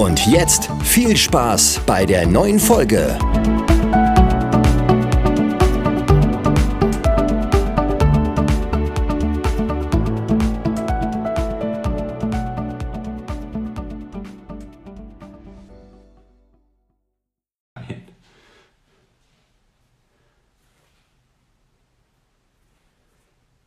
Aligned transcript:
Und 0.00 0.26
jetzt 0.26 0.70
viel 0.82 1.14
Spaß 1.14 1.82
bei 1.84 2.06
der 2.06 2.26
neuen 2.26 2.58
Folge. 2.58 3.18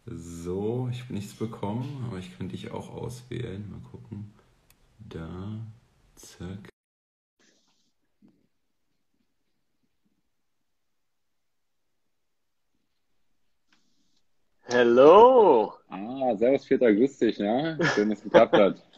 So, 0.08 0.90
ich 0.92 1.04
habe 1.04 1.14
nichts 1.14 1.36
bekommen, 1.36 2.04
aber 2.08 2.18
ich 2.18 2.36
kann 2.36 2.50
dich 2.50 2.72
auch 2.72 2.90
auswählen. 2.90 3.70
Mal 3.70 3.82
gucken. 3.92 4.34
Da, 4.98 5.60
zack. 6.24 6.70
Hello. 14.66 15.74
Ah, 15.90 16.36
servus 16.36 16.66
Peter, 16.66 16.92
grüß 16.92 17.20
dich, 17.20 17.38
ja? 17.38 17.78
Schön, 17.94 18.10
dass 18.10 18.20
es 18.20 18.24
geklappt 18.24 18.54
hat. 18.54 18.82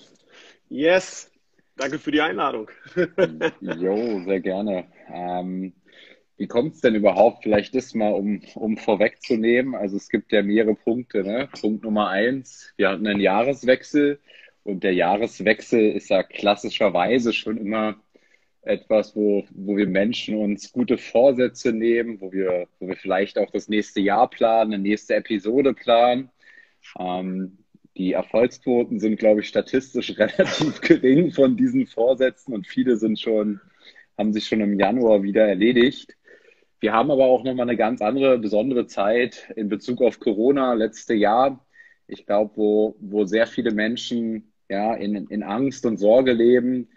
Yes. 0.68 1.32
Danke 1.78 2.00
für 2.00 2.12
die 2.12 2.22
Einladung. 2.22 2.72
Jo, 3.62 4.24
sehr 4.26 4.40
gerne. 4.40 4.88
Ähm, 5.14 5.74
wie 6.38 6.48
kommt 6.48 6.74
es 6.74 6.82
denn 6.82 6.96
überhaupt? 6.96 7.44
Vielleicht 7.44 7.76
das 7.76 7.94
mal, 7.94 8.14
um, 8.14 8.42
um 8.56 8.76
vorwegzunehmen. 8.76 9.76
Also 9.76 9.96
es 9.98 10.10
gibt 10.10 10.32
ja 10.32 10.42
mehrere 10.42 10.74
Punkte. 10.74 11.24
Ne? 11.24 11.48
Punkt 11.62 11.84
Nummer 11.84 12.10
eins, 12.10 12.74
wir 12.78 12.90
hatten 12.90 13.06
einen 13.06 13.20
Jahreswechsel 13.20 14.20
und 14.66 14.84
der 14.84 14.94
Jahreswechsel 14.94 15.92
ist 15.92 16.10
ja 16.10 16.24
klassischerweise 16.24 17.34
schon 17.34 17.58
immer 17.58 17.98
etwas, 18.64 19.16
wo, 19.16 19.46
wo 19.52 19.78
wir 19.78 19.88
Menschen 19.88 20.38
uns 20.38 20.72
gute 20.72 20.98
Vorsätze 20.98 21.72
nehmen, 21.72 22.20
wo 22.20 22.32
wir, 22.32 22.68
wo 22.80 22.88
wir 22.88 22.96
vielleicht 22.96 23.38
auch 23.38 23.52
das 23.52 23.70
nächste 23.70 24.02
Jahr 24.02 24.28
planen, 24.28 24.74
eine 24.74 24.82
nächste 24.82 25.16
Episode 25.16 25.76
planen. 25.76 26.32
Ähm, 26.98 27.60
die 27.96 28.14
Erfolgsquoten 28.14 29.00
sind, 29.00 29.18
glaube 29.18 29.42
ich, 29.42 29.48
statistisch 29.48 30.18
relativ 30.18 30.82
gering 30.82 31.32
von 31.32 31.56
diesen 31.56 31.86
Vorsätzen 31.86 32.54
und 32.56 32.66
viele 32.66 32.98
sind 32.98 33.20
schon, 33.20 33.62
haben 34.18 34.34
sich 34.34 34.48
schon 34.48 34.62
im 34.62 34.80
Januar 34.80 35.22
wieder 35.22 35.48
erledigt. 35.48 36.18
Wir 36.80 36.92
haben 36.92 37.12
aber 37.12 37.26
auch 37.26 37.44
nochmal 37.44 37.70
eine 37.70 37.78
ganz 37.78 38.02
andere, 38.02 38.40
besondere 38.40 38.88
Zeit 38.88 39.54
in 39.56 39.70
Bezug 39.70 40.02
auf 40.02 40.20
Corona 40.20 40.74
letzte 40.74 41.14
Jahr. 41.14 41.64
Ich 42.08 42.26
glaube, 42.26 42.52
wo, 42.56 42.96
wo 43.00 43.26
sehr 43.26 43.46
viele 43.46 43.72
Menschen 43.72 44.52
ja, 44.70 44.94
in, 44.96 45.28
in 45.28 45.44
Angst 45.44 45.86
und 45.86 45.98
Sorge 45.98 46.34
leben, 46.34 46.88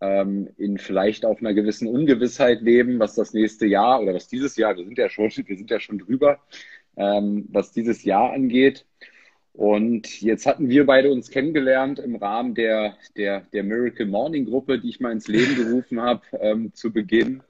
ähm, 0.00 0.48
in 0.56 0.78
vielleicht 0.78 1.24
auf 1.24 1.40
einer 1.40 1.54
gewissen 1.54 1.88
Ungewissheit 1.88 2.60
leben, 2.62 2.98
was 2.98 3.14
das 3.14 3.32
nächste 3.32 3.66
Jahr 3.66 4.00
oder 4.02 4.14
was 4.14 4.28
dieses 4.28 4.56
Jahr, 4.56 4.76
wir 4.76 4.84
sind 4.84 4.98
ja 4.98 5.08
schon, 5.08 5.30
wir 5.46 5.56
sind 5.56 5.70
ja 5.70 5.80
schon 5.80 5.98
drüber, 5.98 6.40
ähm, 6.96 7.46
was 7.48 7.72
dieses 7.72 8.04
Jahr 8.04 8.32
angeht. 8.32 8.84
Und 9.52 10.20
jetzt 10.20 10.44
hatten 10.44 10.68
wir 10.68 10.84
beide 10.84 11.10
uns 11.10 11.30
kennengelernt 11.30 11.98
im 11.98 12.16
Rahmen 12.16 12.54
der, 12.54 12.98
der, 13.16 13.40
der 13.54 13.64
Miracle 13.64 14.04
Morning 14.04 14.44
Gruppe, 14.44 14.78
die 14.78 14.90
ich 14.90 15.00
mal 15.00 15.12
ins 15.12 15.28
Leben 15.28 15.56
gerufen 15.56 16.00
habe 16.00 16.22
ähm, 16.40 16.74
zu 16.74 16.92
Beginn. 16.92 17.42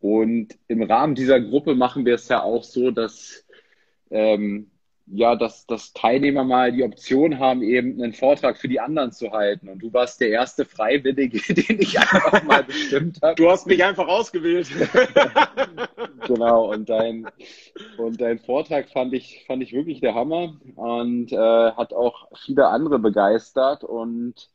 Und 0.00 0.58
im 0.68 0.82
Rahmen 0.82 1.14
dieser 1.14 1.40
Gruppe 1.40 1.74
machen 1.74 2.04
wir 2.04 2.14
es 2.14 2.28
ja 2.28 2.42
auch 2.42 2.64
so, 2.64 2.90
dass 2.90 3.46
ähm, 4.10 4.69
ja, 5.12 5.34
dass, 5.34 5.66
dass 5.66 5.92
Teilnehmer 5.92 6.44
mal 6.44 6.72
die 6.72 6.84
Option 6.84 7.38
haben, 7.38 7.62
eben 7.62 8.00
einen 8.00 8.12
Vortrag 8.12 8.56
für 8.56 8.68
die 8.68 8.80
anderen 8.80 9.10
zu 9.12 9.32
halten. 9.32 9.68
Und 9.68 9.80
du 9.80 9.92
warst 9.92 10.20
der 10.20 10.30
erste 10.30 10.64
Freiwillige, 10.64 11.40
den 11.54 11.80
ich 11.80 11.98
einfach 11.98 12.42
mal 12.44 12.62
bestimmt 12.62 13.18
habe. 13.22 13.34
Du 13.34 13.50
hast 13.50 13.66
mich 13.66 13.82
einfach 13.82 14.06
ausgewählt. 14.06 14.68
genau, 16.26 16.70
und 16.72 16.88
dein, 16.88 17.26
und 17.98 18.20
dein 18.20 18.38
Vortrag 18.38 18.88
fand 18.90 19.12
ich, 19.12 19.44
fand 19.46 19.62
ich 19.62 19.72
wirklich 19.72 20.00
der 20.00 20.14
Hammer 20.14 20.56
und 20.76 21.32
äh, 21.32 21.36
hat 21.36 21.92
auch 21.92 22.28
viele 22.44 22.68
andere 22.68 22.98
begeistert. 22.98 23.82
Und 23.82 24.48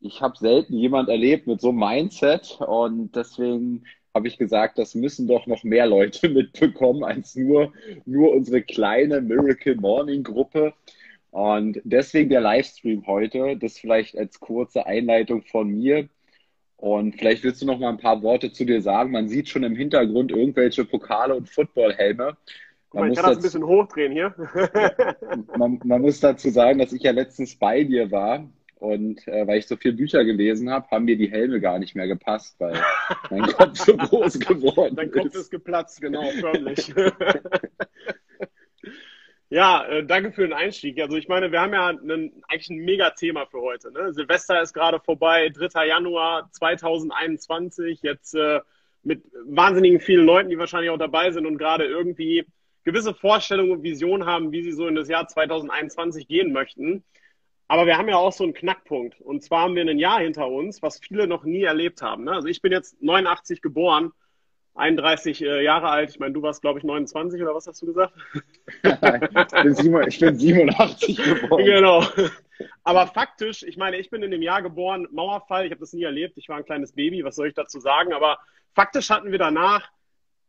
ich 0.00 0.20
habe 0.20 0.36
selten 0.36 0.74
jemand 0.74 1.08
erlebt 1.10 1.46
mit 1.46 1.60
so 1.60 1.68
einem 1.68 1.78
Mindset. 1.78 2.58
Und 2.60 3.14
deswegen 3.14 3.84
habe 4.14 4.28
ich 4.28 4.38
gesagt, 4.38 4.78
das 4.78 4.94
müssen 4.94 5.26
doch 5.26 5.46
noch 5.46 5.64
mehr 5.64 5.86
Leute 5.86 6.28
mitbekommen 6.28 7.04
als 7.04 7.34
nur, 7.34 7.72
nur 8.04 8.32
unsere 8.32 8.62
kleine 8.62 9.20
Miracle 9.20 9.76
Morning 9.76 10.22
Gruppe. 10.22 10.74
Und 11.30 11.80
deswegen 11.84 12.28
der 12.28 12.42
Livestream 12.42 13.06
heute, 13.06 13.56
das 13.56 13.78
vielleicht 13.78 14.18
als 14.18 14.38
kurze 14.38 14.86
Einleitung 14.86 15.42
von 15.42 15.68
mir. 15.68 16.08
Und 16.76 17.16
vielleicht 17.16 17.42
willst 17.42 17.62
du 17.62 17.66
noch 17.66 17.78
mal 17.78 17.88
ein 17.88 17.98
paar 17.98 18.22
Worte 18.22 18.52
zu 18.52 18.66
dir 18.66 18.82
sagen. 18.82 19.12
Man 19.12 19.28
sieht 19.28 19.48
schon 19.48 19.62
im 19.62 19.76
Hintergrund 19.76 20.30
irgendwelche 20.30 20.84
Pokale 20.84 21.34
und 21.34 21.48
Footballhelme. 21.48 22.36
Man, 22.92 23.06
man 23.06 23.14
kann 23.14 23.30
das 23.30 23.38
ein 23.38 23.42
bisschen 23.42 23.64
hochdrehen 23.64 24.12
hier. 24.12 24.34
man, 25.56 25.80
man 25.84 26.02
muss 26.02 26.20
dazu 26.20 26.50
sagen, 26.50 26.80
dass 26.80 26.92
ich 26.92 27.02
ja 27.02 27.12
letztens 27.12 27.56
bei 27.56 27.84
dir 27.84 28.10
war 28.10 28.46
und 28.82 29.28
äh, 29.28 29.46
weil 29.46 29.58
ich 29.58 29.68
so 29.68 29.76
viele 29.76 29.94
Bücher 29.94 30.24
gelesen 30.24 30.68
habe, 30.68 30.90
haben 30.90 31.04
mir 31.04 31.16
die 31.16 31.30
Helme 31.30 31.60
gar 31.60 31.78
nicht 31.78 31.94
mehr 31.94 32.08
gepasst, 32.08 32.56
weil 32.58 32.82
mein 33.30 33.42
Kopf 33.54 33.78
so 33.78 33.96
groß 33.96 34.40
geworden 34.40 34.96
Dein 34.96 35.06
ist. 35.06 35.14
Dein 35.14 35.22
Kopf 35.22 35.34
ist 35.36 35.50
geplatzt, 35.50 36.00
genau, 36.00 36.28
förmlich. 36.40 36.92
ja, 39.50 39.84
äh, 39.86 40.04
danke 40.04 40.32
für 40.32 40.42
den 40.42 40.52
Einstieg. 40.52 41.00
Also 41.00 41.16
ich 41.16 41.28
meine, 41.28 41.52
wir 41.52 41.60
haben 41.60 41.72
ja 41.72 41.86
einen, 41.86 42.42
eigentlich 42.48 42.70
ein 42.70 42.84
Mega-Thema 42.84 43.46
für 43.46 43.60
heute. 43.60 43.92
Ne? 43.92 44.12
Silvester 44.12 44.60
ist 44.60 44.72
gerade 44.72 44.98
vorbei, 44.98 45.48
3. 45.50 45.86
Januar 45.86 46.50
2021. 46.50 48.00
Jetzt 48.02 48.34
äh, 48.34 48.58
mit 49.04 49.22
wahnsinnigen 49.46 50.00
vielen 50.00 50.26
Leuten, 50.26 50.50
die 50.50 50.58
wahrscheinlich 50.58 50.90
auch 50.90 50.98
dabei 50.98 51.30
sind 51.30 51.46
und 51.46 51.56
gerade 51.56 51.84
irgendwie 51.84 52.46
gewisse 52.82 53.14
Vorstellungen 53.14 53.70
und 53.70 53.82
Visionen 53.84 54.26
haben, 54.26 54.50
wie 54.50 54.64
sie 54.64 54.72
so 54.72 54.88
in 54.88 54.96
das 54.96 55.08
Jahr 55.08 55.28
2021 55.28 56.26
gehen 56.26 56.52
möchten. 56.52 57.04
Aber 57.72 57.86
wir 57.86 57.96
haben 57.96 58.10
ja 58.10 58.16
auch 58.16 58.34
so 58.34 58.44
einen 58.44 58.52
Knackpunkt. 58.52 59.18
Und 59.22 59.42
zwar 59.42 59.62
haben 59.62 59.74
wir 59.74 59.88
ein 59.88 59.98
Jahr 59.98 60.20
hinter 60.20 60.46
uns, 60.46 60.82
was 60.82 61.00
viele 61.00 61.26
noch 61.26 61.44
nie 61.44 61.62
erlebt 61.62 62.02
haben. 62.02 62.24
Ne? 62.24 62.32
Also 62.32 62.48
ich 62.48 62.60
bin 62.60 62.70
jetzt 62.70 63.02
89 63.02 63.62
geboren, 63.62 64.12
31 64.74 65.40
äh, 65.40 65.64
Jahre 65.64 65.88
alt. 65.88 66.10
Ich 66.10 66.18
meine, 66.18 66.34
du 66.34 66.42
warst, 66.42 66.60
glaube 66.60 66.80
ich, 66.80 66.84
29 66.84 67.40
oder 67.40 67.54
was 67.54 67.66
hast 67.66 67.80
du 67.80 67.86
gesagt? 67.86 68.12
ich, 68.82 69.62
bin 69.62 69.74
7, 69.74 70.06
ich 70.06 70.20
bin 70.20 70.38
87 70.38 71.16
geboren. 71.16 71.64
Genau. 71.64 72.04
Aber 72.84 73.06
faktisch, 73.06 73.62
ich 73.62 73.78
meine, 73.78 73.96
ich 73.96 74.10
bin 74.10 74.22
in 74.22 74.32
dem 74.32 74.42
Jahr 74.42 74.60
geboren, 74.60 75.08
Mauerfall, 75.10 75.64
ich 75.64 75.70
habe 75.70 75.80
das 75.80 75.94
nie 75.94 76.02
erlebt, 76.02 76.36
ich 76.36 76.50
war 76.50 76.58
ein 76.58 76.66
kleines 76.66 76.92
Baby, 76.92 77.24
was 77.24 77.36
soll 77.36 77.48
ich 77.48 77.54
dazu 77.54 77.80
sagen? 77.80 78.12
Aber 78.12 78.38
faktisch 78.74 79.08
hatten 79.08 79.32
wir 79.32 79.38
danach 79.38 79.88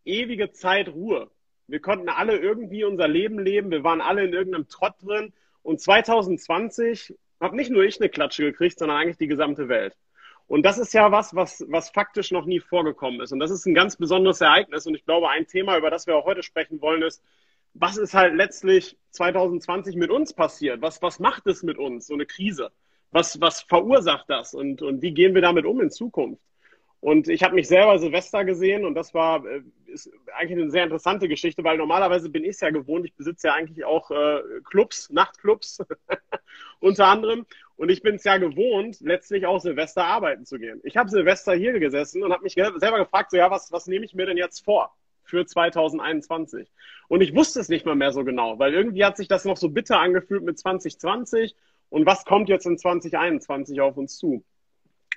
ewige 0.04 0.52
Zeit 0.52 0.90
Ruhe. 0.90 1.32
Wir 1.68 1.80
konnten 1.80 2.10
alle 2.10 2.36
irgendwie 2.36 2.84
unser 2.84 3.08
Leben 3.08 3.40
leben, 3.40 3.72
wir 3.72 3.86
waren 3.86 4.02
alle 4.02 4.26
in 4.26 4.34
irgendeinem 4.34 4.68
Trott 4.68 4.96
drin 5.02 5.32
und 5.64 5.82
2020 5.82 7.16
habe 7.40 7.56
nicht 7.56 7.72
nur 7.72 7.84
ich 7.84 8.00
eine 8.00 8.10
Klatsche 8.10 8.44
gekriegt, 8.44 8.80
sondern 8.80 8.98
eigentlich 8.98 9.18
die 9.18 9.28
gesamte 9.28 9.68
Welt. 9.70 9.98
Und 10.48 10.64
das 10.64 10.78
ist 10.78 10.94
ja 10.94 11.12
was, 11.12 11.36
was, 11.36 11.66
was 11.70 11.90
faktisch 11.90 12.32
noch 12.32 12.46
nie 12.46 12.60
vorgekommen 12.60 13.22
ist. 13.22 13.32
Und 13.32 13.40
das 13.40 13.50
ist 13.50 13.66
ein 13.66 13.74
ganz 13.74 13.96
besonderes 13.96 14.42
Ereignis. 14.42 14.86
Und 14.86 14.96
ich 14.96 15.06
glaube, 15.06 15.30
ein 15.30 15.48
Thema, 15.48 15.78
über 15.78 15.90
das 15.90 16.06
wir 16.06 16.16
auch 16.16 16.26
heute 16.26 16.44
sprechen 16.44 16.82
wollen, 16.82 17.02
ist, 17.02 17.24
was 17.74 17.98
ist 17.98 18.14
halt 18.14 18.36
letztlich 18.36 18.98
2020 19.12 19.96
mit 19.96 20.12
uns 20.12 20.34
passiert? 20.34 20.82
Was, 20.82 21.02
was 21.02 21.20
macht 21.20 21.48
es 21.48 21.64
mit 21.64 21.78
uns, 21.78 22.08
so 22.08 22.14
eine 22.14 22.26
Krise? 22.26 22.72
Was, 23.12 23.40
was 23.42 23.62
verursacht 23.62 24.30
das? 24.30 24.54
Und, 24.54 24.82
und 24.82 25.02
wie 25.02 25.14
gehen 25.14 25.34
wir 25.34 25.42
damit 25.42 25.66
um 25.66 25.82
in 25.82 25.90
Zukunft? 25.90 26.42
Und 27.04 27.28
ich 27.28 27.44
habe 27.44 27.54
mich 27.54 27.68
selber 27.68 28.00
Silvester 28.00 28.46
gesehen 28.46 28.86
und 28.86 28.96
das 28.96 29.14
war 29.14 29.46
äh, 29.46 29.62
ist 29.88 30.10
eigentlich 30.38 30.62
eine 30.62 30.72
sehr 30.72 30.86
interessante 30.86 31.28
Geschichte, 31.28 31.62
weil 31.62 31.78
normalerweise 31.78 32.30
bin 32.30 32.46
ich 32.46 32.52
es 32.52 32.62
ja 32.62 32.70
gewohnt. 32.70 33.04
Ich 33.04 33.14
besitze 33.14 33.48
ja 33.48 33.56
eigentlich 33.56 33.84
auch 33.84 34.10
äh, 34.10 34.40
Clubs, 34.64 35.10
Nachtclubs 35.10 35.80
unter 36.80 37.08
anderem. 37.08 37.46
Und 37.76 37.90
ich 37.90 38.04
bin 38.04 38.16
es 38.16 38.24
ja 38.24 38.38
gewohnt, 38.38 39.02
letztlich 39.02 39.46
auch 39.46 39.60
Silvester 39.60 40.06
arbeiten 40.06 40.46
zu 40.46 40.58
gehen. 40.60 40.80
Ich 40.86 40.96
habe 40.96 41.10
Silvester 41.10 41.54
hier 41.54 41.78
gesessen 41.78 42.24
und 42.24 42.32
habe 42.32 42.44
mich 42.44 42.54
selber 42.54 43.00
gefragt, 43.00 43.32
so 43.32 43.38
ja, 43.38 43.52
was, 43.52 43.70
was 43.74 43.86
nehme 43.88 44.06
ich 44.06 44.14
mir 44.14 44.26
denn 44.26 44.38
jetzt 44.38 44.64
vor 44.64 44.96
für 45.24 45.46
2021? 45.46 46.72
Und 47.10 47.20
ich 47.20 47.36
wusste 47.36 47.60
es 47.60 47.68
nicht 47.68 47.86
mal 47.86 47.96
mehr 47.96 48.14
so 48.14 48.24
genau, 48.24 48.60
weil 48.60 48.74
irgendwie 48.74 49.04
hat 49.04 49.18
sich 49.18 49.28
das 49.28 49.44
noch 49.44 49.58
so 49.58 49.68
bitter 49.68 50.00
angefühlt 50.00 50.44
mit 50.44 50.58
2020 50.58 51.54
und 51.90 52.06
was 52.06 52.24
kommt 52.24 52.48
jetzt 52.48 52.66
in 52.66 52.78
2021 52.78 53.82
auf 53.82 53.98
uns 53.98 54.16
zu? 54.16 54.46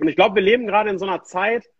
Und 0.00 0.08
ich 0.08 0.16
glaube, 0.16 0.34
wir 0.34 0.42
leben 0.42 0.66
gerade 0.66 0.90
in 0.90 0.98
so 0.98 1.06
einer 1.06 1.22
Zeit, 1.22 1.70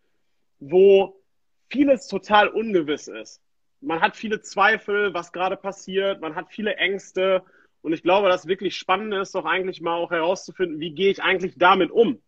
wo 0.59 1.21
vieles 1.69 2.07
total 2.07 2.47
ungewiss 2.47 3.07
ist. 3.07 3.41
Man 3.81 4.01
hat 4.01 4.15
viele 4.15 4.41
Zweifel, 4.41 5.13
was 5.13 5.31
gerade 5.31 5.57
passiert, 5.57 6.21
man 6.21 6.35
hat 6.35 6.49
viele 6.49 6.75
Ängste. 6.75 7.43
Und 7.81 7.93
ich 7.93 8.03
glaube, 8.03 8.27
das 8.29 8.47
wirklich 8.47 8.75
Spannende 8.75 9.19
ist 9.19 9.35
doch 9.35 9.45
eigentlich 9.45 9.81
mal 9.81 9.95
auch 9.95 10.11
herauszufinden, 10.11 10.79
wie 10.79 10.91
gehe 10.91 11.11
ich 11.11 11.21
eigentlich 11.21 11.55
damit 11.57 11.91
um? 11.91 12.21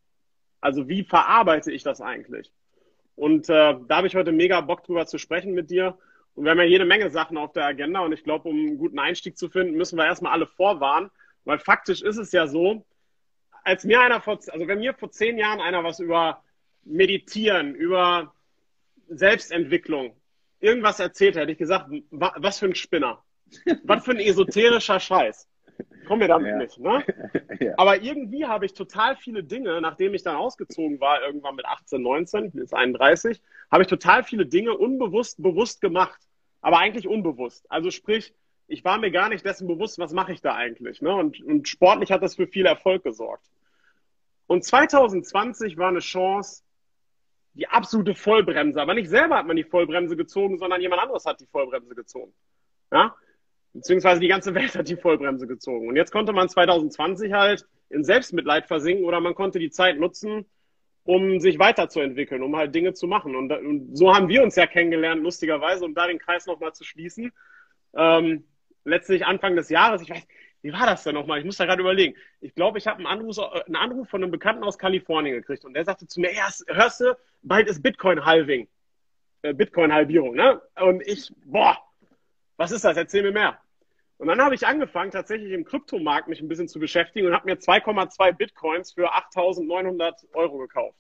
Also 0.62 0.88
wie 0.88 1.04
verarbeite 1.04 1.72
ich 1.72 1.84
das 1.84 2.02
eigentlich? 2.02 2.52
Und 3.16 3.50
äh, 3.50 3.76
da 3.88 3.98
habe 3.98 4.08
ich 4.08 4.16
heute 4.16 4.32
mega 4.32 4.62
Bock 4.62 4.84
drüber 4.84 5.06
zu 5.06 5.18
sprechen 5.18 5.54
mit 5.54 5.70
dir. 5.70 5.98
Und 6.36 6.46
wir 6.46 6.52
haben 6.52 6.60
ja 6.60 6.66
jede 6.66 6.86
Menge 6.86 7.10
Sachen 7.10 7.38
auf 7.38 7.52
der 7.52 7.66
Agenda. 7.66 8.00
Und 8.02 8.14
ich 8.14 8.24
glaube, 8.24 8.48
um 8.48 8.56
einen 8.56 8.78
guten 8.78 9.00
Einstieg 9.00 9.38
zu 9.38 9.50
finden, 9.50 9.76
müssen 9.76 9.98
wir 9.98 10.06
erstmal 10.06 10.32
alle 10.32 10.48
vorwarnen. 10.48 11.10
Weil 11.44 11.60
faktisch 11.60 12.02
ist 12.02 12.18
es 12.18 12.32
ja 12.32 12.48
so, 12.48 12.86
als 13.64 13.84
mir 13.84 14.00
einer 14.00 14.22
vor, 14.22 14.40
also 14.52 14.68
wenn 14.68 14.80
mir 14.80 14.94
vor 14.94 15.12
zehn 15.12 15.38
Jahren 15.38 15.60
einer 15.60 15.84
was 15.84 16.00
über 16.00 16.44
Meditieren, 16.90 17.76
über 17.76 18.34
Selbstentwicklung, 19.08 20.16
irgendwas 20.60 21.00
erzählt 21.00 21.36
hätte, 21.36 21.52
ich 21.52 21.58
gesagt, 21.58 21.90
was 22.12 22.60
für 22.60 22.66
ein 22.66 22.76
Spinner. 22.76 23.24
was 23.84 24.06
für 24.06 24.12
ein 24.12 24.20
esoterischer 24.20 25.00
Scheiß. 25.00 25.48
Komm 26.08 26.20
mir 26.20 26.28
damit 26.28 26.50
ja. 26.50 26.58
nicht, 26.58 26.80
ne? 26.80 27.06
ja. 27.60 27.74
Aber 27.78 28.02
irgendwie 28.02 28.46
habe 28.46 28.66
ich 28.66 28.74
total 28.74 29.16
viele 29.16 29.44
Dinge, 29.44 29.80
nachdem 29.82 30.14
ich 30.14 30.24
dann 30.24 30.36
ausgezogen 30.36 31.00
war, 31.00 31.22
irgendwann 31.22 31.56
mit 31.56 31.66
18, 31.66 32.02
19, 32.02 32.52
bis 32.52 32.74
31, 32.74 33.42
habe 33.72 33.84
ich 33.84 33.90
total 33.90 34.24
viele 34.24 34.46
Dinge 34.46 34.76
unbewusst, 34.76 35.42
bewusst 35.42 35.82
gemacht. 35.82 36.20
Aber 36.62 36.80
eigentlich 36.80 37.08
unbewusst. 37.08 37.66
Also 37.70 37.90
sprich, 37.90 38.34
ich 38.68 38.84
war 38.84 38.98
mir 38.98 39.12
gar 39.12 39.30
nicht 39.30 39.46
dessen 39.46 39.68
bewusst, 39.68 39.98
was 39.98 40.12
mache 40.12 40.34
ich 40.34 40.42
da 40.42 40.56
eigentlich. 40.56 41.02
Ne? 41.02 41.14
Und, 41.14 41.42
und 41.44 41.68
sportlich 41.68 42.12
hat 42.12 42.22
das 42.22 42.36
für 42.36 42.48
viel 42.48 42.66
Erfolg 42.66 43.04
gesorgt. 43.04 43.46
Und 44.48 44.64
2020 44.64 45.78
war 45.78 45.90
eine 45.90 46.00
Chance, 46.00 46.64
die 47.54 47.68
absolute 47.68 48.16
Vollbremse. 48.16 48.82
Aber 48.82 48.94
nicht 48.94 49.10
selber 49.10 49.38
hat 49.38 49.48
man 49.48 49.56
die 49.56 49.64
Vollbremse 49.64 50.16
gezogen, 50.16 50.58
sondern 50.58 50.82
jemand 50.82 51.02
anderes 51.02 51.26
hat 51.26 51.40
die 51.40 51.48
Vollbremse 51.48 51.96
gezogen. 51.96 52.34
Ja? 52.92 53.16
Beziehungsweise 53.74 54.20
die 54.20 54.28
ganze 54.28 54.54
Welt 54.56 54.76
hat 54.76 54.88
die 54.88 54.96
Vollbremse 54.96 55.48
gezogen. 55.48 55.88
Und 55.88 55.96
jetzt 55.96 56.12
konnte 56.12 56.34
man 56.34 56.50
2020 56.50 57.34
halt 57.34 57.66
in 57.90 58.04
Selbstmitleid 58.04 58.68
versinken 58.68 59.06
oder 59.06 59.20
man 59.20 59.36
konnte 59.36 59.60
die 59.60 59.72
Zeit 59.72 60.00
nutzen, 60.00 60.46
um 61.04 61.40
sich 61.40 61.60
weiterzuentwickeln, 61.60 62.44
um 62.44 62.56
halt 62.56 62.74
Dinge 62.76 62.94
zu 62.94 63.08
machen. 63.08 63.36
Und, 63.36 63.52
und 63.52 63.98
so 63.98 64.14
haben 64.14 64.28
wir 64.28 64.44
uns 64.44 64.56
ja 64.56 64.68
kennengelernt, 64.68 65.24
lustigerweise, 65.24 65.86
um 65.86 65.96
da 65.96 66.08
den 66.08 66.20
Kreis 66.20 66.46
nochmal 66.46 66.74
zu 66.74 66.84
schließen. 66.84 67.32
Ähm, 67.96 68.46
letztlich 68.86 69.26
Anfang 69.26 69.56
des 69.56 69.70
Jahres, 69.70 70.02
ich 70.02 70.10
weiß, 70.10 70.28
wie 70.62 70.74
war 70.74 70.86
das 70.86 71.04
denn 71.04 71.16
nochmal? 71.16 71.40
Ich 71.40 71.46
muss 71.46 71.58
da 71.58 71.66
gerade 71.66 71.82
überlegen. 71.82 72.16
Ich 72.42 72.54
glaube, 72.54 72.78
ich 72.78 72.88
habe 72.88 72.98
einen 72.98 73.08
Anruf, 73.08 73.40
einen 73.40 73.76
Anruf 73.76 74.10
von 74.10 74.22
einem 74.22 74.32
Bekannten 74.32 74.64
aus 74.64 74.78
Kalifornien 74.78 75.36
gekriegt 75.36 75.66
und 75.66 75.74
der 75.74 75.86
sagte 75.86 76.08
zu 76.08 76.20
mir, 76.20 76.34
ja, 76.34 76.50
hörst 76.68 77.02
du, 77.02 77.18
bald 77.42 77.70
ist 77.70 77.82
Bitcoin-Halving. 77.82 78.68
Äh, 79.42 79.54
Bitcoin-Halbierung, 79.54 80.36
ne? 80.36 80.62
Und 80.82 81.02
ich, 81.08 81.32
boah, 81.46 81.78
was 82.58 82.72
ist 82.72 82.84
das? 82.84 82.98
Erzähl 82.98 83.24
mir 83.24 83.32
mehr. 83.32 83.60
Und 84.18 84.28
dann 84.28 84.42
habe 84.42 84.54
ich 84.54 84.68
angefangen, 84.68 85.12
tatsächlich 85.12 85.54
im 85.54 85.64
Kryptomarkt 85.64 86.28
mich 86.28 86.42
ein 86.42 86.50
bisschen 86.50 86.68
zu 86.68 86.78
beschäftigen 86.78 87.28
und 87.28 87.34
habe 87.34 87.46
mir 87.46 87.56
2,2 87.56 88.34
Bitcoins 88.34 88.92
für 88.92 89.14
8.900 89.14 90.34
Euro 90.34 90.58
gekauft. 90.58 90.98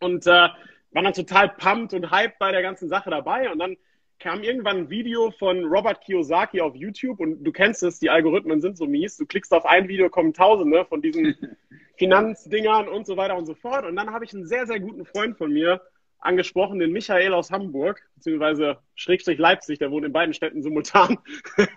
Und 0.00 0.26
äh, 0.26 0.48
war 0.92 1.02
dann 1.02 1.12
total 1.12 1.50
pumped 1.50 1.92
und 1.92 2.10
hyped 2.10 2.38
bei 2.38 2.50
der 2.50 2.62
ganzen 2.62 2.88
Sache 2.88 3.10
dabei. 3.10 3.50
Und 3.50 3.58
dann 3.58 3.76
kam 4.18 4.42
irgendwann 4.42 4.78
ein 4.78 4.90
Video 4.90 5.30
von 5.30 5.64
Robert 5.64 6.00
Kiyosaki 6.00 6.60
auf 6.60 6.74
YouTube 6.74 7.20
und 7.20 7.44
du 7.44 7.52
kennst 7.52 7.82
es, 7.82 7.98
die 7.98 8.10
Algorithmen 8.10 8.60
sind 8.60 8.76
so 8.76 8.86
mies. 8.86 9.16
Du 9.16 9.26
klickst 9.26 9.52
auf 9.52 9.64
ein 9.64 9.88
Video, 9.88 10.08
kommen 10.10 10.34
Tausende 10.34 10.84
von 10.84 11.00
diesen 11.00 11.36
Finanzdingern 11.98 12.88
und 12.88 13.06
so 13.06 13.16
weiter 13.16 13.36
und 13.36 13.46
so 13.46 13.54
fort. 13.54 13.84
Und 13.86 13.96
dann 13.96 14.12
habe 14.12 14.24
ich 14.24 14.34
einen 14.34 14.46
sehr, 14.46 14.66
sehr 14.66 14.80
guten 14.80 15.04
Freund 15.04 15.36
von 15.36 15.52
mir 15.52 15.80
angesprochen, 16.20 16.80
den 16.80 16.92
Michael 16.92 17.32
aus 17.32 17.50
Hamburg, 17.50 18.02
beziehungsweise 18.16 18.78
Schrägstrich 18.96 19.38
Leipzig, 19.38 19.78
der 19.78 19.90
wohnt 19.90 20.04
in 20.04 20.12
beiden 20.12 20.34
Städten 20.34 20.62
simultan. 20.62 21.18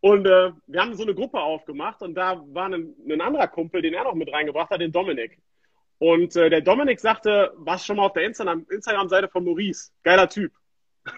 und 0.00 0.26
äh, 0.26 0.50
wir 0.66 0.80
haben 0.80 0.94
so 0.94 1.04
eine 1.04 1.14
Gruppe 1.14 1.40
aufgemacht 1.40 2.02
und 2.02 2.14
da 2.14 2.42
war 2.48 2.66
ein, 2.66 2.94
ein 3.08 3.20
anderer 3.20 3.46
Kumpel, 3.46 3.80
den 3.80 3.94
er 3.94 4.04
noch 4.04 4.14
mit 4.14 4.32
reingebracht 4.32 4.70
hat, 4.70 4.80
den 4.80 4.92
Dominik. 4.92 5.38
Und 5.98 6.34
äh, 6.34 6.50
der 6.50 6.62
Dominik 6.62 6.98
sagte, 6.98 7.52
was 7.56 7.84
schon 7.84 7.98
mal 7.98 8.06
auf 8.06 8.14
der 8.14 8.24
Instagram-Seite 8.24 9.28
von 9.28 9.44
Maurice. 9.44 9.92
Geiler 10.02 10.28
Typ. 10.28 10.52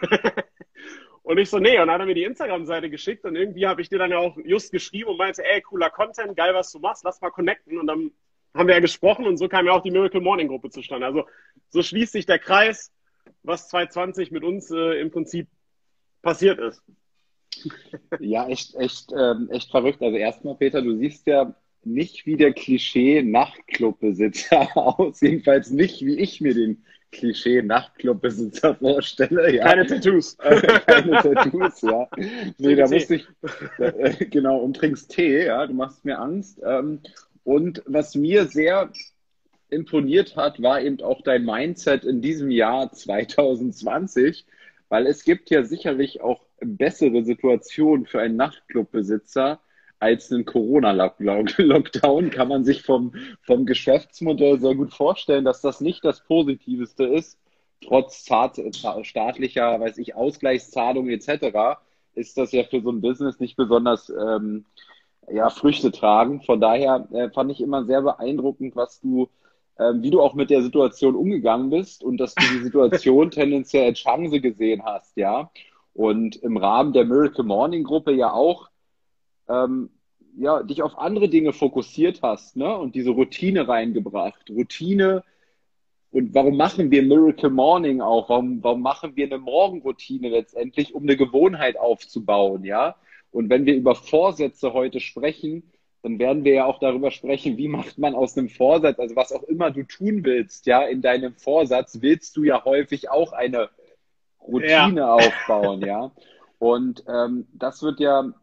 und 1.22 1.38
ich 1.38 1.50
so, 1.50 1.58
nee, 1.58 1.78
und 1.78 1.86
dann 1.86 1.90
hat 1.90 2.00
er 2.00 2.06
mir 2.06 2.14
die 2.14 2.24
Instagram-Seite 2.24 2.90
geschickt 2.90 3.24
und 3.24 3.36
irgendwie 3.36 3.66
habe 3.66 3.82
ich 3.82 3.88
dir 3.88 3.98
dann 3.98 4.10
ja 4.10 4.18
auch 4.18 4.36
just 4.44 4.72
geschrieben 4.72 5.10
und 5.10 5.18
meinte, 5.18 5.44
ey, 5.44 5.60
cooler 5.62 5.90
Content, 5.90 6.36
geil, 6.36 6.54
was 6.54 6.72
du 6.72 6.78
machst, 6.78 7.04
lass 7.04 7.20
mal 7.20 7.30
connecten. 7.30 7.78
Und 7.78 7.86
dann 7.86 8.10
haben 8.54 8.68
wir 8.68 8.74
ja 8.74 8.80
gesprochen 8.80 9.26
und 9.26 9.36
so 9.36 9.48
kam 9.48 9.66
ja 9.66 9.72
auch 9.72 9.82
die 9.82 9.90
Miracle 9.90 10.20
Morning 10.20 10.48
Gruppe 10.48 10.70
zustande. 10.70 11.06
Also 11.06 11.24
so 11.70 11.82
schließt 11.82 12.12
sich 12.12 12.26
der 12.26 12.38
Kreis, 12.38 12.92
was 13.42 13.68
2020 13.68 14.30
mit 14.30 14.44
uns 14.44 14.70
äh, 14.70 15.00
im 15.00 15.10
Prinzip 15.10 15.48
passiert 16.22 16.58
ist. 16.58 16.82
Ja, 18.18 18.48
echt, 18.48 18.74
echt, 18.76 19.12
ähm, 19.12 19.50
echt 19.50 19.70
verrückt. 19.70 20.02
Also 20.02 20.16
erstmal, 20.16 20.54
Peter, 20.54 20.80
du 20.80 20.96
siehst 20.96 21.26
ja 21.26 21.54
nicht 21.84 22.24
wie 22.26 22.36
der 22.36 22.54
Klischee-Nachtclubbesitzer 22.54 24.76
aus. 24.98 25.20
Jedenfalls 25.20 25.70
nicht, 25.70 26.04
wie 26.04 26.18
ich 26.18 26.40
mir 26.40 26.54
den 26.54 26.84
Klischee-Nachtclubbesitzer 27.12 28.74
vorstelle. 28.74 29.54
Ja. 29.54 29.64
Keine 29.64 29.86
Tattoos. 29.86 30.36
Keine 30.86 31.22
Tattoos, 31.22 31.82
ja. 31.82 32.08
Nee, 32.58 32.74
da 32.74 32.88
musste 32.88 33.16
ich, 33.16 33.26
äh, 33.78 34.26
genau, 34.26 34.58
und 34.58 34.76
trinkst 34.76 35.10
Tee, 35.10 35.46
ja, 35.46 35.66
du 35.66 35.74
machst 35.74 36.04
mir 36.04 36.18
Angst. 36.18 36.60
Ähm, 36.64 37.00
und 37.44 37.82
was 37.86 38.14
mir 38.14 38.46
sehr 38.46 38.90
imponiert 39.68 40.36
hat, 40.36 40.60
war 40.62 40.80
eben 40.80 41.00
auch 41.02 41.22
dein 41.22 41.44
Mindset 41.44 42.04
in 42.04 42.20
diesem 42.20 42.50
Jahr 42.50 42.92
2020, 42.92 44.46
weil 44.88 45.06
es 45.06 45.24
gibt 45.24 45.50
ja 45.50 45.64
sicherlich 45.64 46.20
auch 46.20 46.42
bessere 46.60 47.24
Situationen 47.24 48.06
für 48.06 48.20
einen 48.20 48.36
Nachtclubbesitzer 48.36 49.60
als 50.02 50.32
einen 50.32 50.44
Corona-Lockdown. 50.44 52.30
Kann 52.30 52.48
man 52.48 52.64
sich 52.64 52.82
vom, 52.82 53.12
vom 53.42 53.66
Geschäftsmodell 53.66 54.58
sehr 54.58 54.74
gut 54.74 54.92
vorstellen, 54.92 55.44
dass 55.44 55.60
das 55.60 55.80
nicht 55.80 56.04
das 56.04 56.24
Positivste 56.24 57.04
ist. 57.04 57.38
Trotz 57.80 58.24
staatlicher, 58.24 59.80
weiß 59.80 59.98
ich, 59.98 60.16
Ausgleichszahlungen 60.16 61.10
etc. 61.10 61.80
ist 62.14 62.36
das 62.36 62.50
ja 62.50 62.64
für 62.64 62.80
so 62.80 62.90
ein 62.90 63.00
Business 63.00 63.38
nicht 63.38 63.56
besonders 63.56 64.10
ähm, 64.10 64.64
ja, 65.30 65.50
Früchte 65.50 65.92
tragen. 65.92 66.42
Von 66.42 66.60
daher 66.60 67.06
äh, 67.12 67.30
fand 67.30 67.52
ich 67.52 67.60
immer 67.60 67.84
sehr 67.84 68.02
beeindruckend, 68.02 68.74
was 68.74 69.00
du, 69.00 69.28
äh, 69.76 69.92
wie 69.94 70.10
du 70.10 70.20
auch 70.20 70.34
mit 70.34 70.50
der 70.50 70.62
Situation 70.62 71.14
umgegangen 71.14 71.70
bist 71.70 72.02
und 72.02 72.18
dass 72.18 72.34
du 72.34 72.42
die 72.52 72.64
Situation 72.64 73.30
tendenziell 73.30 73.86
als 73.86 74.00
Chance 74.00 74.40
gesehen 74.40 74.82
hast, 74.84 75.16
ja. 75.16 75.50
Und 75.94 76.36
im 76.36 76.56
Rahmen 76.56 76.92
der 76.92 77.04
Miracle 77.04 77.44
Morning 77.44 77.84
Gruppe 77.84 78.12
ja 78.12 78.32
auch 78.32 78.71
ähm, 79.48 79.90
ja, 80.36 80.62
dich 80.62 80.82
auf 80.82 80.98
andere 80.98 81.28
Dinge 81.28 81.52
fokussiert 81.52 82.20
hast, 82.22 82.56
ne? 82.56 82.76
Und 82.76 82.94
diese 82.94 83.10
Routine 83.10 83.68
reingebracht. 83.68 84.48
Routine 84.50 85.22
und 86.12 86.34
warum 86.34 86.58
machen 86.58 86.90
wir 86.90 87.02
Miracle 87.02 87.50
Morning 87.50 88.02
auch? 88.02 88.28
Warum, 88.28 88.62
warum 88.62 88.82
machen 88.82 89.16
wir 89.16 89.26
eine 89.26 89.38
Morgenroutine 89.38 90.28
letztendlich, 90.28 90.94
um 90.94 91.04
eine 91.04 91.16
Gewohnheit 91.16 91.78
aufzubauen, 91.78 92.64
ja? 92.64 92.96
Und 93.30 93.48
wenn 93.48 93.64
wir 93.64 93.74
über 93.74 93.94
Vorsätze 93.94 94.74
heute 94.74 95.00
sprechen, 95.00 95.72
dann 96.02 96.18
werden 96.18 96.44
wir 96.44 96.52
ja 96.52 96.64
auch 96.66 96.80
darüber 96.80 97.10
sprechen, 97.10 97.56
wie 97.56 97.68
macht 97.68 97.96
man 97.96 98.14
aus 98.14 98.36
einem 98.36 98.50
Vorsatz, 98.50 98.98
also 98.98 99.16
was 99.16 99.32
auch 99.32 99.44
immer 99.44 99.70
du 99.70 99.84
tun 99.84 100.24
willst, 100.24 100.66
ja, 100.66 100.82
in 100.82 101.00
deinem 101.00 101.34
Vorsatz 101.36 102.02
willst 102.02 102.36
du 102.36 102.44
ja 102.44 102.62
häufig 102.64 103.10
auch 103.10 103.32
eine 103.32 103.70
Routine 104.40 105.00
ja. 105.00 105.14
aufbauen, 105.14 105.80
ja. 105.80 106.12
Und 106.58 107.04
ähm, 107.08 107.46
das 107.54 107.82
wird 107.82 108.00
ja, 108.00 108.34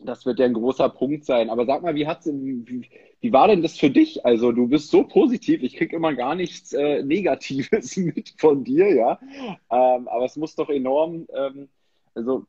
das 0.00 0.26
wird 0.26 0.38
ja 0.38 0.46
ein 0.46 0.54
großer 0.54 0.88
Punkt 0.88 1.24
sein. 1.24 1.50
Aber 1.50 1.66
sag 1.66 1.82
mal, 1.82 1.94
wie 1.94 2.06
hat's, 2.06 2.26
wie, 2.26 2.88
wie 3.20 3.32
war 3.32 3.48
denn 3.48 3.62
das 3.62 3.78
für 3.78 3.90
dich? 3.90 4.24
Also 4.24 4.52
du 4.52 4.68
bist 4.68 4.90
so 4.90 5.04
positiv, 5.04 5.62
ich 5.62 5.76
krieg 5.76 5.92
immer 5.92 6.14
gar 6.14 6.34
nichts 6.34 6.72
äh, 6.72 7.02
Negatives 7.02 7.96
mit 7.96 8.34
von 8.38 8.64
dir, 8.64 8.94
ja. 8.94 9.18
Ähm, 9.70 10.08
aber 10.08 10.24
es 10.24 10.36
muss 10.36 10.54
doch 10.54 10.68
enorm, 10.68 11.26
ähm, 11.34 11.68
also 12.14 12.46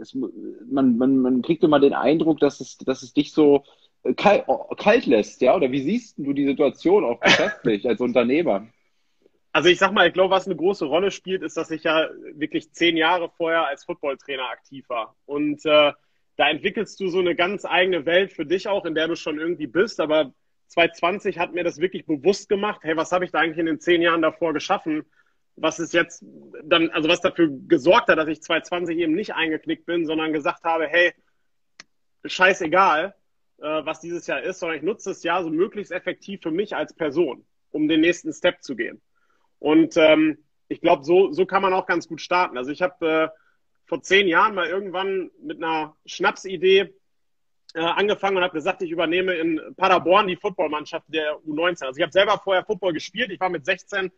es, 0.00 0.14
man, 0.14 0.96
man, 0.96 1.18
man 1.18 1.42
kriegt 1.42 1.64
immer 1.64 1.80
den 1.80 1.94
Eindruck, 1.94 2.40
dass 2.40 2.60
es, 2.60 2.78
dass 2.78 3.02
es 3.02 3.12
dich 3.12 3.32
so 3.32 3.64
äh, 4.04 4.14
kalt, 4.14 4.44
kalt 4.76 5.06
lässt, 5.06 5.40
ja? 5.42 5.54
Oder 5.54 5.70
wie 5.70 5.82
siehst 5.82 6.18
du 6.18 6.32
die 6.32 6.46
Situation 6.46 7.04
auch 7.04 7.20
geschäftlich 7.20 7.86
als 7.86 8.00
Unternehmer? 8.00 8.66
Also 9.52 9.70
ich 9.70 9.78
sag 9.78 9.92
mal, 9.92 10.06
ich 10.06 10.14
glaube, 10.14 10.30
was 10.30 10.46
eine 10.46 10.56
große 10.56 10.84
Rolle 10.84 11.10
spielt, 11.10 11.42
ist, 11.42 11.56
dass 11.56 11.70
ich 11.70 11.82
ja 11.82 12.08
wirklich 12.34 12.72
zehn 12.72 12.96
Jahre 12.96 13.30
vorher 13.36 13.66
als 13.66 13.84
Footballtrainer 13.84 14.48
aktiv 14.48 14.88
war. 14.88 15.16
Und 15.26 15.64
äh, 15.64 15.92
da 16.38 16.48
entwickelst 16.48 16.98
du 17.00 17.08
so 17.08 17.18
eine 17.18 17.36
ganz 17.36 17.66
eigene 17.66 18.06
Welt 18.06 18.32
für 18.32 18.46
dich 18.46 18.66
auch, 18.66 18.86
in 18.86 18.94
der 18.94 19.08
du 19.08 19.16
schon 19.16 19.38
irgendwie 19.38 19.66
bist. 19.66 20.00
Aber 20.00 20.32
2020 20.68 21.38
hat 21.38 21.52
mir 21.52 21.64
das 21.64 21.78
wirklich 21.78 22.06
bewusst 22.06 22.48
gemacht. 22.48 22.80
Hey, 22.82 22.96
was 22.96 23.12
habe 23.12 23.26
ich 23.26 23.32
da 23.32 23.40
eigentlich 23.40 23.58
in 23.58 23.66
den 23.66 23.80
zehn 23.80 24.00
Jahren 24.00 24.22
davor 24.22 24.54
geschaffen? 24.54 25.04
was 25.60 25.78
ist 25.78 25.92
jetzt 25.92 26.24
dann, 26.64 26.90
also 26.90 27.08
was 27.08 27.20
dafür 27.20 27.48
gesorgt 27.66 28.08
hat, 28.08 28.18
dass 28.18 28.28
ich 28.28 28.42
2020 28.42 28.98
eben 28.98 29.14
nicht 29.14 29.34
eingeknickt 29.34 29.86
bin, 29.86 30.06
sondern 30.06 30.32
gesagt 30.32 30.64
habe, 30.64 30.86
hey, 30.86 31.12
scheißegal, 32.24 33.14
äh, 33.58 33.62
was 33.62 34.00
dieses 34.00 34.26
Jahr 34.26 34.42
ist, 34.42 34.60
sondern 34.60 34.78
ich 34.78 34.84
nutze 34.84 35.10
das 35.10 35.22
Jahr 35.22 35.42
so 35.42 35.50
möglichst 35.50 35.92
effektiv 35.92 36.40
für 36.42 36.50
mich 36.50 36.74
als 36.76 36.94
Person. 36.94 37.44
um 37.70 37.86
den 37.86 38.00
nächsten 38.00 38.32
Step 38.32 38.62
zu 38.62 38.76
gehen. 38.76 38.98
Und 39.58 39.94
ähm, 39.98 40.38
ich 40.68 40.80
glaube, 40.80 41.04
so, 41.04 41.32
so 41.32 41.44
kann 41.44 41.60
man 41.60 41.74
auch 41.74 41.86
ganz 41.86 42.08
gut 42.08 42.22
starten. 42.22 42.56
Also 42.56 42.70
ich 42.70 42.80
habe 42.80 43.06
äh, 43.06 43.28
vor 43.88 44.02
zehn 44.02 44.28
Jahren 44.28 44.54
mal 44.54 44.68
irgendwann 44.68 45.30
mit 45.40 45.56
einer 45.56 45.96
Schnapsidee 46.04 46.94
äh, 47.74 47.80
angefangen 47.80 48.36
und 48.36 48.42
habe 48.42 48.52
gesagt, 48.52 48.82
ich 48.82 48.90
übernehme 48.90 49.34
in 49.34 49.60
Paderborn 49.76 50.28
die 50.28 50.36
Footballmannschaft 50.36 51.06
der 51.08 51.38
U19. 51.38 51.86
Also 51.86 51.96
ich 51.96 52.02
habe 52.02 52.12
selber 52.12 52.38
vorher 52.38 52.64
Football 52.64 52.92
gespielt. 52.92 53.30
Ich 53.30 53.40
war 53.40 53.48
mit 53.48 53.64
16 53.64 54.12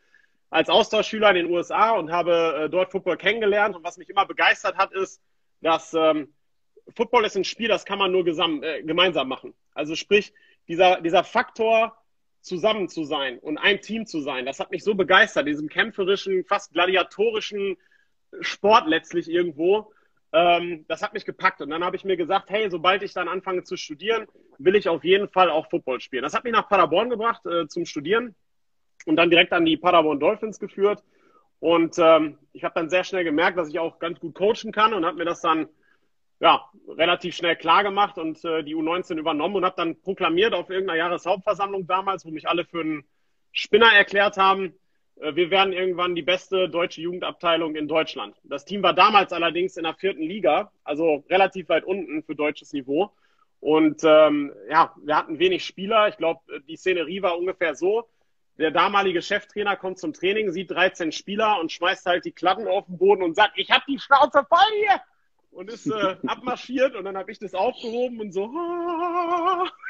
als 0.50 0.68
Austauschschüler 0.68 1.30
in 1.30 1.36
den 1.36 1.50
USA 1.50 1.92
und 1.92 2.10
habe 2.10 2.64
äh, 2.64 2.68
dort 2.68 2.90
Football 2.90 3.16
kennengelernt. 3.16 3.76
Und 3.76 3.84
was 3.84 3.96
mich 3.96 4.10
immer 4.10 4.26
begeistert 4.26 4.76
hat, 4.76 4.92
ist, 4.92 5.22
dass 5.60 5.94
ähm, 5.94 6.34
Football 6.96 7.24
ist 7.24 7.36
ein 7.36 7.44
Spiel, 7.44 7.68
das 7.68 7.84
kann 7.84 8.00
man 8.00 8.10
nur 8.10 8.26
äh, 8.26 8.82
gemeinsam 8.82 9.28
machen. 9.28 9.54
Also 9.72 9.94
sprich, 9.94 10.32
dieser, 10.66 11.00
dieser 11.00 11.22
Faktor, 11.22 11.96
zusammen 12.42 12.88
zu 12.88 13.04
sein 13.04 13.38
und 13.38 13.58
ein 13.58 13.82
Team 13.82 14.06
zu 14.06 14.20
sein, 14.20 14.46
das 14.46 14.60
hat 14.60 14.70
mich 14.70 14.82
so 14.82 14.94
begeistert, 14.94 15.46
diesem 15.46 15.68
kämpferischen, 15.68 16.42
fast 16.44 16.72
gladiatorischen 16.72 17.76
Sport 18.40 18.86
letztlich 18.86 19.30
irgendwo. 19.30 19.92
Ähm, 20.32 20.84
das 20.88 21.02
hat 21.02 21.12
mich 21.12 21.24
gepackt. 21.24 21.60
Und 21.60 21.70
dann 21.70 21.84
habe 21.84 21.96
ich 21.96 22.04
mir 22.04 22.16
gesagt, 22.16 22.50
hey, 22.50 22.70
sobald 22.70 23.02
ich 23.02 23.12
dann 23.12 23.28
anfange 23.28 23.64
zu 23.64 23.76
studieren, 23.76 24.26
will 24.58 24.76
ich 24.76 24.88
auf 24.88 25.04
jeden 25.04 25.28
Fall 25.28 25.50
auch 25.50 25.68
Football 25.70 26.00
spielen. 26.00 26.22
Das 26.22 26.34
hat 26.34 26.44
mich 26.44 26.52
nach 26.52 26.68
Paderborn 26.68 27.10
gebracht 27.10 27.44
äh, 27.46 27.66
zum 27.66 27.84
Studieren 27.84 28.34
und 29.06 29.16
dann 29.16 29.30
direkt 29.30 29.52
an 29.52 29.64
die 29.64 29.76
Paderborn 29.76 30.20
Dolphins 30.20 30.58
geführt. 30.58 31.02
Und 31.58 31.96
ähm, 31.98 32.38
ich 32.52 32.64
habe 32.64 32.74
dann 32.74 32.88
sehr 32.88 33.04
schnell 33.04 33.24
gemerkt, 33.24 33.58
dass 33.58 33.68
ich 33.68 33.78
auch 33.78 33.98
ganz 33.98 34.18
gut 34.20 34.34
coachen 34.34 34.72
kann 34.72 34.94
und 34.94 35.04
habe 35.04 35.18
mir 35.18 35.26
das 35.26 35.40
dann 35.40 35.68
ja, 36.40 36.64
relativ 36.88 37.36
schnell 37.36 37.54
klar 37.54 37.82
gemacht 37.82 38.16
und 38.16 38.42
äh, 38.44 38.64
die 38.64 38.74
U19 38.74 39.18
übernommen 39.18 39.56
und 39.56 39.64
habe 39.64 39.76
dann 39.76 40.00
proklamiert 40.00 40.54
auf 40.54 40.70
irgendeiner 40.70 40.98
Jahreshauptversammlung 40.98 41.86
damals, 41.86 42.24
wo 42.24 42.30
mich 42.30 42.48
alle 42.48 42.64
für 42.64 42.80
einen 42.80 43.04
Spinner 43.52 43.92
erklärt 43.92 44.38
haben, 44.38 44.72
wir 45.20 45.50
werden 45.50 45.72
irgendwann 45.72 46.14
die 46.14 46.22
beste 46.22 46.68
deutsche 46.68 47.02
Jugendabteilung 47.02 47.76
in 47.76 47.88
Deutschland. 47.88 48.36
Das 48.44 48.64
Team 48.64 48.82
war 48.82 48.94
damals 48.94 49.32
allerdings 49.32 49.76
in 49.76 49.84
der 49.84 49.94
vierten 49.94 50.22
Liga, 50.22 50.72
also 50.84 51.24
relativ 51.28 51.68
weit 51.68 51.84
unten 51.84 52.22
für 52.22 52.34
deutsches 52.34 52.72
Niveau. 52.72 53.12
Und 53.60 54.02
ähm, 54.04 54.52
ja, 54.70 54.94
wir 55.02 55.16
hatten 55.16 55.38
wenig 55.38 55.64
Spieler. 55.64 56.08
Ich 56.08 56.16
glaube, 56.16 56.40
die 56.66 56.76
Szenerie 56.76 57.22
war 57.22 57.38
ungefähr 57.38 57.74
so. 57.74 58.08
Der 58.58 58.70
damalige 58.70 59.22
Cheftrainer 59.22 59.76
kommt 59.76 59.98
zum 59.98 60.12
Training, 60.12 60.52
sieht 60.52 60.70
13 60.70 61.12
Spieler 61.12 61.60
und 61.60 61.72
schmeißt 61.72 62.06
halt 62.06 62.24
die 62.24 62.32
Klatten 62.32 62.68
auf 62.68 62.86
den 62.86 62.98
Boden 62.98 63.22
und 63.22 63.34
sagt, 63.34 63.52
ich 63.56 63.70
habe 63.70 63.84
die 63.88 63.98
Schnauze 63.98 64.44
voll 64.48 64.58
hier 64.78 65.00
und 65.50 65.70
ist 65.70 65.86
äh, 65.86 66.16
abmarschiert 66.26 66.94
und 66.94 67.04
dann 67.04 67.16
habe 67.16 67.30
ich 67.30 67.38
das 67.38 67.54
aufgehoben 67.54 68.20
und 68.20 68.32
so. 68.32 68.46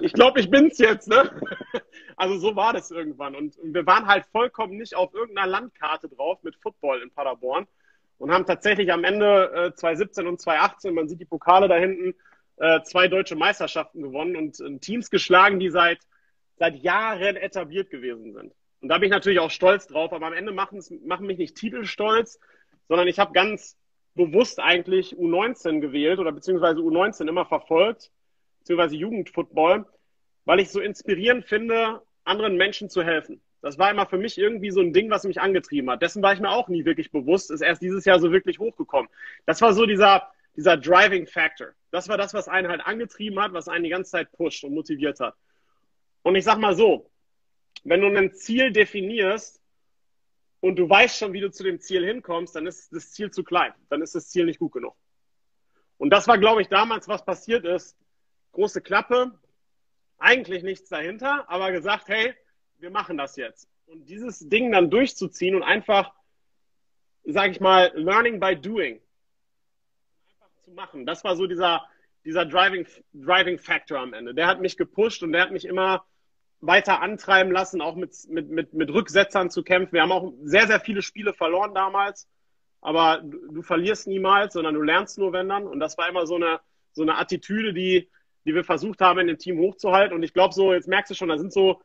Ich 0.00 0.12
glaube, 0.12 0.40
ich 0.40 0.50
bin's 0.50 0.78
jetzt, 0.78 1.08
ne? 1.08 1.30
Also 2.16 2.38
so 2.38 2.56
war 2.56 2.72
das 2.72 2.90
irgendwann. 2.90 3.34
Und 3.34 3.56
wir 3.62 3.86
waren 3.86 4.06
halt 4.06 4.26
vollkommen 4.26 4.76
nicht 4.76 4.94
auf 4.94 5.14
irgendeiner 5.14 5.48
Landkarte 5.48 6.08
drauf 6.08 6.42
mit 6.42 6.56
Football 6.56 7.02
in 7.02 7.10
Paderborn 7.10 7.66
und 8.18 8.30
haben 8.30 8.46
tatsächlich 8.46 8.92
am 8.92 9.04
Ende 9.04 9.52
äh, 9.52 9.74
2017 9.74 10.26
und 10.26 10.40
2018, 10.40 10.94
man 10.94 11.08
sieht 11.08 11.20
die 11.20 11.24
Pokale 11.24 11.68
da 11.68 11.76
hinten, 11.76 12.14
äh, 12.58 12.82
zwei 12.82 13.08
deutsche 13.08 13.34
Meisterschaften 13.34 14.02
gewonnen 14.02 14.36
und 14.36 14.60
äh, 14.60 14.78
Teams 14.78 15.10
geschlagen, 15.10 15.58
die 15.58 15.70
seit, 15.70 15.98
seit 16.58 16.76
Jahren 16.76 17.36
etabliert 17.36 17.90
gewesen 17.90 18.34
sind. 18.34 18.52
Und 18.80 18.88
da 18.88 18.98
bin 18.98 19.06
ich 19.06 19.12
natürlich 19.12 19.40
auch 19.40 19.50
stolz 19.50 19.86
drauf, 19.86 20.12
aber 20.12 20.26
am 20.26 20.32
Ende 20.32 20.52
machen 20.52 21.26
mich 21.26 21.38
nicht 21.38 21.56
Titel 21.56 21.84
stolz, 21.84 22.38
sondern 22.88 23.08
ich 23.08 23.18
habe 23.18 23.32
ganz 23.32 23.76
bewusst 24.14 24.60
eigentlich 24.60 25.16
U19 25.16 25.80
gewählt 25.80 26.18
oder 26.18 26.32
beziehungsweise 26.32 26.80
U19 26.80 27.28
immer 27.28 27.46
verfolgt, 27.46 28.10
beziehungsweise 28.62 28.96
Jugendfootball, 28.96 29.86
weil 30.44 30.60
ich 30.60 30.70
so 30.70 30.80
inspirierend 30.80 31.44
finde, 31.44 32.02
anderen 32.24 32.56
Menschen 32.56 32.88
zu 32.88 33.02
helfen. 33.02 33.40
Das 33.60 33.78
war 33.78 33.90
immer 33.90 34.06
für 34.06 34.18
mich 34.18 34.38
irgendwie 34.38 34.70
so 34.70 34.80
ein 34.80 34.92
Ding, 34.92 35.10
was 35.10 35.24
mich 35.24 35.40
angetrieben 35.40 35.90
hat. 35.90 36.02
Dessen 36.02 36.22
war 36.22 36.32
ich 36.32 36.40
mir 36.40 36.50
auch 36.50 36.68
nie 36.68 36.84
wirklich 36.84 37.12
bewusst, 37.12 37.50
ist 37.50 37.60
erst 37.60 37.82
dieses 37.82 38.04
Jahr 38.04 38.18
so 38.18 38.32
wirklich 38.32 38.58
hochgekommen. 38.58 39.08
Das 39.46 39.60
war 39.60 39.72
so 39.72 39.86
dieser, 39.86 40.28
dieser 40.56 40.76
Driving 40.76 41.26
Factor. 41.26 41.68
Das 41.90 42.08
war 42.08 42.16
das, 42.16 42.34
was 42.34 42.48
einen 42.48 42.68
halt 42.68 42.80
angetrieben 42.80 43.40
hat, 43.40 43.52
was 43.52 43.68
einen 43.68 43.84
die 43.84 43.90
ganze 43.90 44.12
Zeit 44.12 44.32
pusht 44.32 44.64
und 44.64 44.74
motiviert 44.74 45.20
hat. 45.20 45.34
Und 46.22 46.34
ich 46.34 46.44
sag 46.44 46.58
mal 46.58 46.74
so, 46.74 47.08
wenn 47.84 48.00
du 48.00 48.08
ein 48.08 48.32
Ziel 48.32 48.72
definierst, 48.72 49.62
und 50.62 50.76
du 50.76 50.88
weißt 50.88 51.18
schon, 51.18 51.32
wie 51.32 51.40
du 51.40 51.50
zu 51.50 51.64
dem 51.64 51.80
Ziel 51.80 52.06
hinkommst, 52.06 52.54
dann 52.54 52.68
ist 52.68 52.92
das 52.92 53.10
Ziel 53.10 53.32
zu 53.32 53.42
klein. 53.42 53.72
Dann 53.90 54.00
ist 54.00 54.14
das 54.14 54.28
Ziel 54.28 54.44
nicht 54.44 54.60
gut 54.60 54.70
genug. 54.72 54.94
Und 55.98 56.10
das 56.10 56.28
war, 56.28 56.38
glaube 56.38 56.62
ich, 56.62 56.68
damals, 56.68 57.08
was 57.08 57.24
passiert 57.24 57.64
ist. 57.64 57.98
Große 58.52 58.80
Klappe, 58.80 59.32
eigentlich 60.18 60.62
nichts 60.62 60.88
dahinter, 60.88 61.44
aber 61.48 61.72
gesagt, 61.72 62.08
hey, 62.08 62.34
wir 62.78 62.90
machen 62.90 63.16
das 63.16 63.36
jetzt. 63.36 63.68
Und 63.86 64.08
dieses 64.08 64.48
Ding 64.48 64.72
dann 64.72 64.90
durchzuziehen 64.90 65.54
und 65.54 65.62
einfach, 65.62 66.12
sage 67.24 67.52
ich 67.52 67.60
mal, 67.60 67.92
learning 67.94 68.40
by 68.40 68.56
doing. 68.56 69.00
Einfach 70.40 70.62
zu 70.62 70.70
machen. 70.72 71.06
Das 71.06 71.24
war 71.24 71.36
so 71.36 71.46
dieser, 71.46 71.82
dieser 72.24 72.46
Driving, 72.46 72.86
Driving 73.12 73.58
Factor 73.58 73.98
am 73.98 74.14
Ende. 74.14 74.34
Der 74.34 74.46
hat 74.46 74.60
mich 74.60 74.76
gepusht 74.76 75.22
und 75.22 75.32
der 75.32 75.42
hat 75.42 75.50
mich 75.50 75.64
immer 75.64 76.04
weiter 76.60 77.00
antreiben 77.02 77.52
lassen, 77.52 77.80
auch 77.80 77.96
mit, 77.96 78.12
mit, 78.28 78.48
mit, 78.48 78.72
mit 78.72 78.90
Rücksetzern 78.90 79.50
zu 79.50 79.64
kämpfen. 79.64 79.94
Wir 79.94 80.02
haben 80.02 80.12
auch 80.12 80.32
sehr, 80.44 80.68
sehr 80.68 80.80
viele 80.80 81.02
Spiele 81.02 81.34
verloren 81.34 81.74
damals, 81.74 82.28
aber 82.80 83.20
du, 83.24 83.52
du 83.52 83.62
verlierst 83.62 84.06
niemals, 84.06 84.54
sondern 84.54 84.74
du 84.74 84.82
lernst 84.82 85.18
nur, 85.18 85.32
wenn 85.32 85.48
dann. 85.48 85.66
Und 85.66 85.80
das 85.80 85.98
war 85.98 86.08
immer 86.08 86.26
so 86.26 86.36
eine, 86.36 86.60
so 86.92 87.02
eine 87.02 87.18
Attitüde, 87.18 87.74
die, 87.74 88.08
die 88.44 88.54
wir 88.54 88.64
versucht 88.64 89.00
haben, 89.00 89.20
in 89.20 89.26
dem 89.28 89.38
Team 89.38 89.58
hochzuhalten. 89.58 90.14
Und 90.14 90.22
ich 90.22 90.34
glaube, 90.34 90.54
so, 90.54 90.72
jetzt 90.72 90.88
merkst 90.88 91.10
du 91.10 91.14
schon, 91.14 91.28
da 91.28 91.38
sind 91.38 91.52
so, 91.52 91.80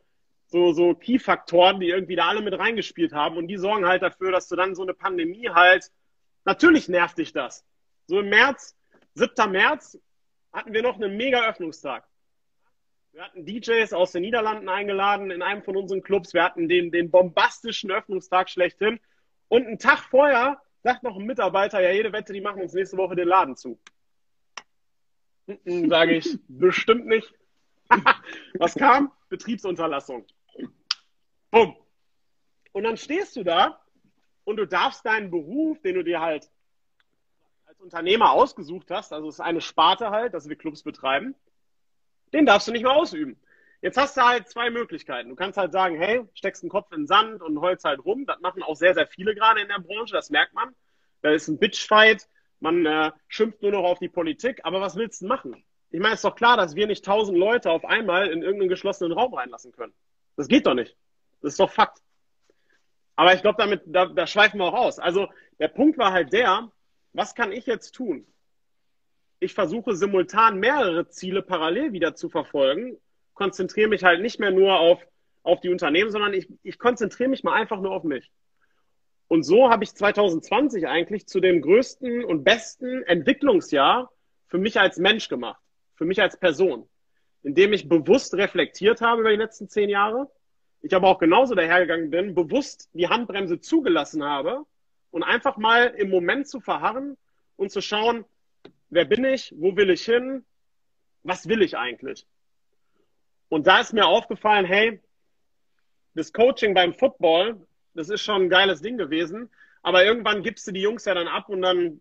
so, 0.46 0.72
so 0.72 0.94
Key-Faktoren, 0.94 1.80
die 1.80 1.88
irgendwie 1.88 2.16
da 2.16 2.28
alle 2.28 2.42
mit 2.42 2.58
reingespielt 2.58 3.12
haben. 3.12 3.36
Und 3.36 3.48
die 3.48 3.56
sorgen 3.56 3.86
halt 3.86 4.02
dafür, 4.02 4.32
dass 4.32 4.48
du 4.48 4.56
dann 4.56 4.74
so 4.74 4.82
eine 4.82 4.94
Pandemie 4.94 5.50
halt, 5.50 5.90
natürlich 6.44 6.88
nervt 6.88 7.18
dich 7.18 7.32
das. 7.32 7.64
So 8.06 8.20
im 8.20 8.28
März, 8.28 8.76
7. 9.14 9.50
März, 9.50 9.98
hatten 10.52 10.72
wir 10.72 10.82
noch 10.82 10.96
einen 10.96 11.16
mega 11.16 11.48
Öffnungstag. 11.48 12.04
Wir 13.12 13.22
hatten 13.24 13.44
DJs 13.44 13.92
aus 13.92 14.12
den 14.12 14.22
Niederlanden 14.22 14.68
eingeladen 14.68 15.30
in 15.30 15.42
einem 15.42 15.62
von 15.62 15.76
unseren 15.76 16.02
Clubs. 16.02 16.34
Wir 16.34 16.44
hatten 16.44 16.68
den, 16.68 16.90
den 16.90 17.10
bombastischen 17.10 17.90
Öffnungstag 17.90 18.48
schlechthin. 18.48 19.00
Und 19.48 19.66
einen 19.66 19.78
Tag 19.78 20.00
vorher 20.10 20.60
sagt 20.82 21.02
noch 21.02 21.16
ein 21.16 21.24
Mitarbeiter, 21.24 21.80
ja, 21.80 21.90
jede 21.90 22.12
Wette, 22.12 22.32
die 22.32 22.40
machen 22.40 22.62
uns 22.62 22.74
nächste 22.74 22.96
Woche 22.96 23.16
den 23.16 23.28
Laden 23.28 23.56
zu. 23.56 23.78
Sage 25.64 26.16
ich, 26.16 26.38
bestimmt 26.48 27.06
nicht. 27.06 27.32
Was 28.58 28.74
kam? 28.74 29.12
Betriebsunterlassung. 29.28 30.26
Bumm. 31.50 31.76
Und 32.72 32.84
dann 32.84 32.96
stehst 32.96 33.36
du 33.36 33.44
da 33.44 33.80
und 34.44 34.56
du 34.56 34.66
darfst 34.66 35.06
deinen 35.06 35.30
Beruf, 35.30 35.80
den 35.80 35.94
du 35.94 36.04
dir 36.04 36.20
halt 36.20 36.50
als 37.64 37.80
Unternehmer 37.80 38.32
ausgesucht 38.32 38.90
hast, 38.90 39.12
also 39.12 39.28
es 39.28 39.36
ist 39.36 39.40
eine 39.40 39.60
Sparte 39.60 40.10
halt, 40.10 40.34
dass 40.34 40.48
wir 40.48 40.56
Clubs 40.56 40.82
betreiben, 40.82 41.34
den 42.32 42.44
darfst 42.44 42.68
du 42.68 42.72
nicht 42.72 42.82
mehr 42.82 42.94
ausüben. 42.94 43.38
Jetzt 43.80 43.96
hast 43.96 44.16
du 44.16 44.22
halt 44.22 44.48
zwei 44.48 44.70
Möglichkeiten. 44.70 45.28
Du 45.28 45.36
kannst 45.36 45.56
halt 45.56 45.72
sagen, 45.72 45.96
hey, 45.96 46.24
steckst 46.34 46.62
den 46.62 46.68
Kopf 46.68 46.90
in 46.92 47.02
den 47.02 47.06
Sand 47.06 47.42
und 47.42 47.60
holst 47.60 47.84
halt 47.84 48.04
rum. 48.04 48.26
Das 48.26 48.40
machen 48.40 48.62
auch 48.62 48.74
sehr, 48.74 48.92
sehr 48.92 49.06
viele 49.06 49.34
gerade 49.34 49.60
in 49.60 49.68
der 49.68 49.78
Branche, 49.78 50.12
das 50.12 50.30
merkt 50.30 50.52
man. 50.52 50.74
Da 51.22 51.30
ist 51.30 51.48
ein 51.48 51.58
Bitchfight, 51.58 52.28
man 52.60 52.84
äh, 52.86 53.12
schimpft 53.28 53.62
nur 53.62 53.72
noch 53.72 53.84
auf 53.84 53.98
die 53.98 54.08
Politik. 54.08 54.60
Aber 54.64 54.80
was 54.80 54.96
willst 54.96 55.22
du 55.22 55.26
machen? 55.26 55.64
Ich 55.90 56.00
meine, 56.00 56.14
es 56.14 56.18
ist 56.18 56.24
doch 56.24 56.36
klar, 56.36 56.56
dass 56.56 56.74
wir 56.74 56.86
nicht 56.86 57.04
tausend 57.04 57.38
Leute 57.38 57.70
auf 57.70 57.84
einmal 57.84 58.28
in 58.28 58.42
irgendeinen 58.42 58.68
geschlossenen 58.68 59.12
Raum 59.12 59.34
reinlassen 59.34 59.72
können. 59.72 59.94
Das 60.36 60.48
geht 60.48 60.66
doch 60.66 60.74
nicht. 60.74 60.96
Das 61.40 61.54
ist 61.54 61.60
doch 61.60 61.70
Fakt. 61.70 61.98
Aber 63.16 63.34
ich 63.34 63.42
glaube, 63.42 63.56
damit, 63.58 63.82
da, 63.86 64.06
da 64.06 64.26
schweifen 64.26 64.60
wir 64.60 64.66
auch 64.66 64.74
aus. 64.74 64.98
Also 64.98 65.28
der 65.58 65.68
Punkt 65.68 65.98
war 65.98 66.12
halt 66.12 66.32
der, 66.32 66.70
was 67.12 67.34
kann 67.34 67.52
ich 67.52 67.66
jetzt 67.66 67.92
tun? 67.92 68.26
ich 69.40 69.54
versuche 69.54 69.94
simultan 69.94 70.58
mehrere 70.58 71.08
Ziele 71.08 71.42
parallel 71.42 71.92
wieder 71.92 72.14
zu 72.14 72.28
verfolgen, 72.28 72.96
konzentriere 73.34 73.88
mich 73.88 74.04
halt 74.04 74.20
nicht 74.20 74.40
mehr 74.40 74.50
nur 74.50 74.78
auf, 74.78 75.00
auf 75.42 75.60
die 75.60 75.68
Unternehmen, 75.68 76.10
sondern 76.10 76.34
ich, 76.34 76.48
ich 76.62 76.78
konzentriere 76.78 77.30
mich 77.30 77.44
mal 77.44 77.54
einfach 77.54 77.80
nur 77.80 77.92
auf 77.92 78.04
mich. 78.04 78.30
Und 79.28 79.42
so 79.42 79.68
habe 79.70 79.84
ich 79.84 79.94
2020 79.94 80.88
eigentlich 80.88 81.26
zu 81.26 81.40
dem 81.40 81.60
größten 81.60 82.24
und 82.24 82.44
besten 82.44 83.02
Entwicklungsjahr 83.04 84.10
für 84.46 84.58
mich 84.58 84.80
als 84.80 84.98
Mensch 84.98 85.28
gemacht, 85.28 85.60
für 85.94 86.06
mich 86.06 86.20
als 86.20 86.38
Person, 86.38 86.88
indem 87.42 87.74
ich 87.74 87.88
bewusst 87.88 88.34
reflektiert 88.34 89.02
habe 89.02 89.20
über 89.20 89.30
die 89.30 89.36
letzten 89.36 89.68
zehn 89.68 89.90
Jahre. 89.90 90.30
Ich 90.80 90.94
aber 90.94 91.08
auch 91.08 91.18
genauso 91.18 91.54
dahergegangen 91.54 92.10
bin, 92.10 92.34
bewusst 92.34 92.88
die 92.94 93.08
Handbremse 93.08 93.60
zugelassen 93.60 94.24
habe 94.24 94.64
und 95.10 95.22
einfach 95.22 95.58
mal 95.58 95.88
im 95.96 96.08
Moment 96.08 96.48
zu 96.48 96.60
verharren 96.60 97.18
und 97.56 97.70
zu 97.70 97.82
schauen, 97.82 98.24
wer 98.88 99.04
bin 99.04 99.24
ich, 99.24 99.52
wo 99.58 99.76
will 99.76 99.90
ich 99.90 100.04
hin, 100.04 100.46
was 101.22 101.48
will 101.48 101.60
ich 101.60 101.76
eigentlich? 101.76 102.26
Und 103.50 103.66
da 103.66 103.80
ist 103.80 103.92
mir 103.92 104.06
aufgefallen, 104.06 104.64
hey, 104.64 105.00
das 106.14 106.32
Coaching 106.32 106.74
beim 106.74 106.94
Football, 106.94 107.66
das 107.98 108.08
ist 108.08 108.22
schon 108.22 108.42
ein 108.42 108.48
geiles 108.48 108.80
Ding 108.80 108.96
gewesen, 108.96 109.50
aber 109.82 110.04
irgendwann 110.04 110.42
gibst 110.42 110.66
du 110.68 110.72
die 110.72 110.82
Jungs 110.82 111.04
ja 111.04 111.14
dann 111.14 111.26
ab 111.26 111.48
und 111.48 111.62
dann 111.62 112.00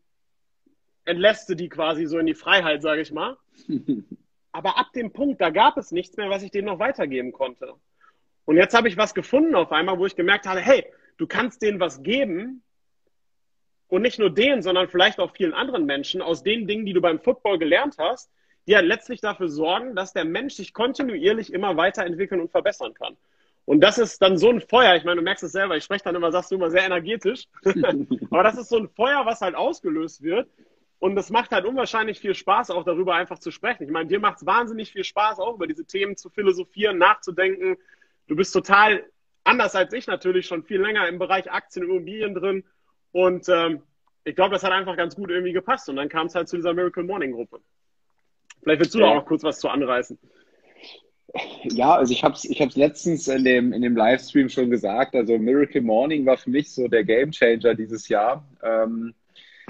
entlässt 1.06 1.50
du 1.50 1.56
die 1.56 1.70
quasi 1.70 2.06
so 2.06 2.20
in 2.20 2.28
die 2.28 2.36
Freiheit, 2.36 2.84
sage 2.84 3.02
ich 3.02 3.12
mal. 3.12 3.38
aber 4.52 4.78
ab 4.78 4.94
dem 4.94 5.12
Punkt, 5.12 5.42
da 5.42 5.50
gab 5.50 5.78
es 5.78 5.92
nichts 5.92 6.16
mehr, 6.16 6.30
was 6.30 6.44
ich 6.44 6.52
denen 6.52 6.68
noch 6.68 6.80
weitergeben 6.80 7.32
konnte. 7.32 7.74
Und 8.46 8.58
jetzt 8.58 8.76
habe 8.76 8.88
ich 8.88 8.98
was 8.98 9.16
gefunden 9.16 9.56
auf 9.56 9.72
einmal, 9.72 9.98
wo 9.98 10.06
ich 10.06 10.16
gemerkt 10.16 10.46
habe, 10.46 10.60
hey, 10.60 10.86
du 11.18 11.26
kannst 11.26 11.64
denen 11.64 11.80
was 11.80 12.04
geben 12.04 12.62
und 13.88 14.04
nicht 14.04 14.20
nur 14.20 14.30
denen, 14.30 14.62
sondern 14.62 14.90
vielleicht 14.90 15.20
auch 15.20 15.36
vielen 15.36 15.54
anderen 15.54 15.86
Menschen 15.86 16.22
aus 16.22 16.44
den 16.44 16.68
Dingen, 16.68 16.86
die 16.86 16.94
du 16.94 17.02
beim 17.02 17.20
Football 17.20 17.58
gelernt 17.58 17.96
hast, 17.98 18.30
die 18.68 18.76
halt 18.76 18.86
letztlich 18.86 19.22
dafür 19.22 19.50
sorgen, 19.50 19.96
dass 19.96 20.14
der 20.14 20.26
Mensch 20.26 20.54
sich 20.54 20.74
kontinuierlich 20.74 21.52
immer 21.52 21.76
weiterentwickeln 21.76 22.42
und 22.42 22.52
verbessern 22.52 22.94
kann. 22.94 23.18
Und 23.68 23.82
das 23.82 23.98
ist 23.98 24.22
dann 24.22 24.38
so 24.38 24.50
ein 24.50 24.62
Feuer, 24.62 24.96
ich 24.96 25.04
meine, 25.04 25.18
du 25.18 25.24
merkst 25.24 25.44
es 25.44 25.52
selber, 25.52 25.76
ich 25.76 25.84
spreche 25.84 26.06
dann 26.06 26.16
immer, 26.16 26.32
sagst 26.32 26.50
du 26.50 26.56
immer 26.56 26.72
sehr 26.72 26.86
energetisch, 26.86 27.48
aber 28.32 28.44
das 28.44 28.58
ist 28.58 28.70
so 28.70 28.78
ein 28.78 28.88
Feuer, 28.88 29.26
was 29.26 29.42
halt 29.42 29.56
ausgelöst 29.56 30.24
wird. 30.24 30.48
Und 31.00 31.16
das 31.16 31.30
macht 31.32 31.52
halt 31.52 31.66
unwahrscheinlich 31.66 32.18
viel 32.18 32.34
Spaß, 32.34 32.72
auch 32.72 32.86
darüber 32.86 33.16
einfach 33.16 33.40
zu 33.40 33.52
sprechen. 33.52 33.84
Ich 33.84 33.92
meine, 33.92 34.08
dir 34.08 34.22
macht 34.22 34.38
es 34.38 34.46
wahnsinnig 34.46 34.94
viel 34.94 35.04
Spaß, 35.04 35.40
auch 35.40 35.56
über 35.56 35.68
diese 35.68 35.84
Themen 35.86 36.16
zu 36.16 36.30
philosophieren, 36.30 36.98
nachzudenken. 36.98 37.76
Du 38.28 38.38
bist 38.38 38.54
total 38.54 39.04
anders 39.44 39.76
als 39.76 39.92
ich 39.92 40.08
natürlich 40.08 40.46
schon 40.46 40.64
viel 40.64 40.80
länger 40.80 41.06
im 41.10 41.20
Bereich 41.20 41.52
Aktien 41.52 41.84
und 41.84 41.92
Immobilien 41.92 42.36
drin. 42.36 42.64
Und 43.12 43.50
ähm, 43.50 43.84
ich 44.24 44.36
glaube, 44.38 44.54
das 44.54 44.64
hat 44.64 44.72
einfach 44.72 44.96
ganz 44.96 45.14
gut 45.14 45.30
irgendwie 45.30 45.52
gepasst. 45.52 45.90
Und 45.90 45.98
dann 45.98 46.08
kam 46.08 46.28
es 46.28 46.36
halt 46.36 46.48
zu 46.48 46.56
dieser 46.56 46.74
Miracle 46.74 47.04
Morning 47.04 47.34
Gruppe. 47.34 47.60
Vielleicht 48.64 48.80
willst 48.80 48.96
du 48.96 49.00
ja. 49.00 49.14
noch 49.14 49.26
kurz 49.26 49.44
was 49.44 49.60
zu 49.60 49.68
anreißen. 49.68 50.18
Ja, 51.64 51.96
also 51.96 52.14
ich 52.14 52.24
habe 52.24 52.36
es 52.36 52.46
ich 52.46 52.76
letztens 52.76 53.28
in 53.28 53.44
dem, 53.44 53.74
in 53.74 53.82
dem 53.82 53.96
Livestream 53.96 54.50
schon 54.50 54.70
gesagt. 54.70 55.16
Also 55.16 55.38
Miracle 55.38 55.82
Morning 55.82 56.26
war 56.26 56.38
für 56.38 56.50
mich 56.50 56.72
so 56.72 56.88
der 56.88 57.04
Gamechanger 57.04 57.76
dieses 57.76 58.08
Jahr. 58.08 58.48
Ähm, 58.64 59.14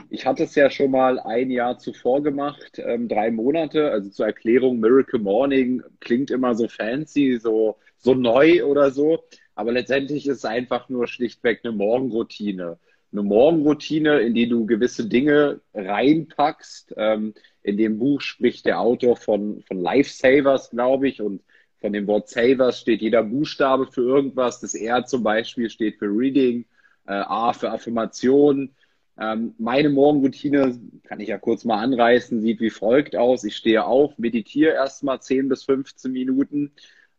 ich 0.10 0.26
hatte 0.26 0.44
es 0.44 0.56
ja 0.56 0.70
schon 0.70 0.92
mal 0.92 1.20
ein 1.20 1.50
Jahr 1.50 1.80
zuvor 1.80 2.22
gemacht, 2.22 2.80
ähm, 2.80 3.08
drei 3.08 3.32
Monate. 3.32 3.92
Also 3.92 4.10
zur 4.10 4.28
Erklärung, 4.28 4.80
Miracle 4.80 5.20
Morning 5.20 5.82
klingt 6.00 6.30
immer 6.32 6.54
so 6.56 6.68
fancy, 6.68 7.38
so, 7.42 7.78
so 7.98 8.14
neu 8.14 8.64
oder 8.64 8.92
so. 8.92 9.24
Aber 9.56 9.72
letztendlich 9.72 10.28
ist 10.28 10.38
es 10.38 10.46
einfach 10.46 10.88
nur 10.90 11.08
schlichtweg 11.08 11.62
eine 11.64 11.74
Morgenroutine 11.74 12.78
eine 13.12 13.24
Morgenroutine, 13.24 14.20
in 14.20 14.34
die 14.34 14.48
du 14.48 14.66
gewisse 14.66 15.08
Dinge 15.08 15.62
reinpackst. 15.74 16.94
Ähm, 16.98 17.34
in 17.68 17.78
dem 17.78 18.00
Buch 18.00 18.22
spricht 18.22 18.66
der 18.66 18.80
Autor 18.80 19.18
von, 19.18 19.62
von 19.64 19.80
Lifesavers, 19.80 20.70
glaube 20.70 21.08
ich, 21.08 21.22
und 21.22 21.42
von 21.80 21.94
dem 21.94 22.08
Wort 22.08 22.30
Savers 22.30 22.80
steht 22.80 23.02
jeder 23.02 23.24
Buchstabe 23.24 23.88
für 23.88 24.02
irgendwas. 24.02 24.62
Das 24.62 24.74
R 24.74 25.06
zum 25.06 25.22
Beispiel 25.22 25.70
steht 25.70 25.98
für 25.98 26.08
Reading, 26.08 26.66
äh, 27.06 27.14
A 27.14 27.54
für 27.54 27.70
Affirmation. 27.72 28.72
Ähm, 29.20 29.54
meine 29.58 29.90
Morgenroutine, 29.90 30.80
kann 31.04 31.20
ich 31.20 31.30
ja 31.30 31.38
kurz 31.38 31.66
mal 31.66 31.84
anreißen, 31.84 32.42
sieht 32.42 32.62
wie 32.62 32.70
folgt 32.70 33.16
aus. 33.16 33.44
Ich 33.44 33.56
stehe 33.56 33.86
auf, 33.86 34.18
meditiere 34.18 34.74
erstmal 34.74 35.22
10 35.22 35.50
bis 35.50 35.64
15 35.64 36.12
Minuten. 36.12 36.72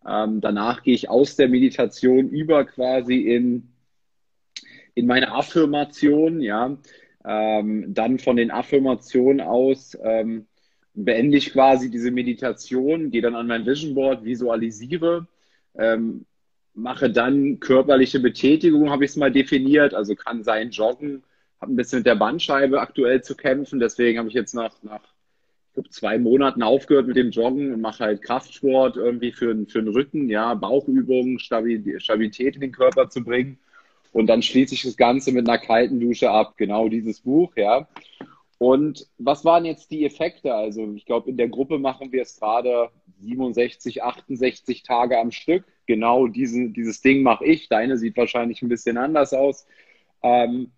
Ähm, 0.06 0.40
danach 0.40 0.82
gehe 0.82 0.94
ich 0.94 1.10
aus 1.10 1.36
der 1.36 1.48
Meditation 1.48 2.30
über 2.30 2.64
quasi 2.64 3.16
in 3.20 3.68
in 4.98 5.06
meine 5.06 5.30
Affirmation, 5.30 6.40
ja, 6.40 6.76
ähm, 7.28 7.92
dann 7.92 8.18
von 8.18 8.36
den 8.36 8.50
Affirmationen 8.50 9.42
aus 9.42 9.96
ähm, 10.02 10.46
beende 10.94 11.36
ich 11.36 11.52
quasi 11.52 11.90
diese 11.90 12.10
Meditation, 12.10 13.10
gehe 13.10 13.20
dann 13.20 13.36
an 13.36 13.46
mein 13.46 13.66
Vision 13.66 13.94
Board, 13.94 14.24
visualisiere, 14.24 15.28
ähm, 15.76 16.24
mache 16.74 17.10
dann 17.10 17.60
körperliche 17.60 18.18
Betätigung, 18.18 18.90
habe 18.90 19.04
ich 19.04 19.10
es 19.10 19.16
mal 19.16 19.30
definiert, 19.30 19.92
also 19.92 20.14
kann 20.14 20.42
sein 20.42 20.70
Joggen, 20.70 21.22
habe 21.60 21.72
ein 21.72 21.76
bisschen 21.76 21.98
mit 21.98 22.06
der 22.06 22.16
Bandscheibe 22.16 22.80
aktuell 22.80 23.22
zu 23.22 23.36
kämpfen, 23.36 23.78
deswegen 23.78 24.18
habe 24.18 24.28
ich 24.28 24.34
jetzt 24.34 24.54
nach, 24.54 24.82
nach 24.82 25.02
ich 25.76 25.90
zwei 25.92 26.18
Monaten 26.18 26.62
aufgehört 26.62 27.06
mit 27.06 27.16
dem 27.16 27.30
Joggen 27.30 27.74
und 27.74 27.80
mache 27.80 28.04
halt 28.04 28.22
Kraftsport 28.22 28.96
irgendwie 28.96 29.32
für, 29.32 29.54
für 29.66 29.82
den 29.82 29.92
Rücken, 29.92 30.28
ja, 30.30 30.54
Bauchübungen, 30.54 31.38
Stabilität 31.38 32.54
in 32.54 32.60
den 32.60 32.72
Körper 32.72 33.10
zu 33.10 33.22
bringen. 33.22 33.58
Und 34.12 34.26
dann 34.26 34.42
schließe 34.42 34.74
ich 34.74 34.82
das 34.82 34.96
Ganze 34.96 35.32
mit 35.32 35.48
einer 35.48 35.58
kalten 35.58 36.00
Dusche 36.00 36.30
ab. 36.30 36.56
Genau 36.56 36.88
dieses 36.88 37.20
Buch, 37.20 37.52
ja. 37.56 37.88
Und 38.58 39.06
was 39.18 39.44
waren 39.44 39.64
jetzt 39.64 39.90
die 39.92 40.04
Effekte? 40.04 40.52
Also 40.52 40.92
ich 40.94 41.06
glaube, 41.06 41.30
in 41.30 41.36
der 41.36 41.48
Gruppe 41.48 41.78
machen 41.78 42.10
wir 42.10 42.22
es 42.22 42.38
gerade 42.40 42.90
67, 43.20 44.02
68 44.02 44.82
Tage 44.82 45.18
am 45.18 45.30
Stück. 45.30 45.64
Genau 45.86 46.26
diesen, 46.26 46.72
dieses 46.72 47.00
Ding 47.00 47.22
mache 47.22 47.44
ich. 47.44 47.68
Deine 47.68 47.96
sieht 47.96 48.16
wahrscheinlich 48.16 48.60
ein 48.60 48.68
bisschen 48.68 48.98
anders 48.98 49.32
aus. 49.32 49.66
Ähm, 50.22 50.72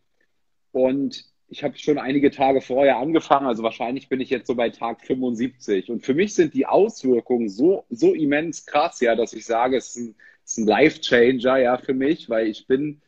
und 0.73 1.25
ich 1.49 1.65
habe 1.65 1.77
schon 1.79 1.99
einige 1.99 2.31
Tage 2.31 2.61
vorher 2.61 2.99
angefangen, 2.99 3.47
also 3.47 3.63
wahrscheinlich 3.65 4.09
bin 4.09 4.21
ich 4.21 4.31
jetzt 4.31 4.47
so 4.47 4.55
bei 4.55 4.71
Tag 4.71 5.01
75. 5.05 5.91
Und 5.91 6.05
für 6.05 6.15
mich 6.15 6.35
sind 6.35 6.55
die 6.55 6.67
Auswirkungen 6.67 7.49
so, 7.49 7.85
so 7.91 8.15
immens 8.15 8.67
krass, 8.67 9.01
ja, 9.01 9.17
dass 9.17 9.33
ich 9.33 9.47
sage, 9.47 9.77
es 9.79 9.97
ist 9.97 9.97
ein, 9.97 10.15
ein 10.59 10.67
Life-Changer, 10.67 11.59
ja, 11.59 11.79
für 11.79 11.95
mich, 11.95 12.29
weil 12.29 12.47
ich 12.47 12.67
bin 12.67 13.01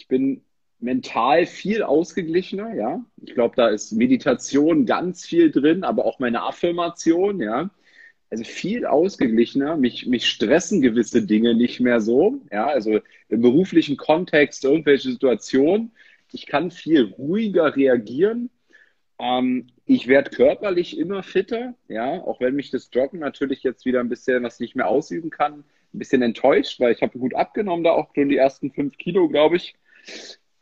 ich 0.00 0.08
bin 0.08 0.42
mental 0.78 1.44
viel 1.44 1.82
ausgeglichener, 1.82 2.74
ja. 2.74 3.04
Ich 3.22 3.34
glaube, 3.34 3.54
da 3.54 3.68
ist 3.68 3.92
Meditation 3.92 4.86
ganz 4.86 5.26
viel 5.26 5.50
drin, 5.50 5.84
aber 5.84 6.06
auch 6.06 6.18
meine 6.18 6.42
Affirmation, 6.42 7.40
ja. 7.40 7.70
Also 8.30 8.44
viel 8.44 8.86
ausgeglichener. 8.86 9.76
Mich, 9.76 10.06
mich 10.06 10.26
stressen 10.26 10.80
gewisse 10.80 11.26
Dinge 11.26 11.54
nicht 11.54 11.80
mehr 11.80 12.00
so, 12.00 12.40
ja. 12.50 12.66
Also 12.66 13.00
im 13.28 13.42
beruflichen 13.42 13.98
Kontext, 13.98 14.64
irgendwelche 14.64 15.10
Situationen. 15.10 15.92
Ich 16.32 16.46
kann 16.46 16.70
viel 16.70 17.12
ruhiger 17.18 17.76
reagieren. 17.76 18.48
Ähm, 19.18 19.66
ich 19.84 20.08
werde 20.08 20.30
körperlich 20.30 20.98
immer 20.98 21.22
fitter, 21.22 21.74
ja. 21.88 22.22
Auch 22.22 22.40
wenn 22.40 22.54
mich 22.54 22.70
das 22.70 22.88
Joggen 22.90 23.20
natürlich 23.20 23.62
jetzt 23.64 23.84
wieder 23.84 24.00
ein 24.00 24.08
bisschen, 24.08 24.42
was 24.44 24.54
ich 24.54 24.60
nicht 24.60 24.76
mehr 24.76 24.88
ausüben 24.88 25.28
kann, 25.28 25.64
ein 25.92 25.98
bisschen 25.98 26.22
enttäuscht, 26.22 26.80
weil 26.80 26.92
ich 26.92 27.02
habe 27.02 27.18
gut 27.18 27.34
abgenommen, 27.34 27.84
da 27.84 27.90
auch 27.90 28.14
schon 28.14 28.30
die 28.30 28.38
ersten 28.38 28.70
fünf 28.70 28.96
Kilo, 28.96 29.28
glaube 29.28 29.56
ich. 29.56 29.74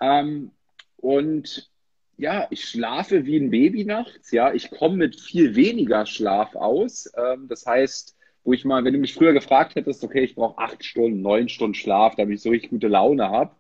Ähm, 0.00 0.52
und 0.96 1.70
ja, 2.16 2.48
ich 2.50 2.64
schlafe 2.64 3.26
wie 3.26 3.36
ein 3.38 3.50
Baby 3.50 3.84
nachts. 3.84 4.32
Ja, 4.32 4.52
ich 4.52 4.70
komme 4.70 4.96
mit 4.96 5.20
viel 5.20 5.54
weniger 5.54 6.04
Schlaf 6.06 6.56
aus. 6.56 7.10
Ähm, 7.16 7.46
das 7.48 7.64
heißt, 7.64 8.16
wo 8.44 8.52
ich 8.52 8.64
mal, 8.64 8.84
wenn 8.84 8.94
du 8.94 8.98
mich 8.98 9.14
früher 9.14 9.32
gefragt 9.32 9.76
hättest, 9.76 10.02
okay, 10.02 10.24
ich 10.24 10.34
brauche 10.34 10.58
acht 10.58 10.84
Stunden, 10.84 11.22
neun 11.22 11.48
Stunden 11.48 11.74
Schlaf, 11.74 12.16
damit 12.16 12.36
ich 12.36 12.42
so 12.42 12.50
richtig 12.50 12.70
gute 12.70 12.88
Laune 12.88 13.28
habe. 13.28 13.54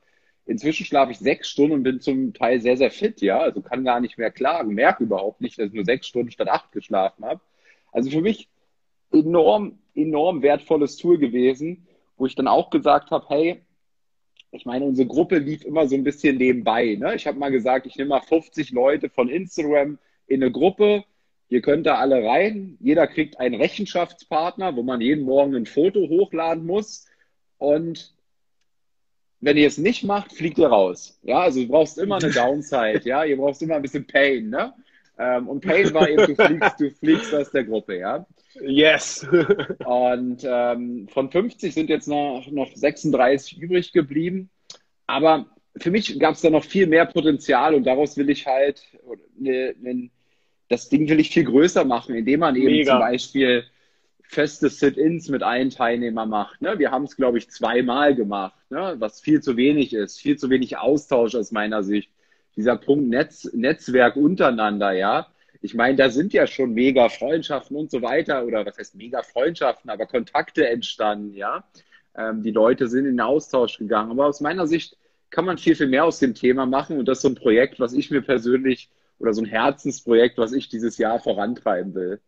Inzwischen 0.46 0.86
schlafe 0.86 1.12
ich 1.12 1.18
sechs 1.18 1.48
Stunden 1.48 1.74
und 1.74 1.82
bin 1.82 2.00
zum 2.00 2.32
Teil 2.32 2.60
sehr, 2.60 2.76
sehr 2.76 2.90
fit, 2.90 3.20
ja. 3.20 3.38
Also 3.38 3.60
kann 3.60 3.84
gar 3.84 4.00
nicht 4.00 4.18
mehr 4.18 4.30
klagen, 4.30 4.74
merke 4.74 5.04
überhaupt 5.04 5.40
nicht, 5.40 5.58
dass 5.58 5.68
ich 5.68 5.74
nur 5.74 5.84
sechs 5.84 6.06
Stunden 6.06 6.30
statt 6.30 6.48
acht 6.48 6.72
geschlafen 6.72 7.24
habe. 7.24 7.40
Also 7.92 8.10
für 8.10 8.22
mich 8.22 8.48
enorm, 9.12 9.78
enorm 9.94 10.42
wertvolles 10.42 10.96
Tool 10.96 11.18
gewesen, 11.18 11.86
wo 12.16 12.26
ich 12.26 12.34
dann 12.34 12.48
auch 12.48 12.70
gesagt 12.70 13.10
habe, 13.10 13.26
hey, 13.28 13.62
ich 14.50 14.64
meine, 14.64 14.84
unsere 14.84 15.06
Gruppe 15.06 15.38
lief 15.38 15.64
immer 15.64 15.86
so 15.86 15.94
ein 15.94 16.04
bisschen 16.04 16.36
nebenbei. 16.36 16.96
Ne? 16.98 17.14
Ich 17.14 17.26
habe 17.26 17.38
mal 17.38 17.50
gesagt, 17.50 17.86
ich 17.86 17.96
nehme 17.96 18.10
mal 18.10 18.20
50 18.20 18.70
Leute 18.72 19.10
von 19.10 19.28
Instagram 19.28 19.98
in 20.26 20.42
eine 20.42 20.50
Gruppe. 20.50 21.04
Ihr 21.50 21.60
könnt 21.60 21.86
da 21.86 21.96
alle 21.96 22.24
rein. 22.24 22.76
Jeder 22.80 23.06
kriegt 23.06 23.38
einen 23.40 23.54
Rechenschaftspartner, 23.54 24.76
wo 24.76 24.82
man 24.82 25.00
jeden 25.00 25.24
Morgen 25.24 25.54
ein 25.54 25.66
Foto 25.66 26.08
hochladen 26.08 26.64
muss. 26.64 27.06
Und 27.58 28.14
wenn 29.40 29.56
ihr 29.56 29.66
es 29.66 29.78
nicht 29.78 30.04
macht, 30.04 30.32
fliegt 30.32 30.58
ihr 30.58 30.68
raus. 30.68 31.18
Ja, 31.22 31.40
also 31.40 31.60
du 31.60 31.68
brauchst 31.68 31.98
immer 31.98 32.16
eine 32.16 32.30
Downside. 32.30 33.02
ja, 33.04 33.24
ihr 33.24 33.36
brauchst 33.36 33.62
immer 33.62 33.76
ein 33.76 33.82
bisschen 33.82 34.06
Pain. 34.06 34.50
Ne? 34.50 34.72
Ähm, 35.18 35.48
und 35.48 35.60
Pain 35.60 35.92
war 35.94 36.08
eben, 36.08 36.26
du 36.26 36.34
fliegst, 36.34 36.80
du 36.80 36.90
fliegst 36.90 37.34
aus 37.34 37.50
der 37.50 37.64
Gruppe. 37.64 37.98
Ja. 37.98 38.26
Yes. 38.62 39.26
und 39.84 40.42
ähm, 40.44 41.08
von 41.08 41.30
50 41.30 41.74
sind 41.74 41.90
jetzt 41.90 42.08
noch, 42.08 42.46
noch 42.50 42.74
36 42.74 43.60
übrig 43.60 43.92
geblieben. 43.92 44.50
Aber 45.06 45.46
für 45.76 45.90
mich 45.90 46.18
gab 46.18 46.34
es 46.34 46.40
da 46.40 46.50
noch 46.50 46.64
viel 46.64 46.86
mehr 46.86 47.06
Potenzial 47.06 47.74
und 47.74 47.84
daraus 47.84 48.16
will 48.16 48.30
ich 48.30 48.46
halt, 48.46 48.82
ne, 49.38 49.74
ne, 49.80 50.10
das 50.68 50.88
Ding 50.88 51.08
will 51.08 51.20
ich 51.20 51.30
viel 51.30 51.44
größer 51.44 51.84
machen, 51.84 52.14
indem 52.14 52.40
man 52.40 52.56
eben 52.56 52.66
Mega. 52.66 52.92
zum 52.92 53.00
Beispiel 53.00 53.64
feste 54.22 54.68
Sit-ins 54.68 55.28
mit 55.28 55.42
allen 55.42 55.70
Teilnehmern 55.70 56.28
macht. 56.28 56.60
Ne? 56.60 56.78
Wir 56.78 56.90
haben 56.90 57.04
es, 57.04 57.16
glaube 57.16 57.38
ich, 57.38 57.48
zweimal 57.48 58.14
gemacht, 58.14 58.58
ne? 58.68 58.96
was 58.98 59.20
viel 59.20 59.40
zu 59.40 59.56
wenig 59.56 59.94
ist, 59.94 60.20
viel 60.20 60.36
zu 60.36 60.50
wenig 60.50 60.76
Austausch 60.76 61.34
aus 61.34 61.50
meiner 61.50 61.82
Sicht. 61.82 62.10
Dieser 62.54 62.76
Punkt 62.76 63.08
Netz, 63.08 63.50
Netzwerk 63.54 64.16
untereinander, 64.16 64.92
ja 64.92 65.28
ich 65.60 65.74
meine, 65.74 65.96
da 65.96 66.10
sind 66.10 66.32
ja 66.32 66.46
schon 66.46 66.72
mega 66.72 67.08
Freundschaften 67.08 67.76
und 67.76 67.90
so 67.90 68.02
weiter, 68.02 68.44
oder 68.44 68.64
was 68.64 68.78
heißt 68.78 68.94
mega 68.94 69.22
Freundschaften, 69.22 69.90
aber 69.90 70.06
Kontakte 70.06 70.68
entstanden, 70.68 71.34
ja. 71.34 71.64
Ähm, 72.16 72.42
die 72.42 72.50
Leute 72.50 72.88
sind 72.88 73.06
in 73.06 73.12
den 73.12 73.20
Austausch 73.20 73.78
gegangen. 73.78 74.10
Aber 74.12 74.26
aus 74.26 74.40
meiner 74.40 74.66
Sicht 74.66 74.96
kann 75.30 75.44
man 75.44 75.58
viel, 75.58 75.74
viel 75.76 75.88
mehr 75.88 76.04
aus 76.04 76.18
dem 76.18 76.34
Thema 76.34 76.66
machen. 76.66 76.98
Und 76.98 77.06
das 77.06 77.18
ist 77.18 77.22
so 77.22 77.28
ein 77.28 77.34
Projekt, 77.34 77.80
was 77.80 77.92
ich 77.92 78.10
mir 78.10 78.22
persönlich 78.22 78.90
oder 79.18 79.34
so 79.34 79.42
ein 79.42 79.46
Herzensprojekt, 79.46 80.38
was 80.38 80.52
ich 80.52 80.68
dieses 80.68 80.98
Jahr 80.98 81.18
vorantreiben 81.20 81.94
will 81.94 82.20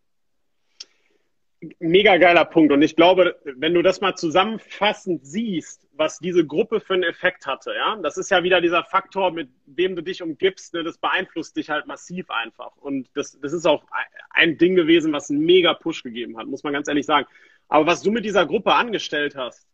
mega 1.79 2.17
geiler 2.17 2.45
Punkt. 2.45 2.71
Und 2.73 2.81
ich 2.81 2.95
glaube, 2.95 3.39
wenn 3.43 3.73
du 3.73 3.81
das 3.81 4.01
mal 4.01 4.15
zusammenfassend 4.15 5.25
siehst, 5.25 5.87
was 5.93 6.19
diese 6.19 6.45
Gruppe 6.45 6.79
für 6.79 6.95
einen 6.95 7.03
Effekt 7.03 7.45
hatte, 7.45 7.73
ja, 7.75 7.95
das 7.97 8.17
ist 8.17 8.31
ja 8.31 8.43
wieder 8.43 8.61
dieser 8.61 8.83
Faktor, 8.83 9.31
mit 9.31 9.49
wem 9.65 9.95
du 9.95 10.01
dich 10.01 10.21
umgibst, 10.21 10.73
ne, 10.73 10.83
das 10.83 10.97
beeinflusst 10.97 11.55
dich 11.55 11.69
halt 11.69 11.85
massiv 11.87 12.29
einfach. 12.31 12.75
Und 12.77 13.09
das, 13.13 13.39
das 13.39 13.53
ist 13.53 13.65
auch 13.67 13.83
ein 14.31 14.57
Ding 14.57 14.75
gewesen, 14.75 15.13
was 15.13 15.29
einen 15.29 15.41
mega 15.41 15.73
Push 15.73 16.03
gegeben 16.03 16.37
hat, 16.37 16.47
muss 16.47 16.63
man 16.63 16.73
ganz 16.73 16.87
ehrlich 16.87 17.05
sagen. 17.05 17.27
Aber 17.67 17.85
was 17.85 18.01
du 18.01 18.11
mit 18.11 18.25
dieser 18.25 18.45
Gruppe 18.45 18.73
angestellt 18.73 19.35
hast, 19.35 19.67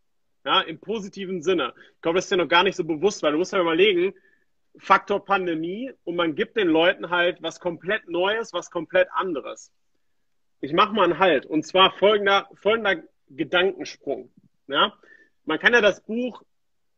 Ja, 0.45 0.61
im 0.61 0.79
positiven 0.79 1.41
Sinne. 1.41 1.73
Ich 1.95 2.01
glaube, 2.01 2.17
das 2.17 2.25
ist 2.25 2.31
dir 2.31 2.37
noch 2.37 2.47
gar 2.47 2.63
nicht 2.63 2.75
so 2.77 2.85
bewusst, 2.85 3.21
weil 3.21 3.33
du 3.33 3.37
musst 3.37 3.53
ja 3.53 3.59
überlegen, 3.59 4.13
Faktor 4.77 5.25
Pandemie 5.25 5.91
und 6.05 6.15
man 6.15 6.35
gibt 6.35 6.55
den 6.55 6.69
Leuten 6.69 7.09
halt 7.09 7.41
was 7.41 7.59
komplett 7.59 8.07
Neues, 8.07 8.53
was 8.53 8.69
komplett 8.71 9.09
anderes. 9.11 9.71
Ich 10.59 10.73
mache 10.73 10.93
mal 10.93 11.03
einen 11.03 11.19
Halt 11.19 11.45
und 11.45 11.65
zwar 11.65 11.91
folgender, 11.91 12.49
folgender 12.55 13.03
Gedankensprung. 13.29 14.31
Ja? 14.67 14.93
Man 15.45 15.59
kann 15.59 15.73
ja 15.73 15.81
das 15.81 16.01
Buch 16.01 16.43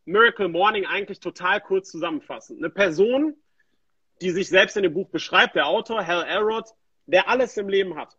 Miracle 0.06 0.48
Morning 0.48 0.86
eigentlich 0.86 1.20
total 1.20 1.62
kurz 1.62 1.92
zusammenfassen. 1.92 2.58
Eine 2.58 2.70
Person, 2.70 3.36
die 4.22 4.32
sich 4.32 4.50
selbst 4.50 4.78
in 4.78 4.84
dem 4.84 4.94
Buch 4.94 5.10
beschreibt, 5.10 5.56
der 5.56 5.68
Autor, 5.68 6.06
Hal 6.06 6.26
Elrod, 6.26 6.66
der 7.06 7.30
alles 7.30 7.58
im 7.58 7.70
Leben 7.70 7.96
hat. 7.96 8.18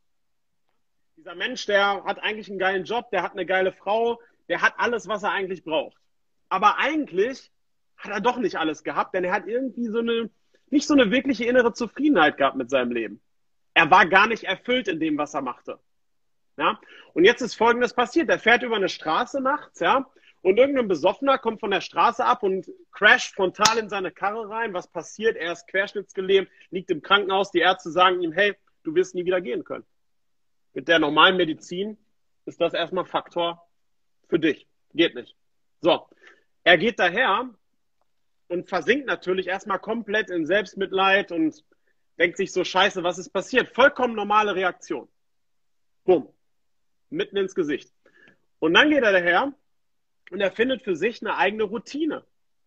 Dieser 1.16 1.34
Mensch, 1.34 1.66
der 1.66 2.04
hat 2.04 2.22
eigentlich 2.22 2.48
einen 2.48 2.58
geilen 2.58 2.84
Job, 2.84 3.10
der 3.10 3.22
hat 3.22 3.32
eine 3.32 3.44
geile 3.44 3.72
Frau, 3.72 4.20
der 4.48 4.62
hat 4.62 4.74
alles, 4.78 5.08
was 5.08 5.22
er 5.22 5.32
eigentlich 5.32 5.64
braucht. 5.64 5.96
Aber 6.48 6.78
eigentlich 6.78 7.50
hat 7.96 8.12
er 8.12 8.20
doch 8.20 8.38
nicht 8.38 8.56
alles 8.56 8.82
gehabt, 8.82 9.14
denn 9.14 9.24
er 9.24 9.32
hat 9.32 9.46
irgendwie 9.46 9.86
so 9.88 9.98
eine, 9.98 10.30
nicht 10.70 10.86
so 10.86 10.94
eine 10.94 11.10
wirkliche 11.10 11.44
innere 11.44 11.72
Zufriedenheit 11.72 12.36
gehabt 12.36 12.56
mit 12.56 12.70
seinem 12.70 12.92
Leben. 12.92 13.20
Er 13.80 13.90
war 13.90 14.04
gar 14.04 14.26
nicht 14.26 14.44
erfüllt 14.44 14.88
in 14.88 15.00
dem, 15.00 15.16
was 15.16 15.32
er 15.32 15.40
machte. 15.40 15.78
Ja? 16.58 16.78
Und 17.14 17.24
jetzt 17.24 17.40
ist 17.40 17.54
Folgendes 17.54 17.94
passiert. 17.94 18.28
Er 18.28 18.38
fährt 18.38 18.62
über 18.62 18.76
eine 18.76 18.90
Straße 18.90 19.40
nachts, 19.40 19.80
ja, 19.80 20.04
und 20.42 20.58
irgendein 20.58 20.86
Besoffener 20.86 21.38
kommt 21.38 21.60
von 21.60 21.70
der 21.70 21.80
Straße 21.80 22.22
ab 22.22 22.42
und 22.42 22.70
crasht 22.92 23.34
frontal 23.34 23.78
in 23.78 23.88
seine 23.88 24.10
Karre 24.10 24.50
rein. 24.50 24.74
Was 24.74 24.86
passiert? 24.86 25.38
Er 25.38 25.52
ist 25.52 25.66
querschnittsgelähmt, 25.68 26.50
liegt 26.68 26.90
im 26.90 27.00
Krankenhaus. 27.00 27.52
Die 27.52 27.60
Ärzte 27.60 27.90
sagen 27.90 28.20
ihm, 28.20 28.32
hey, 28.32 28.54
du 28.82 28.94
wirst 28.94 29.14
nie 29.14 29.24
wieder 29.24 29.40
gehen 29.40 29.64
können. 29.64 29.86
Mit 30.74 30.86
der 30.86 30.98
normalen 30.98 31.38
Medizin 31.38 31.96
ist 32.44 32.60
das 32.60 32.74
erstmal 32.74 33.06
Faktor 33.06 33.66
für 34.28 34.38
dich. 34.38 34.66
Geht 34.92 35.14
nicht. 35.14 35.34
So. 35.80 36.06
Er 36.64 36.76
geht 36.76 36.98
daher 36.98 37.48
und 38.48 38.68
versinkt 38.68 39.06
natürlich 39.06 39.46
erstmal 39.46 39.78
komplett 39.78 40.28
in 40.28 40.44
Selbstmitleid 40.44 41.32
und 41.32 41.64
denkt 42.20 42.36
sich 42.36 42.52
so, 42.52 42.62
scheiße, 42.62 43.02
was 43.02 43.18
ist 43.18 43.30
passiert? 43.30 43.70
Vollkommen 43.70 44.14
normale 44.14 44.54
Reaktion. 44.54 45.08
Bumm. 46.04 46.28
Mitten 47.08 47.38
ins 47.38 47.54
Gesicht. 47.54 47.90
Und 48.58 48.74
dann 48.74 48.90
geht 48.90 49.02
er 49.02 49.12
daher 49.12 49.54
und 50.30 50.40
er 50.40 50.52
findet 50.52 50.82
für 50.82 50.94
sich 50.94 51.22
eine 51.22 51.36
eigene 51.36 51.64
Routine. 51.64 52.24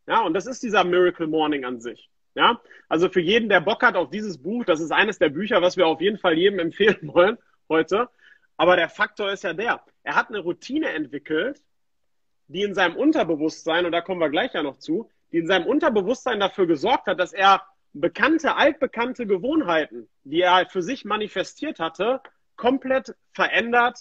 Ja, 0.07 0.21
und 0.21 0.33
das 0.33 0.47
ist 0.47 0.63
dieser 0.63 0.83
Miracle 0.83 1.27
Morning 1.27 1.65
an 1.65 1.79
sich. 1.79 2.09
Ja, 2.33 2.59
also 2.89 3.09
für 3.09 3.21
jeden, 3.21 3.47
der 3.47 3.61
Bock 3.61 3.83
hat 3.83 3.95
auf 3.95 4.09
dieses 4.09 4.39
Buch, 4.41 4.65
das 4.65 4.79
ist 4.79 4.91
eines 4.91 5.19
der 5.19 5.29
Bücher, 5.29 5.61
was 5.61 5.77
wir 5.77 5.85
auf 5.85 6.01
jeden 6.01 6.17
Fall 6.17 6.35
jedem 6.35 6.57
empfehlen 6.57 6.97
wollen 7.13 7.37
heute. 7.69 8.09
Aber 8.57 8.75
der 8.75 8.89
Faktor 8.89 9.31
ist 9.31 9.43
ja 9.43 9.53
der, 9.53 9.83
er 10.01 10.15
hat 10.15 10.29
eine 10.29 10.39
Routine 10.39 10.89
entwickelt, 10.89 11.61
die 12.47 12.63
in 12.63 12.73
seinem 12.73 12.95
Unterbewusstsein, 12.95 13.85
und 13.85 13.91
da 13.91 14.01
kommen 14.01 14.19
wir 14.19 14.29
gleich 14.29 14.53
ja 14.53 14.63
noch 14.63 14.79
zu, 14.79 15.11
die 15.31 15.37
in 15.37 15.47
seinem 15.47 15.67
Unterbewusstsein 15.67 16.39
dafür 16.39 16.65
gesorgt 16.65 17.05
hat, 17.05 17.19
dass 17.19 17.33
er 17.33 17.61
bekannte, 17.93 18.55
altbekannte 18.55 19.25
Gewohnheiten, 19.25 20.09
die 20.23 20.41
er 20.41 20.67
für 20.69 20.81
sich 20.81 21.05
manifestiert 21.05 21.79
hatte, 21.79 22.21
komplett 22.55 23.15
verändert 23.31 23.99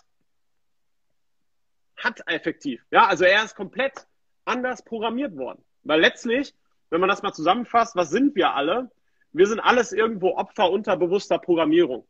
hat 1.96 2.22
effektiv. 2.26 2.85
Ja, 2.90 3.07
also 3.07 3.24
er 3.24 3.44
ist 3.44 3.55
komplett 3.55 4.07
anders 4.44 4.85
programmiert 4.85 5.37
worden. 5.37 5.62
Weil 5.85 6.00
letztlich, 6.00 6.55
wenn 6.90 7.00
man 7.00 7.09
das 7.09 7.22
mal 7.22 7.33
zusammenfasst, 7.33 7.96
was 7.96 8.11
sind 8.11 8.35
wir 8.35 8.55
alle? 8.55 8.90
Wir 9.33 9.46
sind 9.46 9.61
alles 9.61 9.92
irgendwo 9.92 10.37
Opfer 10.37 10.70
unterbewusster 10.70 11.38
Programmierung. 11.38 12.07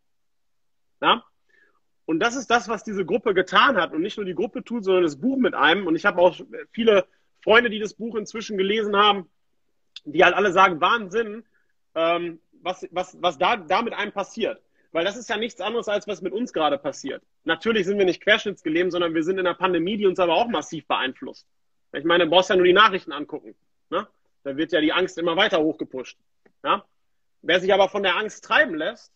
Ja? 1.01 1.25
Und 2.05 2.21
das 2.21 2.37
ist 2.37 2.51
das, 2.51 2.69
was 2.69 2.85
diese 2.85 3.05
Gruppe 3.05 3.35
getan 3.35 3.77
hat. 3.77 3.93
Und 3.93 4.03
nicht 4.03 4.17
nur 4.17 4.27
die 4.27 4.35
Gruppe 4.35 4.65
tut, 4.65 4.85
sondern 4.85 5.05
das 5.05 5.21
Buch 5.21 5.37
mit 5.37 5.55
einem. 5.55 5.87
Und 5.87 5.95
ich 5.95 6.05
habe 6.05 6.21
auch 6.21 6.39
viele 6.73 7.07
Freunde, 7.43 7.71
die 7.71 7.79
das 7.79 7.95
Buch 7.95 8.17
inzwischen 8.17 8.57
gelesen 8.57 8.97
haben, 8.97 9.31
die 10.05 10.25
halt 10.25 10.35
alle 10.35 10.53
sagen, 10.53 10.81
Wahnsinn, 10.81 11.45
ähm, 11.95 12.41
was, 12.63 12.87
was, 12.91 13.21
was 13.21 13.39
da, 13.39 13.57
da 13.57 13.83
mit 13.83 13.95
einem 13.95 14.13
passiert. 14.13 14.63
Weil 14.93 15.05
das 15.05 15.17
ist 15.17 15.29
ja 15.29 15.37
nichts 15.37 15.61
anderes, 15.61 15.89
als 15.89 16.07
was 16.07 16.21
mit 16.21 16.33
uns 16.33 16.53
gerade 16.53 16.79
passiert. 16.79 17.23
Natürlich 17.45 17.87
sind 17.87 17.99
wir 17.99 18.05
nicht 18.05 18.23
querschnittsgelähmt, 18.23 18.93
sondern 18.93 19.15
wir 19.15 19.23
sind 19.25 19.39
in 19.39 19.47
einer 19.47 19.57
Pandemie, 19.57 19.97
die 19.97 20.07
uns 20.07 20.19
aber 20.19 20.35
auch 20.35 20.49
massiv 20.49 20.87
beeinflusst. 20.87 21.47
Ich 21.95 22.05
meine, 22.05 22.25
du 22.25 22.31
brauchst 22.31 22.51
ja 22.51 22.57
nur 22.57 22.67
die 22.67 22.73
Nachrichten 22.73 23.13
angucken. 23.13 23.55
Ne? 23.91 24.07
Da 24.45 24.57
wird 24.57 24.73
ja 24.73 24.81
die 24.81 24.93
Angst 24.93 25.19
immer 25.19 25.37
weiter 25.37 25.61
hochgepusht. 25.61 26.19
Ja? 26.63 26.85
Wer 27.41 27.61
sich 27.61 27.73
aber 27.73 27.89
von 27.89 28.03
der 28.03 28.17
Angst 28.17 28.45
treiben 28.45 28.75
lässt, 28.75 29.13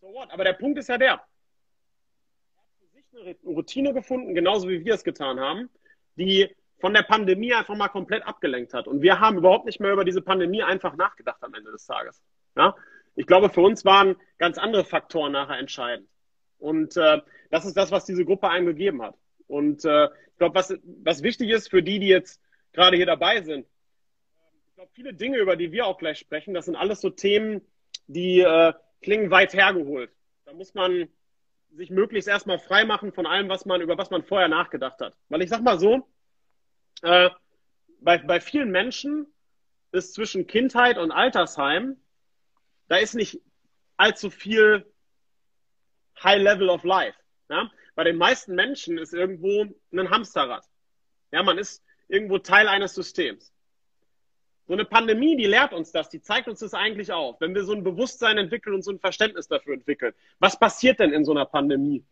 so 0.00 0.12
what? 0.12 0.30
Aber 0.30 0.44
der 0.44 0.52
Punkt 0.54 0.78
ist 0.78 0.88
ja 0.88 0.98
der. 0.98 1.08
Er 1.08 1.16
hat 1.16 2.68
für 2.78 2.86
sich 2.94 3.04
eine 3.14 3.36
Routine 3.44 3.94
gefunden, 3.94 4.34
genauso 4.34 4.68
wie 4.68 4.84
wir 4.84 4.94
es 4.94 5.04
getan 5.04 5.38
haben, 5.40 5.70
die 6.16 6.54
von 6.84 6.92
der 6.92 7.02
Pandemie 7.02 7.54
einfach 7.54 7.74
mal 7.74 7.88
komplett 7.88 8.26
abgelenkt 8.26 8.74
hat. 8.74 8.86
Und 8.86 9.00
wir 9.00 9.18
haben 9.18 9.38
überhaupt 9.38 9.64
nicht 9.64 9.80
mehr 9.80 9.94
über 9.94 10.04
diese 10.04 10.20
Pandemie 10.20 10.62
einfach 10.62 10.96
nachgedacht 10.96 11.38
am 11.40 11.54
Ende 11.54 11.72
des 11.72 11.86
Tages. 11.86 12.22
Ja? 12.58 12.76
Ich 13.14 13.26
glaube, 13.26 13.48
für 13.48 13.62
uns 13.62 13.86
waren 13.86 14.16
ganz 14.36 14.58
andere 14.58 14.84
Faktoren 14.84 15.32
nachher 15.32 15.58
entscheidend. 15.58 16.06
Und 16.58 16.94
äh, 16.98 17.22
das 17.50 17.64
ist 17.64 17.78
das, 17.78 17.90
was 17.90 18.04
diese 18.04 18.26
Gruppe 18.26 18.50
einem 18.50 18.66
gegeben 18.66 19.00
hat. 19.00 19.16
Und 19.46 19.86
äh, 19.86 20.08
ich 20.32 20.36
glaube, 20.36 20.56
was, 20.56 20.74
was 21.02 21.22
wichtig 21.22 21.48
ist 21.48 21.70
für 21.70 21.82
die, 21.82 22.00
die 22.00 22.08
jetzt 22.08 22.42
gerade 22.74 22.98
hier 22.98 23.06
dabei 23.06 23.40
sind, 23.40 23.66
ich 24.68 24.74
glaube, 24.74 24.90
viele 24.92 25.14
Dinge, 25.14 25.38
über 25.38 25.56
die 25.56 25.72
wir 25.72 25.86
auch 25.86 25.96
gleich 25.96 26.18
sprechen, 26.18 26.52
das 26.52 26.66
sind 26.66 26.76
alles 26.76 27.00
so 27.00 27.08
Themen, 27.08 27.62
die 28.08 28.40
äh, 28.40 28.74
klingen 29.00 29.30
weit 29.30 29.54
hergeholt. 29.54 30.10
Da 30.44 30.52
muss 30.52 30.74
man 30.74 31.08
sich 31.70 31.88
möglichst 31.88 32.28
erstmal 32.28 32.58
frei 32.58 32.84
machen 32.84 33.10
von 33.10 33.24
allem, 33.24 33.48
was 33.48 33.64
man, 33.64 33.80
über 33.80 33.96
was 33.96 34.10
man 34.10 34.22
vorher 34.22 34.48
nachgedacht 34.48 35.00
hat. 35.00 35.16
Weil 35.30 35.40
ich 35.40 35.48
sag 35.48 35.62
mal 35.62 35.78
so, 35.78 36.06
äh, 37.04 37.30
bei, 38.00 38.18
bei 38.18 38.40
vielen 38.40 38.70
Menschen 38.70 39.26
ist 39.92 40.14
zwischen 40.14 40.46
Kindheit 40.46 40.98
und 40.98 41.12
Altersheim 41.12 41.96
da 42.88 42.96
ist 42.96 43.14
nicht 43.14 43.40
allzu 43.96 44.30
viel 44.30 44.90
High 46.22 46.42
Level 46.42 46.68
of 46.68 46.84
Life. 46.84 47.18
Ja? 47.48 47.70
Bei 47.94 48.04
den 48.04 48.16
meisten 48.16 48.54
Menschen 48.54 48.98
ist 48.98 49.14
irgendwo 49.14 49.66
ein 49.92 50.10
Hamsterrad. 50.10 50.64
Ja, 51.32 51.42
man 51.42 51.58
ist 51.58 51.82
irgendwo 52.08 52.38
Teil 52.38 52.68
eines 52.68 52.94
Systems. 52.94 53.52
So 54.66 54.72
eine 54.72 54.84
Pandemie, 54.84 55.36
die 55.36 55.46
lehrt 55.46 55.72
uns 55.72 55.92
das, 55.92 56.08
die 56.08 56.22
zeigt 56.22 56.48
uns 56.48 56.60
das 56.60 56.72
eigentlich 56.72 57.12
auf. 57.12 57.40
Wenn 57.40 57.54
wir 57.54 57.64
so 57.64 57.72
ein 57.72 57.84
Bewusstsein 57.84 58.38
entwickeln 58.38 58.74
und 58.74 58.82
so 58.82 58.92
ein 58.92 58.98
Verständnis 58.98 59.46
dafür 59.46 59.74
entwickeln. 59.74 60.14
Was 60.38 60.58
passiert 60.58 61.00
denn 61.00 61.12
in 61.12 61.24
so 61.24 61.32
einer 61.32 61.44
Pandemie? 61.44 62.04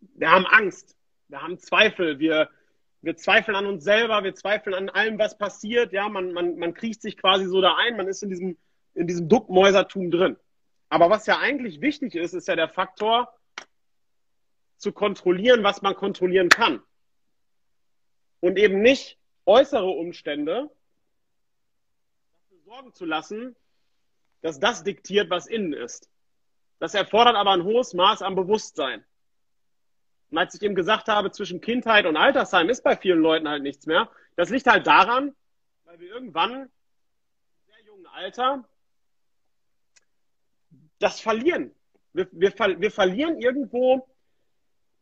Wir 0.00 0.30
haben 0.30 0.46
Angst, 0.46 0.96
wir 1.28 1.42
haben 1.42 1.58
Zweifel, 1.58 2.18
wir, 2.18 2.50
wir 3.02 3.16
zweifeln 3.16 3.56
an 3.56 3.66
uns 3.66 3.84
selber, 3.84 4.24
wir 4.24 4.34
zweifeln 4.34 4.74
an 4.74 4.88
allem, 4.88 5.18
was 5.18 5.38
passiert. 5.38 5.92
Ja, 5.92 6.08
man, 6.08 6.32
man, 6.32 6.56
man 6.58 6.74
kriecht 6.74 7.02
sich 7.02 7.16
quasi 7.16 7.46
so 7.46 7.60
da 7.60 7.76
ein, 7.76 7.96
man 7.96 8.08
ist 8.08 8.22
in 8.22 8.30
diesem 8.30 8.56
in 8.96 9.06
diesem 9.06 9.28
Duckmäusertum 9.28 10.10
drin. 10.10 10.36
Aber 10.88 11.10
was 11.10 11.26
ja 11.26 11.38
eigentlich 11.38 11.80
wichtig 11.80 12.14
ist, 12.14 12.32
ist 12.32 12.48
ja 12.48 12.56
der 12.56 12.68
Faktor, 12.68 13.32
zu 14.78 14.92
kontrollieren, 14.92 15.64
was 15.64 15.80
man 15.82 15.94
kontrollieren 15.94 16.48
kann. 16.48 16.82
Und 18.40 18.58
eben 18.58 18.82
nicht 18.82 19.18
äußere 19.46 19.86
Umstände 19.86 20.70
dafür 22.50 22.62
sorgen 22.64 22.92
zu 22.92 23.06
lassen, 23.06 23.56
dass 24.42 24.60
das 24.60 24.84
diktiert, 24.84 25.30
was 25.30 25.46
innen 25.46 25.72
ist. 25.72 26.10
Das 26.78 26.94
erfordert 26.94 27.36
aber 27.36 27.52
ein 27.52 27.64
hohes 27.64 27.94
Maß 27.94 28.20
an 28.20 28.34
Bewusstsein. 28.34 29.02
Und 30.30 30.38
als 30.38 30.54
ich 30.54 30.62
eben 30.62 30.74
gesagt 30.74 31.08
habe, 31.08 31.30
zwischen 31.30 31.60
Kindheit 31.60 32.06
und 32.06 32.16
Altersheim 32.16 32.68
ist 32.68 32.82
bei 32.82 32.96
vielen 32.96 33.20
Leuten 33.20 33.48
halt 33.48 33.62
nichts 33.62 33.86
mehr. 33.86 34.10
Das 34.34 34.50
liegt 34.50 34.66
halt 34.66 34.86
daran, 34.86 35.34
weil 35.84 36.00
wir 36.00 36.08
irgendwann 36.08 36.52
im 36.52 36.70
sehr 37.66 37.84
jungen 37.86 38.06
Alter 38.06 38.64
das 40.98 41.20
Verlieren. 41.20 41.74
Wir, 42.12 42.28
wir, 42.32 42.52
wir 42.80 42.90
verlieren 42.90 43.40
irgendwo 43.40 44.08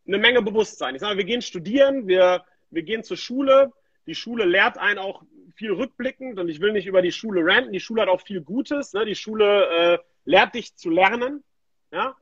eine 0.07 0.19
Menge 0.19 0.43
Bewusstsein. 0.43 0.95
Ich 0.95 1.01
sage, 1.01 1.17
wir 1.17 1.25
gehen 1.25 1.43
studieren, 1.43 2.07
wir, 2.07 2.45
wir 2.71 2.83
gehen 2.83 3.03
zur 3.03 3.17
Schule. 3.17 3.73
Die 4.07 4.15
Schule 4.15 4.45
lehrt 4.45 4.77
einen 4.77 4.99
auch 4.99 5.23
viel 5.55 5.73
rückblickend 5.73 6.39
und 6.39 6.49
ich 6.49 6.61
will 6.61 6.73
nicht 6.73 6.87
über 6.87 7.01
die 7.01 7.13
Schule 7.13 7.45
ranten. 7.45 7.73
Die 7.73 7.81
Schule 7.81 8.03
hat 8.03 8.09
auch 8.09 8.21
viel 8.21 8.43
Gutes. 8.43 8.93
Ne? 8.93 9.05
Die 9.05 9.15
Schule 9.15 9.67
äh, 9.67 9.99
lehrt 10.25 10.55
dich 10.55 10.75
zu 10.77 10.91
lernen. 10.91 11.43
Ja? 11.91 12.17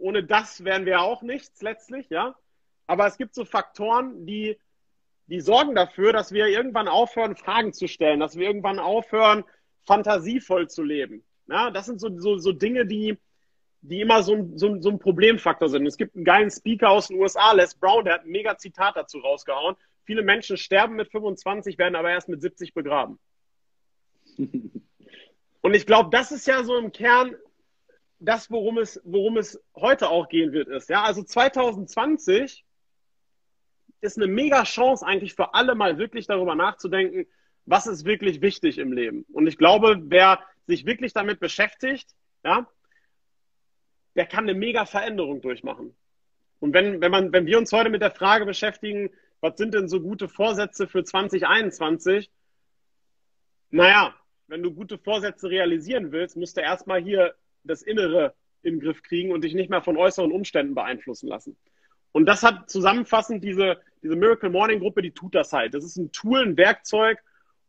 Ohne 0.00 0.24
das 0.24 0.64
wären 0.64 0.86
wir 0.86 1.00
auch 1.02 1.22
nichts 1.22 1.62
letztlich. 1.62 2.08
Ja? 2.10 2.34
Aber 2.86 3.06
es 3.06 3.16
gibt 3.16 3.34
so 3.34 3.44
Faktoren, 3.44 4.26
die, 4.26 4.58
die 5.26 5.40
sorgen 5.40 5.74
dafür, 5.74 6.12
dass 6.12 6.32
wir 6.32 6.46
irgendwann 6.48 6.88
aufhören, 6.88 7.36
Fragen 7.36 7.72
zu 7.72 7.86
stellen, 7.86 8.20
dass 8.20 8.36
wir 8.36 8.46
irgendwann 8.46 8.78
aufhören, 8.78 9.44
fantasievoll 9.86 10.68
zu 10.68 10.82
leben. 10.82 11.24
Ja, 11.48 11.70
das 11.70 11.86
sind 11.86 12.00
so, 12.00 12.18
so, 12.18 12.38
so 12.38 12.52
Dinge, 12.52 12.86
die, 12.86 13.18
die 13.82 14.00
immer 14.00 14.22
so, 14.22 14.50
so, 14.54 14.80
so 14.80 14.90
ein 14.90 14.98
Problemfaktor 14.98 15.68
sind. 15.68 15.86
Es 15.86 15.96
gibt 15.96 16.14
einen 16.14 16.24
geilen 16.24 16.50
Speaker 16.50 16.90
aus 16.90 17.08
den 17.08 17.18
USA, 17.18 17.52
Les 17.52 17.74
Brown, 17.74 18.04
der 18.04 18.14
hat 18.14 18.24
ein 18.24 18.30
mega 18.30 18.56
Zitat 18.56 18.96
dazu 18.96 19.18
rausgehauen. 19.18 19.76
Viele 20.04 20.22
Menschen 20.22 20.56
sterben 20.56 20.96
mit 20.96 21.10
25, 21.10 21.78
werden 21.78 21.96
aber 21.96 22.10
erst 22.10 22.28
mit 22.28 22.40
70 22.40 22.74
begraben. 22.74 23.18
Und 25.62 25.74
ich 25.74 25.86
glaube, 25.86 26.10
das 26.10 26.32
ist 26.32 26.46
ja 26.46 26.64
so 26.64 26.76
im 26.76 26.92
Kern 26.92 27.34
das, 28.20 28.50
worum 28.50 28.78
es, 28.78 29.00
worum 29.04 29.38
es 29.38 29.60
heute 29.74 30.10
auch 30.10 30.28
gehen 30.28 30.52
wird, 30.52 30.68
ist. 30.68 30.88
Ja, 30.90 31.02
also 31.02 31.22
2020 31.22 32.64
ist 34.02 34.16
eine 34.16 34.26
mega 34.26 34.62
Chance 34.64 35.04
eigentlich 35.04 35.34
für 35.34 35.54
alle 35.54 35.74
mal 35.74 35.98
wirklich 35.98 36.26
darüber 36.26 36.54
nachzudenken, 36.54 37.26
was 37.64 37.86
ist 37.86 38.04
wirklich 38.04 38.40
wichtig 38.40 38.78
im 38.78 38.92
Leben. 38.92 39.24
Und 39.32 39.46
ich 39.46 39.56
glaube, 39.56 40.00
wer 40.04 40.40
sich 40.66 40.86
wirklich 40.86 41.12
damit 41.12 41.40
beschäftigt, 41.40 42.10
ja, 42.44 42.68
der 44.16 44.26
kann 44.26 44.44
eine 44.44 44.58
mega 44.58 44.84
Veränderung 44.84 45.40
durchmachen. 45.40 45.94
Und 46.58 46.74
wenn, 46.74 47.00
wenn, 47.00 47.10
man, 47.10 47.32
wenn 47.32 47.46
wir 47.46 47.58
uns 47.58 47.72
heute 47.72 47.90
mit 47.90 48.02
der 48.02 48.10
Frage 48.10 48.44
beschäftigen, 48.44 49.10
was 49.40 49.56
sind 49.56 49.72
denn 49.72 49.88
so 49.88 50.00
gute 50.00 50.28
Vorsätze 50.28 50.86
für 50.86 51.04
2021? 51.04 52.30
Naja, 53.70 54.14
wenn 54.46 54.62
du 54.62 54.74
gute 54.74 54.98
Vorsätze 54.98 55.48
realisieren 55.48 56.12
willst, 56.12 56.36
musst 56.36 56.56
du 56.56 56.60
erstmal 56.60 57.02
hier 57.02 57.34
das 57.64 57.82
Innere 57.82 58.34
in 58.62 58.74
den 58.74 58.80
Griff 58.80 59.02
kriegen 59.02 59.32
und 59.32 59.42
dich 59.42 59.54
nicht 59.54 59.70
mehr 59.70 59.82
von 59.82 59.96
äußeren 59.96 60.32
Umständen 60.32 60.74
beeinflussen 60.74 61.28
lassen. 61.28 61.56
Und 62.12 62.26
das 62.26 62.42
hat 62.42 62.68
zusammenfassend 62.70 63.42
diese, 63.44 63.80
diese 64.02 64.16
Miracle 64.16 64.50
Morning 64.50 64.80
Gruppe, 64.80 65.02
die 65.02 65.12
tut 65.12 65.34
das 65.34 65.52
halt. 65.52 65.74
Das 65.74 65.84
ist 65.84 65.96
ein 65.96 66.12
Tool, 66.12 66.42
ein 66.42 66.56
Werkzeug, 66.56 67.22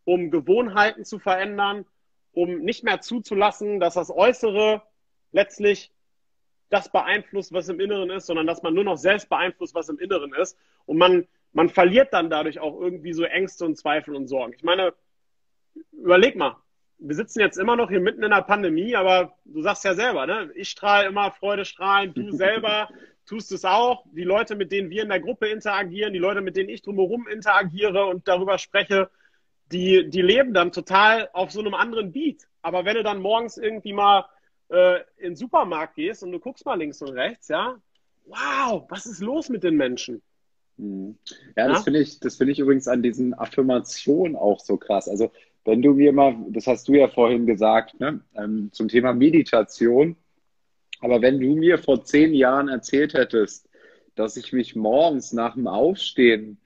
um 0.03 0.31
Gewohnheiten 0.31 1.05
zu 1.05 1.19
verändern, 1.19 1.85
um 2.33 2.59
nicht 2.59 2.83
mehr 2.83 3.01
zuzulassen, 3.01 3.79
dass 3.79 3.93
das 3.93 4.09
Äußere 4.09 4.81
letztlich 5.31 5.91
das 6.69 6.91
beeinflusst, 6.91 7.51
was 7.51 7.69
im 7.69 7.79
Inneren 7.79 8.09
ist, 8.09 8.25
sondern 8.25 8.47
dass 8.47 8.63
man 8.63 8.73
nur 8.73 8.85
noch 8.85 8.97
selbst 8.97 9.29
beeinflusst, 9.29 9.75
was 9.75 9.89
im 9.89 9.99
Inneren 9.99 10.33
ist. 10.33 10.57
Und 10.85 10.97
man, 10.97 11.27
man 11.51 11.69
verliert 11.69 12.13
dann 12.13 12.29
dadurch 12.29 12.59
auch 12.59 12.79
irgendwie 12.79 13.13
so 13.13 13.23
Ängste 13.23 13.65
und 13.65 13.77
Zweifel 13.77 14.15
und 14.15 14.27
Sorgen. 14.27 14.53
Ich 14.53 14.63
meine, 14.63 14.93
überleg 15.91 16.35
mal, 16.35 16.55
wir 17.01 17.15
sitzen 17.15 17.39
jetzt 17.39 17.57
immer 17.57 17.75
noch 17.75 17.89
hier 17.89 17.99
mitten 17.99 18.23
in 18.23 18.29
der 18.29 18.43
Pandemie, 18.43 18.95
aber 18.95 19.35
du 19.45 19.61
sagst 19.61 19.83
ja 19.83 19.95
selber, 19.95 20.27
ne? 20.27 20.51
Ich 20.55 20.69
strahle 20.69 21.07
immer 21.07 21.31
Freude 21.31 21.65
strahlen, 21.65 22.13
du 22.13 22.31
selber 22.35 22.89
tust 23.25 23.51
es 23.51 23.65
auch. 23.65 24.05
Die 24.13 24.23
Leute, 24.23 24.55
mit 24.55 24.71
denen 24.71 24.89
wir 24.89 25.03
in 25.03 25.09
der 25.09 25.19
Gruppe 25.19 25.47
interagieren, 25.47 26.13
die 26.13 26.19
Leute, 26.19 26.41
mit 26.41 26.55
denen 26.55 26.69
ich 26.69 26.83
drumherum 26.83 27.27
interagiere 27.27 28.05
und 28.05 28.27
darüber 28.27 28.57
spreche, 28.59 29.09
die, 29.71 30.09
die 30.09 30.21
leben 30.21 30.53
dann 30.53 30.71
total 30.71 31.29
auf 31.33 31.51
so 31.51 31.59
einem 31.59 31.73
anderen 31.73 32.11
Beat. 32.11 32.47
Aber 32.61 32.85
wenn 32.85 32.95
du 32.95 33.03
dann 33.03 33.21
morgens 33.21 33.57
irgendwie 33.57 33.93
mal 33.93 34.25
äh, 34.69 34.99
in 35.17 35.31
den 35.31 35.35
Supermarkt 35.35 35.95
gehst 35.95 36.23
und 36.23 36.31
du 36.31 36.39
guckst 36.39 36.65
mal 36.65 36.75
links 36.75 37.01
und 37.01 37.09
rechts, 37.09 37.47
ja, 37.47 37.77
wow, 38.25 38.85
was 38.89 39.05
ist 39.07 39.21
los 39.21 39.49
mit 39.49 39.63
den 39.63 39.75
Menschen? 39.75 40.21
Mhm. 40.77 41.17
Ja, 41.55 41.67
das 41.67 41.79
ja? 41.79 41.83
finde 41.83 41.99
ich, 42.01 42.19
das 42.19 42.35
finde 42.35 42.51
ich 42.51 42.59
übrigens 42.59 42.87
an 42.87 43.01
diesen 43.01 43.33
Affirmationen 43.33 44.35
auch 44.35 44.59
so 44.59 44.77
krass. 44.77 45.07
Also 45.09 45.31
wenn 45.65 45.81
du 45.81 45.93
mir 45.93 46.11
mal, 46.11 46.35
das 46.49 46.67
hast 46.67 46.87
du 46.87 46.93
ja 46.93 47.07
vorhin 47.07 47.45
gesagt, 47.45 47.99
ne, 47.99 48.21
ähm, 48.35 48.69
zum 48.71 48.87
Thema 48.87 49.13
Meditation, 49.13 50.15
aber 50.99 51.21
wenn 51.21 51.39
du 51.39 51.55
mir 51.55 51.77
vor 51.77 52.03
zehn 52.03 52.33
Jahren 52.33 52.67
erzählt 52.67 53.13
hättest, 53.13 53.69
dass 54.15 54.37
ich 54.37 54.53
mich 54.53 54.75
morgens 54.75 55.33
nach 55.33 55.55
dem 55.55 55.67
Aufstehen 55.67 56.59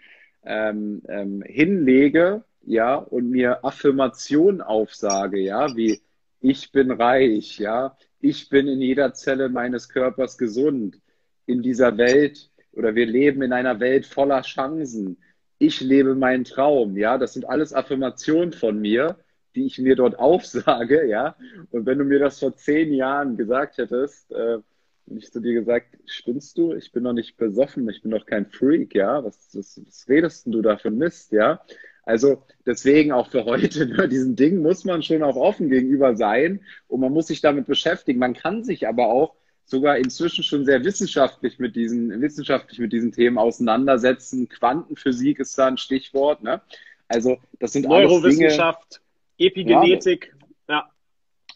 ähm, 0.44 1.02
ähm, 1.08 1.44
hinlege, 1.46 2.44
ja, 2.66 2.96
und 2.96 3.30
mir 3.30 3.64
Affirmationen 3.64 4.62
aufsage, 4.62 5.40
ja, 5.40 5.76
wie 5.76 6.02
ich 6.42 6.72
bin 6.72 6.92
reich, 6.92 7.60
ja, 7.60 7.98
ich 8.20 8.50
bin 8.50 8.68
in 8.68 8.82
jeder 8.82 9.14
Zelle 9.14 9.50
meines 9.50 9.90
Körpers 9.90 10.38
gesund, 10.38 11.00
in 11.46 11.62
dieser 11.62 11.98
Welt 11.98 12.50
oder 12.72 12.96
wir 12.96 13.06
leben 13.06 13.42
in 13.42 13.54
einer 13.54 13.80
Welt 13.80 14.06
voller 14.06 14.42
Chancen, 14.42 15.18
ich 15.58 15.82
lebe 15.82 16.16
meinen 16.16 16.44
Traum, 16.44 16.98
ja, 16.98 17.18
das 17.18 17.34
sind 17.34 17.48
alles 17.48 17.74
Affirmationen 17.74 18.52
von 18.54 18.80
mir, 18.80 19.18
die 19.56 19.66
ich 19.66 19.80
mir 19.80 19.96
dort 19.96 20.20
aufsage, 20.20 21.08
ja. 21.08 21.36
Und 21.72 21.86
wenn 21.86 21.98
du 21.98 22.04
mir 22.04 22.20
das 22.20 22.40
vor 22.40 22.56
zehn 22.56 22.94
Jahren 22.94 23.38
gesagt 23.38 23.78
hättest, 23.78 24.32
äh, 24.32 24.60
und 25.08 25.18
ich 25.18 25.32
zu 25.32 25.40
dir 25.40 25.54
gesagt, 25.54 26.00
spinnst 26.08 26.58
du? 26.58 26.74
Ich 26.74 26.92
bin 26.92 27.04
noch 27.04 27.14
nicht 27.14 27.38
besoffen, 27.38 27.88
ich 27.90 28.02
bin 28.02 28.10
noch 28.10 28.26
kein 28.26 28.48
Freak, 28.48 28.96
ja. 28.96 29.24
Was, 29.24 29.50
was, 29.54 29.80
was 29.86 30.10
redest 30.10 30.48
du 30.48 30.62
da 30.62 30.78
für 30.78 30.92
Mist, 30.92 31.32
ja? 31.32 31.62
Also 32.04 32.44
deswegen 32.66 33.12
auch 33.12 33.30
für 33.30 33.46
heute, 33.46 33.86
ne, 33.88 34.08
diesen 34.08 34.36
Ding 34.36 34.62
muss 34.62 34.84
man 34.84 35.04
schon 35.04 35.24
auch 35.24 35.36
offen 35.36 35.70
gegenüber 35.70 36.16
sein 36.16 36.62
und 36.88 37.02
man 37.02 37.12
muss 37.12 37.28
sich 37.28 37.42
damit 37.42 37.68
beschäftigen. 37.68 38.20
Man 38.20 38.34
kann 38.34 38.64
sich 38.64 38.88
aber 38.88 39.08
auch 39.08 39.36
sogar 39.66 39.98
inzwischen 39.98 40.44
schon 40.44 40.66
sehr 40.66 40.84
wissenschaftlich 40.84 41.60
mit 41.60 41.76
diesen, 41.76 42.22
wissenschaftlich 42.22 42.80
mit 42.80 42.94
diesen 42.94 43.12
Themen 43.12 43.38
auseinandersetzen. 43.38 44.48
Quantenphysik 44.48 45.40
ist 45.40 45.58
da 45.58 45.68
ein 45.68 45.78
Stichwort. 45.78 46.44
Ne? 46.44 46.62
Also 47.08 47.38
das 47.60 47.74
sind 47.74 47.88
Neurowissenschaft, 47.88 49.02
Dinge, 49.40 49.50
Epigenetik. 49.50 50.36
Ja. 50.70 50.76
ja. 50.76 50.90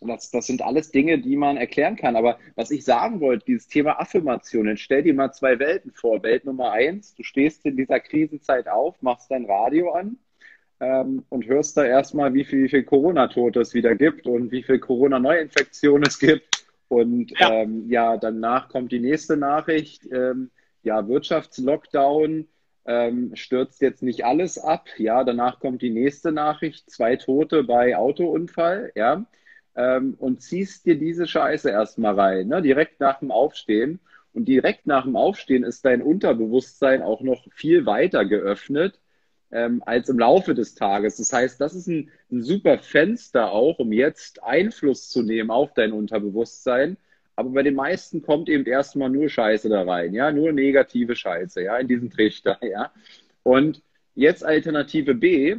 Das, 0.02 0.32
das 0.32 0.48
sind 0.48 0.62
alles 0.62 0.92
Dinge, 0.92 1.20
die 1.20 1.36
man 1.36 1.58
erklären 1.58 1.98
kann. 1.98 2.16
Aber 2.16 2.40
was 2.56 2.72
ich 2.72 2.84
sagen 2.84 3.20
wollte, 3.20 3.46
dieses 3.46 3.68
Thema 3.68 4.00
Affirmationen, 4.00 4.78
stell 4.78 5.04
dir 5.04 5.14
mal 5.14 5.32
zwei 5.32 5.60
Welten 5.60 5.92
vor. 5.92 6.24
Welt 6.24 6.46
Nummer 6.46 6.72
eins, 6.72 7.14
du 7.16 7.24
stehst 7.24 7.66
in 7.66 7.76
dieser 7.76 8.00
Krisenzeit 8.00 8.68
auf, 8.68 9.02
machst 9.02 9.30
dein 9.30 9.46
Radio 9.46 9.92
an 9.92 10.18
ähm, 10.80 11.26
und 11.28 11.46
hörst 11.48 11.76
da 11.76 11.84
erstmal, 11.84 12.34
wie 12.34 12.46
viel, 12.46 12.64
wie 12.64 12.70
viel 12.70 12.84
Corona-Tote 12.84 13.60
es 13.60 13.74
wieder 13.74 13.94
gibt 13.96 14.26
und 14.26 14.52
wie 14.52 14.64
viel 14.64 14.80
Corona-Neuinfektionen 14.80 16.04
es 16.08 16.18
gibt 16.18 16.60
und 16.90 17.32
ja. 17.40 17.54
Ähm, 17.54 17.90
ja, 17.90 18.18
danach 18.18 18.68
kommt 18.68 18.92
die 18.92 19.00
nächste 19.00 19.38
Nachricht. 19.38 20.06
Ähm, 20.12 20.52
ja, 20.84 21.08
Wirtschaftslockdown 21.08 22.48
ähm, 22.86 23.36
stürzt 23.36 23.82
jetzt 23.82 24.04
nicht 24.04 24.26
alles 24.26 24.58
ab. 24.58 24.88
Ja, 24.98 25.24
danach 25.24 25.60
kommt 25.60 25.82
die 25.82 25.92
nächste 25.92 26.32
Nachricht. 26.32 26.90
Zwei 26.90 27.16
Tote 27.16 27.64
bei 27.64 27.96
Autounfall. 27.96 28.92
Ja, 28.96 29.26
ähm, 29.76 30.16
und 30.18 30.42
ziehst 30.42 30.86
dir 30.86 30.98
diese 30.98 31.28
Scheiße 31.28 31.70
erstmal 31.70 32.20
rein, 32.20 32.48
ne? 32.48 32.62
direkt 32.62 33.00
nach 33.00 33.20
dem 33.20 33.32
Aufstehen. 33.32 34.00
Und 34.34 34.46
direkt 34.46 34.86
nach 34.88 35.04
dem 35.06 35.16
Aufstehen 35.16 35.64
ist 35.64 35.86
dein 35.86 36.02
Unterbewusstsein 36.02 37.02
auch 37.02 37.22
noch 37.22 37.46
viel 37.52 37.86
weiter 37.86 38.26
geöffnet 38.26 39.00
ähm, 39.52 39.82
als 39.86 40.10
im 40.10 40.20
Laufe 40.20 40.54
des 40.54 40.76
Tages. 40.76 41.18
Das 41.18 41.34
heißt, 41.34 41.60
das 41.60 41.74
ist 41.74 41.88
ein, 41.88 42.12
ein 42.32 42.44
super 42.44 42.78
Fenster 42.80 43.52
auch, 43.52 43.80
um 43.80 43.92
jetzt 43.92 44.44
Einfluss 44.44 45.10
zu 45.10 45.24
nehmen 45.24 45.50
auf 45.52 45.74
dein 45.74 45.92
Unterbewusstsein. 45.92 46.98
Aber 47.36 47.52
bei 47.52 47.64
den 47.64 47.76
meisten 47.76 48.22
kommt 48.22 48.50
eben 48.50 48.66
erstmal 48.66 49.10
nur 49.10 49.30
Scheiße 49.30 49.70
da 49.70 49.84
rein, 49.84 50.14
ja, 50.14 50.32
nur 50.32 50.52
negative 50.52 51.16
Scheiße, 51.16 51.64
ja, 51.64 51.78
in 51.78 51.88
diesen 51.88 52.10
Trichter, 52.10 52.60
ja. 52.70 52.92
Und 53.44 53.82
jetzt 54.14 54.44
Alternative 54.46 55.16
B, 55.16 55.56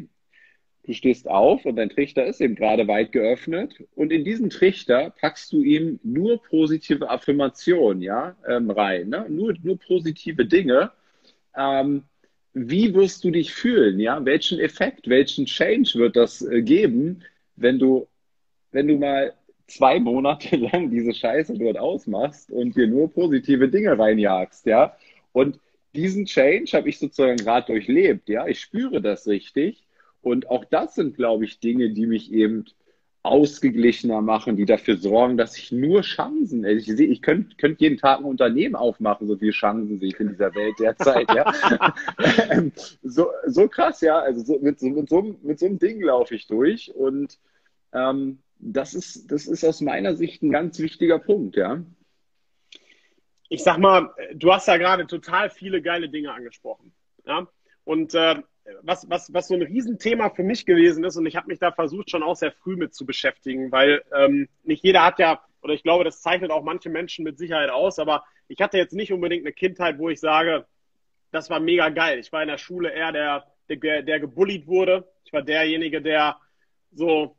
du 0.84 0.92
stehst 0.92 1.26
auf 1.26 1.64
und 1.64 1.76
dein 1.76 1.88
Trichter 1.88 2.26
ist 2.26 2.40
eben 2.40 2.54
gerade 2.54 2.86
weit 2.86 3.12
geöffnet 3.12 3.82
und 3.94 4.12
in 4.12 4.24
diesen 4.24 4.50
Trichter 4.50 5.14
packst 5.18 5.52
du 5.52 5.62
ihm 5.62 5.98
nur 6.02 6.42
positive 6.42 7.08
Affirmationen, 7.08 8.02
ja, 8.02 8.36
ähm, 8.46 8.70
rein, 8.70 9.08
ne? 9.08 9.24
nur, 9.30 9.54
nur 9.62 9.78
positive 9.78 10.44
Dinge. 10.44 10.92
Ähm, 11.56 12.04
wie 12.52 12.94
wirst 12.94 13.24
du 13.24 13.30
dich 13.30 13.52
fühlen? 13.52 14.00
Ja, 14.00 14.24
welchen 14.24 14.58
Effekt, 14.58 15.08
welchen 15.08 15.46
Change 15.46 15.92
wird 15.94 16.16
das 16.16 16.42
äh, 16.42 16.62
geben, 16.62 17.22
wenn 17.56 17.78
du, 17.78 18.08
wenn 18.72 18.88
du 18.88 18.96
mal 18.96 19.34
zwei 19.66 20.00
Monate 20.00 20.56
lang 20.72 20.90
diese 20.90 21.14
Scheiße 21.14 21.54
dort 21.58 21.78
ausmachst 21.78 22.50
und 22.50 22.76
dir 22.76 22.86
nur 22.86 23.10
positive 23.10 23.68
Dinge 23.68 23.98
reinjagst, 23.98 24.66
ja? 24.66 24.96
Und 25.32 25.60
diesen 25.94 26.26
Change 26.26 26.76
habe 26.76 26.88
ich 26.88 26.98
sozusagen 26.98 27.36
gerade 27.36 27.66
durchlebt, 27.72 28.28
ja? 28.28 28.46
Ich 28.46 28.60
spüre 28.60 29.00
das 29.00 29.26
richtig. 29.26 29.86
Und 30.22 30.50
auch 30.50 30.64
das 30.64 30.96
sind, 30.96 31.16
glaube 31.16 31.44
ich, 31.44 31.60
Dinge, 31.60 31.90
die 31.90 32.06
mich 32.06 32.32
eben 32.32 32.66
ausgeglichener 33.22 34.22
machen, 34.22 34.56
die 34.56 34.64
dafür 34.64 34.96
sorgen, 34.96 35.36
dass 35.36 35.58
ich 35.58 35.72
nur 35.72 36.00
Chancen, 36.00 36.64
also 36.64 36.78
ich 36.78 36.96
sehe, 36.96 37.06
ich 37.06 37.20
könnte 37.20 37.54
könnt 37.56 37.80
jeden 37.80 37.98
Tag 37.98 38.20
ein 38.20 38.24
Unternehmen 38.24 38.74
aufmachen, 38.74 39.26
so 39.28 39.36
viele 39.36 39.52
Chancen 39.52 40.00
sehe 40.00 40.08
ich 40.08 40.20
in 40.20 40.28
dieser 40.28 40.54
Welt 40.54 40.74
derzeit, 40.78 41.28
ja. 41.34 41.52
Ähm, 42.50 42.72
so, 43.02 43.28
so 43.46 43.68
krass, 43.68 44.00
ja, 44.00 44.18
also 44.18 44.42
so, 44.42 44.58
mit, 44.60 44.78
so, 44.80 44.88
mit, 44.88 45.08
so, 45.08 45.36
mit 45.42 45.58
so 45.58 45.66
einem 45.66 45.78
Ding 45.78 46.00
laufe 46.00 46.34
ich 46.34 46.46
durch 46.46 46.94
und 46.94 47.38
ähm, 47.92 48.38
das 48.58 48.94
ist, 48.94 49.30
das 49.30 49.46
ist 49.46 49.64
aus 49.64 49.80
meiner 49.80 50.16
Sicht 50.16 50.42
ein 50.42 50.50
ganz 50.50 50.78
wichtiger 50.78 51.18
Punkt, 51.18 51.56
ja. 51.56 51.82
Ich 53.50 53.62
sag 53.62 53.78
mal, 53.78 54.14
du 54.34 54.52
hast 54.52 54.68
ja 54.68 54.76
gerade 54.78 55.06
total 55.06 55.50
viele 55.50 55.82
geile 55.82 56.08
Dinge 56.08 56.32
angesprochen, 56.32 56.92
ja. 57.26 57.46
Und 57.84 58.14
äh, 58.14 58.36
was, 58.82 59.08
was, 59.08 59.32
was 59.32 59.48
so 59.48 59.54
ein 59.54 59.62
Riesenthema 59.62 60.30
für 60.30 60.42
mich 60.42 60.66
gewesen 60.66 61.04
ist 61.04 61.16
und 61.16 61.26
ich 61.26 61.36
habe 61.36 61.48
mich 61.48 61.58
da 61.58 61.72
versucht, 61.72 62.10
schon 62.10 62.22
auch 62.22 62.36
sehr 62.36 62.52
früh 62.52 62.76
mit 62.76 62.94
zu 62.94 63.06
beschäftigen, 63.06 63.72
weil 63.72 64.02
ähm, 64.16 64.48
nicht 64.64 64.84
jeder 64.84 65.04
hat 65.04 65.18
ja, 65.18 65.40
oder 65.62 65.74
ich 65.74 65.82
glaube, 65.82 66.04
das 66.04 66.22
zeichnet 66.22 66.50
auch 66.50 66.62
manche 66.62 66.90
Menschen 66.90 67.24
mit 67.24 67.38
Sicherheit 67.38 67.70
aus, 67.70 67.98
aber 67.98 68.24
ich 68.48 68.60
hatte 68.60 68.78
jetzt 68.78 68.94
nicht 68.94 69.12
unbedingt 69.12 69.44
eine 69.44 69.52
Kindheit, 69.52 69.98
wo 69.98 70.08
ich 70.08 70.20
sage, 70.20 70.66
das 71.30 71.50
war 71.50 71.60
mega 71.60 71.88
geil. 71.90 72.18
Ich 72.18 72.32
war 72.32 72.42
in 72.42 72.48
der 72.48 72.58
Schule 72.58 72.90
eher 72.90 73.12
der, 73.12 73.46
der, 73.68 74.02
der 74.02 74.20
gebullied 74.20 74.66
wurde. 74.66 75.08
Ich 75.24 75.32
war 75.32 75.42
derjenige, 75.42 76.02
der 76.02 76.36
so 76.92 77.36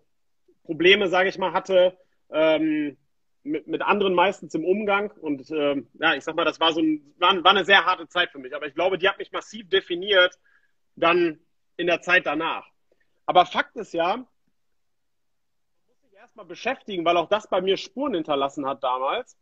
Probleme, 0.63 1.09
sage 1.09 1.29
ich 1.29 1.37
mal, 1.37 1.51
hatte, 1.53 1.97
ähm, 2.31 2.97
mit, 3.43 3.67
mit 3.67 3.81
anderen 3.81 4.13
meistens 4.13 4.55
im 4.55 4.63
Umgang. 4.63 5.11
Und 5.11 5.49
ähm, 5.51 5.87
ja, 5.99 6.15
ich 6.15 6.23
sag 6.23 6.35
mal, 6.35 6.45
das 6.45 6.59
war 6.59 6.73
so 6.73 6.79
ein, 6.79 7.13
war, 7.17 7.43
war 7.43 7.51
eine 7.51 7.65
sehr 7.65 7.85
harte 7.85 8.07
Zeit 8.07 8.31
für 8.31 8.39
mich. 8.39 8.55
Aber 8.55 8.67
ich 8.67 8.75
glaube, 8.75 8.97
die 8.97 9.09
hat 9.09 9.17
mich 9.17 9.31
massiv 9.31 9.67
definiert, 9.67 10.37
dann 11.01 11.39
in 11.77 11.87
der 11.87 12.01
Zeit 12.01 12.25
danach. 12.25 12.65
Aber 13.25 13.45
Fakt 13.45 13.75
ist 13.75 13.93
ja, 13.93 14.17
man 14.17 14.27
muss 15.87 16.01
sich 16.01 16.13
erstmal 16.13 16.45
beschäftigen, 16.45 17.05
weil 17.05 17.17
auch 17.17 17.29
das 17.29 17.47
bei 17.47 17.61
mir 17.61 17.77
Spuren 17.77 18.13
hinterlassen 18.13 18.65
hat 18.65 18.83
damals. 18.83 19.37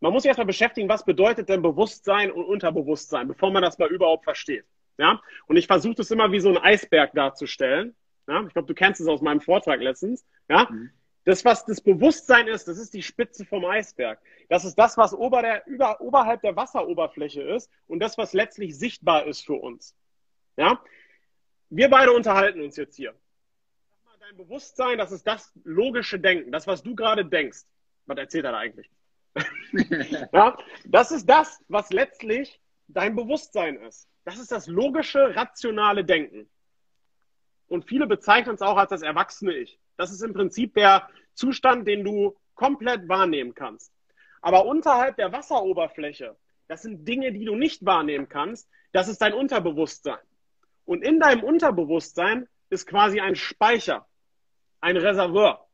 Man 0.00 0.12
muss 0.12 0.22
sich 0.22 0.28
erstmal 0.28 0.46
beschäftigen, 0.46 0.88
was 0.88 1.04
bedeutet 1.04 1.48
denn 1.48 1.62
Bewusstsein 1.62 2.30
und 2.30 2.44
Unterbewusstsein, 2.44 3.28
bevor 3.28 3.50
man 3.50 3.62
das 3.62 3.78
mal 3.78 3.88
überhaupt 3.88 4.24
versteht. 4.24 4.66
Ja? 4.98 5.20
Und 5.46 5.56
ich 5.56 5.66
versuche 5.66 5.94
das 5.94 6.10
immer 6.10 6.30
wie 6.32 6.40
so 6.40 6.50
ein 6.50 6.58
Eisberg 6.58 7.12
darzustellen. 7.14 7.94
Ja? 8.28 8.42
Ich 8.46 8.52
glaube, 8.52 8.68
du 8.68 8.74
kennst 8.74 9.00
es 9.00 9.08
aus 9.08 9.22
meinem 9.22 9.40
Vortrag 9.40 9.80
letztens. 9.80 10.24
Ja? 10.48 10.68
Mhm. 10.70 10.90
Das, 11.24 11.44
was 11.44 11.64
das 11.64 11.80
Bewusstsein 11.80 12.48
ist, 12.48 12.68
das 12.68 12.76
ist 12.76 12.92
die 12.92 13.02
Spitze 13.02 13.46
vom 13.46 13.64
Eisberg. 13.64 14.20
Das 14.50 14.66
ist 14.66 14.74
das, 14.74 14.98
was 14.98 15.14
ober 15.14 15.40
der, 15.40 15.66
über, 15.66 16.00
oberhalb 16.02 16.42
der 16.42 16.54
Wasseroberfläche 16.54 17.40
ist 17.40 17.70
und 17.86 18.00
das, 18.00 18.18
was 18.18 18.34
letztlich 18.34 18.78
sichtbar 18.78 19.24
ist 19.24 19.46
für 19.46 19.54
uns. 19.54 19.96
Ja? 20.56 20.82
Wir 21.70 21.88
beide 21.88 22.12
unterhalten 22.12 22.60
uns 22.62 22.76
jetzt 22.76 22.96
hier. 22.96 23.14
Dein 24.20 24.36
Bewusstsein, 24.36 24.96
das 24.96 25.12
ist 25.12 25.26
das 25.26 25.52
logische 25.64 26.18
Denken, 26.18 26.50
das, 26.50 26.66
was 26.66 26.82
du 26.82 26.94
gerade 26.94 27.26
denkst. 27.26 27.60
Was 28.06 28.18
erzählt 28.18 28.46
er 28.46 28.52
da 28.52 28.58
eigentlich? 28.58 28.90
ja? 30.32 30.56
Das 30.86 31.10
ist 31.10 31.26
das, 31.26 31.62
was 31.68 31.90
letztlich 31.90 32.60
dein 32.88 33.14
Bewusstsein 33.16 33.76
ist. 33.76 34.08
Das 34.24 34.38
ist 34.38 34.50
das 34.50 34.66
logische, 34.66 35.36
rationale 35.36 36.04
Denken. 36.04 36.48
Und 37.66 37.84
viele 37.86 38.06
bezeichnen 38.06 38.54
es 38.54 38.62
auch 38.62 38.76
als 38.76 38.90
das 38.90 39.02
erwachsene 39.02 39.54
Ich. 39.54 39.78
Das 39.96 40.10
ist 40.10 40.22
im 40.22 40.32
Prinzip 40.32 40.74
der 40.74 41.08
Zustand, 41.34 41.86
den 41.86 42.04
du 42.04 42.36
komplett 42.54 43.08
wahrnehmen 43.08 43.54
kannst. 43.54 43.92
Aber 44.40 44.66
unterhalb 44.66 45.16
der 45.16 45.32
Wasseroberfläche, 45.32 46.36
das 46.68 46.82
sind 46.82 47.06
Dinge, 47.06 47.32
die 47.32 47.44
du 47.44 47.56
nicht 47.56 47.84
wahrnehmen 47.84 48.28
kannst, 48.28 48.68
das 48.92 49.08
ist 49.08 49.20
dein 49.20 49.34
Unterbewusstsein. 49.34 50.18
Und 50.84 51.02
in 51.02 51.20
deinem 51.20 51.42
Unterbewusstsein 51.42 52.48
ist 52.70 52.86
quasi 52.86 53.20
ein 53.20 53.36
Speicher, 53.36 54.06
ein 54.80 54.96
Reservoir 54.96 55.66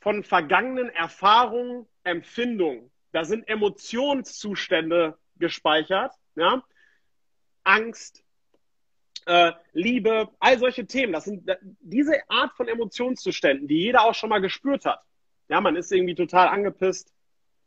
von 0.00 0.22
vergangenen 0.22 0.90
Erfahrungen, 0.90 1.86
Empfindungen. 2.02 2.90
Da 3.12 3.24
sind 3.24 3.48
Emotionszustände 3.48 5.16
gespeichert, 5.36 6.12
ja? 6.34 6.62
Angst, 7.62 8.22
äh, 9.26 9.52
Liebe, 9.72 10.28
all 10.38 10.58
solche 10.58 10.86
Themen. 10.86 11.12
Das 11.12 11.24
sind 11.24 11.50
diese 11.80 12.28
Art 12.28 12.52
von 12.52 12.68
Emotionszuständen, 12.68 13.68
die 13.68 13.78
jeder 13.78 14.04
auch 14.04 14.14
schon 14.14 14.30
mal 14.30 14.40
gespürt 14.40 14.84
hat. 14.84 15.00
Ja, 15.48 15.60
man 15.60 15.76
ist 15.76 15.92
irgendwie 15.92 16.14
total 16.14 16.48
angepisst 16.48 17.12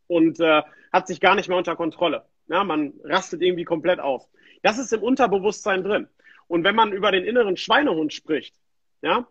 und 0.07 0.39
äh, 0.39 0.61
hat 0.93 1.07
sich 1.07 1.19
gar 1.19 1.35
nicht 1.35 1.47
mehr 1.47 1.57
unter 1.57 1.75
Kontrolle. 1.75 2.25
Ja, 2.47 2.63
man 2.63 2.93
rastet 3.03 3.41
irgendwie 3.41 3.65
komplett 3.65 3.99
auf. 3.99 4.27
Das 4.63 4.77
ist 4.77 4.93
im 4.93 5.03
Unterbewusstsein 5.03 5.83
drin. 5.83 6.07
Und 6.47 6.63
wenn 6.63 6.75
man 6.75 6.91
über 6.91 7.11
den 7.11 7.25
inneren 7.25 7.57
Schweinehund 7.57 8.13
spricht, 8.13 8.55
ja, 9.01 9.27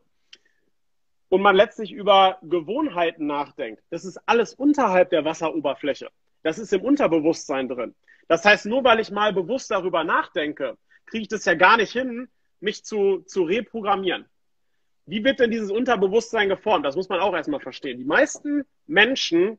und 1.29 1.42
man 1.42 1.57
letztlich 1.57 1.92
über 1.92 2.38
Gewohnheiten 2.42 3.26
nachdenkt, 3.26 3.83
das 3.90 4.05
ist 4.05 4.18
alles 4.26 4.55
unterhalb 4.55 5.11
der 5.11 5.24
Wasseroberfläche. 5.24 6.09
Das 6.42 6.59
ist 6.59 6.72
im 6.72 6.83
Unterbewusstsein 6.83 7.68
drin. 7.68 7.94
Das 8.29 8.44
heißt, 8.44 8.66
nur 8.66 8.85
weil 8.85 9.00
ich 9.00 9.11
mal 9.11 9.33
bewusst 9.33 9.70
darüber 9.70 10.05
nachdenke, 10.05 10.76
kriege 11.07 11.22
ich 11.22 11.29
das 11.29 11.44
ja 11.44 11.55
gar 11.55 11.76
nicht 11.76 11.92
hin, 11.92 12.29
mich 12.61 12.85
zu, 12.85 13.20
zu 13.26 13.42
reprogrammieren. 13.44 14.26
Wie 15.07 15.22
wird 15.24 15.38
denn 15.38 15.50
dieses 15.50 15.70
Unterbewusstsein 15.70 16.48
geformt? 16.48 16.85
Das 16.85 16.96
muss 16.96 17.09
man 17.09 17.20
auch 17.20 17.35
erstmal 17.35 17.61
verstehen. 17.61 17.98
Die 17.98 18.05
meisten 18.05 18.64
Menschen 18.87 19.59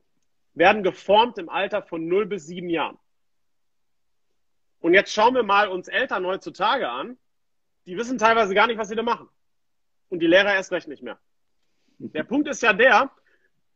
werden 0.54 0.82
geformt 0.82 1.38
im 1.38 1.48
Alter 1.48 1.82
von 1.82 2.06
0 2.06 2.26
bis 2.26 2.46
7 2.46 2.68
Jahren. 2.68 2.98
Und 4.80 4.94
jetzt 4.94 5.12
schauen 5.12 5.34
wir 5.34 5.42
mal 5.42 5.68
uns 5.68 5.88
Eltern 5.88 6.26
heutzutage 6.26 6.88
an. 6.88 7.16
Die 7.88 7.96
wissen 7.96 8.18
teilweise 8.18 8.54
gar 8.54 8.66
nicht, 8.66 8.76
was 8.76 8.88
sie 8.88 8.96
da 8.96 9.02
machen. 9.02 9.30
Und 10.10 10.18
die 10.18 10.26
Lehrer 10.26 10.54
erst 10.54 10.72
recht 10.72 10.88
nicht 10.88 11.02
mehr. 11.02 11.18
Der 11.96 12.22
Punkt 12.22 12.46
ist 12.46 12.62
ja 12.62 12.74
der, 12.74 13.10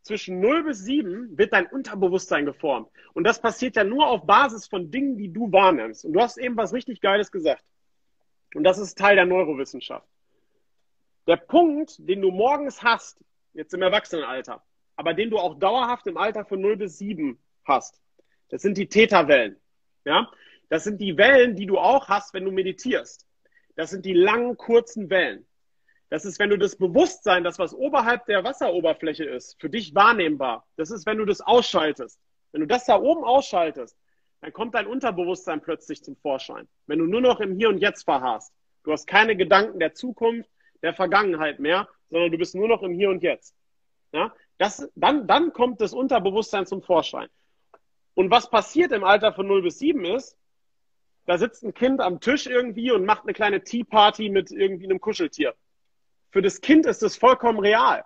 zwischen 0.02 0.38
0 0.38 0.64
bis 0.64 0.80
7 0.80 1.38
wird 1.38 1.54
dein 1.54 1.64
Unterbewusstsein 1.66 2.44
geformt. 2.44 2.90
Und 3.14 3.24
das 3.24 3.40
passiert 3.40 3.74
ja 3.74 3.84
nur 3.84 4.06
auf 4.06 4.26
Basis 4.26 4.66
von 4.66 4.90
Dingen, 4.90 5.16
die 5.16 5.32
du 5.32 5.50
wahrnimmst. 5.50 6.04
Und 6.04 6.12
du 6.12 6.20
hast 6.20 6.36
eben 6.36 6.58
was 6.58 6.74
richtig 6.74 7.00
Geiles 7.00 7.32
gesagt. 7.32 7.64
Und 8.54 8.64
das 8.64 8.78
ist 8.78 8.98
Teil 8.98 9.16
der 9.16 9.24
Neurowissenschaft. 9.24 10.06
Der 11.26 11.36
Punkt, 11.36 11.96
den 11.98 12.20
du 12.20 12.30
morgens 12.30 12.82
hast, 12.82 13.18
jetzt 13.54 13.72
im 13.72 13.80
Erwachsenenalter, 13.80 14.62
aber 14.94 15.14
den 15.14 15.30
du 15.30 15.38
auch 15.38 15.58
dauerhaft 15.58 16.06
im 16.06 16.18
Alter 16.18 16.44
von 16.44 16.60
0 16.60 16.76
bis 16.76 16.98
7 16.98 17.38
hast, 17.64 17.98
das 18.50 18.60
sind 18.60 18.76
die 18.76 18.88
Täterwellen. 18.88 19.56
Ja? 20.04 20.30
Das 20.68 20.84
sind 20.84 21.00
die 21.00 21.16
Wellen, 21.16 21.56
die 21.56 21.64
du 21.64 21.78
auch 21.78 22.08
hast, 22.08 22.34
wenn 22.34 22.44
du 22.44 22.50
meditierst. 22.50 23.26
Das 23.82 23.90
sind 23.90 24.06
die 24.06 24.12
langen, 24.12 24.56
kurzen 24.56 25.10
Wellen. 25.10 25.44
Das 26.08 26.24
ist, 26.24 26.38
wenn 26.38 26.50
du 26.50 26.56
das 26.56 26.76
Bewusstsein, 26.76 27.42
das 27.42 27.58
was 27.58 27.74
oberhalb 27.74 28.26
der 28.26 28.44
Wasseroberfläche 28.44 29.24
ist, 29.24 29.60
für 29.60 29.68
dich 29.68 29.92
wahrnehmbar. 29.92 30.64
Das 30.76 30.92
ist, 30.92 31.04
wenn 31.04 31.18
du 31.18 31.24
das 31.24 31.40
ausschaltest. 31.40 32.20
Wenn 32.52 32.60
du 32.60 32.68
das 32.68 32.86
da 32.86 33.00
oben 33.00 33.24
ausschaltest, 33.24 33.98
dann 34.40 34.52
kommt 34.52 34.76
dein 34.76 34.86
Unterbewusstsein 34.86 35.60
plötzlich 35.60 36.04
zum 36.04 36.14
Vorschein. 36.14 36.68
Wenn 36.86 37.00
du 37.00 37.06
nur 37.06 37.22
noch 37.22 37.40
im 37.40 37.56
Hier 37.56 37.70
und 37.70 37.78
Jetzt 37.78 38.04
verharrst. 38.04 38.54
Du 38.84 38.92
hast 38.92 39.08
keine 39.08 39.34
Gedanken 39.34 39.80
der 39.80 39.94
Zukunft, 39.94 40.48
der 40.82 40.94
Vergangenheit 40.94 41.58
mehr, 41.58 41.88
sondern 42.08 42.30
du 42.30 42.38
bist 42.38 42.54
nur 42.54 42.68
noch 42.68 42.84
im 42.84 42.94
Hier 42.94 43.10
und 43.10 43.24
Jetzt. 43.24 43.56
Ja? 44.12 44.32
Das, 44.58 44.88
dann, 44.94 45.26
dann 45.26 45.52
kommt 45.52 45.80
das 45.80 45.92
Unterbewusstsein 45.92 46.66
zum 46.66 46.82
Vorschein. 46.82 47.26
Und 48.14 48.30
was 48.30 48.48
passiert 48.48 48.92
im 48.92 49.02
Alter 49.02 49.32
von 49.32 49.48
0 49.48 49.62
bis 49.62 49.80
7 49.80 50.04
ist, 50.04 50.38
da 51.26 51.38
sitzt 51.38 51.62
ein 51.62 51.74
Kind 51.74 52.00
am 52.00 52.20
Tisch 52.20 52.46
irgendwie 52.46 52.90
und 52.90 53.04
macht 53.04 53.22
eine 53.22 53.32
kleine 53.32 53.62
Tea 53.62 53.84
Party 53.84 54.28
mit 54.28 54.50
irgendwie 54.50 54.84
einem 54.84 55.00
Kuscheltier. 55.00 55.54
Für 56.30 56.42
das 56.42 56.60
Kind 56.60 56.86
ist 56.86 57.02
es 57.02 57.16
vollkommen 57.16 57.58
real. 57.58 58.04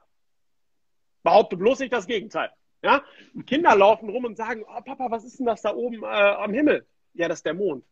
Behaupte 1.22 1.57
bloß 1.57 1.79
nicht 1.81 1.92
das 1.92 2.07
Gegenteil. 2.07 2.50
Ja? 2.83 3.02
Kinder 3.46 3.74
laufen 3.74 4.09
rum 4.09 4.24
und 4.24 4.37
sagen, 4.37 4.64
oh, 4.68 4.81
Papa, 4.81 5.11
was 5.11 5.24
ist 5.24 5.38
denn 5.38 5.46
das 5.46 5.62
da 5.62 5.74
oben 5.74 6.02
äh, 6.02 6.07
am 6.07 6.52
Himmel? 6.52 6.87
Ja, 7.14 7.29
das 7.29 7.38
ist 7.38 7.46
der 7.46 7.55
Mond. 7.55 7.85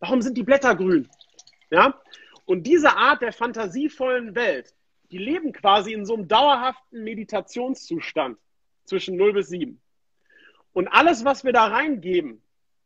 Warum 0.00 0.20
sind 0.20 0.36
die 0.36 0.42
Blätter 0.42 0.74
grün? 0.74 1.08
Ja? 1.70 2.00
Und 2.44 2.64
diese 2.64 2.96
Art 2.96 3.22
der 3.22 3.32
fantasievollen 3.32 4.34
Welt, 4.34 4.74
die 5.10 5.18
leben 5.18 5.52
quasi 5.52 5.92
in 5.92 6.04
so 6.04 6.14
einem 6.14 6.28
dauerhaften 6.28 7.04
Meditationszustand 7.04 8.38
zwischen 8.84 9.16
0 9.16 9.32
bis 9.32 9.48
7. 9.48 9.80
Und 10.72 10.88
alles, 10.88 11.24
was 11.24 11.44
wir 11.44 11.52
da 11.52 11.66
reingeben, 11.66 12.41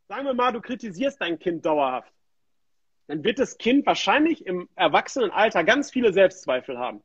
sagen 0.09 0.27
wir 0.27 0.35
mal, 0.35 0.53
du 0.53 0.61
kritisierst 0.61 1.21
dein 1.21 1.39
Kind 1.39 1.65
dauerhaft 1.65 2.13
dann 3.07 3.23
wird 3.23 3.39
das 3.39 3.59
Kind 3.59 3.87
wahrscheinlich 3.87 4.47
im 4.47 4.69
Erwachsenenalter 4.75 5.65
ganz 5.65 5.91
viele 5.91 6.13
Selbstzweifel 6.13 6.79
haben 6.79 7.03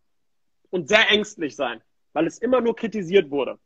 und 0.69 0.87
sehr 0.87 1.09
ängstlich 1.09 1.55
sein, 1.55 1.81
weil 2.13 2.25
es 2.25 2.39
immer 2.39 2.61
nur 2.61 2.75
kritisiert 2.75 3.29
wurde. 3.29 3.59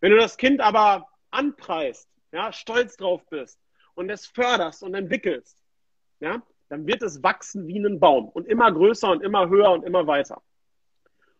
Wenn 0.00 0.12
du 0.12 0.18
das 0.18 0.36
Kind 0.36 0.60
aber 0.60 1.08
anpreist, 1.30 2.08
ja, 2.32 2.52
stolz 2.52 2.96
drauf 2.96 3.24
bist 3.28 3.60
und 3.94 4.10
es 4.10 4.26
förderst 4.26 4.82
und 4.82 4.94
entwickelst, 4.94 5.62
ja, 6.20 6.42
dann 6.68 6.86
wird 6.86 7.02
es 7.02 7.22
wachsen 7.22 7.66
wie 7.66 7.78
ein 7.78 8.00
Baum 8.00 8.28
und 8.28 8.46
immer 8.46 8.70
größer 8.72 9.10
und 9.10 9.22
immer 9.22 9.48
höher 9.48 9.70
und 9.70 9.84
immer 9.84 10.06
weiter. 10.06 10.42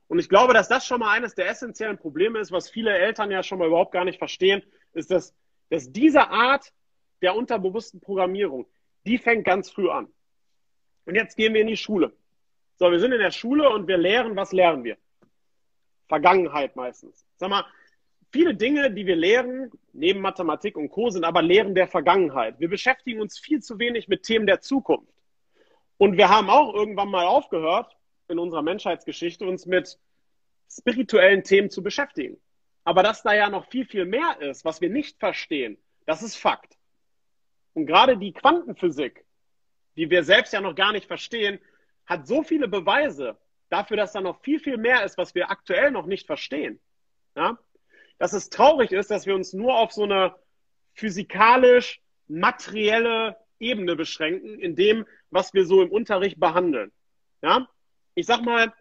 Und 0.08 0.18
ich 0.18 0.28
glaube, 0.28 0.52
dass 0.52 0.68
das 0.68 0.86
schon 0.86 1.00
mal 1.00 1.12
eines 1.12 1.34
der 1.34 1.48
essentiellen 1.48 1.96
Probleme 1.96 2.38
ist, 2.38 2.52
was 2.52 2.68
viele 2.68 2.92
Eltern 2.96 3.30
ja 3.30 3.42
schon 3.42 3.58
mal 3.58 3.68
überhaupt 3.68 3.92
gar 3.92 4.04
nicht 4.04 4.18
verstehen, 4.18 4.62
ist, 4.92 5.10
dass, 5.10 5.34
dass 5.70 5.90
diese 5.92 6.28
Art 6.28 6.72
der 7.22 7.34
unterbewussten 7.34 8.00
Programmierung, 8.00 8.66
die 9.06 9.18
fängt 9.18 9.44
ganz 9.44 9.70
früh 9.70 9.88
an. 9.88 10.08
Und 11.06 11.14
jetzt 11.14 11.36
gehen 11.36 11.54
wir 11.54 11.60
in 11.60 11.66
die 11.66 11.76
Schule. 11.76 12.12
So, 12.76 12.90
wir 12.90 12.98
sind 12.98 13.12
in 13.12 13.20
der 13.20 13.30
Schule 13.30 13.70
und 13.70 13.86
wir 13.86 13.98
lehren, 13.98 14.36
was 14.36 14.52
lernen 14.52 14.84
wir? 14.84 14.96
Vergangenheit 16.08 16.76
meistens. 16.76 17.24
Sag 17.36 17.50
mal, 17.50 17.64
viele 18.32 18.54
Dinge, 18.54 18.90
die 18.90 19.06
wir 19.06 19.16
lehren, 19.16 19.70
neben 19.92 20.20
Mathematik 20.20 20.76
und 20.76 20.88
Co., 20.88 21.10
sind 21.10 21.24
aber 21.24 21.42
Lehren 21.42 21.74
der 21.74 21.88
Vergangenheit. 21.88 22.58
Wir 22.58 22.68
beschäftigen 22.68 23.20
uns 23.20 23.38
viel 23.38 23.62
zu 23.62 23.78
wenig 23.78 24.08
mit 24.08 24.24
Themen 24.24 24.46
der 24.46 24.60
Zukunft. 24.60 25.12
Und 25.98 26.16
wir 26.16 26.28
haben 26.28 26.50
auch 26.50 26.74
irgendwann 26.74 27.10
mal 27.10 27.26
aufgehört, 27.26 27.96
in 28.28 28.38
unserer 28.38 28.62
Menschheitsgeschichte 28.62 29.46
uns 29.46 29.66
mit 29.66 29.98
spirituellen 30.70 31.44
Themen 31.44 31.70
zu 31.70 31.82
beschäftigen. 31.82 32.40
Aber 32.84 33.02
dass 33.02 33.22
da 33.22 33.34
ja 33.34 33.48
noch 33.48 33.66
viel, 33.70 33.86
viel 33.86 34.04
mehr 34.04 34.40
ist, 34.40 34.64
was 34.64 34.80
wir 34.80 34.90
nicht 34.90 35.18
verstehen, 35.18 35.78
das 36.06 36.22
ist 36.22 36.36
Fakt. 36.36 36.76
Und 37.74 37.86
gerade 37.86 38.16
die 38.16 38.32
Quantenphysik 38.32 39.24
die 39.96 40.10
wir 40.10 40.24
selbst 40.24 40.52
ja 40.52 40.60
noch 40.60 40.74
gar 40.74 40.92
nicht 40.92 41.06
verstehen, 41.06 41.58
hat 42.06 42.26
so 42.26 42.42
viele 42.42 42.68
Beweise 42.68 43.36
dafür, 43.70 43.96
dass 43.96 44.12
da 44.12 44.20
noch 44.20 44.40
viel, 44.42 44.60
viel 44.60 44.76
mehr 44.76 45.04
ist, 45.04 45.18
was 45.18 45.34
wir 45.34 45.50
aktuell 45.50 45.90
noch 45.90 46.06
nicht 46.06 46.26
verstehen. 46.26 46.80
Ja? 47.36 47.58
Dass 48.18 48.32
es 48.32 48.50
traurig 48.50 48.92
ist, 48.92 49.10
dass 49.10 49.26
wir 49.26 49.34
uns 49.34 49.52
nur 49.52 49.76
auf 49.76 49.92
so 49.92 50.04
eine 50.04 50.34
physikalisch 50.94 52.00
materielle 52.28 53.36
Ebene 53.58 53.96
beschränken, 53.96 54.58
in 54.60 54.76
dem, 54.76 55.06
was 55.30 55.54
wir 55.54 55.66
so 55.66 55.82
im 55.82 55.90
Unterricht 55.90 56.38
behandeln. 56.38 56.92
Ja? 57.42 57.68
Ich 58.14 58.26
sag 58.26 58.42
mal, 58.42 58.72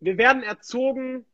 wir 0.00 0.16
werden 0.16 0.42
erzogen, 0.42 1.26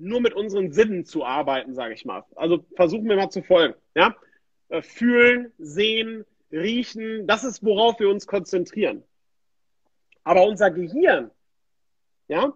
nur 0.00 0.20
mit 0.20 0.32
unseren 0.32 0.70
Sinnen 0.70 1.04
zu 1.04 1.24
arbeiten, 1.24 1.74
sage 1.74 1.92
ich 1.92 2.04
mal. 2.04 2.24
Also 2.36 2.64
versuchen 2.76 3.08
wir 3.08 3.16
mal 3.16 3.30
zu 3.30 3.42
folgen. 3.42 3.74
Ja? 3.96 4.14
Äh, 4.68 4.82
fühlen, 4.82 5.52
sehen, 5.58 6.26
riechen, 6.52 7.26
das 7.26 7.44
ist, 7.44 7.64
worauf 7.64 7.98
wir 8.00 8.10
uns 8.10 8.26
konzentrieren. 8.26 9.02
Aber 10.24 10.44
unser 10.44 10.70
Gehirn, 10.70 11.30
ja, 12.28 12.54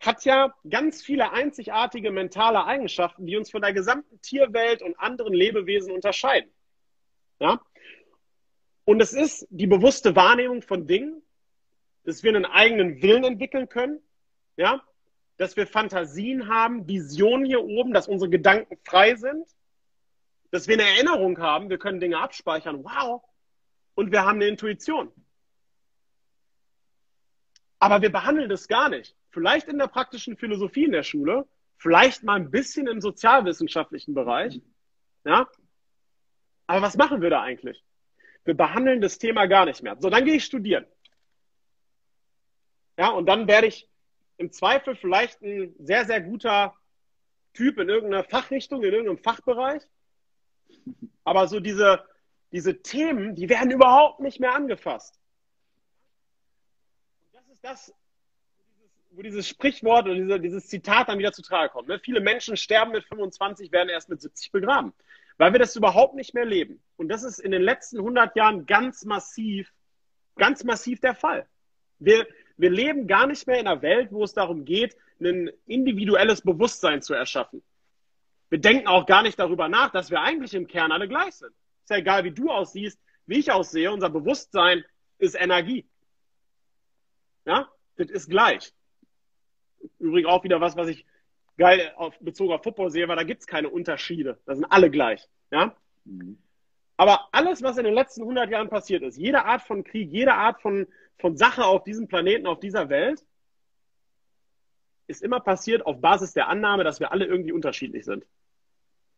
hat 0.00 0.24
ja 0.24 0.52
ganz 0.68 1.02
viele 1.02 1.30
einzigartige 1.30 2.10
mentale 2.10 2.64
Eigenschaften, 2.64 3.26
die 3.26 3.36
uns 3.36 3.50
von 3.50 3.62
der 3.62 3.72
gesamten 3.72 4.20
Tierwelt 4.22 4.82
und 4.82 4.98
anderen 4.98 5.32
Lebewesen 5.32 5.92
unterscheiden. 5.92 6.50
Ja? 7.38 7.60
Und 8.84 9.00
es 9.00 9.12
ist 9.12 9.46
die 9.50 9.68
bewusste 9.68 10.16
Wahrnehmung 10.16 10.62
von 10.62 10.88
Dingen, 10.88 11.22
dass 12.04 12.24
wir 12.24 12.34
einen 12.34 12.46
eigenen 12.46 13.02
Willen 13.02 13.24
entwickeln 13.24 13.68
können, 13.68 14.00
ja, 14.56 14.82
dass 15.36 15.56
wir 15.56 15.66
Fantasien 15.66 16.48
haben, 16.48 16.88
Visionen 16.88 17.44
hier 17.44 17.62
oben, 17.62 17.92
dass 17.92 18.08
unsere 18.08 18.30
Gedanken 18.30 18.78
frei 18.84 19.14
sind, 19.14 19.46
dass 20.50 20.68
wir 20.68 20.74
eine 20.74 20.88
Erinnerung 20.88 21.38
haben, 21.38 21.70
wir 21.70 21.78
können 21.78 22.00
Dinge 22.00 22.18
abspeichern, 22.18 22.84
wow, 22.84 23.22
und 23.94 24.12
wir 24.12 24.24
haben 24.24 24.36
eine 24.36 24.46
Intuition. 24.46 25.12
Aber 27.78 28.02
wir 28.02 28.12
behandeln 28.12 28.48
das 28.48 28.68
gar 28.68 28.88
nicht. 28.88 29.16
Vielleicht 29.30 29.68
in 29.68 29.78
der 29.78 29.86
praktischen 29.86 30.36
Philosophie 30.36 30.84
in 30.84 30.92
der 30.92 31.02
Schule, 31.02 31.46
vielleicht 31.76 32.22
mal 32.24 32.36
ein 32.36 32.50
bisschen 32.50 32.86
im 32.86 33.00
sozialwissenschaftlichen 33.00 34.14
Bereich, 34.14 34.60
ja. 35.24 35.48
Aber 36.66 36.82
was 36.82 36.96
machen 36.96 37.20
wir 37.20 37.30
da 37.30 37.42
eigentlich? 37.42 37.84
Wir 38.44 38.54
behandeln 38.54 39.00
das 39.00 39.18
Thema 39.18 39.46
gar 39.46 39.64
nicht 39.64 39.82
mehr. 39.82 39.96
So, 39.98 40.10
dann 40.10 40.24
gehe 40.24 40.34
ich 40.34 40.44
studieren. 40.44 40.86
Ja, 42.98 43.08
und 43.10 43.26
dann 43.26 43.48
werde 43.48 43.66
ich 43.66 43.88
im 44.36 44.52
Zweifel 44.52 44.94
vielleicht 44.96 45.42
ein 45.42 45.74
sehr, 45.78 46.04
sehr 46.04 46.20
guter 46.20 46.74
Typ 47.52 47.78
in 47.78 47.88
irgendeiner 47.88 48.24
Fachrichtung, 48.24 48.82
in 48.82 48.92
irgendeinem 48.92 49.18
Fachbereich. 49.18 49.82
Aber 51.24 51.48
so 51.48 51.60
diese, 51.60 52.04
diese 52.52 52.82
Themen, 52.82 53.34
die 53.34 53.48
werden 53.48 53.70
überhaupt 53.70 54.20
nicht 54.20 54.40
mehr 54.40 54.54
angefasst. 54.54 55.18
Das 57.32 57.48
ist 57.48 57.64
das, 57.64 57.94
wo 59.10 59.22
dieses 59.22 59.48
Sprichwort 59.48 60.06
oder 60.06 60.14
diese, 60.14 60.40
dieses 60.40 60.66
Zitat 60.68 61.08
dann 61.08 61.18
wieder 61.18 61.32
zu 61.32 61.42
Trage 61.42 61.70
kommt. 61.70 61.88
Ne? 61.88 61.98
Viele 61.98 62.20
Menschen 62.20 62.56
sterben 62.56 62.92
mit 62.92 63.04
25, 63.04 63.72
werden 63.72 63.88
erst 63.88 64.08
mit 64.08 64.20
70 64.20 64.52
begraben, 64.52 64.92
weil 65.36 65.52
wir 65.52 65.58
das 65.58 65.76
überhaupt 65.76 66.14
nicht 66.14 66.34
mehr 66.34 66.44
leben. 66.44 66.82
Und 66.96 67.08
das 67.08 67.22
ist 67.22 67.38
in 67.38 67.50
den 67.50 67.62
letzten 67.62 67.98
100 67.98 68.36
Jahren 68.36 68.66
ganz 68.66 69.04
massiv, 69.04 69.72
ganz 70.36 70.64
massiv 70.64 71.00
der 71.00 71.14
Fall. 71.14 71.46
Wir, 71.98 72.26
wir 72.56 72.70
leben 72.70 73.06
gar 73.06 73.26
nicht 73.26 73.46
mehr 73.46 73.58
in 73.58 73.66
einer 73.66 73.82
Welt, 73.82 74.10
wo 74.10 74.24
es 74.24 74.32
darum 74.32 74.64
geht, 74.64 74.96
ein 75.20 75.50
individuelles 75.66 76.40
Bewusstsein 76.40 77.02
zu 77.02 77.14
erschaffen. 77.14 77.62
Wir 78.50 78.60
denken 78.60 78.88
auch 78.88 79.06
gar 79.06 79.22
nicht 79.22 79.38
darüber 79.38 79.68
nach, 79.68 79.90
dass 79.90 80.10
wir 80.10 80.20
eigentlich 80.20 80.54
im 80.54 80.66
Kern 80.66 80.92
alle 80.92 81.08
gleich 81.08 81.34
sind. 81.34 81.52
Ist 81.84 81.90
ja 81.90 81.96
egal, 81.96 82.24
wie 82.24 82.32
du 82.32 82.50
aussiehst, 82.50 83.00
wie 83.26 83.38
ich 83.38 83.50
aussehe. 83.50 83.92
Unser 83.92 84.10
Bewusstsein 84.10 84.84
ist 85.18 85.40
Energie. 85.40 85.88
Ja, 87.44 87.70
das 87.96 88.10
ist 88.10 88.28
gleich. 88.28 88.72
Übrigens 89.98 90.28
auch 90.28 90.44
wieder 90.44 90.60
was, 90.60 90.76
was 90.76 90.88
ich 90.88 91.06
geil 91.56 91.92
auf, 91.96 92.18
bezogen 92.18 92.52
auf 92.52 92.62
Football 92.62 92.90
sehe, 92.90 93.06
weil 93.06 93.16
da 93.16 93.22
gibt 93.22 93.40
es 93.40 93.46
keine 93.46 93.68
Unterschiede. 93.68 94.40
Da 94.46 94.54
sind 94.54 94.64
alle 94.64 94.90
gleich. 94.90 95.28
Ja? 95.50 95.74
Mhm. 96.04 96.38
Aber 96.96 97.28
alles, 97.32 97.62
was 97.62 97.78
in 97.78 97.84
den 97.84 97.94
letzten 97.94 98.22
100 98.22 98.50
Jahren 98.50 98.68
passiert 98.68 99.02
ist, 99.02 99.16
jede 99.16 99.44
Art 99.44 99.62
von 99.62 99.84
Krieg, 99.84 100.10
jede 100.10 100.34
Art 100.34 100.60
von, 100.60 100.86
von 101.18 101.36
Sache 101.36 101.64
auf 101.64 101.84
diesem 101.84 102.08
Planeten, 102.08 102.46
auf 102.46 102.60
dieser 102.60 102.88
Welt, 102.88 103.24
ist 105.06 105.22
immer 105.22 105.40
passiert 105.40 105.86
auf 105.86 106.00
Basis 106.00 106.32
der 106.32 106.48
Annahme, 106.48 106.84
dass 106.84 107.00
wir 107.00 107.10
alle 107.12 107.24
irgendwie 107.24 107.52
unterschiedlich 107.52 108.04
sind. 108.04 108.26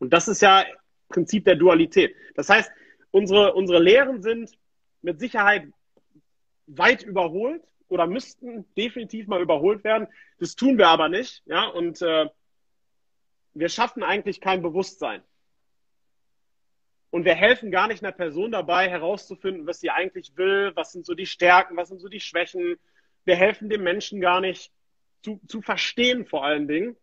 Und 0.03 0.13
das 0.13 0.27
ist 0.27 0.43
ja 0.43 0.65
Prinzip 1.09 1.45
der 1.45 1.55
Dualität. 1.55 2.17
Das 2.35 2.49
heißt, 2.49 2.73
unsere, 3.13 3.55
unsere 3.55 3.81
Lehren 3.81 4.21
sind 4.21 4.51
mit 5.01 5.21
Sicherheit 5.21 5.69
weit 6.67 7.05
überholt 7.05 7.63
oder 7.87 8.09
müssten 8.09 8.67
definitiv 8.75 9.29
mal 9.29 9.41
überholt 9.41 9.85
werden. 9.85 10.09
Das 10.41 10.57
tun 10.57 10.77
wir 10.77 10.89
aber 10.89 11.09
nicht. 11.09 11.45
Ja? 11.47 11.67
Und 11.67 12.03
äh, 12.03 12.27
wir 13.55 13.69
schaffen 13.69 14.03
eigentlich 14.03 14.41
kein 14.41 14.61
Bewusstsein. 14.61 15.23
Und 17.11 17.25
wir 17.25 17.37
helfen 17.37 17.71
gar 17.71 17.87
nicht 17.87 18.03
einer 18.03 18.11
Person 18.11 18.51
dabei, 18.51 18.91
herauszufinden, 18.91 19.69
was 19.69 19.79
sie 19.79 19.91
eigentlich 19.91 20.37
will, 20.37 20.73
was 20.75 20.91
sind 20.91 21.07
so 21.07 21.15
die 21.15 21.27
Stärken, 21.27 21.77
was 21.77 21.91
sind 21.91 22.01
so 22.01 22.09
die 22.09 22.19
Schwächen. 22.19 22.75
Wir 23.25 23.37
helfen 23.37 23.71
dem 23.71 23.85
Menschen 23.85 24.21
gar 24.21 24.41
nicht 24.41 24.73
zu, 25.23 25.41
zu 25.47 25.63
verstehen, 25.63 26.27
vor 26.27 26.45
allen 26.45 26.67
Dingen. 26.67 26.97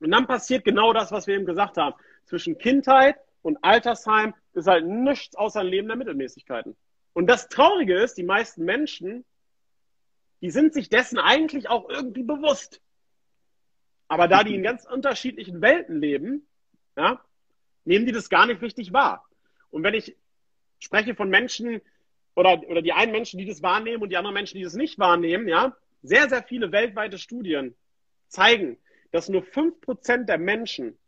Und 0.00 0.10
dann 0.10 0.26
passiert 0.26 0.64
genau 0.64 0.94
das, 0.94 1.12
was 1.12 1.26
wir 1.26 1.34
eben 1.34 1.44
gesagt 1.44 1.76
haben. 1.76 1.94
Zwischen 2.24 2.58
Kindheit 2.58 3.16
und 3.42 3.62
Altersheim 3.62 4.34
ist 4.54 4.66
halt 4.66 4.86
nichts 4.86 5.36
außer 5.36 5.60
ein 5.60 5.66
Leben 5.66 5.88
der 5.88 5.96
Mittelmäßigkeiten. 5.96 6.76
Und 7.12 7.26
das 7.26 7.48
Traurige 7.48 7.96
ist, 7.96 8.14
die 8.14 8.22
meisten 8.22 8.64
Menschen 8.64 9.24
die 10.44 10.50
sind 10.50 10.74
sich 10.74 10.90
dessen 10.90 11.18
eigentlich 11.18 11.70
auch 11.70 11.88
irgendwie 11.88 12.22
bewusst. 12.22 12.82
Aber 14.08 14.28
da 14.28 14.44
die 14.44 14.54
in 14.54 14.62
ganz 14.62 14.84
unterschiedlichen 14.84 15.62
Welten 15.62 15.98
leben, 15.98 16.46
ja, 16.98 17.24
nehmen 17.86 18.04
die 18.04 18.12
das 18.12 18.28
gar 18.28 18.44
nicht 18.44 18.60
richtig 18.60 18.92
wahr. 18.92 19.26
Und 19.70 19.84
wenn 19.84 19.94
ich 19.94 20.14
spreche 20.80 21.14
von 21.14 21.30
Menschen 21.30 21.80
oder, 22.34 22.62
oder 22.68 22.82
die 22.82 22.92
einen 22.92 23.12
Menschen, 23.12 23.38
die 23.38 23.46
das 23.46 23.62
wahrnehmen 23.62 24.02
und 24.02 24.10
die 24.10 24.18
anderen 24.18 24.34
Menschen, 24.34 24.58
die 24.58 24.64
das 24.64 24.74
nicht 24.74 24.98
wahrnehmen, 24.98 25.48
ja, 25.48 25.74
sehr, 26.02 26.28
sehr 26.28 26.42
viele 26.42 26.72
weltweite 26.72 27.16
Studien 27.16 27.74
zeigen, 28.28 28.76
dass 29.12 29.30
nur 29.30 29.44
fünf 29.44 29.80
Prozent 29.80 30.28
der 30.28 30.36
Menschen 30.36 30.98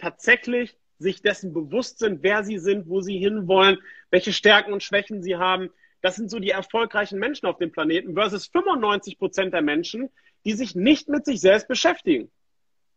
tatsächlich 0.00 0.76
sich 0.98 1.22
dessen 1.22 1.52
bewusst 1.52 1.98
sind, 1.98 2.22
wer 2.22 2.44
sie 2.44 2.58
sind, 2.58 2.88
wo 2.88 3.00
sie 3.00 3.18
hinwollen, 3.18 3.78
welche 4.10 4.32
Stärken 4.32 4.72
und 4.72 4.82
Schwächen 4.82 5.22
sie 5.22 5.36
haben, 5.36 5.70
das 6.02 6.16
sind 6.16 6.30
so 6.30 6.38
die 6.38 6.50
erfolgreichen 6.50 7.18
Menschen 7.18 7.46
auf 7.46 7.58
dem 7.58 7.72
Planeten 7.72 8.14
versus 8.14 8.46
95 8.46 9.18
Prozent 9.18 9.52
der 9.52 9.62
Menschen, 9.62 10.10
die 10.44 10.52
sich 10.52 10.74
nicht 10.74 11.08
mit 11.08 11.24
sich 11.24 11.40
selbst 11.40 11.68
beschäftigen. 11.68 12.30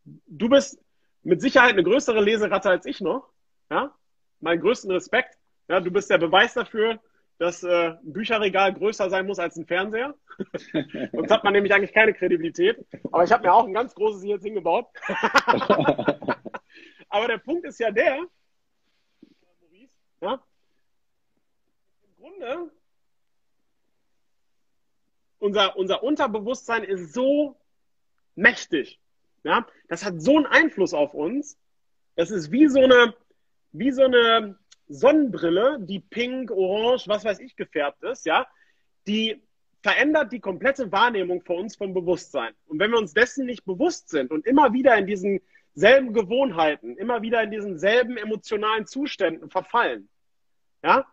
Du 0.06 0.50
bist 0.50 0.80
mit 1.22 1.42
Sicherheit 1.42 1.74
eine 1.74 1.84
größere 1.84 2.22
Leseratte 2.22 2.70
als 2.70 2.86
ich 2.86 3.02
noch. 3.02 3.30
Ja? 3.70 3.94
Meinen 4.40 4.62
größten 4.62 4.92
Respekt. 4.92 5.36
Ja, 5.70 5.80
du 5.80 5.92
bist 5.92 6.10
der 6.10 6.18
Beweis 6.18 6.54
dafür, 6.54 7.00
dass 7.40 7.64
äh, 7.64 7.92
ein 7.92 8.14
Bücherregal 8.14 8.74
größer 8.74 9.10
sein 9.10 9.26
muss 9.26 9.40
als 9.40 9.56
ein 9.58 9.66
Fernseher. 9.66 10.14
Sonst 11.12 11.32
hat 11.32 11.44
man 11.44 11.54
nämlich 11.54 11.74
eigentlich 11.74 11.94
keine 11.94 12.14
Kredibilität. 12.14 12.86
Aber 13.12 13.24
ich 13.24 13.32
habe 13.32 13.44
mir 13.44 13.54
auch 13.54 13.66
ein 13.66 13.74
ganz 13.74 13.96
großes 13.96 14.24
hier 14.24 14.36
jetzt 14.36 14.44
hingebaut. 14.44 14.88
Aber 17.14 17.28
der 17.28 17.38
Punkt 17.38 17.64
ist 17.64 17.80
ja 17.80 17.92
der, 17.92 18.26
ja, 20.20 20.44
im 22.02 22.16
Grunde 22.18 22.72
unser, 25.38 25.78
unser 25.78 26.02
Unterbewusstsein 26.02 26.84
ist 26.84 27.14
so 27.14 27.56
mächtig. 28.34 29.00
Ja, 29.44 29.68
das 29.90 30.04
hat 30.04 30.24
so 30.24 30.38
einen 30.38 30.48
Einfluss 30.48 30.96
auf 30.96 31.14
uns. 31.14 31.60
Das 32.16 32.32
ist 32.32 32.52
wie 32.52 32.68
so 32.68 32.82
eine, 32.82 33.14
wie 33.74 33.92
so 33.92 34.06
eine 34.06 34.58
Sonnenbrille, 34.88 35.78
die 35.82 36.00
pink, 36.00 36.50
orange, 36.50 37.08
was 37.08 37.24
weiß 37.24 37.42
ich 37.42 37.56
gefärbt 37.56 38.02
ist, 38.02 38.26
ja, 38.26 38.48
die 39.06 39.40
verändert 39.84 40.32
die 40.32 40.40
komplette 40.40 40.92
Wahrnehmung 40.92 41.44
für 41.44 41.54
uns 41.54 41.76
vom 41.76 41.94
Bewusstsein. 41.94 42.56
Und 42.66 42.80
wenn 42.80 42.90
wir 42.90 42.98
uns 42.98 43.14
dessen 43.14 43.46
nicht 43.46 43.66
bewusst 43.66 44.10
sind 44.10 44.32
und 44.32 44.48
immer 44.48 44.74
wieder 44.74 44.98
in 44.98 45.06
diesen 45.06 45.42
selben 45.76 46.14
Gewohnheiten, 46.14 46.98
immer 46.98 47.22
wieder 47.22 47.42
in 47.44 47.52
diesen 47.52 47.80
selben 47.80 48.18
emotionalen 48.18 48.86
Zuständen 48.86 49.50
verfallen, 49.50 50.10
ja, 50.84 51.06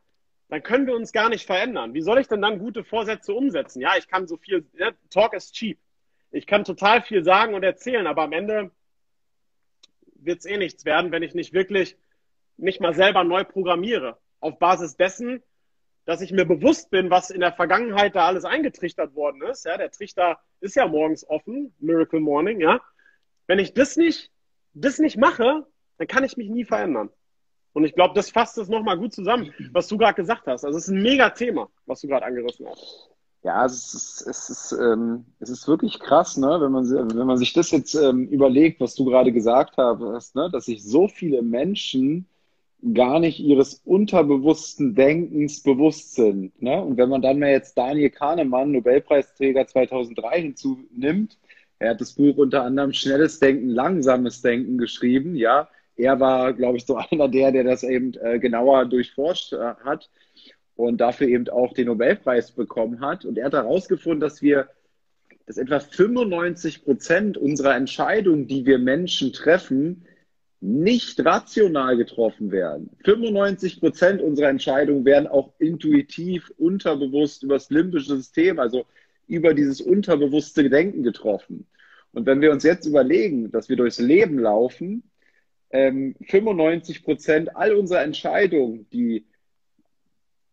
dann 0.48 0.62
können 0.62 0.86
wir 0.86 0.94
uns 0.94 1.12
gar 1.12 1.28
nicht 1.28 1.46
verändern. 1.46 1.94
Wie 1.94 2.02
soll 2.02 2.18
ich 2.18 2.26
denn 2.26 2.42
dann 2.42 2.58
gute 2.58 2.82
Vorsätze 2.82 3.32
umsetzen? 3.32 3.80
Ja, 3.80 3.96
ich 3.96 4.08
kann 4.08 4.26
so 4.26 4.36
viel, 4.36 4.66
ja, 4.74 4.90
Talk 5.08 5.34
is 5.34 5.52
cheap. 5.52 5.78
Ich 6.32 6.46
kann 6.46 6.64
total 6.64 7.02
viel 7.02 7.24
sagen 7.24 7.54
und 7.54 7.62
erzählen, 7.62 8.06
aber 8.06 8.22
am 8.22 8.32
Ende 8.32 8.70
wird 10.14 10.40
es 10.40 10.46
eh 10.46 10.56
nichts 10.56 10.84
werden, 10.84 11.12
wenn 11.12 11.22
ich 11.22 11.34
nicht 11.34 11.52
wirklich 11.52 11.96
mich 12.56 12.80
mal 12.80 12.94
selber 12.94 13.24
neu 13.24 13.44
programmiere. 13.44 14.18
Auf 14.40 14.58
Basis 14.58 14.96
dessen, 14.96 15.42
dass 16.04 16.20
ich 16.20 16.32
mir 16.32 16.44
bewusst 16.44 16.90
bin, 16.90 17.11
was 17.11 17.30
in 17.30 17.40
der 17.40 17.52
Vergangenheit 17.52 18.16
da 18.16 18.26
alles 18.26 18.44
eingetrichtert 18.44 19.14
worden 19.14 19.42
ist. 19.42 19.64
Ja, 19.64 19.76
der 19.76 19.90
Trichter 19.90 20.40
ist 20.61 20.76
ja 20.76 20.86
morgens 20.86 21.28
offen, 21.28 21.74
Miracle 21.78 22.20
Morning, 22.20 22.61
ja. 22.61 22.80
Wenn 23.46 23.58
ich 23.58 23.74
das 23.74 23.96
nicht, 23.96 24.30
das 24.74 24.98
nicht 24.98 25.16
mache, 25.16 25.66
dann 25.98 26.06
kann 26.06 26.24
ich 26.24 26.36
mich 26.36 26.48
nie 26.48 26.64
verändern. 26.64 27.10
Und 27.72 27.84
ich 27.84 27.94
glaube, 27.94 28.14
das 28.14 28.30
fasst 28.30 28.58
es 28.58 28.68
nochmal 28.68 28.98
gut 28.98 29.12
zusammen, 29.12 29.52
was 29.72 29.86
du 29.88 29.96
gerade 29.96 30.14
gesagt 30.14 30.46
hast. 30.46 30.64
Also 30.64 30.76
es 30.76 30.84
ist 30.84 30.90
ein 30.90 31.02
mega 31.02 31.30
Thema, 31.30 31.68
was 31.86 32.00
du 32.00 32.08
gerade 32.08 32.26
angerissen 32.26 32.66
hast. 32.68 33.10
Ja, 33.42 33.64
es 33.64 33.94
ist, 33.94 34.26
es 34.26 34.50
ist, 34.50 34.72
ähm, 34.72 35.24
es 35.38 35.48
ist 35.48 35.66
wirklich 35.66 35.98
krass, 35.98 36.36
ne? 36.36 36.58
wenn, 36.60 36.72
man, 36.72 36.90
wenn 36.90 37.26
man 37.26 37.38
sich 37.38 37.54
das 37.54 37.70
jetzt 37.70 37.94
ähm, 37.94 38.26
überlegt, 38.28 38.80
was 38.80 38.94
du 38.94 39.04
gerade 39.06 39.32
gesagt 39.32 39.78
hast, 39.78 40.34
ne? 40.34 40.50
dass 40.50 40.66
sich 40.66 40.84
so 40.84 41.08
viele 41.08 41.40
Menschen 41.40 42.26
gar 42.92 43.18
nicht 43.18 43.40
ihres 43.40 43.80
unterbewussten 43.84 44.94
Denkens 44.94 45.62
bewusst 45.62 46.14
sind. 46.14 46.60
Ne? 46.60 46.82
Und 46.82 46.96
wenn 46.98 47.08
man 47.08 47.22
dann 47.22 47.38
mal 47.38 47.50
jetzt 47.50 47.78
Daniel 47.78 48.10
Kahnemann, 48.10 48.72
Nobelpreisträger 48.72 49.66
2003 49.66 50.42
hinzunimmt, 50.42 51.38
er 51.81 51.91
hat 51.91 52.01
das 52.01 52.12
Buch 52.12 52.37
unter 52.37 52.62
anderem 52.62 52.93
Schnelles 52.93 53.41
Denken, 53.41 53.70
Langsames 53.70 54.43
Denken 54.43 54.78
geschrieben, 54.78 55.35
ja, 55.35 55.68
er 55.97 56.20
war, 56.20 56.53
glaube 56.53 56.76
ich, 56.76 56.87
so 56.87 56.97
einer 57.11 57.28
der, 57.28 57.51
der 57.53 57.64
das 57.64 57.83
eben 57.83 58.12
äh, 58.20 58.39
genauer 58.39 58.87
durchforscht 58.87 59.55
äh, 59.55 59.74
hat 59.85 60.09
und 60.76 61.01
dafür 61.01 61.26
eben 61.28 61.49
auch 61.49 61.72
den 61.72 61.87
Nobelpreis 61.87 62.53
bekommen 62.53 63.01
hat. 63.01 63.24
Und 63.24 63.39
er 63.39 63.47
hat 63.47 63.55
herausgefunden, 63.55 64.20
dass 64.20 64.43
wir, 64.43 64.68
dass 65.47 65.57
etwa 65.57 65.81
95 65.81 66.85
Prozent 66.85 67.39
unserer 67.39 67.74
Entscheidungen, 67.74 68.47
die 68.47 68.66
wir 68.66 68.78
Menschen 68.78 69.33
treffen, 69.33 70.05
nicht 70.62 71.24
rational 71.24 71.97
getroffen 71.97 72.53
werden. 72.53 72.91
95 73.05 73.81
Prozent 73.81 74.20
unserer 74.20 74.51
Entscheidungen 74.51 75.07
werden 75.07 75.26
auch 75.26 75.55
intuitiv, 75.59 76.53
unterbewusst 76.59 77.43
über 77.43 77.55
das 77.55 77.70
limbische 77.70 78.16
System, 78.16 78.59
also 78.59 78.85
über 79.26 79.55
dieses 79.55 79.81
unterbewusste 79.81 80.68
Denken 80.68 81.03
getroffen. 81.03 81.66
Und 82.12 82.26
wenn 82.26 82.40
wir 82.40 82.50
uns 82.50 82.64
jetzt 82.64 82.86
überlegen, 82.86 83.50
dass 83.50 83.68
wir 83.68 83.76
durchs 83.76 83.98
Leben 83.98 84.38
laufen, 84.38 85.04
ähm, 85.70 86.16
95 86.22 87.04
Prozent 87.04 87.56
all 87.56 87.74
unserer 87.74 88.02
Entscheidungen, 88.02 88.88
die 88.90 89.26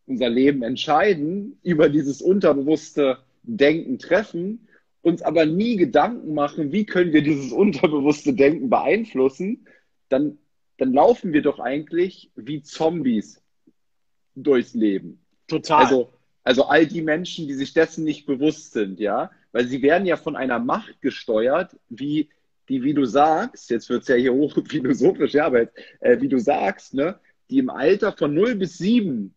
unser 0.05 0.29
Leben 0.29 0.63
entscheiden, 0.63 1.59
über 1.63 1.89
dieses 1.89 2.21
unterbewusste 2.21 3.17
Denken 3.43 3.99
treffen, 3.99 4.67
uns 5.01 5.21
aber 5.21 5.45
nie 5.45 5.75
Gedanken 5.75 6.33
machen, 6.33 6.71
wie 6.71 6.85
können 6.85 7.13
wir 7.13 7.23
dieses 7.23 7.51
unterbewusste 7.51 8.33
Denken 8.33 8.69
beeinflussen, 8.69 9.67
dann, 10.09 10.37
dann 10.77 10.93
laufen 10.93 11.33
wir 11.33 11.41
doch 11.41 11.59
eigentlich 11.59 12.31
wie 12.35 12.61
Zombies 12.61 13.41
durchs 14.35 14.73
Leben. 14.73 15.19
Total. 15.47 15.83
Also, 15.83 16.13
also 16.43 16.65
all 16.65 16.85
die 16.85 17.01
Menschen, 17.01 17.47
die 17.47 17.53
sich 17.53 17.73
dessen 17.73 18.03
nicht 18.03 18.25
bewusst 18.25 18.73
sind, 18.73 18.99
ja, 18.99 19.31
weil 19.51 19.67
sie 19.67 19.81
werden 19.81 20.05
ja 20.05 20.17
von 20.17 20.35
einer 20.35 20.59
Macht 20.59 21.01
gesteuert, 21.01 21.75
wie, 21.89 22.29
die, 22.69 22.83
wie 22.83 22.93
du 22.93 23.05
sagst, 23.05 23.69
jetzt 23.69 23.89
wird 23.89 24.03
es 24.03 24.07
ja 24.07 24.15
hier 24.15 24.33
hoch 24.33 24.57
philosophisch, 24.67 25.33
ja, 25.33 25.45
aber 25.45 25.67
äh, 25.99 26.19
wie 26.19 26.27
du 26.27 26.39
sagst, 26.39 26.93
ne, 26.93 27.19
die 27.49 27.59
im 27.59 27.69
Alter 27.69 28.11
von 28.11 28.33
0 28.33 28.55
bis 28.55 28.77
7 28.77 29.33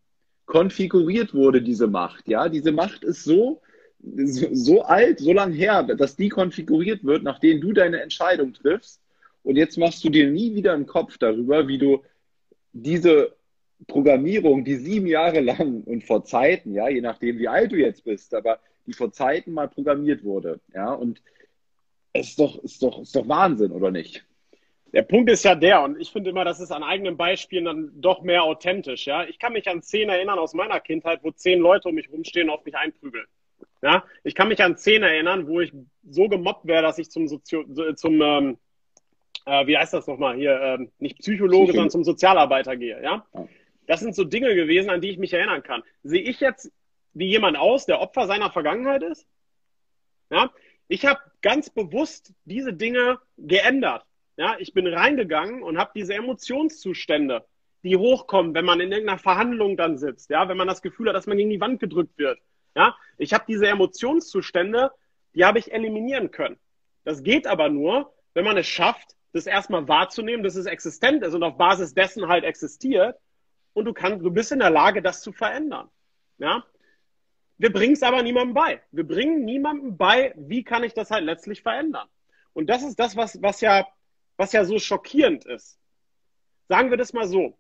konfiguriert 0.46 1.32
wurde, 1.32 1.62
diese 1.62 1.86
Macht, 1.86 2.28
ja. 2.28 2.48
Diese 2.48 2.72
Macht 2.72 3.04
ist 3.04 3.24
so, 3.24 3.62
so, 4.00 4.48
so 4.52 4.82
alt, 4.82 5.20
so 5.20 5.32
lang 5.32 5.52
her, 5.52 5.82
dass 5.84 6.16
die 6.16 6.28
konfiguriert 6.28 7.04
wird, 7.04 7.22
nachdem 7.22 7.60
du 7.60 7.72
deine 7.72 8.00
Entscheidung 8.00 8.52
triffst. 8.52 9.00
Und 9.42 9.56
jetzt 9.56 9.78
machst 9.78 10.04
du 10.04 10.10
dir 10.10 10.28
nie 10.30 10.54
wieder 10.54 10.74
einen 10.74 10.86
Kopf 10.86 11.18
darüber, 11.18 11.68
wie 11.68 11.78
du 11.78 12.02
diese 12.72 13.34
Programmierung, 13.86 14.64
die 14.64 14.76
sieben 14.76 15.06
Jahre 15.06 15.40
lang 15.40 15.82
und 15.84 16.04
vor 16.04 16.24
Zeiten, 16.24 16.74
ja, 16.74 16.88
je 16.88 17.00
nachdem, 17.00 17.38
wie 17.38 17.48
alt 17.48 17.72
du 17.72 17.76
jetzt 17.76 18.04
bist, 18.04 18.34
aber 18.34 18.58
die 18.86 18.92
vor 18.92 19.12
Zeiten 19.12 19.52
mal 19.52 19.68
programmiert 19.68 20.24
wurde, 20.24 20.60
ja, 20.74 20.92
und 20.92 21.22
es 22.12 22.30
ist 22.30 22.40
doch, 22.40 22.62
ist 22.62 22.82
doch, 22.82 23.00
ist 23.00 23.14
doch 23.14 23.28
Wahnsinn, 23.28 23.72
oder 23.72 23.90
nicht? 23.90 24.24
Der 24.92 25.02
Punkt 25.02 25.30
ist 25.30 25.44
ja 25.44 25.54
der, 25.54 25.82
und 25.82 26.00
ich 26.00 26.10
finde 26.10 26.30
immer, 26.30 26.44
das 26.44 26.58
ist 26.58 26.72
an 26.72 26.82
eigenen 26.82 27.16
Beispielen 27.16 27.64
dann 27.64 27.92
doch 28.00 28.22
mehr 28.22 28.42
authentisch, 28.42 29.06
ja. 29.06 29.24
Ich 29.24 29.38
kann 29.38 29.52
mich 29.52 29.68
an 29.68 29.82
Szenen 29.82 30.10
erinnern 30.10 30.38
aus 30.38 30.54
meiner 30.54 30.80
Kindheit, 30.80 31.20
wo 31.22 31.30
zehn 31.30 31.60
Leute 31.60 31.88
um 31.88 31.94
mich 31.94 32.10
rumstehen 32.10 32.48
und 32.48 32.56
auf 32.56 32.64
mich 32.64 32.76
einprügeln. 32.76 33.26
Ja, 33.82 34.04
ich 34.24 34.34
kann 34.34 34.48
mich 34.48 34.62
an 34.62 34.76
Szenen 34.76 35.04
erinnern, 35.04 35.46
wo 35.46 35.60
ich 35.60 35.72
so 36.08 36.28
gemobbt 36.28 36.66
wäre, 36.66 36.82
dass 36.82 36.98
ich 36.98 37.10
zum, 37.10 37.28
Sozio 37.28 37.64
zum 37.94 38.20
ähm, 38.20 38.58
äh, 39.46 39.66
wie 39.66 39.76
heißt 39.76 39.92
das 39.92 40.06
nochmal 40.06 40.36
hier, 40.36 40.60
ähm, 40.60 40.90
nicht 40.98 41.18
Psychologe, 41.18 41.64
Psycho 41.64 41.72
sondern 41.72 41.90
zum 41.90 42.04
Sozialarbeiter 42.04 42.76
gehe. 42.76 43.02
Ja? 43.02 43.26
Das 43.86 44.00
sind 44.00 44.14
so 44.14 44.24
Dinge 44.24 44.54
gewesen, 44.54 44.90
an 44.90 45.00
die 45.00 45.10
ich 45.10 45.18
mich 45.18 45.32
erinnern 45.32 45.62
kann. 45.62 45.82
Sehe 46.02 46.22
ich 46.22 46.40
jetzt 46.40 46.70
wie 47.12 47.28
jemand 47.28 47.56
aus, 47.56 47.86
der 47.86 48.00
Opfer 48.00 48.26
seiner 48.26 48.50
Vergangenheit 48.50 49.02
ist? 49.02 49.26
Ja? 50.30 50.50
Ich 50.88 51.06
habe 51.06 51.20
ganz 51.42 51.70
bewusst 51.70 52.32
diese 52.44 52.72
Dinge 52.72 53.18
geändert. 53.36 54.04
Ja? 54.36 54.56
Ich 54.58 54.72
bin 54.72 54.86
reingegangen 54.86 55.62
und 55.62 55.78
habe 55.78 55.92
diese 55.94 56.14
Emotionszustände, 56.14 57.44
die 57.82 57.96
hochkommen, 57.96 58.54
wenn 58.54 58.64
man 58.64 58.80
in 58.80 58.92
irgendeiner 58.92 59.18
Verhandlung 59.18 59.76
dann 59.76 59.96
sitzt, 59.96 60.30
ja, 60.30 60.48
wenn 60.48 60.56
man 60.56 60.68
das 60.68 60.82
Gefühl 60.82 61.08
hat, 61.08 61.16
dass 61.16 61.26
man 61.26 61.38
gegen 61.38 61.50
die 61.50 61.60
Wand 61.60 61.80
gedrückt 61.80 62.18
wird. 62.18 62.38
Ja, 62.76 62.94
ich 63.16 63.32
habe 63.32 63.44
diese 63.48 63.66
Emotionszustände, 63.66 64.92
die 65.34 65.44
habe 65.44 65.58
ich 65.58 65.72
eliminieren 65.72 66.30
können. 66.30 66.58
Das 67.04 67.22
geht 67.22 67.46
aber 67.46 67.68
nur, 67.68 68.12
wenn 68.34 68.44
man 68.44 68.56
es 68.56 68.66
schafft, 68.66 69.16
das 69.32 69.46
erstmal 69.46 69.88
wahrzunehmen, 69.88 70.42
dass 70.42 70.56
es 70.56 70.66
existent 70.66 71.22
ist 71.22 71.34
und 71.34 71.42
auf 71.42 71.56
Basis 71.56 71.94
dessen 71.94 72.28
halt 72.28 72.44
existiert. 72.44 73.16
Und 73.72 73.84
du 73.84 73.92
kannst, 73.92 74.24
du 74.24 74.30
bist 74.30 74.52
in 74.52 74.58
der 74.58 74.70
Lage, 74.70 75.02
das 75.02 75.22
zu 75.22 75.32
verändern. 75.32 75.88
Ja? 76.38 76.64
Wir 77.60 77.70
bringen 77.70 77.92
es 77.92 78.02
aber 78.02 78.22
niemandem 78.22 78.54
bei. 78.54 78.80
Wir 78.90 79.06
bringen 79.06 79.44
niemandem 79.44 79.98
bei, 79.98 80.32
wie 80.38 80.64
kann 80.64 80.82
ich 80.82 80.94
das 80.94 81.10
halt 81.10 81.24
letztlich 81.24 81.60
verändern. 81.60 82.08
Und 82.54 82.70
das 82.70 82.82
ist 82.82 82.98
das, 82.98 83.16
was, 83.16 83.42
was 83.42 83.60
ja, 83.60 83.86
was 84.38 84.52
ja 84.52 84.64
so 84.64 84.78
schockierend 84.78 85.44
ist. 85.44 85.78
Sagen 86.68 86.88
wir 86.88 86.96
das 86.96 87.12
mal 87.12 87.28
so. 87.28 87.58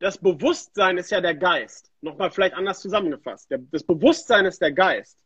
Das 0.00 0.18
Bewusstsein 0.18 0.98
ist 0.98 1.12
ja 1.12 1.20
der 1.20 1.36
Geist. 1.36 1.92
Nochmal 2.00 2.32
vielleicht 2.32 2.56
anders 2.56 2.80
zusammengefasst. 2.80 3.48
Das 3.70 3.84
Bewusstsein 3.84 4.46
ist 4.46 4.60
der 4.60 4.72
Geist. 4.72 5.16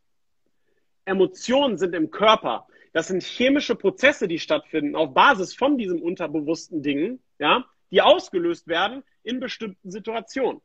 Emotionen 1.07 1.79
sind 1.79 1.95
im 1.95 2.11
Körper. 2.11 2.67
Das 2.93 3.09
sind 3.09 3.23
chemische 3.23 3.75
Prozesse, 3.75 4.29
die 4.29 4.39
stattfinden 4.39 4.95
auf 4.95 5.15
Basis 5.15 5.55
von 5.55 5.79
diesem 5.79 6.03
unterbewussten 6.03 6.83
Dingen, 6.83 7.23
ja, 7.39 7.65
die 7.91 8.03
ausgelöst 8.03 8.69
werden 8.69 9.03
in 9.23 9.41
bestimmten 9.41 9.91
Situationen. 9.91 10.61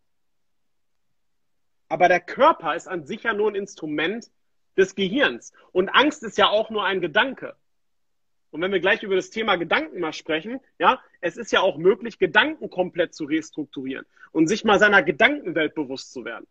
Aber 1.89 2.07
der 2.07 2.19
Körper 2.19 2.75
ist 2.75 2.88
an 2.88 3.05
sich 3.05 3.23
ja 3.23 3.33
nur 3.33 3.51
ein 3.51 3.55
Instrument 3.55 4.29
des 4.77 4.95
Gehirns. 4.95 5.53
Und 5.71 5.89
Angst 5.89 6.23
ist 6.23 6.38
ja 6.38 6.49
auch 6.49 6.69
nur 6.69 6.83
ein 6.83 7.01
Gedanke. 7.01 7.55
Und 8.51 8.61
wenn 8.61 8.71
wir 8.71 8.79
gleich 8.79 9.03
über 9.03 9.15
das 9.15 9.29
Thema 9.29 9.57
Gedanken 9.57 9.99
mal 9.99 10.13
sprechen, 10.13 10.61
ja, 10.79 11.01
es 11.19 11.36
ist 11.36 11.51
ja 11.51 11.59
auch 11.59 11.77
möglich, 11.77 12.19
Gedanken 12.19 12.69
komplett 12.69 13.13
zu 13.13 13.25
restrukturieren 13.25 14.05
und 14.31 14.47
sich 14.47 14.63
mal 14.63 14.79
seiner 14.79 15.03
Gedankenwelt 15.03 15.75
bewusst 15.75 16.13
zu 16.13 16.23
werden. 16.23 16.47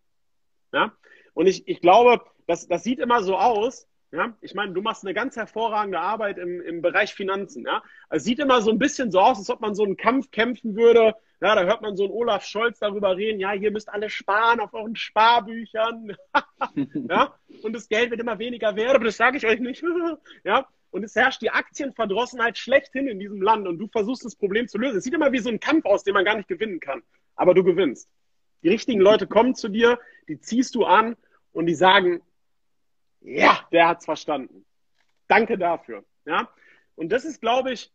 Ja? 0.73 0.93
Und 1.33 1.47
ich, 1.47 1.67
ich 1.67 1.81
glaube, 1.81 2.23
das, 2.47 2.69
das 2.69 2.85
sieht 2.85 2.99
immer 2.99 3.23
so 3.23 3.37
aus, 3.37 3.87
ja, 4.15 4.33
ich 4.41 4.55
meine, 4.55 4.73
du 4.73 4.81
machst 4.81 5.05
eine 5.05 5.13
ganz 5.13 5.35
hervorragende 5.35 5.99
Arbeit 5.99 6.39
im, 6.39 6.61
im 6.61 6.83
Bereich 6.83 7.15
Finanzen. 7.15 7.65
Ja, 7.65 7.83
es 8.11 8.23
sieht 8.23 8.39
immer 8.39 8.63
so 8.63 8.71
ein 8.71 8.79
bisschen 8.79 9.11
so 9.11 9.19
aus, 9.19 9.39
als 9.39 9.51
ob 9.51 9.61
man 9.61 9.75
so 9.75 9.83
einen 9.83 9.97
Kampf 9.97 10.31
kämpfen 10.31 10.77
würde. 10.77 11.15
Ja, 11.41 11.57
da 11.57 11.65
hört 11.65 11.83
man 11.83 11.97
so 11.97 12.05
einen 12.05 12.13
Olaf 12.13 12.45
Scholz 12.45 12.79
darüber 12.79 13.17
reden. 13.17 13.41
Ja, 13.41 13.51
hier 13.51 13.73
müsst 13.73 13.89
alle 13.89 14.09
sparen 14.09 14.61
auf 14.61 14.73
euren 14.73 14.95
Sparbüchern. 14.95 16.17
ja, 17.09 17.35
und 17.63 17.73
das 17.73 17.89
Geld 17.89 18.11
wird 18.11 18.21
immer 18.21 18.39
weniger 18.39 18.77
wert, 18.77 18.95
aber 18.95 19.07
das 19.07 19.17
sage 19.17 19.37
ich 19.37 19.47
euch 19.47 19.59
nicht. 19.59 19.83
ja, 20.45 20.69
und 20.93 21.03
es 21.03 21.17
herrscht 21.17 21.43
die 21.43 21.51
Aktienverdrossenheit 21.51 22.57
schlechthin 22.57 23.09
in 23.09 23.19
diesem 23.19 23.43
Land 23.43 23.67
und 23.67 23.79
du 23.79 23.89
versuchst 23.89 24.25
das 24.25 24.37
Problem 24.37 24.69
zu 24.69 24.79
lösen. 24.79 24.99
Es 24.99 25.05
sieht 25.05 25.15
immer 25.15 25.33
wie 25.33 25.41
so 25.41 25.49
ein 25.49 25.59
Kampf 25.59 25.87
aus, 25.87 26.05
den 26.05 26.15
man 26.15 26.25
gar 26.25 26.37
nicht 26.37 26.49
gewinnen 26.49 26.79
kann. 26.79 27.03
Aber 27.35 27.53
du 27.53 27.65
gewinnst. 27.65 28.09
Die 28.63 28.69
richtigen 28.69 29.01
Leute 29.01 29.27
kommen 29.27 29.57
zu 29.57 29.69
dir, 29.69 29.99
die 30.29 30.39
ziehst 30.39 30.77
du 30.77 30.85
an 30.85 31.17
und 31.53 31.67
die 31.67 31.75
sagen, 31.75 32.23
ja, 33.25 33.67
der 33.73 33.89
hat's 33.89 34.05
verstanden. 34.05 34.65
Danke 35.29 35.59
dafür. 35.59 36.05
Ja, 36.27 36.49
und 36.95 37.11
das 37.11 37.25
ist, 37.25 37.41
glaube 37.41 37.73
ich, 37.73 37.91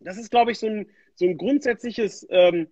das 0.00 0.16
ist, 0.16 0.30
glaube 0.30 0.52
ich, 0.52 0.58
so 0.58 0.66
ein, 0.66 0.88
so 1.14 1.26
ein 1.26 1.36
grundsätzliches 1.36 2.26
ähm, 2.30 2.68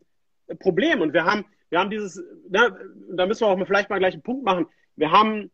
Problem. 0.61 1.01
Und 1.01 1.12
wir 1.12 1.25
haben, 1.25 1.45
wir 1.71 1.81
haben 1.81 1.91
dieses, 1.91 2.23
na, 2.49 2.77
da 3.11 3.27
müssen 3.27 3.41
wir 3.41 3.49
auch 3.49 3.67
vielleicht 3.67 3.91
mal 3.91 3.99
gleich 3.99 4.14
einen 4.14 4.23
Punkt 4.23 4.45
machen. 4.45 4.67
Wir 4.95 5.11
haben 5.11 5.51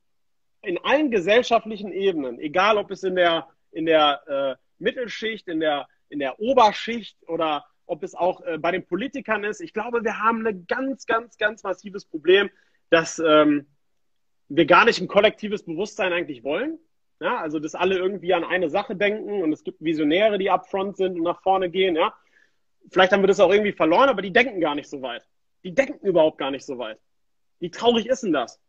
in 0.62 0.78
allen 0.84 1.10
gesellschaftlichen 1.10 1.92
Ebenen, 1.92 2.38
egal 2.38 2.76
ob 2.76 2.90
es 2.90 3.02
in 3.02 3.16
der, 3.16 3.48
in 3.72 3.86
der 3.86 4.22
äh, 4.26 4.62
Mittelschicht, 4.78 5.48
in 5.48 5.60
der, 5.60 5.88
in 6.08 6.18
der 6.18 6.38
Oberschicht 6.38 7.16
oder 7.26 7.64
ob 7.86 8.02
es 8.02 8.14
auch 8.14 8.42
äh, 8.42 8.58
bei 8.58 8.70
den 8.70 8.86
Politikern 8.86 9.44
ist, 9.44 9.60
ich 9.60 9.72
glaube, 9.72 10.04
wir 10.04 10.18
haben 10.18 10.46
ein 10.46 10.66
ganz, 10.68 11.06
ganz, 11.06 11.36
ganz 11.38 11.62
massives 11.62 12.04
Problem, 12.04 12.50
dass 12.90 13.18
ähm, 13.18 13.66
wir 14.56 14.66
gar 14.66 14.84
nicht 14.84 15.00
ein 15.00 15.08
kollektives 15.08 15.64
Bewusstsein 15.64 16.12
eigentlich 16.12 16.44
wollen. 16.44 16.78
Ja, 17.20 17.38
also, 17.38 17.58
dass 17.58 17.74
alle 17.74 17.96
irgendwie 17.96 18.34
an 18.34 18.44
eine 18.44 18.68
Sache 18.68 18.96
denken 18.96 19.42
und 19.42 19.52
es 19.52 19.62
gibt 19.62 19.82
Visionäre, 19.82 20.38
die 20.38 20.50
upfront 20.50 20.96
sind 20.96 21.16
und 21.16 21.22
nach 21.22 21.40
vorne 21.42 21.70
gehen. 21.70 21.94
Ja, 21.94 22.12
vielleicht 22.90 23.12
haben 23.12 23.22
wir 23.22 23.28
das 23.28 23.40
auch 23.40 23.52
irgendwie 23.52 23.72
verloren, 23.72 24.08
aber 24.08 24.22
die 24.22 24.32
denken 24.32 24.60
gar 24.60 24.74
nicht 24.74 24.90
so 24.90 25.02
weit. 25.02 25.24
Die 25.64 25.72
denken 25.72 26.04
überhaupt 26.06 26.38
gar 26.38 26.50
nicht 26.50 26.66
so 26.66 26.78
weit. 26.78 26.98
Wie 27.60 27.70
traurig 27.70 28.06
ist 28.06 28.24
denn 28.24 28.32
das? 28.32 28.60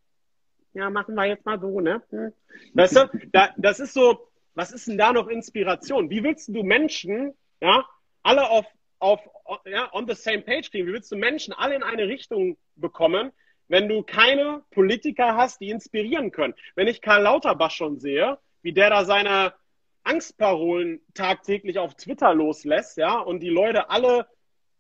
Ja, 0.74 0.90
machen 0.90 1.16
wir 1.16 1.26
jetzt 1.26 1.46
mal 1.46 1.60
so, 1.60 1.80
ne? 1.80 2.02
Hm. 2.10 2.32
Weißt 2.74 2.96
du, 2.96 3.10
da, 3.32 3.50
das 3.58 3.80
ist 3.80 3.94
so, 3.94 4.30
was 4.54 4.72
ist 4.72 4.88
denn 4.88 4.98
da 4.98 5.12
noch 5.12 5.28
Inspiration? 5.28 6.10
Wie 6.10 6.24
willst 6.24 6.48
du 6.50 6.64
Menschen, 6.64 7.34
ja, 7.60 7.86
alle 8.22 8.50
auf, 8.50 8.66
auf, 9.00 9.20
ja, 9.66 9.90
on 9.94 10.08
the 10.08 10.14
same 10.14 10.42
page 10.42 10.70
kriegen? 10.70 10.88
Wie 10.88 10.94
willst 10.94 11.12
du 11.12 11.16
Menschen 11.16 11.54
alle 11.54 11.76
in 11.76 11.84
eine 11.84 12.08
Richtung 12.08 12.58
bekommen, 12.76 13.32
wenn 13.68 13.88
du 13.88 14.04
keine 14.04 14.64
Politiker 14.72 15.36
hast, 15.36 15.62
die 15.62 15.70
inspirieren 15.70 16.32
können. 16.32 16.54
Wenn 16.76 16.88
ich 16.88 17.02
Karl 17.02 17.24
Lauterbach 17.24 17.72
schon 17.72 18.00
sehe, 18.00 18.38
wie 18.62 18.74
der 18.74 18.90
da 18.90 19.06
seine 19.06 19.54
Angstparolen 20.04 21.02
tagtäglich 21.14 21.80
auf 21.80 21.96
Twitter 21.96 22.34
loslässt, 22.34 22.98
ja, 22.98 23.20
und 23.20 23.40
die 23.40 23.50
Leute 23.50 23.90
alle 23.90 24.28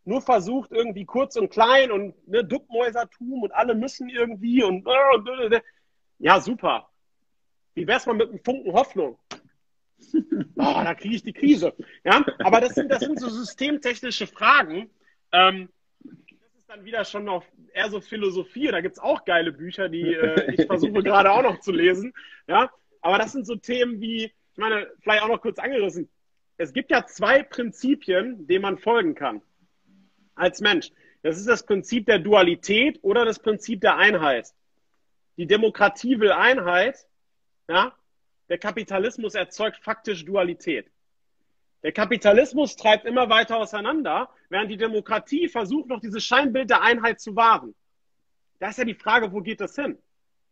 nur 0.05 0.21
versucht, 0.21 0.71
irgendwie 0.71 1.05
kurz 1.05 1.37
und 1.37 1.49
klein 1.49 1.91
und 1.91 2.27
ne, 2.27 2.43
Duckmäusertum 2.43 3.43
und 3.43 3.53
alle 3.53 3.73
müssen 3.73 4.09
irgendwie 4.09 4.63
und 4.63 4.85
ja, 6.19 6.39
super. 6.39 6.89
Wie 7.73 7.87
wär's 7.87 8.05
mal 8.05 8.13
mit 8.13 8.29
einem 8.29 8.39
Funken 8.43 8.73
Hoffnung? 8.73 9.17
Oh, 10.55 10.81
da 10.83 10.93
kriege 10.93 11.15
ich 11.15 11.23
die 11.23 11.33
Krise. 11.33 11.73
Ja, 12.03 12.23
aber 12.39 12.61
das 12.61 12.75
sind, 12.75 12.89
das 12.89 12.99
sind 12.99 13.19
so 13.19 13.27
systemtechnische 13.29 14.27
Fragen. 14.27 14.89
Ähm, 15.31 15.69
dann 16.73 16.85
wieder 16.85 17.05
schon 17.05 17.25
noch 17.25 17.45
eher 17.73 17.89
so 17.91 18.01
Philosophie. 18.01 18.67
Da 18.67 18.81
gibt 18.81 18.95
es 18.95 18.99
auch 18.99 19.25
geile 19.25 19.51
Bücher, 19.51 19.89
die 19.89 20.13
äh, 20.13 20.53
ich 20.57 20.65
versuche 20.65 21.03
gerade 21.03 21.31
auch 21.31 21.43
noch 21.43 21.59
zu 21.59 21.71
lesen. 21.71 22.13
Ja, 22.47 22.71
aber 23.01 23.19
das 23.19 23.31
sind 23.31 23.45
so 23.45 23.55
Themen 23.55 24.01
wie, 24.01 24.23
ich 24.23 24.57
meine, 24.57 24.89
vielleicht 25.01 25.23
auch 25.23 25.27
noch 25.27 25.41
kurz 25.41 25.59
angerissen. 25.59 26.09
es 26.57 26.73
gibt 26.73 26.89
ja 26.89 27.05
zwei 27.05 27.43
Prinzipien, 27.43 28.47
denen 28.47 28.63
man 28.63 28.77
folgen 28.79 29.13
kann 29.13 29.41
als 30.35 30.61
Mensch. 30.61 30.89
Das 31.21 31.37
ist 31.37 31.47
das 31.47 31.63
Prinzip 31.63 32.07
der 32.07 32.17
Dualität 32.17 32.97
oder 33.03 33.23
das 33.23 33.37
Prinzip 33.37 33.81
der 33.81 33.97
Einheit. 33.97 34.47
Die 35.37 35.45
Demokratie 35.45 36.19
will 36.19 36.31
Einheit, 36.31 37.05
ja, 37.69 37.93
der 38.49 38.57
Kapitalismus 38.57 39.35
erzeugt 39.35 39.77
faktisch 39.77 40.25
Dualität. 40.25 40.87
Der 41.83 41.91
Kapitalismus 41.91 42.77
treibt 42.77 43.05
immer 43.05 43.29
weiter 43.29 43.57
auseinander, 43.57 44.29
während 44.49 44.71
die 44.71 44.77
Demokratie 44.77 45.49
versucht, 45.49 45.89
noch 45.89 45.99
dieses 45.99 46.23
Scheinbild 46.23 46.69
der 46.69 46.81
Einheit 46.81 47.19
zu 47.19 47.35
wahren. 47.35 47.75
Da 48.59 48.69
ist 48.69 48.77
ja 48.77 48.85
die 48.85 48.93
Frage, 48.93 49.31
wo 49.33 49.41
geht 49.41 49.59
das 49.59 49.75
hin? 49.75 49.97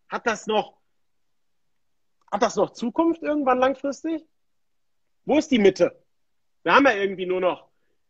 Hat 0.09 0.27
das 0.27 0.45
noch, 0.45 0.77
hat 2.29 2.43
das 2.43 2.57
noch 2.57 2.71
Zukunft 2.71 3.23
irgendwann 3.23 3.59
langfristig? 3.59 4.25
Wo 5.23 5.37
ist 5.37 5.49
die 5.51 5.59
Mitte? 5.59 6.03
Wir 6.63 6.75
haben 6.75 6.85
ja 6.85 6.95
irgendwie 6.95 7.25
nur 7.25 7.39
noch 7.39 7.69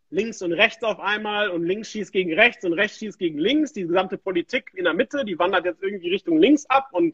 links 0.09 0.41
und 0.41 0.53
rechts 0.53 0.83
auf 0.83 0.99
einmal 0.99 1.49
und 1.49 1.63
links 1.63 1.91
schießt 1.91 2.11
gegen 2.11 2.33
rechts 2.33 2.65
und 2.65 2.73
rechts 2.73 2.97
schießt 2.97 3.19
gegen 3.19 3.37
links. 3.37 3.73
Die 3.73 3.83
gesamte 3.85 4.17
Politik 4.17 4.71
in 4.73 4.85
der 4.85 4.95
Mitte, 4.95 5.23
die 5.25 5.37
wandert 5.37 5.65
jetzt 5.65 5.83
irgendwie 5.83 6.09
Richtung 6.09 6.39
links 6.39 6.65
ab 6.65 6.89
und 6.91 7.13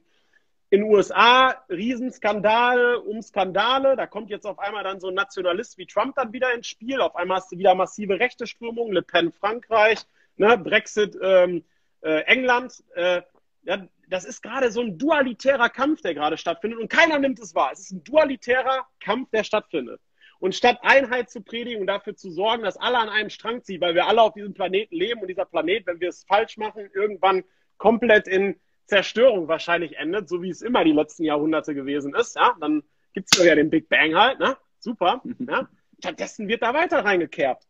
in 0.69 0.81
den 0.81 0.91
USA 0.91 1.55
Riesenskandale 1.69 2.99
um 3.01 3.21
Skandale. 3.21 3.95
Da 3.95 4.05
kommt 4.05 4.29
jetzt 4.29 4.45
auf 4.45 4.59
einmal 4.59 4.83
dann 4.83 4.99
so 4.99 5.07
ein 5.07 5.13
Nationalist 5.13 5.77
wie 5.77 5.85
Trump 5.85 6.15
dann 6.15 6.33
wieder 6.33 6.53
ins 6.53 6.67
Spiel. 6.67 6.99
Auf 7.01 7.15
einmal 7.15 7.37
hast 7.37 7.51
du 7.51 7.57
wieder 7.57 7.73
massive 7.75 8.19
rechte 8.19 8.47
Strömungen, 8.47 8.93
Le 8.93 9.01
Pen 9.01 9.31
Frankreich, 9.31 9.99
ne, 10.35 10.57
Brexit 10.57 11.17
ähm, 11.21 11.63
äh, 12.01 12.21
England. 12.23 12.83
Äh, 12.95 13.21
ja, 13.63 13.87
das 14.09 14.25
ist 14.25 14.41
gerade 14.41 14.71
so 14.71 14.81
ein 14.81 14.97
dualitärer 14.97 15.69
Kampf, 15.69 16.01
der 16.01 16.13
gerade 16.13 16.37
stattfindet 16.37 16.79
und 16.79 16.89
keiner 16.89 17.19
nimmt 17.19 17.39
es 17.39 17.55
wahr. 17.55 17.71
Es 17.71 17.79
ist 17.79 17.91
ein 17.91 18.03
dualitärer 18.03 18.87
Kampf, 18.99 19.29
der 19.31 19.43
stattfindet. 19.43 20.01
Und 20.39 20.53
statt 20.53 20.79
Einheit 20.83 21.29
zu 21.29 21.41
predigen 21.41 21.81
und 21.81 21.87
dafür 21.87 22.15
zu 22.15 22.29
sorgen, 22.29 22.63
dass 22.63 22.77
alle 22.77 22.99
an 22.99 23.09
einem 23.09 23.29
Strang 23.29 23.63
ziehen, 23.63 23.81
weil 23.81 23.95
wir 23.95 24.05
alle 24.05 24.21
auf 24.21 24.33
diesem 24.33 24.53
Planeten 24.53 24.95
leben 24.95 25.21
und 25.21 25.27
dieser 25.27 25.45
Planet, 25.45 25.87
wenn 25.87 25.99
wir 25.99 26.09
es 26.09 26.25
falsch 26.25 26.57
machen, 26.57 26.89
irgendwann 26.93 27.43
komplett 27.77 28.27
in 28.27 28.59
Zerstörung 28.87 29.47
wahrscheinlich 29.47 29.97
endet, 29.97 30.29
so 30.29 30.41
wie 30.41 30.49
es 30.49 30.61
immer 30.61 30.83
die 30.83 30.93
letzten 30.93 31.23
Jahrhunderte 31.23 31.75
gewesen 31.75 32.15
ist, 32.15 32.35
ja, 32.35 32.55
dann 32.59 32.83
gibt 33.13 33.29
es 33.31 33.43
ja 33.43 33.53
den 33.53 33.69
Big 33.69 33.89
Bang 33.89 34.15
halt, 34.15 34.39
ne? 34.39 34.57
Super. 34.79 35.21
Ja? 35.39 35.67
Stattdessen 35.99 36.47
wird 36.47 36.61
da 36.61 36.73
weiter 36.73 37.03
reingekehrt. 37.03 37.63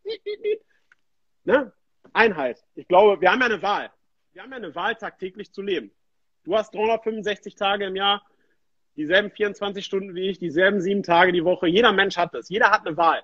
Ne? 1.46 1.72
Einheit. 2.12 2.62
Ich 2.76 2.88
glaube, 2.88 3.22
wir 3.22 3.32
haben 3.32 3.40
ja 3.40 3.46
eine 3.46 3.62
Wahl. 3.62 3.90
Wir 4.34 4.44
haben 4.44 4.52
ja 4.52 4.58
eine 4.58 4.76
Wahl, 4.76 4.96
tagtäglich 4.96 5.54
zu 5.54 5.62
leben. 5.62 5.92
Du 6.44 6.56
hast 6.56 6.74
365 6.76 7.56
Tage 7.56 7.86
im 7.86 7.96
Jahr, 7.96 8.26
dieselben 8.98 9.32
24 9.32 9.86
Stunden 9.86 10.14
wie 10.14 10.30
ich, 10.30 10.40
dieselben 10.40 10.82
sieben 10.82 11.04
Tage 11.04 11.32
die 11.32 11.46
Woche. 11.46 11.68
Jeder 11.68 11.94
Mensch 11.94 12.18
hat 12.18 12.34
das. 12.34 12.50
Jeder 12.50 12.70
hat 12.72 12.86
eine 12.86 12.98
Wahl. 12.98 13.24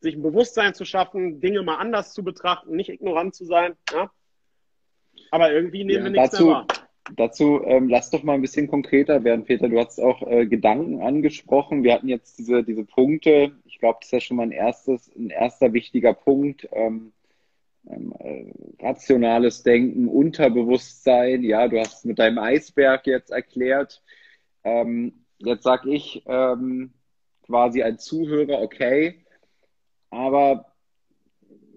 Sich 0.00 0.14
ein 0.14 0.22
Bewusstsein 0.22 0.74
zu 0.74 0.84
schaffen, 0.84 1.40
Dinge 1.40 1.62
mal 1.62 1.76
anders 1.76 2.14
zu 2.14 2.22
betrachten, 2.22 2.76
nicht 2.76 2.90
ignorant 2.90 3.34
zu 3.34 3.44
sein. 3.44 3.76
Ja? 3.92 4.10
Aber 5.32 5.52
irgendwie 5.52 5.82
nehmen 5.84 5.98
ja, 5.98 6.04
wir 6.04 6.10
nichts 6.10 6.30
dazu, 6.30 6.46
mehr 6.46 6.54
wahr. 6.54 6.66
Dazu 7.16 7.62
ähm, 7.64 7.88
lass 7.88 8.10
doch 8.10 8.22
mal 8.22 8.34
ein 8.34 8.42
bisschen 8.42 8.68
konkreter 8.68 9.24
werden, 9.24 9.44
Peter. 9.44 9.68
Du 9.68 9.78
hast 9.78 10.00
auch 10.00 10.22
äh, 10.22 10.46
Gedanken 10.46 11.02
angesprochen. 11.02 11.82
Wir 11.82 11.94
hatten 11.94 12.08
jetzt 12.08 12.38
diese, 12.38 12.62
diese 12.62 12.84
Punkte. 12.84 13.52
Ich 13.64 13.78
glaube, 13.78 13.98
das 14.00 14.08
ist 14.08 14.12
ja 14.12 14.20
schon 14.20 14.36
mal 14.36 14.44
ein 14.44 14.52
erstes, 14.52 15.10
ein 15.16 15.30
erster 15.30 15.72
wichtiger 15.72 16.12
Punkt. 16.12 16.68
Ähm, 16.72 17.12
ähm, 17.88 18.14
äh, 18.18 18.52
rationales 18.84 19.62
Denken, 19.62 20.08
Unterbewusstsein. 20.08 21.42
Ja, 21.42 21.68
du 21.68 21.80
hast 21.80 22.04
mit 22.04 22.18
deinem 22.18 22.38
Eisberg 22.38 23.06
jetzt 23.06 23.30
erklärt. 23.30 24.02
Ähm, 24.64 25.24
jetzt 25.38 25.62
sag 25.64 25.86
ich 25.86 26.22
ähm, 26.26 26.92
quasi 27.46 27.82
als 27.82 28.04
Zuhörer, 28.04 28.60
okay, 28.60 29.24
aber 30.10 30.67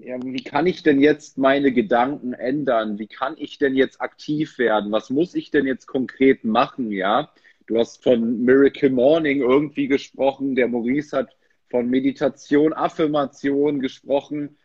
ja, 0.03 0.17
wie 0.23 0.43
kann 0.43 0.65
ich 0.65 0.81
denn 0.83 0.99
jetzt 0.99 1.37
meine 1.37 1.71
Gedanken 1.71 2.33
ändern? 2.33 2.97
Wie 2.97 3.07
kann 3.07 3.35
ich 3.37 3.59
denn 3.59 3.75
jetzt 3.75 4.01
aktiv 4.01 4.57
werden? 4.57 4.91
Was 4.91 5.09
muss 5.09 5.35
ich 5.35 5.51
denn 5.51 5.67
jetzt 5.67 5.85
konkret 5.85 6.43
machen? 6.43 6.91
Ja, 6.91 7.31
du 7.67 7.77
hast 7.77 8.03
von 8.03 8.43
Miracle 8.43 8.89
Morning 8.89 9.41
irgendwie 9.41 9.87
gesprochen. 9.87 10.55
Der 10.55 10.67
Maurice 10.67 11.15
hat 11.15 11.37
von 11.69 11.87
Meditation, 11.87 12.73
Affirmation 12.73 13.79
gesprochen. 13.79 14.57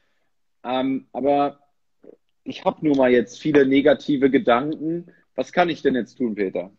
Ähm, 0.64 1.06
aber 1.12 1.60
ich 2.44 2.64
habe 2.64 2.86
nun 2.86 2.96
mal 2.96 3.10
jetzt 3.10 3.40
viele 3.40 3.66
negative 3.66 4.30
Gedanken. 4.30 5.12
Was 5.34 5.52
kann 5.52 5.68
ich 5.68 5.82
denn 5.82 5.94
jetzt 5.94 6.16
tun, 6.16 6.34
Peter? 6.34 6.72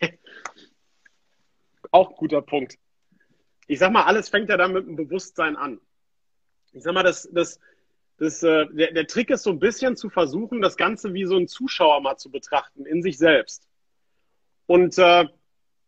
Auch 1.90 2.16
guter 2.16 2.42
Punkt. 2.42 2.78
Ich 3.66 3.80
sag 3.80 3.92
mal, 3.92 4.04
alles 4.04 4.28
fängt 4.28 4.48
ja 4.48 4.56
dann 4.56 4.72
mit 4.72 4.86
dem 4.86 4.94
Bewusstsein 4.94 5.56
an. 5.56 5.80
Ich 6.72 6.82
sag 6.82 6.94
mal, 6.94 7.02
das, 7.02 7.28
das, 7.32 7.58
das, 8.18 8.42
äh, 8.42 8.66
der, 8.70 8.92
der 8.92 9.06
Trick 9.06 9.30
ist 9.30 9.42
so 9.42 9.50
ein 9.50 9.58
bisschen 9.58 9.96
zu 9.96 10.10
versuchen, 10.10 10.60
das 10.60 10.76
Ganze 10.76 11.14
wie 11.14 11.24
so 11.24 11.36
ein 11.36 11.48
Zuschauer 11.48 12.00
mal 12.00 12.16
zu 12.16 12.30
betrachten, 12.30 12.86
in 12.86 13.02
sich 13.02 13.18
selbst. 13.18 13.66
Und 14.66 14.98
äh, 14.98 15.26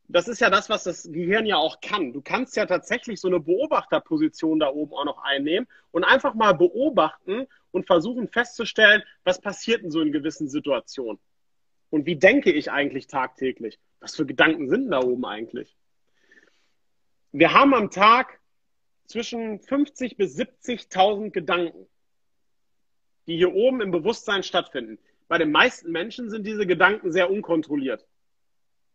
das 0.09 0.29
ist 0.29 0.41
ja 0.41 0.51
das, 0.51 0.69
was 0.69 0.85
das 0.85 1.09
Gehirn 1.11 1.47
ja 1.47 1.57
auch 1.57 1.81
kann. 1.81 2.13
Du 2.13 2.21
kannst 2.21 2.57
ja 2.57 2.67
tatsächlich 2.67 3.21
so 3.21 3.29
eine 3.29 3.41
Beobachterposition 3.41 4.61
da 4.61 4.69
oben 4.69 4.93
auch 4.93 5.05
noch 5.05 5.23
einnehmen 5.23 5.67
und 5.91 6.05
einfach 6.05 6.35
mal 6.35 6.53
beobachten 6.53 7.47
und 7.71 7.87
versuchen 7.87 8.29
festzustellen, 8.29 9.03
was 9.25 9.41
passiert 9.41 9.83
in 9.83 9.91
so 9.91 10.01
in 10.01 10.13
gewissen 10.13 10.49
Situationen. 10.49 11.19
Und 11.89 12.07
wie 12.07 12.17
denke 12.17 12.53
ich 12.53 12.71
eigentlich 12.71 13.07
tagtäglich? 13.07 13.79
Was 14.01 14.17
für 14.17 14.27
Gedanken 14.27 14.69
sind 14.69 14.91
da 14.91 15.01
oben 15.01 15.25
eigentlich? 15.25 15.77
Wir 17.33 17.55
haben 17.55 17.73
am 17.73 17.91
Tag 17.91 18.41
zwischen 19.07 19.61
50 19.61 20.17
bis 20.17 20.39
70.000 20.39 21.31
Gedanken, 21.31 21.87
die 23.27 23.37
hier 23.37 23.55
oben 23.55 23.81
im 23.81 23.91
Bewusstsein 23.91 24.43
stattfinden. 24.43 24.99
Bei 25.29 25.39
den 25.39 25.51
meisten 25.51 25.91
Menschen 25.91 26.31
sind 26.31 26.47
diese 26.47 26.67
Gedanken 26.67 27.13
sehr 27.13 27.31
unkontrolliert. 27.31 28.07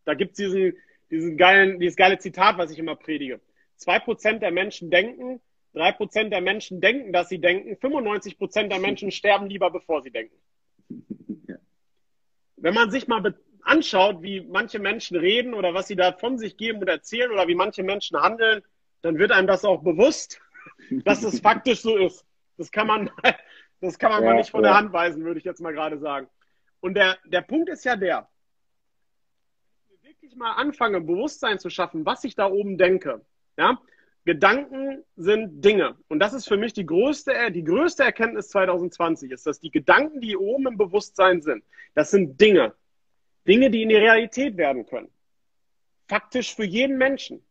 Da 0.06 0.14
gibt 0.14 0.32
es 0.32 0.38
diesen, 0.38 0.78
diesen 1.10 1.38
geilen, 1.38 1.80
dieses 1.80 1.96
geile 1.96 2.18
Zitat, 2.18 2.58
was 2.58 2.72
ich 2.72 2.80
immer 2.80 2.96
predige. 2.96 3.42
Zwei 3.76 4.00
Prozent 4.00 4.42
der 4.42 4.52
Menschen 4.52 4.90
denken, 4.90 5.42
drei 5.74 5.92
Prozent 5.92 6.32
der 6.32 6.42
Menschen 6.42 6.82
denken, 6.82 7.14
dass 7.14 7.30
sie 7.30 7.40
denken, 7.40 7.78
95 7.78 8.38
Prozent 8.38 8.72
der 8.72 8.80
Menschen 8.80 9.12
sterben 9.12 9.48
lieber, 9.48 9.70
bevor 9.70 10.02
sie 10.02 10.12
denken. 10.12 10.36
Wenn 12.56 12.74
man 12.74 12.90
sich 12.90 13.08
mal 13.08 13.36
anschaut, 13.62 14.22
wie 14.24 14.42
manche 14.42 14.80
Menschen 14.80 15.18
reden 15.18 15.54
oder 15.54 15.74
was 15.74 15.88
sie 15.88 15.96
da 15.96 16.14
von 16.14 16.38
sich 16.38 16.58
geben 16.58 16.80
und 16.80 16.88
erzählen 16.88 17.32
oder 17.32 17.48
wie 17.48 17.56
manche 17.56 17.84
Menschen 17.84 18.20
handeln, 18.20 18.64
dann 19.02 19.18
wird 19.18 19.32
einem 19.32 19.48
das 19.48 19.66
auch 19.66 19.84
bewusst, 19.84 20.42
dass 21.06 21.24
es 21.24 21.40
faktisch 21.40 21.82
so 21.82 21.98
ist. 21.98 22.26
Das 22.58 22.72
kann 22.72 22.88
man, 22.88 23.10
das 23.82 24.00
kann 24.00 24.12
man 24.12 24.24
ja, 24.24 24.30
mal 24.30 24.36
nicht 24.38 24.50
von 24.50 24.64
ja. 24.64 24.72
der 24.72 24.78
Hand 24.78 24.94
weisen, 24.94 25.24
würde 25.24 25.40
ich 25.40 25.46
jetzt 25.46 25.62
mal 25.62 25.74
gerade 25.74 26.00
sagen. 26.00 26.28
Und 26.80 26.96
der, 26.96 27.18
der 27.26 27.42
Punkt 27.42 27.70
ist 27.70 27.86
ja 27.86 27.96
der, 27.96 28.30
wenn 29.88 29.96
ich 29.96 30.04
wirklich 30.04 30.36
mal 30.36 30.54
anfange, 30.54 31.02
Bewusstsein 31.02 31.60
zu 31.60 31.70
schaffen, 31.70 32.06
was 32.06 32.24
ich 32.24 32.36
da 32.36 32.48
oben 32.48 32.78
denke, 32.78 33.26
ja, 33.58 33.80
Gedanken 34.28 35.06
sind 35.16 35.64
Dinge. 35.64 35.96
Und 36.10 36.20
das 36.20 36.34
ist 36.34 36.50
für 36.50 36.58
mich 36.58 36.74
die 36.74 36.86
größte, 36.86 37.50
die 37.52 37.64
größte 37.64 38.04
Erkenntnis 38.04 38.50
2020, 38.50 39.32
ist, 39.32 39.48
dass 39.48 39.62
die 39.62 39.72
Gedanken, 39.72 40.20
die 40.20 40.36
oben 40.36 40.68
im 40.68 40.78
Bewusstsein 40.78 41.42
sind, 41.42 41.64
das 41.96 42.12
sind 42.12 42.40
Dinge. 42.40 42.76
Dinge, 43.48 43.72
die 43.72 43.84
in 43.84 43.90
die 43.90 43.96
Realität 43.96 44.58
werden 44.58 44.86
können. 44.86 45.10
Faktisch 46.10 46.54
für 46.54 46.66
jeden 46.66 46.98
Menschen. 46.98 47.42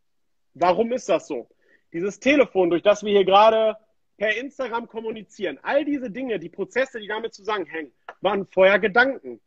Warum 0.58 0.92
ist 0.92 1.08
das 1.10 1.26
so? 1.26 1.48
Dieses 1.92 2.18
Telefon, 2.18 2.70
durch 2.70 2.82
das 2.82 3.04
wir 3.04 3.12
hier 3.12 3.26
gerade 3.26 3.76
per 4.16 4.34
Instagram 4.36 4.88
kommunizieren, 4.88 5.58
all 5.62 5.84
diese 5.84 6.10
Dinge, 6.10 6.38
die 6.38 6.48
Prozesse, 6.48 6.98
die 6.98 7.08
damit 7.08 7.34
zusammenhängen, 7.34 7.92
waren 8.22 8.46
vorher 8.46 8.78
Gedanken 8.78 9.40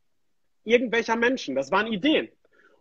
irgendwelcher 0.64 1.16
Menschen. 1.16 1.56
Das 1.56 1.72
waren 1.72 1.88
Ideen. 1.88 2.30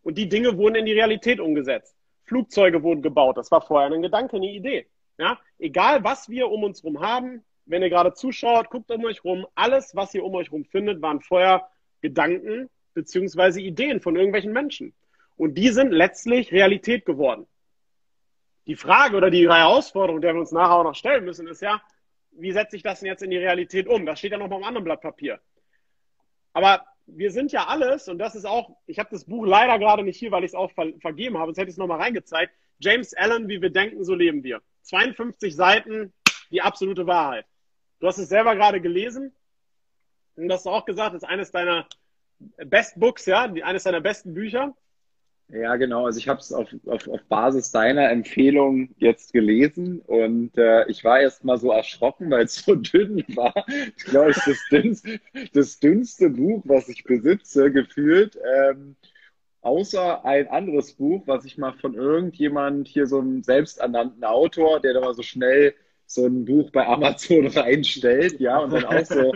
Und 0.03 0.19
die 0.19 0.29
Dinge 0.29 0.59
wurden 0.59 0.75
in 0.75 0.85
die 0.85 0.93
Realität 0.93 1.41
umgesetzt. 1.41 1.97
Flugzeuge 2.25 2.83
wurden 2.83 3.01
gebaut. 3.01 3.39
Das 3.39 3.51
war 3.51 3.63
vorher 3.63 3.91
ein 3.91 4.03
Gedanke, 4.03 4.37
eine 4.37 4.51
Idee. 4.51 4.87
Ja? 5.17 5.41
Egal, 5.59 6.05
was 6.05 6.29
wir 6.29 6.51
um 6.51 6.65
uns 6.65 6.83
herum 6.83 7.01
haben, 7.01 7.43
wenn 7.65 7.83
ihr 7.83 7.89
gerade 7.89 8.13
zuschaut, 8.13 8.69
guckt 8.69 8.91
um 8.91 9.07
euch 9.07 9.25
rum, 9.25 9.47
alles, 9.55 9.97
was 9.97 10.15
ihr 10.15 10.23
um 10.23 10.35
euch 10.35 10.49
herum 10.49 10.67
findet, 10.67 11.01
waren 11.01 11.23
vorher 11.23 11.67
Gedanken 12.03 12.69
beziehungsweise 12.93 13.63
Ideen 13.63 14.01
von 14.01 14.17
irgendwelchen 14.17 14.53
Menschen. 14.53 14.93
Und 15.37 15.55
die 15.55 15.71
sind 15.71 15.93
letztlich 15.93 16.53
Realität 16.53 17.07
geworden. 17.07 17.47
Die 18.69 18.77
Frage 18.77 19.17
oder 19.17 19.31
die 19.31 19.49
Herausforderung, 19.49 20.21
der 20.21 20.35
wir 20.35 20.41
uns 20.41 20.53
nachher 20.53 20.75
auch 20.75 20.85
noch 20.85 20.95
stellen 20.95 21.25
müssen, 21.25 21.49
ist 21.49 21.63
ja, 21.63 21.83
wie 22.33 22.53
setze 22.53 22.77
ich 22.77 22.83
das 22.83 23.01
denn 23.01 23.09
jetzt 23.09 23.23
in 23.23 23.31
die 23.31 23.39
Realität 23.39 23.89
um? 23.89 24.05
Das 24.05 24.19
steht 24.19 24.33
ja 24.33 24.39
noch 24.39 24.49
mal 24.49 24.57
am 24.57 24.65
anderen 24.65 24.85
Blatt 24.85 25.01
Papier. 25.01 25.41
Aber 26.53 26.85
wir 27.07 27.33
sind 27.33 27.51
ja 27.51 27.67
alles, 27.67 28.09
und 28.09 28.19
das 28.19 28.35
ist 28.35 28.45
auch, 28.45 28.77
ich 28.87 28.99
habe 28.99 29.09
das 29.11 29.25
Buch 29.25 29.47
leider 29.47 29.79
gerade 29.79 30.03
nicht 30.03 30.19
hier, 30.19 30.31
weil 30.31 30.45
ich 30.45 30.51
es 30.51 30.55
auch 30.55 30.71
ver 30.73 30.93
vergeben 31.01 31.39
habe, 31.39 31.47
sonst 31.49 31.59
hätte 31.59 31.71
ich 31.71 31.75
es 31.75 31.79
nochmal 31.79 32.01
reingezeigt. 32.01 32.53
James 32.79 33.15
Allen, 33.15 33.49
wie 33.49 33.63
wir 33.63 33.71
denken, 33.71 34.05
so 34.05 34.15
leben 34.15 34.45
wir. 34.45 34.61
52 34.83 35.57
Seiten, 35.57 36.13
die 36.51 36.61
absolute 36.61 37.07
Wahrheit. 37.07 37.47
Du 38.01 38.07
hast 38.07 38.19
es 38.19 38.29
selber 38.29 38.55
gerade 38.55 38.83
gelesen 38.83 39.35
und 40.37 40.53
hast 40.53 40.67
auch 40.67 40.85
gesagt, 40.85 41.15
das 41.15 41.23
ist 41.23 41.29
eines 41.29 41.51
deiner 41.51 41.89
Best 42.39 43.01
Books, 43.01 43.25
ja, 43.27 43.45
eines 43.45 43.85
deiner 43.85 44.01
besten 44.01 44.35
Bücher. 44.35 44.77
Ja, 45.51 45.77
genau. 45.77 46.05
Also 46.05 46.19
ich 46.19 46.29
habe 46.29 46.41
es 46.41 46.53
auf, 46.53 46.69
auf, 46.87 47.09
auf 47.09 47.23
Basis 47.25 47.71
deiner 47.71 48.11
Empfehlung 48.11 48.91
jetzt 48.99 49.33
gelesen 49.33 50.01
und 50.01 50.59
äh, 50.59 50.87
ich 50.89 51.05
war 51.05 51.21
erst 51.21 51.43
mal 51.43 51.57
so 51.57 51.73
erschrocken, 51.73 52.31
weil 52.31 52.45
es 52.45 52.57
so 52.57 52.75
dünn 52.75 53.25
war. 53.35 53.55
Ich 53.97 54.05
glaube, 54.05 54.31
es 54.31 54.37
ist 54.47 54.47
das 54.47 54.69
dünnste, 54.71 55.21
das 55.55 55.81
dünnste 55.81 56.29
Buch, 56.31 56.63
was 56.67 56.89
ich 56.91 57.05
besitze, 57.05 57.73
gefühlt. 57.73 58.39
Ähm, 58.71 58.97
außer 59.63 60.25
ein 60.25 60.49
anderes 60.49 60.95
Buch, 60.95 61.23
was 61.27 61.45
ich 61.47 61.59
mal 61.59 61.73
von 61.75 61.95
irgendjemand 61.95 62.89
hier 62.89 63.07
so 63.07 63.21
einem 63.21 63.43
selbsternannten 63.43 64.25
Autor, 64.25 64.81
der 64.81 64.95
da 64.95 65.01
mal 65.01 65.15
so 65.15 65.23
schnell 65.23 65.75
so 66.07 66.27
ein 66.27 66.45
Buch 66.45 66.71
bei 66.73 66.87
Amazon 66.87 67.47
reinstellt, 67.49 68.41
ja, 68.41 68.59
und 68.59 68.73
dann 68.73 68.85
auch 68.85 69.05
so, 69.07 69.33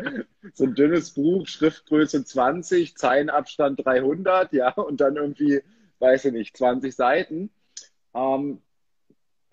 so 0.54 0.64
ein 0.64 0.74
dünnes 0.74 1.12
Buch, 1.12 1.46
Schriftgröße 1.46 2.24
20, 2.24 2.96
Zeilenabstand 2.96 3.84
300, 3.84 4.52
ja, 4.52 4.72
und 4.72 5.00
dann 5.00 5.16
irgendwie 5.16 5.62
weiß 6.03 6.26
ich 6.26 6.32
nicht, 6.32 6.57
20 6.57 6.94
Seiten. 6.94 7.50
Ähm, 8.14 8.61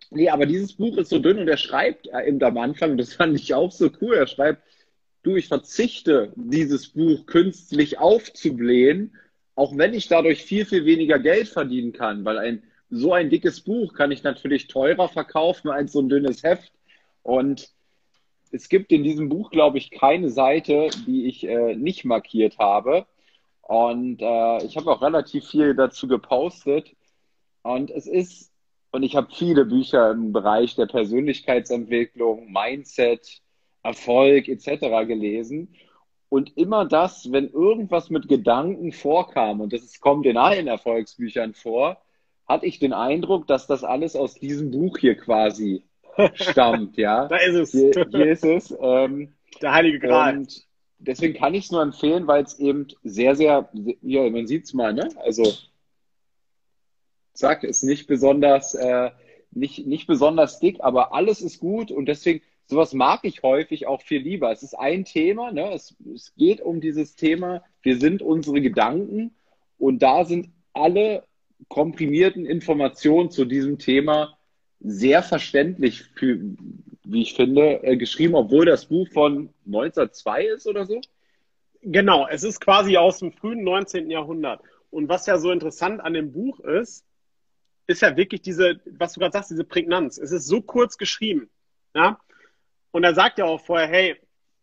nee, 0.10 0.30
aber 0.30 0.46
dieses 0.46 0.74
Buch 0.74 0.98
ist 0.98 1.10
so 1.10 1.20
dünn 1.20 1.40
und 1.40 1.48
er 1.48 1.58
schreibt 1.58 2.08
eben 2.08 2.44
am 2.44 2.58
Anfang, 2.58 2.98
das 2.98 3.14
fand 3.14 3.40
ich 3.40 3.54
auch 3.54 3.72
so 3.72 3.90
cool, 4.02 4.16
er 4.16 4.28
schreibt, 4.28 4.64
du, 5.24 5.36
ich 5.36 5.48
verzichte, 5.48 6.34
dieses 6.36 6.90
Buch 6.90 7.26
künstlich 7.26 8.00
aufzublähen, 8.00 9.16
auch 9.56 9.78
wenn 9.78 9.94
ich 9.94 10.08
dadurch 10.08 10.44
viel, 10.44 10.66
viel 10.66 10.86
weniger 10.86 11.20
Geld 11.20 11.48
verdienen 11.48 11.94
kann, 11.94 12.26
weil 12.26 12.38
ein 12.38 12.64
so 12.90 13.14
ein 13.14 13.30
dickes 13.30 13.62
Buch 13.62 13.94
kann 13.94 14.12
ich 14.12 14.24
natürlich 14.24 14.68
teurer 14.68 15.10
verkaufen 15.10 15.70
als 15.70 15.92
so 15.92 16.02
ein 16.02 16.10
dünnes 16.10 16.42
Heft. 16.44 16.72
Und 17.22 17.70
es 18.52 18.68
gibt 18.68 18.92
in 18.92 19.04
diesem 19.04 19.30
Buch, 19.30 19.52
glaube 19.52 19.78
ich, 19.78 19.92
keine 19.92 20.30
Seite, 20.30 20.90
die 21.06 21.28
ich 21.28 21.46
äh, 21.46 21.76
nicht 21.76 22.04
markiert 22.04 22.58
habe. 22.58 23.06
Und 23.70 24.20
äh, 24.20 24.66
ich 24.66 24.78
habe 24.78 24.92
auch 24.92 25.04
relativ 25.04 25.48
viel 25.48 25.76
dazu 25.76 26.08
gepostet. 26.08 26.96
Und 27.62 27.92
es 27.92 28.08
ist, 28.08 28.52
und 28.90 29.04
ich 29.04 29.16
habe 29.16 29.28
viele 29.32 29.64
Bücher 29.64 30.10
im 30.10 30.34
Bereich 30.34 30.74
der 30.74 30.88
Persönlichkeitsentwicklung, 30.88 32.52
Mindset, 32.52 33.44
Erfolg 33.84 34.48
etc. 34.48 35.06
gelesen. 35.06 35.76
Und 36.30 36.58
immer 36.58 36.86
das, 36.86 37.32
wenn 37.32 37.48
irgendwas 37.50 38.10
mit 38.10 38.28
Gedanken 38.28 38.92
vorkam, 38.92 39.62
und 39.62 39.72
das 39.72 40.00
kommt 40.00 40.26
in 40.26 40.38
allen 40.38 40.66
Erfolgsbüchern 40.66 41.54
vor, 41.54 42.02
hatte 42.48 42.66
ich 42.66 42.80
den 42.80 42.94
Eindruck, 42.94 43.46
dass 43.46 43.68
das 43.68 43.84
alles 43.84 44.16
aus 44.16 44.34
diesem 44.34 44.72
Buch 44.72 44.98
hier 44.98 45.16
quasi 45.16 45.84
stammt, 46.34 46.98
ja. 46.98 47.28
da 47.28 47.38
ist 47.38 47.54
es. 47.54 47.72
Hier, 47.72 48.08
hier 48.10 48.32
ist 48.32 48.46
es. 48.46 48.76
Ähm, 48.82 49.36
Der 49.62 49.74
Heilige 49.74 50.00
Gral. 50.00 50.40
Und 50.40 50.68
deswegen 51.00 51.34
kann 51.34 51.54
ich 51.54 51.66
es 51.66 51.72
nur 51.72 51.82
empfehlen, 51.82 52.28
weil 52.28 52.44
es 52.44 52.60
eben 52.60 52.88
sehr, 53.04 53.36
sehr, 53.36 53.70
ja, 54.02 54.30
man 54.30 54.48
sieht 54.48 54.66
es 54.66 54.74
mal, 54.74 54.94
ne? 54.94 55.10
Also, 55.18 55.44
zack, 57.34 57.64
ist 57.64 57.84
nicht 57.84 58.08
besonders, 58.08 58.76
äh, 58.76 59.12
nicht, 59.52 59.88
nicht 59.88 60.08
besonders 60.08 60.60
dick, 60.60 60.78
aber 60.82 61.14
alles 61.14 61.42
ist 61.42 61.60
gut 61.60 61.92
und 61.92 62.06
deswegen, 62.06 62.42
sowas 62.68 62.94
mag 62.94 63.22
ich 63.24 63.42
häufig 63.42 63.88
auch 63.88 64.02
viel 64.02 64.22
lieber. 64.22 64.52
Es 64.52 64.62
ist 64.62 64.76
ein 64.76 65.06
Thema, 65.06 65.52
ne? 65.52 65.72
es, 65.74 65.96
es 66.14 66.36
geht 66.36 66.62
um 66.62 66.82
dieses 66.82 67.16
Thema, 67.16 67.64
wir 67.82 67.98
sind 67.98 68.22
unsere 68.22 68.62
Gedanken 68.62 69.34
und 69.80 70.00
da 70.00 70.26
sind 70.26 70.52
alle 70.74 71.24
komprimierten 71.68 72.46
Informationen 72.46 73.32
zu 73.32 73.46
diesem 73.46 73.80
Thema 73.80 74.38
sehr 74.80 75.24
verständlich 75.24 76.04
für, 76.16 76.40
wie 77.04 77.22
ich 77.22 77.34
finde, 77.34 77.84
äh, 77.84 77.98
geschrieben, 77.98 78.36
obwohl 78.36 78.66
das 78.66 78.86
Buch 78.86 79.08
von 79.10 79.54
1902 79.66 80.46
ist 80.46 80.68
oder 80.68 80.86
so? 80.86 81.02
Genau, 81.82 82.28
es 82.28 82.44
ist 82.44 82.60
quasi 82.60 82.98
aus 82.98 83.20
dem 83.20 83.32
frühen 83.32 83.64
19. 83.64 84.10
Jahrhundert. 84.10 84.62
Und 84.90 85.10
was 85.10 85.26
ja 85.26 85.38
so 85.38 85.52
interessant 85.52 86.02
an 86.02 86.14
dem 86.14 86.32
Buch 86.32 86.60
ist, 86.60 87.06
ist 87.88 88.02
ja 88.02 88.16
wirklich 88.16 88.42
diese, 88.42 88.80
was 88.98 89.14
du 89.14 89.20
gerade 89.20 89.34
sagst, 89.34 89.52
diese 89.52 89.64
Prägnanz. 89.64 90.18
Es 90.18 90.32
ist 90.32 90.48
so 90.48 90.62
kurz 90.62 90.98
geschrieben. 90.98 91.50
Ja? 91.94 92.20
Und 92.92 93.04
er 93.04 93.16
sagt 93.16 93.38
ja 93.40 93.46
auch 93.46 93.62
vorher, 93.62 93.88
hey, 93.88 94.16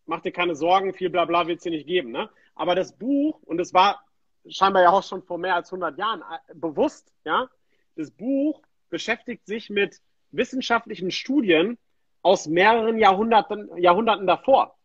mach 0.05 0.21
dir 0.21 0.31
keine 0.31 0.55
Sorgen, 0.55 0.93
viel 0.93 1.09
Blabla 1.09 1.47
wird 1.47 1.57
es 1.57 1.63
dir 1.63 1.71
nicht 1.71 1.87
geben. 1.87 2.11
Ne? 2.11 2.29
Aber 2.55 2.75
das 2.75 2.97
Buch, 2.97 3.41
und 3.43 3.59
es 3.59 3.73
war 3.73 4.01
scheinbar 4.47 4.83
ja 4.83 4.89
auch 4.89 5.03
schon 5.03 5.23
vor 5.23 5.37
mehr 5.37 5.55
als 5.55 5.71
100 5.71 5.97
Jahren 5.97 6.21
äh, 6.21 6.53
bewusst, 6.55 7.11
ja, 7.25 7.49
das 7.95 8.11
Buch 8.11 8.61
beschäftigt 8.89 9.45
sich 9.45 9.69
mit 9.69 9.99
wissenschaftlichen 10.31 11.11
Studien 11.11 11.77
aus 12.21 12.47
mehreren 12.47 12.97
Jahrhunderten, 12.97 13.69
Jahrhunderten 13.77 14.27
davor. 14.27 14.77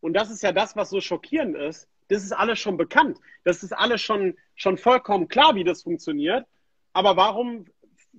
Und 0.00 0.14
das 0.14 0.30
ist 0.30 0.42
ja 0.42 0.52
das, 0.52 0.74
was 0.76 0.90
so 0.90 1.00
schockierend 1.00 1.56
ist. 1.56 1.88
Das 2.08 2.24
ist 2.24 2.32
alles 2.32 2.58
schon 2.58 2.76
bekannt. 2.76 3.18
Das 3.44 3.62
ist 3.62 3.72
alles 3.72 4.02
schon, 4.02 4.36
schon 4.54 4.76
vollkommen 4.76 5.28
klar, 5.28 5.54
wie 5.54 5.64
das 5.64 5.82
funktioniert. 5.82 6.46
Aber 6.92 7.16
warum 7.16 7.66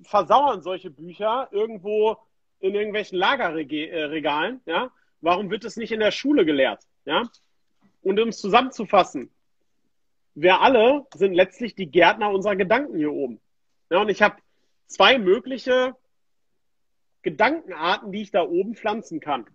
versauern 0.03 0.61
solche 0.61 0.89
Bücher 0.89 1.49
irgendwo 1.51 2.17
in 2.59 2.74
irgendwelchen 2.74 3.17
Lagerregalen? 3.17 4.61
Ja? 4.65 4.91
Warum 5.21 5.51
wird 5.51 5.65
es 5.65 5.78
nicht 5.78 5.91
in 5.91 5.99
der 5.99 6.11
Schule 6.11 6.45
gelehrt? 6.45 6.84
Ja? 7.05 7.24
Und 8.01 8.19
um 8.19 8.30
es 8.30 8.39
zusammenzufassen, 8.39 9.30
wir 10.36 10.61
alle 10.61 11.05
sind 11.13 11.34
letztlich 11.34 11.76
die 11.76 11.91
Gärtner 11.91 12.32
unserer 12.32 12.55
Gedanken 12.55 12.97
hier 12.97 13.11
oben. 13.11 13.39
Ja, 13.89 14.01
und 14.01 14.09
ich 14.09 14.21
habe 14.21 14.38
zwei 14.88 15.19
mögliche 15.19 15.95
Gedankenarten, 17.24 18.11
die 18.11 18.21
ich 18.21 18.32
da 18.32 18.43
oben 18.43 18.76
pflanzen 18.76 19.19
kann. 19.19 19.45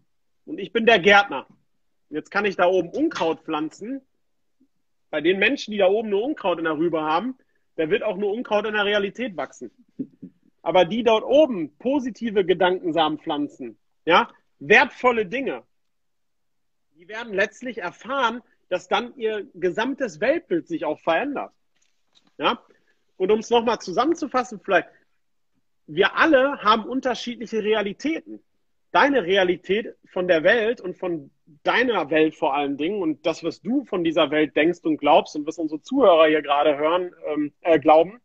Und 0.44 0.58
ich 0.58 0.72
bin 0.72 0.86
der 0.86 0.98
Gärtner. 0.98 1.46
Jetzt 2.10 2.30
kann 2.30 2.44
ich 2.44 2.56
da 2.56 2.66
oben 2.66 2.90
Unkraut 2.90 3.40
pflanzen. 3.44 4.00
Bei 5.10 5.20
den 5.20 5.38
Menschen, 5.38 5.72
die 5.72 5.78
da 5.78 5.86
oben 5.86 6.08
nur 6.08 6.24
Unkraut 6.24 6.58
in 6.58 6.64
der 6.64 6.76
Rübe 6.76 7.02
haben, 7.02 7.36
da 7.76 7.90
wird 7.90 8.02
auch 8.02 8.16
nur 8.16 8.32
Unkraut 8.32 8.66
in 8.66 8.74
der 8.74 8.84
Realität 8.84 9.36
wachsen. 9.36 9.70
Aber 10.62 10.84
die 10.84 11.02
dort 11.04 11.24
oben 11.24 11.76
positive 11.78 12.44
Gedankensamen 12.44 13.18
pflanzen, 13.18 13.78
ja, 14.04 14.28
wertvolle 14.58 15.26
Dinge, 15.26 15.62
die 16.96 17.08
werden 17.08 17.32
letztlich 17.32 17.78
erfahren, 17.78 18.42
dass 18.68 18.88
dann 18.88 19.16
ihr 19.16 19.46
gesamtes 19.54 20.20
Weltbild 20.20 20.66
sich 20.66 20.84
auch 20.84 20.98
verändert. 20.98 21.52
Ja? 22.38 22.60
Und 23.16 23.30
um 23.30 23.38
es 23.40 23.50
nochmal 23.50 23.78
zusammenzufassen, 23.80 24.60
vielleicht, 24.62 24.88
wir 25.88 26.16
alle 26.16 26.58
haben 26.62 26.84
unterschiedliche 26.84 27.64
Realitäten. 27.64 28.40
Deine 28.92 29.24
Realität 29.24 29.96
von 30.06 30.28
der 30.28 30.44
Welt 30.44 30.80
und 30.80 30.96
von 30.96 31.30
deiner 31.62 32.10
Welt 32.10 32.34
vor 32.34 32.54
allen 32.54 32.76
Dingen 32.76 33.02
und 33.02 33.26
das, 33.26 33.42
was 33.42 33.60
du 33.60 33.84
von 33.84 34.04
dieser 34.04 34.30
Welt 34.30 34.54
denkst 34.54 34.80
und 34.82 34.98
glaubst 34.98 35.34
und 35.34 35.46
was 35.46 35.58
unsere 35.58 35.80
Zuhörer 35.80 36.26
hier 36.28 36.42
gerade 36.42 36.76
hören, 36.76 37.10
ähm, 37.26 37.52
äh, 37.62 37.78
glauben, 37.78 38.20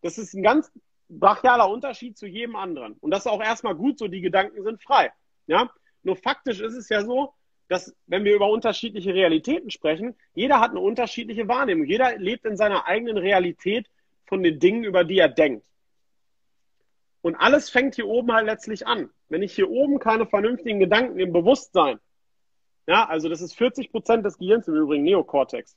das 0.00 0.18
ist 0.18 0.34
ein 0.34 0.42
ganz 0.42 0.72
brachialer 1.08 1.70
Unterschied 1.70 2.16
zu 2.16 2.26
jedem 2.26 2.56
anderen. 2.56 2.94
Und 3.00 3.10
das 3.10 3.26
ist 3.26 3.30
auch 3.30 3.42
erstmal 3.42 3.74
gut 3.74 3.98
so, 3.98 4.08
die 4.08 4.20
Gedanken 4.20 4.62
sind 4.62 4.82
frei. 4.82 5.12
Ja? 5.46 5.70
Nur 6.02 6.16
faktisch 6.16 6.60
ist 6.60 6.74
es 6.74 6.88
ja 6.88 7.04
so, 7.04 7.34
dass, 7.68 7.94
wenn 8.06 8.24
wir 8.24 8.34
über 8.34 8.50
unterschiedliche 8.50 9.14
Realitäten 9.14 9.70
sprechen, 9.70 10.14
jeder 10.34 10.60
hat 10.60 10.70
eine 10.70 10.80
unterschiedliche 10.80 11.48
Wahrnehmung. 11.48 11.86
Jeder 11.86 12.18
lebt 12.18 12.44
in 12.44 12.56
seiner 12.56 12.86
eigenen 12.86 13.18
Realität 13.18 13.88
von 14.26 14.42
den 14.42 14.58
Dingen, 14.58 14.84
über 14.84 15.04
die 15.04 15.18
er 15.18 15.28
denkt. 15.28 15.64
Und 17.22 17.36
alles 17.36 17.70
fängt 17.70 17.94
hier 17.94 18.08
oben 18.08 18.32
halt 18.32 18.46
letztlich 18.46 18.86
an. 18.86 19.08
Wenn 19.28 19.42
ich 19.42 19.54
hier 19.54 19.70
oben 19.70 19.98
keine 19.98 20.26
vernünftigen 20.26 20.80
Gedanken 20.80 21.18
im 21.18 21.32
Bewusstsein, 21.32 21.98
ja, 22.86 23.08
also 23.08 23.28
das 23.28 23.40
ist 23.40 23.54
40 23.54 23.92
Prozent 23.92 24.26
des 24.26 24.38
Gehirns 24.38 24.66
im 24.66 24.74
Übrigen, 24.74 25.04
Neokortex. 25.04 25.76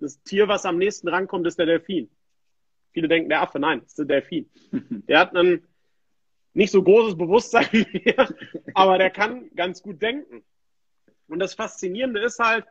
Das 0.00 0.22
Tier, 0.22 0.48
was 0.48 0.64
am 0.64 0.78
nächsten 0.78 1.08
rankommt, 1.08 1.46
ist 1.46 1.58
der 1.58 1.66
Delfin. 1.66 2.10
Viele 2.92 3.08
denken, 3.08 3.28
der 3.28 3.42
Affe, 3.42 3.58
nein, 3.58 3.80
das 3.80 3.90
ist 3.90 3.98
der 3.98 4.06
Delfin. 4.06 4.50
Der 5.08 5.20
hat 5.20 5.36
ein 5.36 5.62
nicht 6.54 6.72
so 6.72 6.82
großes 6.82 7.16
Bewusstsein 7.16 7.68
wie 7.70 7.86
wir, 7.92 8.28
aber 8.74 8.98
der 8.98 9.10
kann 9.10 9.48
ganz 9.54 9.82
gut 9.82 10.02
denken. 10.02 10.42
Und 11.28 11.38
das 11.38 11.54
Faszinierende 11.54 12.20
ist 12.20 12.40
halt, 12.40 12.64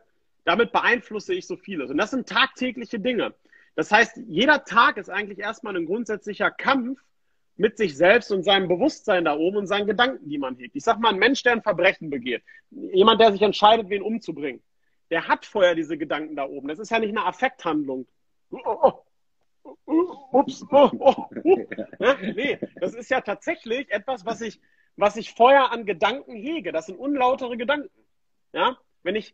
damit 0.43 0.71
beeinflusse 0.71 1.33
ich 1.33 1.45
so 1.47 1.55
vieles. 1.55 1.89
Und 1.91 1.97
das 1.97 2.11
sind 2.11 2.27
tagtägliche 2.27 2.99
Dinge. 2.99 3.33
Das 3.75 3.91
heißt, 3.91 4.17
jeder 4.27 4.65
Tag 4.65 4.97
ist 4.97 5.09
eigentlich 5.09 5.39
erstmal 5.39 5.77
ein 5.77 5.85
grundsätzlicher 5.85 6.49
Kampf 6.51 6.99
mit 7.57 7.77
sich 7.77 7.97
selbst 7.97 8.31
und 8.31 8.43
seinem 8.43 8.67
Bewusstsein 8.67 9.25
da 9.25 9.35
oben 9.35 9.57
und 9.57 9.67
seinen 9.67 9.87
Gedanken, 9.87 10.29
die 10.29 10.37
man 10.37 10.55
hegt. 10.55 10.75
Ich 10.75 10.83
sag 10.83 10.99
mal, 10.99 11.09
ein 11.09 11.19
Mensch, 11.19 11.43
der 11.43 11.53
ein 11.53 11.63
Verbrechen 11.63 12.09
begeht, 12.09 12.43
jemand, 12.69 13.19
der 13.19 13.31
sich 13.31 13.41
entscheidet, 13.41 13.89
wen 13.89 14.03
umzubringen, 14.03 14.61
der 15.09 15.27
hat 15.27 15.45
vorher 15.45 15.75
diese 15.75 15.97
Gedanken 15.97 16.35
da 16.35 16.45
oben. 16.45 16.67
Das 16.67 16.79
ist 16.79 16.91
ja 16.91 16.99
nicht 16.99 17.09
eine 17.09 17.25
Affekthandlung. 17.25 18.07
Oh, 18.51 18.59
oh, 19.63 19.77
oh, 19.85 20.39
ups, 20.39 20.63
oh, 20.71 20.89
oh, 20.99 21.25
oh. 21.43 21.57
Nee, 22.21 22.59
das 22.79 22.93
ist 22.93 23.09
ja 23.09 23.21
tatsächlich 23.21 23.89
etwas, 23.89 24.25
was 24.25 24.41
ich, 24.41 24.59
was 24.95 25.15
ich 25.17 25.33
vorher 25.33 25.71
an 25.71 25.85
Gedanken 25.85 26.35
hege. 26.35 26.71
Das 26.71 26.85
sind 26.85 26.99
unlautere 26.99 27.57
Gedanken. 27.57 27.89
Ja? 28.53 28.77
Wenn 29.03 29.15
ich 29.15 29.33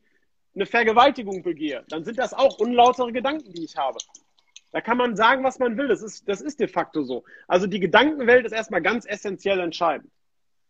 eine 0.56 0.66
Vergewaltigung 0.66 1.44
begehe, 1.44 1.84
dann 1.90 2.04
sind 2.04 2.20
das 2.20 2.34
auch 2.34 2.60
unlautere 2.60 3.12
Gedanken, 3.12 3.52
die 3.54 3.66
ich 3.66 3.76
habe. 3.76 3.98
Da 4.74 4.82
kann 4.82 4.98
man 4.98 5.16
sagen, 5.16 5.44
was 5.44 5.60
man 5.60 5.78
will. 5.78 5.88
Das 5.88 6.02
ist, 6.02 6.28
das 6.28 6.42
ist 6.42 6.60
de 6.60 6.68
facto 6.68 7.04
so. 7.04 7.24
Also 7.48 7.68
die 7.68 7.80
Gedankenwelt 7.80 8.46
ist 8.46 8.52
erstmal 8.52 8.82
ganz 8.82 9.06
essentiell 9.06 9.60
entscheidend. 9.60 10.12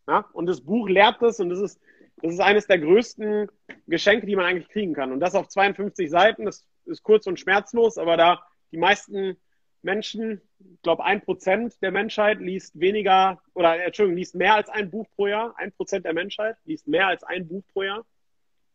Ja? 0.08 0.26
Und 0.34 0.46
das 0.46 0.60
Buch 0.62 0.90
lehrt 0.90 1.22
das 1.22 1.40
und 1.40 1.50
das 1.50 1.60
ist, 1.60 1.80
das 2.18 2.34
ist 2.34 2.42
eines 2.42 2.68
der 2.68 2.80
größten 2.80 3.50
Geschenke, 3.88 4.28
die 4.28 4.36
man 4.36 4.46
eigentlich 4.46 4.68
kriegen 4.68 4.94
kann. 4.94 5.14
Und 5.14 5.22
das 5.22 5.36
auf 5.36 5.48
52 5.48 6.10
Seiten, 6.10 6.46
das 6.46 6.68
ist 6.86 7.02
kurz 7.02 7.28
und 7.28 7.40
schmerzlos, 7.40 7.98
aber 7.98 8.18
da 8.18 8.46
die 8.74 8.78
meisten 8.78 9.38
Menschen, 9.84 10.42
ich 10.60 10.82
glaube 10.82 11.06
ein 11.06 11.22
Prozent 11.22 11.82
der 11.82 11.92
Menschheit 11.92 12.40
liest 12.40 12.78
weniger, 12.78 13.42
oder 13.54 13.86
Entschuldigung, 13.86 14.18
liest 14.18 14.36
mehr 14.36 14.56
als 14.56 14.70
ein 14.70 14.92
Buch 14.92 15.08
pro 15.16 15.28
Jahr. 15.28 15.54
Ein 15.58 15.72
Prozent 15.72 16.04
der 16.04 16.14
Menschheit 16.14 16.58
liest 16.66 16.90
mehr 16.90 17.08
als 17.08 17.24
ein 17.24 17.48
Buch 17.48 17.64
pro 17.72 17.84
Jahr. 17.84 18.06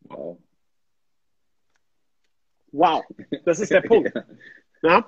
Wow. 0.01 0.39
Wow, 2.73 3.05
das 3.45 3.61
ist 3.61 3.71
der 3.71 3.81
Punkt. 3.83 4.13
Ja? 4.83 5.07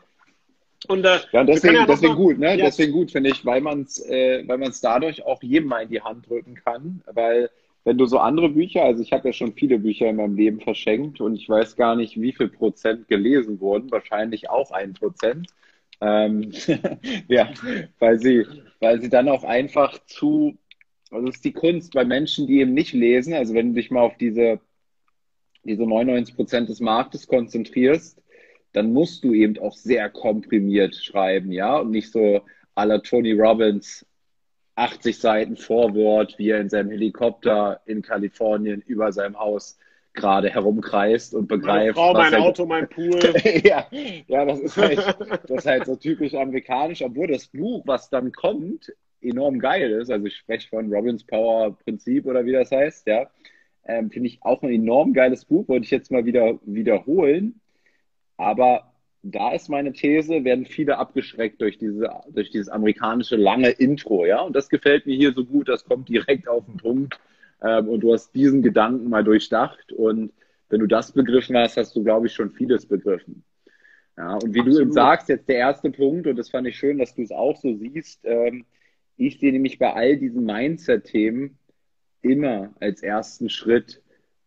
Und, 0.89 1.05
äh, 1.05 1.19
ja, 1.33 1.45
deswegen, 1.45 1.75
ja 1.75 1.87
deswegen 1.87 2.15
mal, 2.15 2.19
gut, 2.19 2.39
ne? 2.39 2.57
Ja. 2.57 2.65
Deswegen 2.67 2.93
gut, 2.93 3.11
finde 3.11 3.31
ich, 3.31 3.45
weil 3.45 3.61
man 3.61 3.83
es 3.83 4.05
äh, 4.09 4.43
weil 4.47 4.59
man's 4.59 4.81
dadurch 4.81 5.25
auch 5.25 5.43
jedem 5.43 5.69
mal 5.69 5.83
in 5.83 5.91
die 5.91 6.01
Hand 6.01 6.29
drücken 6.29 6.55
kann. 6.55 7.03
Weil 7.13 7.51
wenn 7.85 7.99
du 7.99 8.07
so 8.07 8.19
andere 8.19 8.51
Bücher, 8.51 8.85
also 8.85 9.03
ich 9.03 9.13
habe 9.13 9.29
ja 9.29 9.33
schon 9.33 9.55
viele 9.55 9.79
Bücher 9.79 10.09
in 10.09 10.17
meinem 10.17 10.37
Leben 10.37 10.61
verschenkt 10.61 11.21
und 11.21 11.35
ich 11.35 11.49
weiß 11.49 11.77
gar 11.77 11.97
nicht, 11.97 12.21
wie 12.21 12.33
viel 12.33 12.49
Prozent 12.49 13.09
gelesen 13.09 13.61
wurden, 13.61 13.91
wahrscheinlich 13.91 14.51
auch 14.51 14.71
ein 14.71 14.95
Prozent. 14.95 15.49
Ähm, 16.01 16.51
ja, 17.29 17.51
weil 17.99 18.19
sie, 18.19 18.47
weil 18.81 19.01
sie 19.01 19.11
dann 19.11 19.29
auch 19.29 19.45
einfach 19.45 19.99
zu, 20.07 20.57
also 21.11 21.29
es 21.29 21.37
ist 21.37 21.45
die 21.45 21.53
Kunst 21.53 21.93
bei 21.93 22.05
Menschen, 22.05 22.47
die 22.47 22.61
eben 22.61 22.75
nicht 22.75 22.95
lesen, 22.95 23.35
also 23.35 23.55
wenn 23.55 23.69
du 23.69 23.75
dich 23.75 23.91
mal 23.91 24.03
auf 24.03 24.17
diese, 24.17 24.61
diese 25.65 25.83
99 25.83 26.37
Prozent 26.37 26.69
des 26.69 26.81
Marktes 26.81 27.27
konzentrierst, 27.27 28.21
dann 28.73 28.93
musst 28.93 29.25
du 29.25 29.33
eben 29.33 29.59
auch 29.59 29.75
sehr 29.75 30.09
komprimiert 30.11 30.95
schreiben, 30.95 31.53
ja, 31.53 31.79
und 31.79 31.91
nicht 31.91 32.13
so 32.13 32.43
à 32.75 32.85
la 32.85 32.99
Tony 32.99 33.33
Robbins 33.33 34.07
80 34.77 35.19
Seiten 35.19 35.57
Vorwort, 35.57 36.39
wie 36.39 36.51
er 36.51 36.61
in 36.61 36.69
seinem 36.69 36.91
Helikopter 36.91 37.81
in 37.85 38.03
Kalifornien 38.03 38.81
über 38.81 39.13
seinem 39.13 39.39
Haus 39.39 39.79
gerade 40.15 40.51
herumkreist 40.51 41.35
und 41.35 41.49
begreift. 41.49 41.97
Meine 41.97 42.13
Frau, 42.13 42.13
mein 42.15 42.33
halt, 42.33 42.43
Auto, 42.43 42.67
mein 42.67 42.89
Pool. 42.89 43.21
ja, 43.65 43.87
ja, 43.91 44.45
das 44.45 44.61
ist 44.61 44.77
halt, 44.77 44.99
das 44.99 45.51
ist 45.51 45.67
halt 45.67 45.87
so 45.87 45.97
typisch 45.97 46.35
amerikanisch, 46.35 47.03
obwohl 47.03 47.29
das 47.29 47.47
Buch, 47.49 47.83
was 47.87 48.11
dann 48.11 48.33
kommt, 48.33 48.93
enorm 49.21 49.59
geil 49.59 49.91
ist. 49.93 50.11
Also 50.11 50.27
ich 50.27 50.37
spreche 50.37 50.69
von 50.69 50.93
Robbins 50.93 51.25
Power 51.25 51.77
Prinzip 51.85 52.27
oder 52.27 52.45
wie 52.45 52.53
das 52.53 52.71
heißt, 52.71 53.07
ja. 53.07 53.31
Ähm, 53.87 54.11
Finde 54.11 54.29
ich 54.29 54.39
auch 54.43 54.63
ein 54.63 54.73
enorm 54.73 55.13
geiles 55.13 55.45
Buch, 55.45 55.69
wollte 55.69 55.85
ich 55.85 55.91
jetzt 55.91 56.11
mal 56.11 56.25
wieder 56.25 56.59
wiederholen. 56.65 57.60
Aber 58.41 58.91
da 59.23 59.53
ist 59.53 59.69
meine 59.69 59.93
These, 59.93 60.45
werden 60.45 60.65
viele 60.65 60.97
abgeschreckt 60.97 61.61
durch, 61.61 61.77
diese, 61.77 62.11
durch 62.31 62.51
dieses 62.51 62.71
amerikanische 62.71 63.37
lange 63.37 63.69
Intro, 63.69 64.25
ja. 64.25 64.41
Und 64.41 64.57
das 64.57 64.71
gefällt 64.71 65.05
mir 65.05 65.15
hier 65.15 65.33
so 65.33 65.45
gut, 65.45 65.69
das 65.69 65.85
kommt 65.85 66.09
direkt 66.09 66.49
auf 66.49 66.65
den 66.65 66.79
Punkt. 66.79 67.21
Ähm, 67.63 67.89
und 67.89 68.01
du 68.01 68.15
hast 68.15 68.35
diesen 68.35 68.63
Gedanken 68.63 69.11
mal 69.11 69.23
durchdacht. 69.23 69.93
Und 69.93 70.33
wenn 70.71 70.81
du 70.81 70.87
das 70.87 71.13
begriffen 71.13 71.55
hast, 71.59 71.77
hast 71.77 71.95
du, 71.95 72.03
glaube 72.03 72.29
ich, 72.29 72.33
schon 72.33 72.51
vieles 72.51 72.87
begriffen. 72.87 73.45
Ja, 74.17 74.35
und 74.35 74.55
wie 74.55 74.61
Absolut. 74.61 74.79
du 74.79 74.83
eben 74.83 74.93
sagst, 74.93 75.29
jetzt 75.29 75.49
der 75.49 75.57
erste 75.57 75.91
Punkt, 75.91 76.27
und 76.27 76.37
das 76.37 76.49
fand 76.49 76.67
ich 76.67 76.79
schön, 76.79 76.97
dass 76.97 77.15
du 77.15 77.23
es 77.23 77.31
auch 77.31 77.57
so 77.59 77.77
siehst, 77.77 78.21
ähm, 78.25 78.65
ich 79.19 79.39
sehe 79.39 79.53
nämlich 79.53 79.79
bei 79.79 79.93
all 79.93 80.17
diesen 80.17 80.45
Mindset-Themen 80.45 81.59
immer 82.23 82.71
als 82.81 83.03
ersten 83.03 83.51
Schritt 83.51 84.01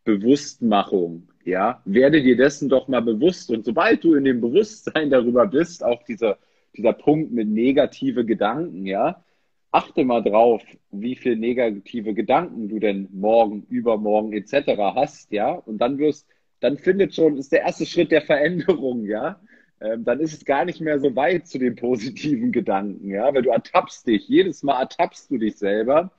Bewusstmachung. 0.04 1.28
Ja, 1.46 1.82
werde 1.86 2.22
dir 2.22 2.38
dessen 2.38 2.70
doch 2.70 2.88
mal 2.88 3.02
bewusst. 3.02 3.52
Und 3.52 3.66
sobald 3.66 4.04
du 4.04 4.16
in 4.16 4.24
dem 4.24 4.40
Bewusstsein 4.42 5.10
darüber 5.10 5.46
bist, 5.48 5.84
auch 5.84 6.04
dieser, 6.04 6.38
dieser 6.76 6.94
Punkt 6.94 7.32
mit 7.32 7.50
negative 7.50 8.26
Gedanken, 8.26 8.86
ja, 8.86 9.24
achte 9.72 10.06
mal 10.06 10.22
drauf, 10.22 10.64
wie 10.92 11.16
viel 11.16 11.36
negative 11.36 12.14
Gedanken 12.14 12.70
du 12.70 12.80
denn 12.80 13.10
morgen, 13.12 13.66
übermorgen 13.70 14.32
etc. 14.34 14.78
hast, 14.96 15.32
ja, 15.32 15.52
und 15.52 15.80
dann 15.80 15.98
wirst, 15.98 16.28
dann 16.60 16.78
findet 16.78 17.16
schon, 17.16 17.38
ist 17.38 17.52
der 17.52 17.62
erste 17.62 17.86
Schritt 17.86 18.12
der 18.12 18.22
Veränderung, 18.22 19.06
ja, 19.06 19.40
ähm, 19.82 20.06
dann 20.06 20.20
ist 20.20 20.34
es 20.34 20.46
gar 20.46 20.64
nicht 20.64 20.80
mehr 20.80 21.00
so 21.00 21.16
weit 21.16 21.48
zu 21.48 21.58
den 21.58 21.76
positiven 21.76 22.52
Gedanken, 22.52 23.10
ja, 23.10 23.34
weil 23.34 23.42
du 23.42 23.50
ertappst 23.50 24.08
dich, 24.08 24.28
jedes 24.30 24.64
Mal 24.64 24.80
ertappst 24.80 25.30
du 25.32 25.38
dich 25.38 25.58
selber. 25.58 26.12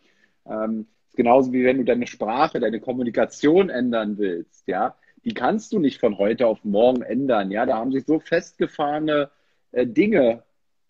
Ähm, 0.47 0.87
genauso 1.15 1.53
wie 1.53 1.65
wenn 1.65 1.79
du 1.79 1.85
deine 1.85 2.07
Sprache, 2.07 2.61
deine 2.61 2.81
Kommunikation 2.81 3.71
ändern 3.71 4.19
willst, 4.19 4.67
ja, 4.67 4.97
die 5.25 5.35
kannst 5.35 5.73
du 5.73 5.79
nicht 5.79 6.01
von 6.01 6.19
heute 6.19 6.47
auf 6.47 6.65
morgen 6.65 7.03
ändern, 7.03 7.51
ja, 7.51 7.67
da 7.67 7.77
haben 7.77 7.93
sich 7.93 8.05
so 8.05 8.21
festgefahrene 8.21 9.31
äh, 9.73 9.87
Dinge, 9.87 10.43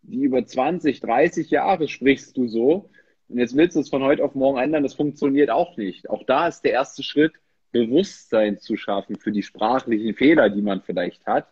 die 0.03 0.22
über 0.22 0.45
20, 0.45 1.01
30 1.01 1.51
Jahre 1.51 1.89
sprichst 1.89 2.37
du 2.37 2.49
so 2.49 2.91
und 3.28 3.39
jetzt 3.39 3.57
willst 3.57 3.76
du 3.76 3.80
es 3.80 3.89
von 3.89 4.03
heute 4.03 4.24
auf 4.24 4.35
morgen 4.35 4.59
ändern, 4.59 4.82
das 4.82 4.95
funktioniert 4.95 5.51
auch 5.51 5.76
nicht. 5.76 6.11
Auch 6.11 6.24
da 6.24 6.49
ist 6.49 6.62
der 6.62 6.72
erste 6.72 7.03
Schritt, 7.03 7.32
Bewusstsein 7.72 8.59
zu 8.59 8.76
schaffen 8.76 9.16
für 9.16 9.32
die 9.32 9.43
sprachlichen 9.43 10.14
Fehler, 10.14 10.49
die 10.49 10.62
man 10.62 10.82
vielleicht 10.82 11.26
hat. 11.26 11.49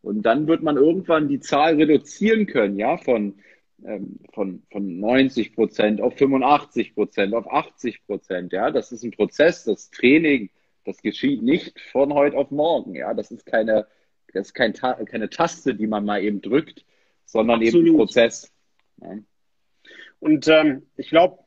Und 0.00 0.22
dann 0.22 0.46
wird 0.46 0.62
man 0.62 0.76
irgendwann 0.76 1.26
die 1.26 1.40
Zahl 1.40 1.74
reduzieren 1.74 2.46
können, 2.46 2.78
ja, 2.78 2.96
von 2.98 3.34
ähm, 3.84 4.18
von, 4.32 4.62
von 4.72 5.00
90 5.00 5.54
Prozent 5.54 6.00
auf 6.00 6.16
85 6.16 6.94
Prozent, 6.94 7.34
auf 7.34 7.50
80 7.50 8.06
Prozent. 8.06 8.52
Ja, 8.52 8.70
das 8.70 8.90
ist 8.90 9.04
ein 9.04 9.10
Prozess, 9.10 9.64
das 9.64 9.90
Training, 9.90 10.48
das 10.86 11.02
geschieht 11.02 11.42
nicht 11.42 11.80
von 11.92 12.14
heute 12.14 12.36
auf 12.36 12.50
morgen. 12.50 12.94
Ja, 12.94 13.14
das 13.14 13.30
ist 13.30 13.46
keine, 13.46 13.86
das 14.32 14.48
ist 14.48 14.54
kein, 14.54 14.72
keine 14.72 15.30
Taste, 15.30 15.74
die 15.74 15.86
man 15.86 16.04
mal 16.04 16.22
eben 16.22 16.40
drückt, 16.40 16.84
sondern 17.24 17.60
Absolut. 17.60 17.86
eben 17.86 17.94
ein 17.94 17.98
Prozess. 17.98 18.52
Ja. 19.02 19.18
Und 20.20 20.48
ähm, 20.48 20.86
ich 20.96 21.10
glaube, 21.10 21.38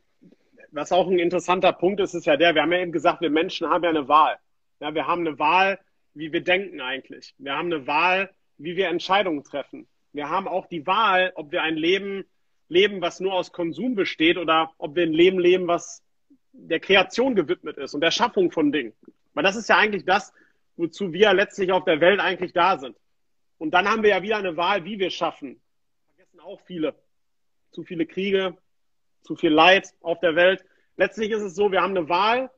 was 0.72 0.92
auch 0.92 1.08
ein 1.08 1.18
interessanter 1.18 1.74
Punkt 1.74 2.00
ist, 2.00 2.14
ist 2.14 2.26
ja 2.26 2.38
der, 2.38 2.54
wir 2.54 2.62
haben 2.62 2.72
ja 2.72 2.80
eben 2.80 2.92
gesagt, 2.92 3.22
wir 3.22 3.32
Menschen 3.32 3.70
haben 3.70 3.84
ja 3.84 3.90
eine 3.90 4.08
Wahl. 4.08 4.38
Ja, 4.80 4.94
wir 4.94 5.08
haben 5.08 5.26
eine 5.26 5.40
Wahl, 5.40 5.80
wie 6.14 6.32
wir 6.32 6.44
denken 6.44 6.80
eigentlich. 6.82 7.34
Wir 7.38 7.54
haben 7.54 7.74
eine 7.74 7.88
Wahl, 7.88 8.30
wie 8.58 8.76
wir 8.76 8.90
Entscheidungen 8.90 9.44
treffen 9.44 9.88
wir 10.14 10.30
haben 10.30 10.48
auch 10.48 10.68
die 10.68 10.86
Wahl, 10.88 11.32
ob 11.36 11.52
wir 11.52 11.62
ein 11.62 11.78
Leben 11.78 12.26
leben, 12.68 13.02
was 13.02 13.20
nur 13.20 13.34
aus 13.34 13.52
Konsum 13.52 13.96
besteht 13.96 14.38
oder 14.38 14.74
ob 14.78 14.96
wir 14.96 15.04
ein 15.04 15.14
Leben 15.14 15.40
leben, 15.40 15.68
was 15.68 16.04
der 16.52 16.80
Kreation 16.80 17.36
gewidmet 17.36 17.78
ist 17.78 17.94
und 17.94 18.02
der 18.02 18.12
Schaffung 18.12 18.52
von 18.52 18.72
Dingen. 18.72 18.94
Weil 19.34 19.44
das 19.44 19.56
ist 19.56 19.70
ja 19.70 19.78
eigentlich 19.78 20.06
das, 20.06 20.34
wozu 20.76 21.14
wir 21.14 21.34
letztlich 21.34 21.72
auf 21.72 21.86
der 21.86 22.02
Welt 22.02 22.20
eigentlich 22.20 22.54
da 22.54 22.78
sind. 22.78 22.98
Und 23.58 23.72
dann 23.72 23.88
haben 23.88 24.04
wir 24.04 24.10
ja 24.12 24.22
wieder 24.22 24.38
eine 24.38 24.58
Wahl, 24.58 24.86
wie 24.86 25.00
wir 25.00 25.10
schaffen. 25.10 25.62
Vergessen 26.08 26.40
auch 26.40 26.62
viele. 26.62 26.96
Zu 27.72 27.84
viele 27.84 28.06
Kriege, 28.06 28.58
zu 29.22 29.36
viel 29.36 29.52
Leid 29.52 29.94
auf 30.02 30.20
der 30.20 30.36
Welt. 30.36 30.66
Letztlich 30.98 31.32
ist 31.32 31.42
es 31.42 31.56
so, 31.56 31.72
wir 31.72 31.82
haben 31.82 31.96
eine 31.96 32.10
Wahl, 32.10 32.50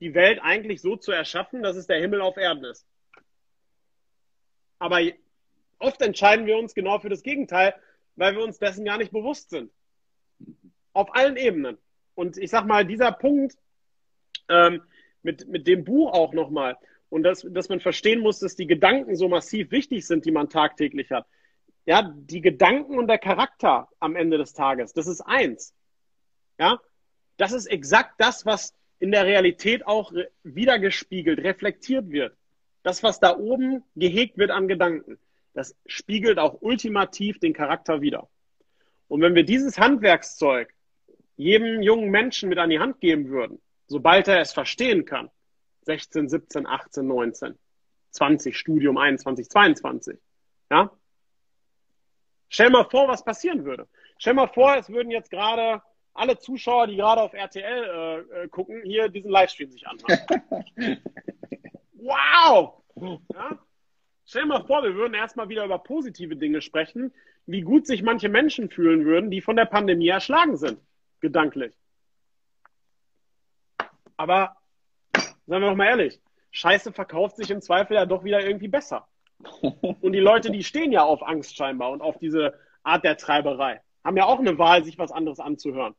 die 0.00 0.14
Welt 0.14 0.40
eigentlich 0.42 0.80
so 0.80 0.96
zu 0.96 1.12
erschaffen, 1.12 1.62
dass 1.62 1.76
es 1.76 1.86
der 1.86 2.00
Himmel 2.00 2.20
auf 2.20 2.36
Erden 2.36 2.64
ist. 2.64 2.86
Aber 4.78 5.00
Oft 5.78 6.02
entscheiden 6.02 6.46
wir 6.46 6.58
uns 6.58 6.74
genau 6.74 6.98
für 6.98 7.08
das 7.08 7.22
Gegenteil, 7.22 7.74
weil 8.16 8.34
wir 8.34 8.42
uns 8.42 8.58
dessen 8.58 8.84
gar 8.84 8.98
nicht 8.98 9.12
bewusst 9.12 9.50
sind. 9.50 9.70
Auf 10.92 11.14
allen 11.14 11.36
Ebenen. 11.36 11.78
Und 12.14 12.36
ich 12.36 12.50
sag 12.50 12.66
mal, 12.66 12.84
dieser 12.84 13.12
Punkt 13.12 13.56
ähm, 14.48 14.82
mit, 15.22 15.48
mit 15.48 15.66
dem 15.66 15.84
Buch 15.84 16.12
auch 16.12 16.32
nochmal 16.32 16.76
und 17.08 17.22
dass, 17.22 17.46
dass 17.50 17.68
man 17.68 17.80
verstehen 17.80 18.20
muss, 18.20 18.38
dass 18.38 18.56
die 18.56 18.66
Gedanken 18.66 19.16
so 19.16 19.28
massiv 19.28 19.70
wichtig 19.70 20.06
sind, 20.06 20.24
die 20.24 20.30
man 20.30 20.48
tagtäglich 20.48 21.10
hat. 21.10 21.26
Ja, 21.86 22.14
die 22.16 22.40
Gedanken 22.40 22.98
und 22.98 23.08
der 23.08 23.18
Charakter 23.18 23.88
am 23.98 24.14
Ende 24.14 24.36
des 24.36 24.52
Tages, 24.52 24.92
das 24.92 25.06
ist 25.06 25.22
eins. 25.22 25.74
Ja, 26.58 26.80
das 27.36 27.52
ist 27.52 27.66
exakt 27.66 28.14
das, 28.18 28.44
was 28.44 28.74
in 28.98 29.10
der 29.10 29.24
Realität 29.24 29.86
auch 29.86 30.12
wiedergespiegelt, 30.42 31.38
reflektiert 31.38 32.10
wird. 32.10 32.36
Das, 32.82 33.02
was 33.02 33.20
da 33.20 33.36
oben 33.36 33.84
gehegt 33.94 34.38
wird 34.38 34.50
an 34.50 34.68
Gedanken 34.68 35.18
das 35.58 35.74
spiegelt 35.86 36.38
auch 36.38 36.62
ultimativ 36.62 37.40
den 37.40 37.52
Charakter 37.52 38.00
wider. 38.00 38.28
Und 39.08 39.22
wenn 39.22 39.34
wir 39.34 39.42
dieses 39.42 39.76
Handwerkszeug 39.76 40.72
jedem 41.36 41.82
jungen 41.82 42.10
Menschen 42.10 42.48
mit 42.48 42.58
an 42.58 42.70
die 42.70 42.78
Hand 42.78 43.00
geben 43.00 43.28
würden, 43.28 43.60
sobald 43.88 44.28
er 44.28 44.40
es 44.40 44.52
verstehen 44.52 45.04
kann, 45.04 45.30
16, 45.82 46.28
17, 46.28 46.66
18, 46.66 47.06
19, 47.06 47.58
20, 48.10 48.56
Studium 48.56 48.98
21, 48.98 49.48
22, 49.48 50.18
ja? 50.70 50.90
Stell 52.50 52.70
mal 52.70 52.84
vor, 52.84 53.08
was 53.08 53.24
passieren 53.24 53.64
würde. 53.64 53.88
Stell 54.18 54.34
mal 54.34 54.48
vor, 54.48 54.76
es 54.76 54.88
würden 54.88 55.10
jetzt 55.10 55.30
gerade 55.30 55.82
alle 56.14 56.38
Zuschauer, 56.38 56.86
die 56.86 56.96
gerade 56.96 57.22
auf 57.22 57.34
RTL 57.34 57.62
äh, 57.62 58.44
äh, 58.44 58.48
gucken, 58.48 58.82
hier 58.84 59.08
diesen 59.08 59.30
Livestream 59.30 59.70
sich 59.70 59.86
anmachen. 59.86 60.62
wow! 61.92 62.82
Ja? 62.96 63.58
Stell 64.26 64.42
dir 64.42 64.48
mal 64.48 64.66
vor, 64.66 64.82
wir 64.82 64.94
würden 64.94 65.14
erstmal 65.14 65.48
wieder 65.48 65.64
über 65.64 65.78
positive 65.78 66.36
Dinge 66.36 66.60
sprechen, 66.60 67.12
wie 67.46 67.62
gut 67.62 67.86
sich 67.86 68.02
manche 68.02 68.28
Menschen 68.28 68.68
fühlen 68.68 69.04
würden, 69.04 69.30
die 69.30 69.40
von 69.40 69.56
der 69.56 69.66
Pandemie 69.66 70.08
erschlagen 70.08 70.56
sind, 70.56 70.80
gedanklich. 71.20 71.72
Aber 74.18 74.56
seien 75.46 75.62
wir 75.62 75.70
doch 75.70 75.76
mal 75.76 75.86
ehrlich, 75.86 76.20
Scheiße 76.50 76.92
verkauft 76.92 77.36
sich 77.36 77.50
im 77.50 77.62
Zweifel 77.62 77.94
ja 77.94 78.04
doch 78.04 78.24
wieder 78.24 78.44
irgendwie 78.44 78.68
besser. 78.68 79.08
Und 79.62 80.12
die 80.12 80.18
Leute, 80.18 80.50
die 80.50 80.64
stehen 80.64 80.92
ja 80.92 81.04
auf 81.04 81.22
Angst 81.22 81.56
scheinbar 81.56 81.92
und 81.92 82.02
auf 82.02 82.18
diese 82.18 82.58
Art 82.82 83.04
der 83.04 83.16
Treiberei, 83.16 83.80
haben 84.04 84.16
ja 84.16 84.24
auch 84.24 84.40
eine 84.40 84.58
Wahl, 84.58 84.84
sich 84.84 84.98
was 84.98 85.12
anderes 85.12 85.38
anzuhören. 85.38 85.94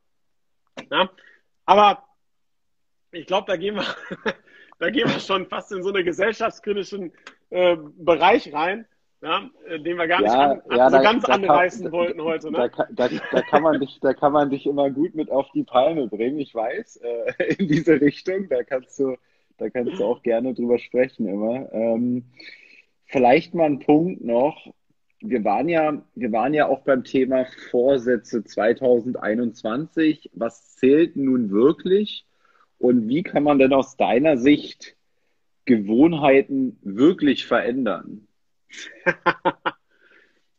Ja? 0.90 1.08
Aber 1.64 2.04
ich 3.12 3.26
glaube, 3.26 3.46
da 3.46 3.56
gehen 3.56 3.76
wir, 3.76 3.84
da 4.78 4.90
gehen 4.90 5.08
wir 5.08 5.20
schon 5.20 5.46
fast 5.46 5.72
in 5.72 5.82
so 5.82 5.88
eine 5.88 6.04
gesellschaftskritischen 6.04 7.12
äh, 7.48 7.76
Bereich 7.76 8.52
rein. 8.52 8.86
Ja, 9.22 9.50
äh, 9.66 9.78
den 9.80 9.98
wir 9.98 10.06
gar 10.06 10.20
nicht 10.20 10.32
ja, 10.32 10.52
an, 10.52 10.62
ja, 10.70 10.90
so 10.90 10.96
da, 10.96 11.02
ganz 11.02 11.24
da 11.24 11.32
anreißen 11.34 11.84
kann, 11.84 11.92
wollten 11.92 12.22
heute. 12.22 12.50
Ne? 12.50 12.70
Da, 12.74 13.08
da, 13.08 13.08
da, 13.30 13.42
kann 13.42 13.62
man 13.62 13.80
dich, 13.80 13.98
da 14.00 14.14
kann 14.14 14.32
man 14.32 14.50
dich 14.50 14.66
immer 14.66 14.90
gut 14.90 15.14
mit 15.14 15.30
auf 15.30 15.50
die 15.52 15.64
Palme 15.64 16.08
bringen, 16.08 16.38
ich 16.38 16.54
weiß, 16.54 16.96
äh, 16.96 17.54
in 17.58 17.68
diese 17.68 18.00
Richtung. 18.00 18.48
Da 18.48 18.62
kannst 18.62 18.98
du, 18.98 19.16
da 19.58 19.68
kannst 19.68 19.98
du 19.98 20.04
auch 20.04 20.22
gerne 20.22 20.54
drüber 20.54 20.78
sprechen 20.78 21.26
immer. 21.26 21.70
Ähm, 21.72 22.24
vielleicht 23.04 23.54
mal 23.54 23.66
ein 23.66 23.80
Punkt 23.80 24.24
noch. 24.24 24.66
Wir 25.22 25.44
waren 25.44 25.68
ja, 25.68 26.02
wir 26.14 26.32
waren 26.32 26.54
ja 26.54 26.66
auch 26.66 26.80
beim 26.80 27.04
Thema 27.04 27.44
Vorsätze 27.70 28.42
2021. 28.42 30.30
Was 30.32 30.76
zählt 30.76 31.16
nun 31.16 31.50
wirklich? 31.50 32.24
Und 32.78 33.06
wie 33.08 33.22
kann 33.22 33.42
man 33.42 33.58
denn 33.58 33.74
aus 33.74 33.98
deiner 33.98 34.38
Sicht 34.38 34.96
Gewohnheiten 35.66 36.78
wirklich 36.82 37.44
verändern? 37.44 38.26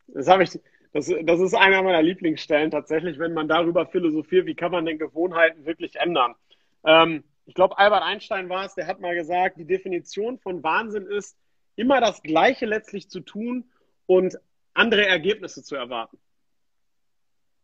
das 0.08 0.28
habe 0.28 0.44
ich, 0.44 0.60
das, 0.94 1.12
das 1.24 1.40
ist 1.40 1.54
einer 1.54 1.82
meiner 1.82 2.02
Lieblingsstellen 2.02 2.72
tatsächlich, 2.72 3.20
wenn 3.20 3.34
man 3.34 3.48
darüber 3.48 3.86
philosophiert, 3.86 4.46
wie 4.46 4.56
kann 4.56 4.72
man 4.72 4.86
denn 4.86 5.00
Gewohnheiten 5.00 5.66
wirklich 5.66 5.96
ändern. 5.96 6.36
Ähm, 6.84 7.24
ich 7.46 7.56
glaube, 7.56 7.78
Albert 7.78 8.04
Einstein 8.04 8.50
war 8.50 8.66
es, 8.66 8.76
der 8.76 8.88
hat 8.88 9.00
mal 9.00 9.16
gesagt, 9.16 9.58
die 9.58 9.66
Definition 9.66 10.38
von 10.40 10.64
Wahnsinn 10.64 11.06
ist, 11.06 11.38
immer 11.76 12.00
das 12.02 12.22
Gleiche 12.22 12.66
letztlich 12.66 13.10
zu 13.10 13.22
tun 13.22 13.66
und 14.06 14.38
andere 14.74 15.06
Ergebnisse 15.06 15.64
zu 15.64 15.76
erwarten. 15.76 16.18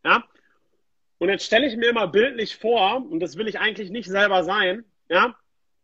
Ja? 0.03 0.23
Und 1.19 1.29
jetzt 1.29 1.45
stelle 1.45 1.67
ich 1.67 1.75
mir 1.75 1.89
immer 1.89 2.07
bildlich 2.07 2.57
vor, 2.57 3.05
und 3.09 3.19
das 3.19 3.37
will 3.37 3.47
ich 3.47 3.59
eigentlich 3.59 3.89
nicht 3.89 4.07
selber 4.07 4.43
sein, 4.43 4.85
ja, 5.09 5.35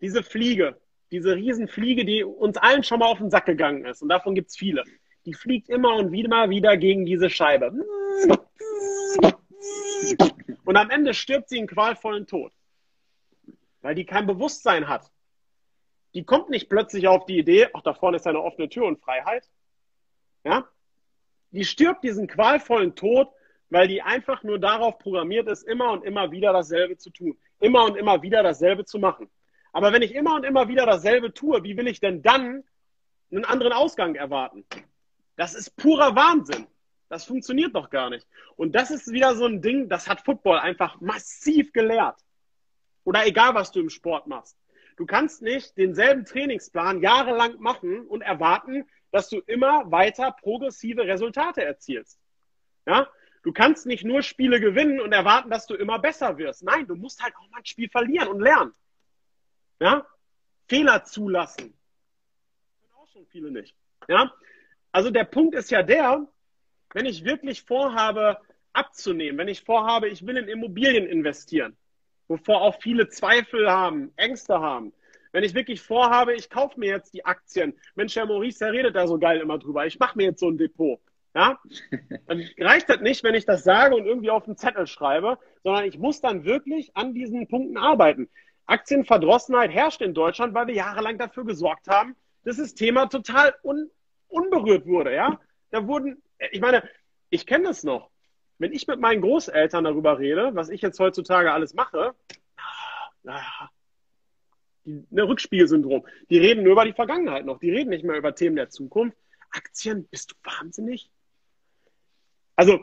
diese 0.01 0.21
Fliege, 0.21 0.77
diese 1.13 1.35
Riesenfliege, 1.35 2.05
die 2.05 2.23
uns 2.23 2.57
allen 2.57 2.83
schon 2.83 2.99
mal 2.99 3.05
auf 3.05 3.19
den 3.19 3.29
Sack 3.29 3.45
gegangen 3.45 3.85
ist, 3.85 4.01
und 4.01 4.09
davon 4.09 4.33
gibt 4.33 4.49
es 4.49 4.57
viele, 4.57 4.83
die 5.25 5.33
fliegt 5.33 5.69
immer 5.69 5.95
und 5.95 6.11
wieder 6.11 6.49
wieder 6.49 6.75
gegen 6.75 7.05
diese 7.05 7.29
Scheibe. 7.29 7.71
Und 10.65 10.75
am 10.75 10.89
Ende 10.89 11.13
stirbt 11.13 11.49
sie 11.49 11.59
in 11.59 11.67
qualvollen 11.67 12.25
Tod, 12.25 12.51
weil 13.81 13.93
die 13.93 14.05
kein 14.05 14.25
Bewusstsein 14.25 14.87
hat. 14.87 15.11
Die 16.15 16.25
kommt 16.25 16.49
nicht 16.49 16.67
plötzlich 16.67 17.07
auf 17.07 17.25
die 17.25 17.37
Idee, 17.37 17.67
ach, 17.73 17.81
da 17.81 17.93
vorne 17.93 18.17
ist 18.17 18.27
eine 18.27 18.41
offene 18.41 18.67
Tür 18.67 18.85
und 18.85 18.99
Freiheit. 18.99 19.47
Ja? 20.43 20.67
Die 21.51 21.63
stirbt 21.63 22.03
diesen 22.03 22.27
qualvollen 22.27 22.95
Tod, 22.95 23.29
weil 23.69 23.87
die 23.87 24.01
einfach 24.01 24.43
nur 24.43 24.59
darauf 24.59 24.97
programmiert 24.97 25.47
ist, 25.47 25.63
immer 25.63 25.91
und 25.91 26.03
immer 26.03 26.31
wieder 26.31 26.53
dasselbe 26.53 26.97
zu 26.97 27.11
tun. 27.11 27.37
Immer 27.59 27.85
und 27.85 27.97
immer 27.97 28.21
wieder 28.21 28.41
dasselbe 28.41 28.85
zu 28.85 28.97
machen. 28.97 29.29
Aber 29.73 29.91
wenn 29.91 30.03
ich 30.03 30.13
immer 30.15 30.35
und 30.35 30.45
immer 30.45 30.69
wieder 30.69 30.85
dasselbe 30.85 31.33
tue, 31.33 31.63
wie 31.63 31.75
will 31.75 31.87
ich 31.87 31.99
denn 31.99 32.21
dann 32.21 32.63
einen 33.31 33.43
anderen 33.43 33.73
Ausgang 33.73 34.15
erwarten? 34.15 34.65
Das 35.35 35.55
ist 35.55 35.75
purer 35.75 36.15
Wahnsinn. 36.15 36.67
Das 37.09 37.25
funktioniert 37.25 37.75
doch 37.75 37.89
gar 37.89 38.09
nicht. 38.09 38.25
Und 38.55 38.73
das 38.73 38.91
ist 38.91 39.11
wieder 39.11 39.35
so 39.35 39.45
ein 39.45 39.61
Ding, 39.61 39.89
das 39.89 40.07
hat 40.07 40.21
Football 40.21 40.59
einfach 40.59 41.01
massiv 41.01 41.73
gelehrt. 41.73 42.19
Oder 43.03 43.25
egal, 43.25 43.55
was 43.55 43.71
du 43.71 43.81
im 43.81 43.89
Sport 43.89 44.27
machst. 44.27 44.57
Du 44.95 45.07
kannst 45.07 45.41
nicht 45.41 45.75
denselben 45.75 46.23
Trainingsplan 46.23 47.01
jahrelang 47.01 47.59
machen 47.59 48.05
und 48.07 48.21
erwarten, 48.21 48.85
dass 49.11 49.29
du 49.29 49.39
immer 49.39 49.91
weiter 49.91 50.31
progressive 50.39 51.01
Resultate 51.05 51.63
erzielst. 51.63 52.19
Ja? 52.85 53.07
Du 53.41 53.51
kannst 53.51 53.87
nicht 53.87 54.03
nur 54.03 54.21
Spiele 54.21 54.59
gewinnen 54.59 55.01
und 55.01 55.13
erwarten, 55.13 55.49
dass 55.49 55.65
du 55.65 55.73
immer 55.73 55.97
besser 55.97 56.37
wirst. 56.37 56.63
Nein, 56.63 56.85
du 56.87 56.95
musst 56.95 57.21
halt 57.21 57.35
auch 57.35 57.49
mal 57.49 57.57
ein 57.57 57.65
Spiel 57.65 57.89
verlieren 57.89 58.27
und 58.27 58.39
lernen. 58.39 58.73
Ja? 59.83 60.07
Fehler 60.69 61.03
zulassen. 61.03 61.73
Das 62.55 62.79
können 62.79 62.93
auch 62.95 63.07
schon 63.09 63.25
viele 63.27 63.51
nicht. 63.51 63.75
Ja? 64.07 64.33
Also 64.93 65.11
der 65.11 65.25
Punkt 65.25 65.55
ist 65.55 65.71
ja 65.71 65.83
der, 65.83 66.25
wenn 66.93 67.05
ich 67.05 67.25
wirklich 67.25 67.63
vorhabe, 67.63 68.37
abzunehmen, 68.71 69.37
wenn 69.37 69.49
ich 69.49 69.61
vorhabe, 69.61 70.07
ich 70.07 70.25
will 70.25 70.37
in 70.37 70.47
Immobilien 70.47 71.05
investieren, 71.05 71.75
wovor 72.29 72.61
auch 72.61 72.81
viele 72.81 73.09
Zweifel 73.09 73.69
haben, 73.69 74.13
Ängste 74.15 74.57
haben, 74.61 74.93
wenn 75.33 75.43
ich 75.43 75.53
wirklich 75.53 75.81
vorhabe, 75.81 76.33
ich 76.33 76.49
kaufe 76.49 76.79
mir 76.79 76.89
jetzt 76.89 77.13
die 77.13 77.25
Aktien, 77.25 77.73
Mensch, 77.95 78.15
Herr 78.15 78.25
Maurice, 78.25 78.59
der 78.59 78.71
redet 78.71 78.95
da 78.95 79.05
so 79.05 79.19
geil 79.19 79.41
immer 79.41 79.59
drüber, 79.59 79.85
ich 79.85 79.99
mache 79.99 80.17
mir 80.17 80.27
jetzt 80.27 80.39
so 80.39 80.47
ein 80.47 80.57
Depot. 80.57 81.01
Ja? 81.35 81.59
Dann 82.27 82.41
reicht 82.57 82.87
das 82.87 83.01
nicht, 83.01 83.23
wenn 83.25 83.35
ich 83.35 83.45
das 83.45 83.65
sage 83.65 83.95
und 83.95 84.05
irgendwie 84.05 84.29
auf 84.29 84.45
einen 84.45 84.55
Zettel 84.55 84.87
schreibe, 84.87 85.37
sondern 85.61 85.83
ich 85.83 85.99
muss 85.99 86.21
dann 86.21 86.45
wirklich 86.45 86.95
an 86.95 87.13
diesen 87.13 87.47
Punkten 87.47 87.77
arbeiten. 87.77 88.29
Aktienverdrossenheit 88.65 89.71
herrscht 89.71 90.01
in 90.01 90.13
Deutschland, 90.13 90.53
weil 90.53 90.67
wir 90.67 90.75
jahrelang 90.75 91.17
dafür 91.17 91.45
gesorgt 91.45 91.87
haben, 91.87 92.15
dass 92.43 92.57
das 92.57 92.73
Thema 92.73 93.07
total 93.07 93.53
un 93.63 93.89
unberührt 94.27 94.87
wurde. 94.87 95.13
Ja? 95.13 95.39
Da 95.69 95.87
wurden, 95.87 96.21
ich 96.51 96.59
meine, 96.59 96.89
ich 97.29 97.45
kenne 97.45 97.65
das 97.65 97.83
noch. 97.83 98.09
Wenn 98.57 98.73
ich 98.73 98.87
mit 98.87 98.99
meinen 98.99 99.21
Großeltern 99.21 99.83
darüber 99.83 100.17
rede, 100.17 100.55
was 100.55 100.69
ich 100.69 100.81
jetzt 100.81 100.99
heutzutage 100.99 101.51
alles 101.51 101.73
mache, 101.73 102.15
naja, 103.23 103.69
ne, 104.85 105.27
Rückspiegelsyndrom. 105.27 106.05
Die 106.29 106.37
reden 106.37 106.63
nur 106.63 106.73
über 106.73 106.85
die 106.85 106.93
Vergangenheit 106.93 107.45
noch. 107.45 107.59
Die 107.59 107.71
reden 107.71 107.89
nicht 107.89 108.03
mehr 108.03 108.17
über 108.17 108.35
Themen 108.35 108.55
der 108.55 108.69
Zukunft. 108.69 109.17
Aktien, 109.51 110.07
bist 110.09 110.31
du 110.31 110.35
wahnsinnig? 110.43 111.09
Also, 112.55 112.79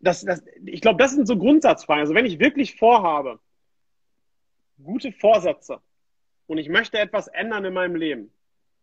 das, 0.00 0.24
das, 0.24 0.42
ich 0.64 0.80
glaube, 0.80 1.02
das 1.02 1.12
sind 1.12 1.26
so 1.26 1.36
Grundsatzfragen. 1.36 2.02
Also, 2.02 2.14
wenn 2.14 2.26
ich 2.26 2.38
wirklich 2.38 2.76
vorhabe, 2.76 3.40
gute 4.82 5.12
Vorsätze 5.12 5.80
und 6.46 6.58
ich 6.58 6.68
möchte 6.68 6.98
etwas 6.98 7.28
ändern 7.28 7.64
in 7.64 7.74
meinem 7.74 7.96
Leben, 7.96 8.32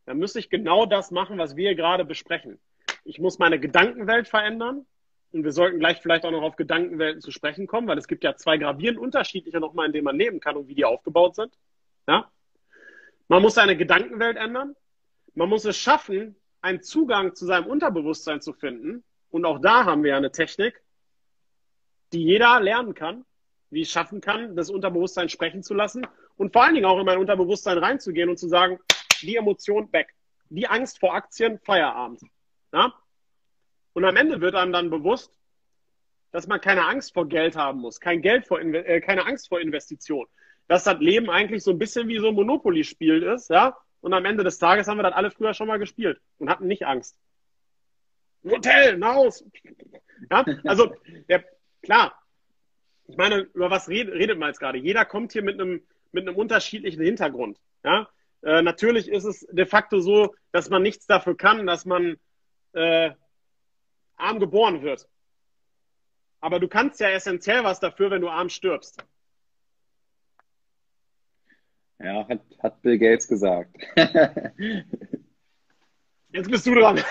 dann 0.06 0.18
müsste 0.18 0.40
ich 0.40 0.50
genau 0.50 0.86
das 0.86 1.12
machen, 1.12 1.38
was 1.38 1.56
wir 1.56 1.76
gerade 1.76 2.06
besprechen. 2.06 2.60
Ich 3.04 3.20
muss 3.20 3.40
meine 3.40 3.60
Gedankenwelt 3.60 4.28
verändern. 4.28 4.86
Und 5.32 5.44
wir 5.44 5.52
sollten 5.52 5.80
gleich 5.80 6.02
vielleicht 6.02 6.24
auch 6.26 6.32
noch 6.32 6.44
auf 6.44 6.56
Gedankenwelten 6.56 7.22
zu 7.22 7.30
sprechen 7.30 7.68
kommen, 7.68 7.88
weil 7.88 7.98
es 7.98 8.08
gibt 8.08 8.24
ja 8.24 8.38
zwei 8.38 8.58
gravierend 8.58 8.98
unterschiedliche 8.98 9.60
nochmal, 9.60 9.88
in 9.88 9.92
denen 9.92 10.06
man 10.06 10.16
leben 10.16 10.40
kann 10.40 10.56
und 10.56 10.70
wie 10.70 10.76
die 10.76 10.86
aufgebaut 10.86 11.36
sind. 11.36 11.54
Ja? 12.08 12.32
Man 13.28 13.42
muss 13.42 13.56
seine 13.56 13.76
Gedankenwelt 13.76 14.38
ändern. 14.38 14.76
Man 15.34 15.50
muss 15.50 15.66
es 15.66 15.78
schaffen, 15.78 16.36
einen 16.62 16.82
Zugang 16.82 17.36
zu 17.36 17.46
seinem 17.46 17.66
Unterbewusstsein 17.66 18.42
zu 18.42 18.54
finden. 18.54 19.04
Und 19.30 19.44
auch 19.46 19.60
da 19.60 19.84
haben 19.86 20.04
wir 20.04 20.12
ja 20.12 20.18
eine 20.18 20.32
Technik, 20.32 20.82
die 22.14 22.24
jeder 22.24 22.62
lernen 22.62 22.94
kann, 22.94 23.26
wie 23.76 23.82
es 23.82 23.92
schaffen 23.92 24.22
kann, 24.22 24.56
das 24.56 24.70
Unterbewusstsein 24.70 25.28
sprechen 25.28 25.62
zu 25.62 25.74
lassen 25.74 26.08
und 26.38 26.54
vor 26.54 26.64
allen 26.64 26.76
Dingen 26.76 26.86
auch 26.86 26.98
in 26.98 27.06
mein 27.06 27.18
Unterbewusstsein 27.18 27.78
reinzugehen 27.78 28.30
und 28.30 28.38
zu 28.38 28.48
sagen, 28.48 28.80
die 29.22 29.36
Emotion 29.36 29.92
weg, 29.92 30.16
die 30.50 30.66
Angst 30.66 30.98
vor 30.98 31.14
Aktien, 31.14 31.60
Feierabend. 31.60 32.22
Ja? 32.72 32.94
Und 33.92 34.06
am 34.06 34.16
Ende 34.16 34.40
wird 34.40 34.56
einem 34.56 34.72
dann 34.72 34.90
bewusst, 34.90 35.38
dass 36.32 36.48
man 36.48 36.62
keine 36.62 36.86
Angst 36.86 37.14
vor 37.14 37.28
Geld 37.28 37.58
haben 37.58 37.82
muss, 37.82 38.00
kein 38.00 38.22
Geld 38.22 38.48
vor, 38.48 38.62
äh, 38.62 39.02
keine 39.02 39.26
Angst 39.26 39.50
vor 39.50 39.60
Investition. 39.60 40.26
Dass 40.70 40.86
das 40.86 41.00
Leben 41.00 41.30
eigentlich 41.30 41.62
so 41.62 41.72
ein 41.72 41.78
bisschen 41.78 42.08
wie 42.08 42.20
so 42.20 42.30
ein 42.30 42.34
Monopoly-Spiel 42.34 43.24
ist, 43.24 43.50
ja. 43.50 43.78
Und 44.00 44.14
am 44.14 44.24
Ende 44.24 44.46
des 44.46 44.58
Tages 44.58 44.88
haben 44.88 44.98
wir 44.98 45.04
das 45.04 45.14
alle 45.14 45.32
früher 45.32 45.54
schon 45.54 45.68
mal 45.68 45.80
gespielt 45.80 46.22
und 46.38 46.50
hatten 46.50 46.68
nicht 46.68 46.86
Angst. 46.86 47.18
Hotel, 48.46 48.96
ein 48.96 49.06
Haus. 49.06 49.44
Ja, 50.32 50.46
also, 50.64 50.96
der, 51.28 51.44
klar. 51.82 52.18
Ich 53.08 53.18
meine, 53.18 53.42
über 53.54 53.70
was 53.70 53.88
redet, 53.88 54.38
man 54.38 54.50
jetzt 54.50 54.60
gerade? 54.60 54.78
Jeder 54.78 55.06
kommt 55.06 55.32
hier 55.34 55.44
mit 55.44 55.60
einem, 55.60 55.82
mit 56.12 56.28
einem 56.28 56.36
unterschiedlichen 56.36 57.04
Hintergrund. 57.04 57.60
Ja, 57.84 58.10
äh, 58.42 58.62
natürlich 58.62 59.10
ist 59.10 59.26
es 59.26 59.46
de 59.52 59.66
facto 59.66 60.00
so, 60.00 60.36
dass 60.52 60.70
man 60.70 60.82
nichts 60.82 61.06
dafür 61.08 61.38
kann, 61.38 61.68
dass 61.68 61.86
man 61.86 62.18
äh, 62.74 63.12
arm 64.18 64.40
geboren 64.40 64.82
wird. 64.82 65.08
Aber 66.42 66.60
du 66.60 66.68
kannst 66.68 67.00
ja 67.00 67.10
essentiell 67.10 67.64
was 67.64 67.80
dafür, 67.80 68.12
wenn 68.12 68.22
du 68.22 68.30
arm 68.30 68.50
stirbst. 68.50 69.04
Ja, 72.00 72.28
hat, 72.28 72.42
hat 72.62 72.82
Bill 72.82 73.00
Gates 73.00 73.28
gesagt. 73.28 73.76
Jetzt 76.32 76.52
bist 76.52 76.66
du 76.68 76.76
dran. 76.76 76.98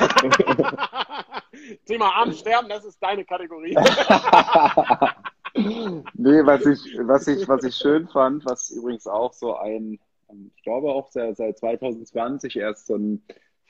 Thema 1.87 2.15
arm 2.15 2.33
sterben, 2.33 2.69
das 2.69 2.85
ist 2.85 3.03
deine 3.03 3.25
Kategorie. 3.25 3.75
nee, 5.55 6.45
was 6.45 6.67
ich, 6.67 6.99
was, 6.99 7.29
ich, 7.29 7.47
was 7.49 7.65
ich 7.65 7.75
schön 7.77 8.09
fand, 8.09 8.45
was 8.45 8.71
übrigens 8.71 9.07
auch 9.07 9.33
so 9.33 9.57
ein, 9.57 9.99
ich 10.57 10.63
glaube 10.63 10.89
auch 10.93 11.11
seit 11.11 11.59
2020 11.59 12.57
erst 12.57 12.87
so 12.87 12.97
ein 12.97 13.23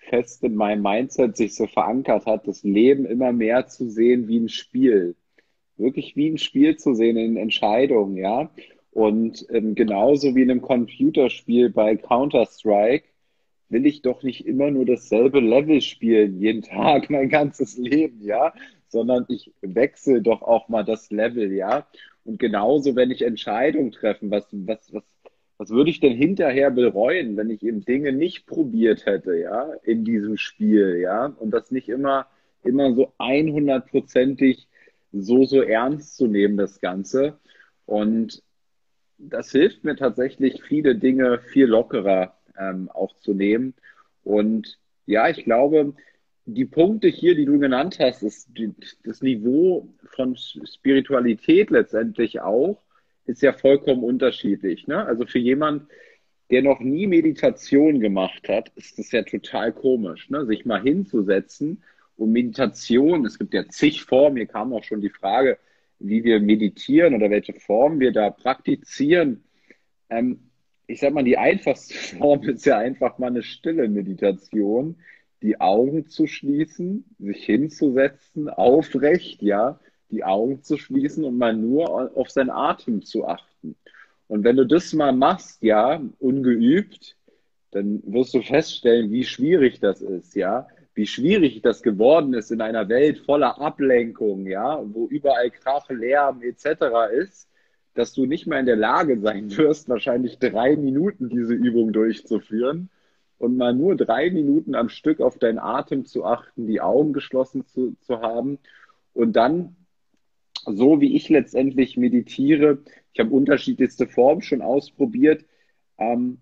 fest 0.09 0.43
in 0.45 0.55
meinem 0.55 0.82
Mindset 0.82 1.37
sich 1.37 1.55
so 1.55 1.66
verankert 1.66 2.26
hat, 2.26 2.47
das 2.47 2.62
Leben 2.62 3.07
immer 3.07 3.32
mehr 3.32 3.66
zu 3.66 3.89
sehen 3.89 4.28
wie 4.28 4.39
ein 4.39 4.49
Spiel. 4.49 5.16
Wirklich 5.76 6.14
wie 6.16 6.28
ein 6.28 6.39
Spiel 6.39 6.76
zu 6.76 6.95
sehen 6.95 7.16
in 7.16 7.37
Entscheidungen, 7.37 8.16
ja. 8.16 8.51
Und 8.93 9.47
ähm, 9.51 9.74
genauso 9.74 10.35
wie 10.35 10.43
in 10.43 10.51
einem 10.51 10.62
Computerspiel 10.62 11.70
bei 11.70 11.97
Counter-Strike 11.97 13.07
will 13.68 13.87
ich 13.87 14.03
doch 14.03 14.22
nicht 14.22 14.47
immer 14.47 14.70
nur 14.70 14.85
dasselbe 14.85 15.41
Level 15.41 15.80
spielen, 15.80 16.39
jeden 16.39 16.62
Tag, 16.62 17.11
mein 17.11 17.28
ganzes 17.28 17.76
Leben, 17.76 18.22
ja, 18.22 18.53
sondern 18.89 19.24
ich 19.28 19.53
wechsle 19.61 20.22
doch 20.22 20.43
auch 20.43 20.68
mal 20.68 20.85
das 20.85 21.11
Level, 21.11 21.53
ja. 21.53 21.87
Und 22.24 22.39
genauso, 22.39 22.97
wenn 22.97 23.11
ich 23.11 23.22
Entscheidungen 23.22 23.93
treffen, 23.93 24.30
was, 24.30 24.47
was, 24.53 24.93
was, 24.93 25.05
was 25.59 25.70
würde 25.70 25.91
ich 25.91 26.01
denn 26.01 26.16
hinterher 26.16 26.70
bereuen, 26.70 27.37
wenn 27.37 27.51
ich 27.51 27.62
eben 27.62 27.85
Dinge 27.85 28.12
nicht 28.12 28.47
probiert 28.47 29.07
hätte, 29.07 29.37
ja, 29.37 29.72
in 29.82 30.05
diesem 30.05 30.37
Spiel, 30.37 30.99
ja, 31.03 31.26
und 31.26 31.51
das 31.51 31.70
nicht 31.70 31.89
immer, 31.89 32.26
immer 32.62 32.95
so 32.95 33.12
100%ig 33.18 34.68
so, 35.12 35.45
so 35.45 35.62
ernst 35.62 36.16
zu 36.16 36.26
nehmen, 36.26 36.57
das 36.57 36.80
Ganze. 36.80 37.39
Und 37.87 38.43
das 39.18 39.51
hilft 39.51 39.85
mir 39.85 39.97
tatsächlich, 39.97 40.62
viele 40.62 40.97
Dinge 40.97 41.39
viel 41.39 41.66
lockerer 41.66 42.37
ähm, 42.59 42.91
auch 42.91 43.14
zu 43.16 43.32
nehmen. 43.35 43.74
Und 44.24 44.78
ja, 45.07 45.28
ich 45.28 45.45
glaube, 45.45 45.95
die 46.47 46.66
Punkte 46.66 47.09
hier, 47.09 47.34
die 47.34 47.47
du 47.47 47.59
genannt 47.59 47.99
hast, 48.01 48.22
ist 48.22 48.49
die, 48.57 48.72
das 49.05 49.22
Niveau 49.22 49.88
von 50.05 50.36
Spiritualität 50.36 51.70
letztendlich 51.70 52.40
auch, 52.40 52.82
ist 53.26 53.42
ja 53.42 53.53
vollkommen 53.53 54.05
unterschiedlich. 54.05 54.86
Ne? 54.86 55.05
Also 55.05 55.26
für 55.26 55.38
jemand, 55.38 55.88
der 56.51 56.62
noch 56.62 56.80
nie 56.80 57.07
Meditation 57.07 58.01
gemacht 58.01 58.49
hat, 58.49 58.70
ist 58.76 58.99
das 58.99 59.11
ja 59.12 59.22
total 59.22 59.72
komisch, 59.72 60.28
ne? 60.28 60.45
sich 60.45 60.66
mal 60.66 60.82
hinzusetzen 60.82 61.82
und 62.16 62.32
Meditation, 62.32 63.24
es 63.24 63.38
gibt 63.38 63.55
ja 63.55 63.66
zig 63.68 64.05
Formen, 64.05 64.36
hier 64.36 64.47
kam 64.47 64.72
auch 64.72 64.84
schon 64.84 65.01
die 65.01 65.11
Frage, 65.11 65.59
wie 65.99 66.22
wir 66.22 66.40
meditieren 66.40 67.14
oder 67.14 67.30
welche 67.30 67.55
Form 67.55 68.01
wir 68.01 68.12
da 68.12 68.30
praktizieren. 68.30 69.45
Ähm, 70.11 70.51
ich 70.86 71.01
sag 71.01 71.14
mal, 71.14 71.24
die 71.24 71.38
einfachste 71.38 71.95
Form 72.18 72.42
ist 72.42 72.66
ja 72.66 72.78
einfach 72.78 73.18
mal 73.18 73.28
eine 73.28 73.42
stille 73.42 73.88
Meditation, 73.88 74.97
die 75.45 75.61
Augen 75.61 76.09
zu 76.09 76.26
schließen, 76.26 77.05
sich 77.18 77.45
hinzusetzen, 77.45 78.49
aufrecht, 78.49 79.42
ja, 79.42 79.78
die 80.11 80.24
Augen 80.24 80.62
zu 80.62 80.78
schließen 80.78 81.22
und 81.22 81.36
mal 81.36 81.55
nur 81.55 82.16
auf 82.16 82.30
seinen 82.30 82.49
Atem 82.49 83.03
zu 83.03 83.26
achten. 83.26 83.76
Und 84.26 84.42
wenn 84.42 84.57
du 84.57 84.66
das 84.66 84.95
mal 84.95 85.12
machst, 85.12 85.62
ja, 85.62 86.01
ungeübt, 86.18 87.16
dann 87.72 88.03
wirst 88.07 88.32
du 88.32 88.40
feststellen, 88.40 89.11
wie 89.11 89.24
schwierig 89.24 89.80
das 89.80 90.01
ist, 90.01 90.34
ja, 90.34 90.66
wie 90.95 91.07
schwierig 91.07 91.61
das 91.61 91.82
geworden 91.82 92.32
ist 92.32 92.51
in 92.51 92.62
einer 92.62 92.88
Welt 92.88 93.18
voller 93.18 93.61
Ablenkung, 93.61 94.47
ja, 94.47 94.82
wo 94.82 95.09
überall 95.09 95.51
Krach, 95.51 95.90
Lärm 95.90 96.40
etc. 96.40 96.86
ist, 97.12 97.51
dass 97.92 98.14
du 98.14 98.24
nicht 98.24 98.47
mehr 98.47 98.61
in 98.61 98.66
der 98.66 98.76
Lage 98.76 99.20
sein 99.20 99.55
wirst, 99.55 99.90
wahrscheinlich 99.90 100.38
drei 100.38 100.74
Minuten 100.74 101.28
diese 101.28 101.53
Übung 101.53 101.92
durchzuführen 101.92 102.88
und 103.45 103.57
mal 103.57 103.74
nur 103.74 103.97
drei 103.97 104.30
Minuten 104.30 104.74
am 104.74 104.88
Stück 104.88 105.20
auf 105.20 105.38
deinen 105.38 105.59
Atem 105.59 106.05
zu 106.07 106.24
achten, 106.24 106.66
die 106.66 106.80
Augen 106.80 107.12
geschlossen 107.12 107.66
zu, 107.66 107.95
zu 108.01 108.20
haben. 108.20 108.59
Und 109.12 109.34
dann 109.34 109.76
so 110.66 111.01
wie 111.01 111.14
ich 111.14 111.28
letztendlich 111.28 111.97
meditiere, 111.97 112.78
ich 113.12 113.20
habe 113.20 113.30
unterschiedlichste 113.30 114.07
Formen 114.07 114.42
schon 114.42 114.62
ausprobiert, 114.62 115.45
ähm, 115.99 116.38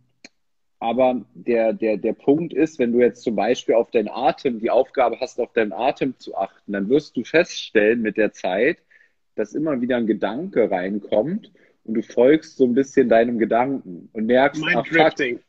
aber 0.78 1.24
der, 1.34 1.72
der, 1.72 1.96
der 1.96 2.12
Punkt 2.12 2.53
ist, 2.53 2.78
wenn 2.78 2.92
du 2.92 3.00
jetzt 3.00 3.22
zum 3.22 3.36
Beispiel 3.36 3.76
auf 3.76 3.90
deinen 3.90 4.09
Atem, 4.09 4.59
die 4.59 4.70
Aufgabe 4.70 5.20
hast, 5.20 5.40
auf 5.40 5.53
deinen 5.53 5.72
Atem 5.72 6.18
zu 6.18 6.36
achten, 6.36 6.72
dann 6.72 6.88
wirst 6.88 7.16
du 7.16 7.24
feststellen 7.24 8.03
mit 8.03 8.16
der 8.16 8.32
Zeit, 8.32 8.78
dass 9.36 9.55
immer 9.55 9.80
wieder 9.80 9.96
ein 9.96 10.07
Gedanke 10.07 10.70
reinkommt 10.70 11.53
und 11.84 11.94
du 11.94 12.03
folgst 12.03 12.57
so 12.57 12.64
ein 12.64 12.74
bisschen 12.74 13.09
deinem 13.09 13.38
Gedanken 13.38 14.09
und 14.12 14.26
merkst, 14.26 14.62
ah 14.74 14.82
fuck, 14.82 15.40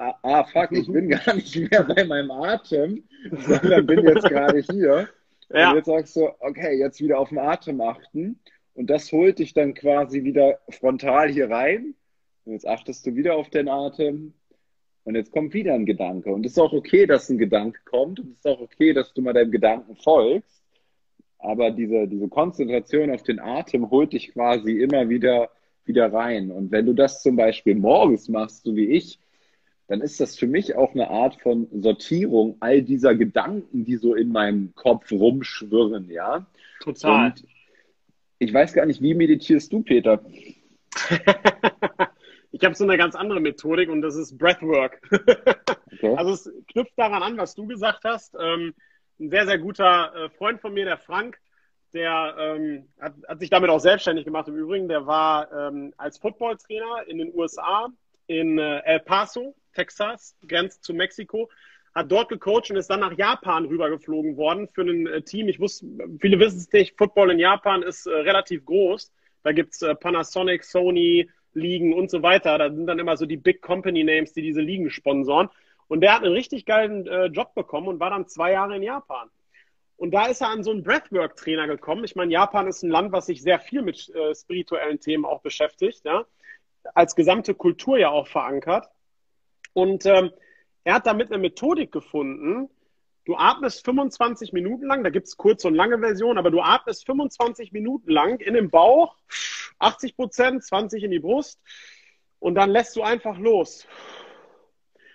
ah, 0.00 0.18
ah, 0.22 0.44
fuck, 0.44 0.72
ich 0.72 0.90
bin 0.90 1.08
gar 1.08 1.34
nicht 1.34 1.54
mehr 1.70 1.84
bei 1.84 2.04
meinem 2.04 2.30
Atem, 2.30 3.04
sondern 3.30 3.86
bin 3.86 4.04
jetzt 4.04 4.28
gerade 4.28 4.60
hier. 4.60 5.08
Ja. 5.52 5.70
Und 5.70 5.76
jetzt 5.76 5.86
sagst 5.86 6.16
du, 6.16 6.28
okay, 6.40 6.78
jetzt 6.78 7.00
wieder 7.00 7.18
auf 7.18 7.28
den 7.28 7.38
Atem 7.38 7.80
achten. 7.80 8.38
Und 8.74 8.88
das 8.88 9.12
holt 9.12 9.38
dich 9.38 9.52
dann 9.52 9.74
quasi 9.74 10.24
wieder 10.24 10.58
frontal 10.70 11.28
hier 11.28 11.50
rein. 11.50 11.94
Und 12.44 12.52
jetzt 12.52 12.66
achtest 12.66 13.06
du 13.06 13.14
wieder 13.14 13.36
auf 13.36 13.50
den 13.50 13.68
Atem 13.68 14.32
und 15.04 15.14
jetzt 15.14 15.32
kommt 15.32 15.54
wieder 15.54 15.74
ein 15.74 15.86
Gedanke. 15.86 16.32
Und 16.32 16.46
es 16.46 16.52
ist 16.52 16.58
auch 16.58 16.72
okay, 16.72 17.06
dass 17.06 17.28
ein 17.28 17.38
Gedanke 17.38 17.80
kommt. 17.84 18.20
Und 18.20 18.32
es 18.32 18.38
ist 18.38 18.46
auch 18.46 18.60
okay, 18.60 18.92
dass 18.92 19.12
du 19.12 19.22
mal 19.22 19.32
deinem 19.32 19.50
Gedanken 19.50 19.96
folgst. 19.96 20.62
Aber 21.38 21.70
diese, 21.70 22.06
diese 22.06 22.28
Konzentration 22.28 23.10
auf 23.10 23.22
den 23.22 23.40
Atem 23.40 23.90
holt 23.90 24.12
dich 24.12 24.32
quasi 24.32 24.72
immer 24.72 25.08
wieder, 25.08 25.50
wieder 25.84 26.12
rein. 26.12 26.50
Und 26.50 26.70
wenn 26.70 26.86
du 26.86 26.92
das 26.92 27.22
zum 27.22 27.36
Beispiel 27.36 27.74
morgens 27.74 28.28
machst, 28.28 28.64
so 28.64 28.76
wie 28.76 28.86
ich, 28.86 29.18
dann 29.90 30.02
ist 30.02 30.20
das 30.20 30.38
für 30.38 30.46
mich 30.46 30.76
auch 30.76 30.94
eine 30.94 31.10
Art 31.10 31.40
von 31.40 31.66
Sortierung 31.82 32.56
all 32.60 32.80
dieser 32.80 33.16
Gedanken, 33.16 33.84
die 33.84 33.96
so 33.96 34.14
in 34.14 34.30
meinem 34.30 34.72
Kopf 34.76 35.10
rumschwirren, 35.10 36.08
ja. 36.08 36.46
Total. 36.78 37.26
Und 37.26 37.44
ich 38.38 38.54
weiß 38.54 38.72
gar 38.72 38.86
nicht, 38.86 39.02
wie 39.02 39.14
meditierst 39.14 39.72
du, 39.72 39.82
Peter? 39.82 40.24
Ich 42.52 42.64
habe 42.64 42.74
so 42.74 42.82
eine 42.82 42.98
ganz 42.98 43.14
andere 43.14 43.40
Methodik 43.40 43.88
und 43.88 44.02
das 44.02 44.16
ist 44.16 44.36
Breathwork. 44.38 45.00
Okay. 45.92 46.14
Also 46.16 46.32
es 46.32 46.50
knüpft 46.68 46.92
daran 46.96 47.22
an, 47.22 47.36
was 47.36 47.56
du 47.56 47.66
gesagt 47.66 48.04
hast. 48.04 48.34
Ähm, 48.40 48.74
ein 49.18 49.28
sehr, 49.28 49.44
sehr 49.44 49.58
guter 49.58 50.14
äh, 50.14 50.30
Freund 50.30 50.60
von 50.60 50.72
mir, 50.72 50.84
der 50.84 50.96
Frank, 50.96 51.36
der 51.92 52.36
ähm, 52.38 52.88
hat, 53.00 53.14
hat, 53.26 53.40
sich 53.40 53.50
damit 53.50 53.70
auch 53.70 53.80
selbstständig 53.80 54.24
gemacht. 54.24 54.46
Im 54.48 54.56
Übrigen, 54.56 54.88
der 54.88 55.06
war 55.06 55.52
ähm, 55.52 55.92
als 55.98 56.16
Footballtrainer 56.16 57.08
in 57.08 57.18
den 57.18 57.34
USA, 57.34 57.88
in 58.28 58.58
äh, 58.58 58.78
El 58.84 59.00
Paso, 59.00 59.56
Texas, 59.72 60.36
grenzt 60.46 60.84
zu 60.84 60.94
Mexiko, 60.94 61.50
hat 61.94 62.10
dort 62.10 62.28
gecoacht 62.28 62.70
und 62.70 62.76
ist 62.76 62.90
dann 62.90 63.00
nach 63.00 63.16
Japan 63.16 63.64
rübergeflogen 63.66 64.36
worden 64.36 64.68
für 64.68 64.82
ein 64.82 65.06
äh, 65.06 65.22
Team. 65.22 65.48
Ich 65.48 65.58
wusste, 65.58 65.86
viele 66.20 66.38
wissen 66.38 66.58
es 66.58 66.72
nicht, 66.72 66.96
Football 66.96 67.32
in 67.32 67.38
Japan 67.38 67.82
ist 67.82 68.06
äh, 68.06 68.10
relativ 68.10 68.64
groß. 68.64 69.12
Da 69.42 69.52
gibt's 69.52 69.82
äh, 69.82 69.94
Panasonic, 69.94 70.64
Sony, 70.64 71.28
Ligen 71.52 71.92
und 71.92 72.10
so 72.10 72.22
weiter. 72.22 72.58
Da 72.58 72.70
sind 72.70 72.86
dann 72.86 72.98
immer 72.98 73.16
so 73.16 73.26
die 73.26 73.36
Big 73.36 73.60
Company 73.62 74.04
Names, 74.04 74.32
die 74.32 74.42
diese 74.42 74.60
Ligen 74.60 74.90
sponsoren. 74.90 75.48
Und 75.88 76.02
der 76.02 76.14
hat 76.14 76.22
einen 76.22 76.32
richtig 76.32 76.66
geilen 76.66 77.06
äh, 77.08 77.26
Job 77.26 77.54
bekommen 77.54 77.88
und 77.88 77.98
war 77.98 78.10
dann 78.10 78.28
zwei 78.28 78.52
Jahre 78.52 78.76
in 78.76 78.82
Japan. 78.82 79.28
Und 79.96 80.12
da 80.12 80.26
ist 80.26 80.40
er 80.40 80.48
an 80.48 80.62
so 80.62 80.70
einen 80.70 80.82
Breathwork-Trainer 80.82 81.66
gekommen. 81.66 82.04
Ich 82.04 82.14
meine, 82.14 82.32
Japan 82.32 82.68
ist 82.68 82.82
ein 82.82 82.90
Land, 82.90 83.12
was 83.12 83.26
sich 83.26 83.42
sehr 83.42 83.58
viel 83.58 83.82
mit 83.82 84.08
äh, 84.14 84.34
spirituellen 84.34 85.00
Themen 85.00 85.24
auch 85.24 85.42
beschäftigt, 85.42 86.04
ja. 86.04 86.24
Als 86.94 87.14
gesamte 87.14 87.54
Kultur 87.54 87.98
ja 87.98 88.08
auch 88.08 88.26
verankert. 88.26 88.88
Und 89.80 90.04
ähm, 90.04 90.30
er 90.84 90.94
hat 90.94 91.06
damit 91.06 91.32
eine 91.32 91.40
Methodik 91.40 91.90
gefunden. 91.90 92.68
Du 93.24 93.34
atmest 93.36 93.82
25 93.84 94.52
Minuten 94.52 94.86
lang, 94.86 95.02
da 95.02 95.08
gibt 95.08 95.26
es 95.26 95.38
kurze 95.38 95.68
und 95.68 95.74
lange 95.74 95.98
Versionen, 95.98 96.36
aber 96.36 96.50
du 96.50 96.60
atmest 96.60 97.06
25 97.06 97.72
Minuten 97.72 98.10
lang 98.10 98.40
in 98.40 98.54
den 98.54 98.68
Bauch 98.70 99.16
80 99.78 100.16
Prozent, 100.16 100.64
20 100.64 101.04
in 101.04 101.10
die 101.10 101.18
Brust 101.18 101.60
und 102.40 102.56
dann 102.56 102.70
lässt 102.70 102.94
du 102.96 103.02
einfach 103.02 103.38
los. 103.38 103.86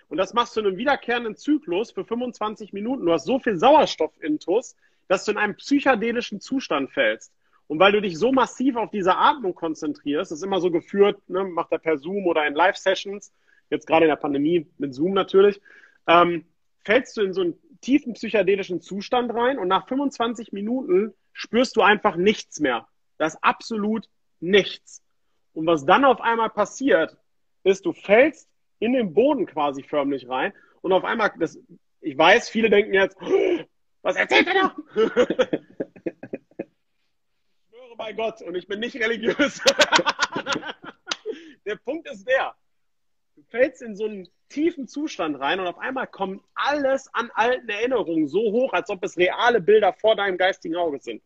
Und 0.08 0.18
das 0.18 0.34
machst 0.34 0.56
du 0.56 0.60
in 0.60 0.66
einem 0.66 0.78
wiederkehrenden 0.78 1.36
Zyklus 1.36 1.92
für 1.92 2.04
25 2.04 2.72
Minuten. 2.72 3.06
Du 3.06 3.12
hast 3.12 3.24
so 3.24 3.38
viel 3.38 3.56
Sauerstoffintus, 3.56 4.74
dass 5.06 5.24
du 5.24 5.32
in 5.32 5.38
einen 5.38 5.56
psychedelischen 5.56 6.40
Zustand 6.40 6.90
fällst. 6.90 7.32
Und 7.68 7.78
weil 7.78 7.92
du 7.92 8.00
dich 8.00 8.18
so 8.18 8.32
massiv 8.32 8.76
auf 8.76 8.90
diese 8.90 9.16
Atmung 9.16 9.54
konzentrierst, 9.54 10.30
das 10.30 10.38
ist 10.38 10.44
immer 10.44 10.60
so 10.60 10.70
geführt, 10.70 11.20
ne, 11.28 11.44
macht 11.44 11.70
er 11.70 11.78
per 11.78 11.98
Zoom 11.98 12.26
oder 12.26 12.46
in 12.46 12.54
Live-Sessions, 12.54 13.32
jetzt 13.70 13.86
gerade 13.86 14.06
in 14.06 14.10
der 14.10 14.16
Pandemie 14.16 14.66
mit 14.78 14.94
Zoom 14.94 15.12
natürlich, 15.12 15.60
ähm, 16.06 16.46
fällst 16.84 17.16
du 17.16 17.22
in 17.22 17.32
so 17.32 17.40
einen 17.42 17.54
tiefen 17.80 18.12
psychedelischen 18.14 18.80
Zustand 18.80 19.32
rein 19.34 19.58
und 19.58 19.68
nach 19.68 19.86
25 19.88 20.52
Minuten 20.52 21.14
spürst 21.32 21.76
du 21.76 21.82
einfach 21.82 22.16
nichts 22.16 22.60
mehr. 22.60 22.86
Das 23.18 23.34
ist 23.34 23.42
absolut 23.42 24.08
nichts. 24.40 25.02
Und 25.52 25.66
was 25.66 25.84
dann 25.84 26.04
auf 26.04 26.20
einmal 26.20 26.50
passiert, 26.50 27.16
ist, 27.64 27.84
du 27.86 27.92
fällst 27.92 28.48
in 28.78 28.92
den 28.92 29.14
Boden 29.14 29.46
quasi 29.46 29.82
förmlich 29.82 30.28
rein 30.28 30.52
und 30.82 30.92
auf 30.92 31.04
einmal, 31.04 31.32
das, 31.38 31.58
ich 32.00 32.16
weiß, 32.16 32.48
viele 32.48 32.70
denken 32.70 32.94
jetzt, 32.94 33.16
was 34.02 34.14
erzählt 34.16 34.46
er 34.48 34.54
da? 34.54 34.76
ich 34.94 35.12
schwöre 37.70 37.96
bei 37.96 38.12
Gott 38.12 38.42
und 38.42 38.54
ich 38.54 38.68
bin 38.68 38.80
nicht 38.80 38.96
religiös. 38.96 39.60
der 41.66 41.76
Punkt 41.76 42.06
ist 42.08 42.28
der, 42.28 42.54
fällst 43.48 43.82
in 43.82 43.96
so 43.96 44.04
einen 44.04 44.28
tiefen 44.48 44.86
Zustand 44.86 45.38
rein 45.40 45.60
und 45.60 45.66
auf 45.66 45.78
einmal 45.78 46.06
kommt 46.06 46.42
alles 46.54 47.12
an 47.12 47.30
alten 47.34 47.68
Erinnerungen 47.68 48.28
so 48.28 48.40
hoch, 48.52 48.72
als 48.72 48.90
ob 48.90 49.02
es 49.04 49.16
reale 49.16 49.60
Bilder 49.60 49.92
vor 49.92 50.16
deinem 50.16 50.38
geistigen 50.38 50.76
Auge 50.76 51.00
sind. 51.00 51.22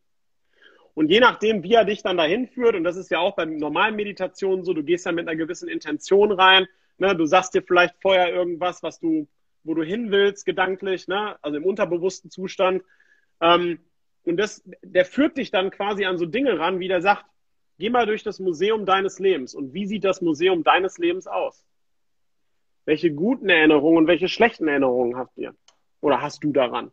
Und 0.94 1.08
je 1.08 1.20
nachdem, 1.20 1.62
wie 1.62 1.74
er 1.74 1.84
dich 1.84 2.02
dann 2.02 2.16
dahin 2.16 2.48
führt, 2.48 2.74
und 2.74 2.84
das 2.84 2.96
ist 2.96 3.10
ja 3.10 3.18
auch 3.18 3.36
bei 3.36 3.44
normalen 3.44 3.96
Meditationen 3.96 4.64
so, 4.64 4.74
du 4.74 4.82
gehst 4.82 5.06
ja 5.06 5.12
mit 5.12 5.28
einer 5.28 5.36
gewissen 5.36 5.68
Intention 5.68 6.32
rein, 6.32 6.66
ne? 6.98 7.14
du 7.14 7.26
sagst 7.26 7.54
dir 7.54 7.62
vielleicht 7.62 7.94
vorher 8.00 8.32
irgendwas, 8.32 8.82
was 8.82 8.98
du, 8.98 9.28
wo 9.62 9.74
du 9.74 9.82
hin 9.82 10.10
willst, 10.10 10.46
gedanklich, 10.46 11.08
ne? 11.08 11.36
also 11.42 11.56
im 11.56 11.64
unterbewussten 11.64 12.30
Zustand. 12.30 12.82
Ähm, 13.40 13.78
und 14.24 14.36
das, 14.36 14.62
der 14.82 15.04
führt 15.04 15.36
dich 15.36 15.50
dann 15.50 15.70
quasi 15.70 16.04
an 16.04 16.18
so 16.18 16.26
Dinge 16.26 16.58
ran, 16.58 16.80
wie 16.80 16.88
der 16.88 17.00
sagt, 17.00 17.24
geh 17.78 17.88
mal 17.88 18.06
durch 18.06 18.22
das 18.22 18.38
Museum 18.38 18.84
deines 18.84 19.18
Lebens. 19.18 19.54
Und 19.54 19.72
wie 19.72 19.86
sieht 19.86 20.04
das 20.04 20.20
Museum 20.20 20.64
deines 20.64 20.98
Lebens 20.98 21.26
aus? 21.26 21.64
Welche 22.90 23.12
guten 23.12 23.48
Erinnerungen 23.48 23.98
und 23.98 24.06
welche 24.08 24.26
schlechten 24.26 24.66
Erinnerungen 24.66 25.16
habt 25.16 25.38
ihr? 25.38 25.54
Oder 26.00 26.22
hast 26.22 26.42
du 26.42 26.50
daran? 26.50 26.90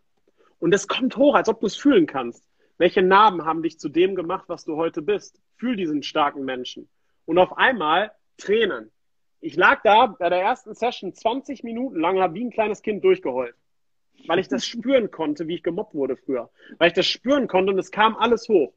Und 0.60 0.72
es 0.76 0.88
kommt 0.88 1.18
hoch, 1.18 1.34
als 1.34 1.50
ob 1.50 1.60
du 1.60 1.66
es 1.66 1.76
fühlen 1.76 2.06
kannst. 2.06 2.48
Welche 2.78 3.02
Narben 3.02 3.46
haben 3.46 3.64
dich 3.64 3.80
zu 3.80 3.90
dem 3.90 4.14
gemacht, 4.14 4.44
was 4.46 4.64
du 4.64 4.76
heute 4.76 5.02
bist? 5.02 5.42
Fühl 5.56 5.76
diesen 5.76 6.04
starken 6.04 6.46
Menschen. 6.46 6.88
Und 7.26 7.40
auf 7.40 7.58
einmal 7.58 8.12
Tränen. 8.38 8.92
Ich 9.42 9.56
lag 9.56 9.82
da 9.82 10.06
bei 10.06 10.30
der 10.30 10.40
ersten 10.40 10.76
Session 10.76 11.16
20 11.16 11.64
Minuten 11.64 12.00
lang, 12.00 12.20
habe 12.20 12.36
wie 12.36 12.46
ein 12.46 12.52
kleines 12.52 12.84
Kind 12.84 13.04
durchgeheult. 13.04 13.56
Weil 14.28 14.38
ich 14.38 14.48
das 14.48 14.68
spüren 14.68 15.10
konnte, 15.10 15.48
wie 15.48 15.56
ich 15.56 15.64
gemobbt 15.64 15.96
wurde 15.96 16.16
früher. 16.16 16.52
Weil 16.78 16.90
ich 16.90 16.94
das 16.94 17.08
spüren 17.08 17.48
konnte 17.48 17.74
und 17.74 17.80
es 17.80 17.90
kam 17.90 18.16
alles 18.18 18.48
hoch. 18.50 18.72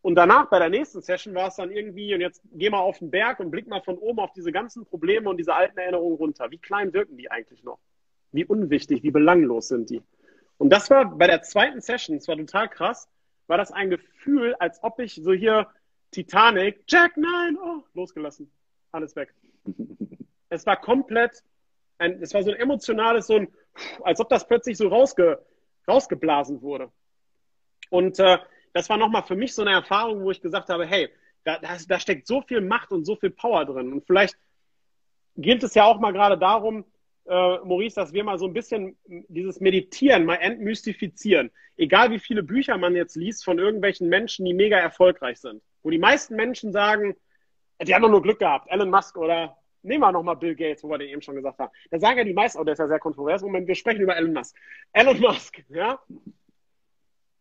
Und 0.00 0.14
danach, 0.14 0.48
bei 0.48 0.58
der 0.58 0.70
nächsten 0.70 1.02
Session, 1.02 1.34
war 1.34 1.48
es 1.48 1.56
dann 1.56 1.70
irgendwie, 1.70 2.14
und 2.14 2.20
jetzt 2.20 2.40
geh 2.52 2.70
mal 2.70 2.78
auf 2.80 2.98
den 2.98 3.10
Berg 3.10 3.40
und 3.40 3.50
blick 3.50 3.66
mal 3.66 3.82
von 3.82 3.98
oben 3.98 4.20
auf 4.20 4.32
diese 4.32 4.52
ganzen 4.52 4.86
Probleme 4.86 5.28
und 5.28 5.38
diese 5.38 5.54
alten 5.54 5.78
Erinnerungen 5.78 6.16
runter. 6.16 6.50
Wie 6.50 6.58
klein 6.58 6.92
wirken 6.92 7.16
die 7.16 7.30
eigentlich 7.30 7.64
noch? 7.64 7.78
Wie 8.30 8.44
unwichtig, 8.44 9.02
wie 9.02 9.10
belanglos 9.10 9.68
sind 9.68 9.90
die? 9.90 10.02
Und 10.56 10.70
das 10.70 10.90
war 10.90 11.16
bei 11.16 11.26
der 11.26 11.42
zweiten 11.42 11.80
Session, 11.80 12.16
das 12.16 12.28
war 12.28 12.36
total 12.36 12.68
krass, 12.68 13.08
war 13.46 13.58
das 13.58 13.72
ein 13.72 13.90
Gefühl, 13.90 14.54
als 14.58 14.82
ob 14.82 15.00
ich 15.00 15.14
so 15.14 15.32
hier 15.32 15.68
Titanic, 16.10 16.84
Jack, 16.86 17.16
nein, 17.16 17.56
oh, 17.62 17.82
losgelassen. 17.94 18.50
Alles 18.92 19.16
weg. 19.16 19.34
Es 20.50 20.64
war 20.64 20.80
komplett, 20.80 21.44
ein, 21.98 22.22
es 22.22 22.32
war 22.32 22.42
so 22.42 22.50
ein 22.50 22.56
emotionales, 22.56 23.26
so 23.26 23.34
ein, 23.34 23.48
als 24.02 24.18
ob 24.18 24.30
das 24.30 24.48
plötzlich 24.48 24.78
so 24.78 24.88
rausge, 24.88 25.44
rausgeblasen 25.86 26.62
wurde. 26.62 26.90
Und 27.90 28.18
äh, 28.18 28.38
das 28.78 28.88
war 28.88 28.96
nochmal 28.96 29.24
für 29.24 29.34
mich 29.34 29.54
so 29.54 29.62
eine 29.62 29.72
Erfahrung, 29.72 30.22
wo 30.22 30.30
ich 30.30 30.40
gesagt 30.40 30.68
habe, 30.68 30.86
hey, 30.86 31.08
da, 31.42 31.58
da, 31.58 31.76
da 31.88 31.98
steckt 31.98 32.28
so 32.28 32.42
viel 32.42 32.60
Macht 32.60 32.92
und 32.92 33.04
so 33.04 33.16
viel 33.16 33.30
Power 33.30 33.64
drin. 33.64 33.92
Und 33.92 34.06
vielleicht 34.06 34.36
gilt 35.36 35.64
es 35.64 35.74
ja 35.74 35.84
auch 35.84 35.98
mal 35.98 36.12
gerade 36.12 36.38
darum, 36.38 36.84
äh, 37.26 37.58
Maurice, 37.58 37.96
dass 37.96 38.12
wir 38.12 38.22
mal 38.22 38.38
so 38.38 38.46
ein 38.46 38.52
bisschen 38.52 38.96
dieses 39.04 39.58
Meditieren 39.60 40.24
mal 40.24 40.36
entmystifizieren. 40.36 41.50
Egal 41.76 42.12
wie 42.12 42.20
viele 42.20 42.44
Bücher 42.44 42.78
man 42.78 42.94
jetzt 42.94 43.16
liest 43.16 43.44
von 43.44 43.58
irgendwelchen 43.58 44.08
Menschen, 44.08 44.46
die 44.46 44.54
mega 44.54 44.78
erfolgreich 44.78 45.40
sind. 45.40 45.60
Wo 45.82 45.90
die 45.90 45.98
meisten 45.98 46.36
Menschen 46.36 46.72
sagen, 46.72 47.16
die 47.82 47.94
haben 47.94 48.02
doch 48.02 48.10
nur 48.10 48.22
Glück 48.22 48.38
gehabt. 48.38 48.70
Elon 48.70 48.90
Musk 48.90 49.16
oder 49.16 49.56
nehmen 49.82 50.02
wir 50.02 50.12
nochmal 50.12 50.36
Bill 50.36 50.54
Gates, 50.54 50.84
wo 50.84 50.88
wir 50.88 50.98
den 50.98 51.08
eben 51.08 51.22
schon 51.22 51.34
gesagt 51.34 51.58
haben. 51.58 51.72
Da 51.90 51.98
sagen 51.98 52.18
ja 52.18 52.24
die 52.24 52.32
meisten, 52.32 52.60
oh, 52.60 52.64
der 52.64 52.74
ist 52.74 52.78
ja 52.78 52.86
sehr 52.86 53.00
kontrovers. 53.00 53.42
Moment, 53.42 53.66
wir 53.66 53.74
sprechen 53.74 54.02
über 54.02 54.16
Elon 54.16 54.32
Musk. 54.32 54.56
Elon 54.92 55.18
Musk, 55.18 55.64
ja. 55.68 55.98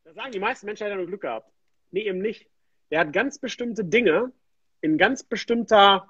Da 0.07 0.13
sagen 0.13 0.31
die 0.31 0.39
meisten 0.39 0.65
Menschen, 0.65 0.85
er 0.85 0.91
hat 0.91 0.97
nur 0.99 1.05
Glück 1.05 1.19
gehabt. 1.19 1.51
Nee, 1.91 2.07
eben 2.07 2.19
nicht. 2.19 2.47
Der 2.91 3.01
hat 3.01 3.11
ganz 3.11 3.39
bestimmte 3.39 3.83
Dinge 3.83 4.31
in 4.79 4.97
ganz 4.97 5.21
bestimmter 5.21 6.07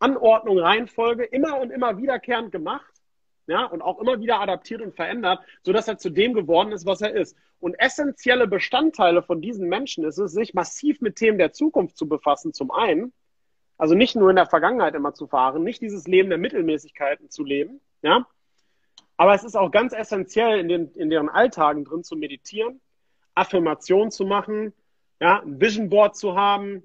Anordnung, 0.00 0.58
Reihenfolge 0.58 1.24
immer 1.24 1.58
und 1.60 1.70
immer 1.70 1.96
wiederkehrend 1.96 2.52
gemacht. 2.52 2.92
Ja, 3.46 3.64
und 3.64 3.80
auch 3.80 3.98
immer 4.00 4.20
wieder 4.20 4.38
adaptiert 4.38 4.82
und 4.82 4.94
verändert, 4.94 5.40
sodass 5.62 5.88
er 5.88 5.96
zu 5.96 6.10
dem 6.10 6.34
geworden 6.34 6.72
ist, 6.72 6.84
was 6.84 7.00
er 7.00 7.14
ist. 7.14 7.38
Und 7.58 7.74
essentielle 7.76 8.46
Bestandteile 8.46 9.22
von 9.22 9.40
diesen 9.40 9.66
Menschen 9.70 10.04
ist 10.04 10.18
es, 10.18 10.32
sich 10.32 10.52
massiv 10.52 11.00
mit 11.00 11.16
Themen 11.16 11.38
der 11.38 11.52
Zukunft 11.52 11.96
zu 11.96 12.06
befassen, 12.06 12.52
zum 12.52 12.70
einen. 12.70 13.14
Also 13.78 13.94
nicht 13.94 14.14
nur 14.14 14.28
in 14.28 14.36
der 14.36 14.46
Vergangenheit 14.46 14.94
immer 14.94 15.14
zu 15.14 15.26
fahren, 15.26 15.64
nicht 15.64 15.80
dieses 15.80 16.06
Leben 16.06 16.28
der 16.28 16.38
Mittelmäßigkeiten 16.38 17.30
zu 17.30 17.44
leben, 17.44 17.80
ja. 18.02 18.26
Aber 19.16 19.34
es 19.34 19.44
ist 19.44 19.56
auch 19.56 19.70
ganz 19.70 19.92
essentiell, 19.92 20.58
in, 20.58 20.68
den, 20.68 20.90
in 20.92 21.10
deren 21.10 21.28
Alltagen 21.28 21.84
drin 21.84 22.02
zu 22.02 22.16
meditieren, 22.16 22.80
Affirmationen 23.34 24.10
zu 24.10 24.24
machen, 24.24 24.72
ja, 25.20 25.40
ein 25.40 25.60
Vision 25.60 25.88
Board 25.88 26.16
zu 26.16 26.36
haben, 26.36 26.82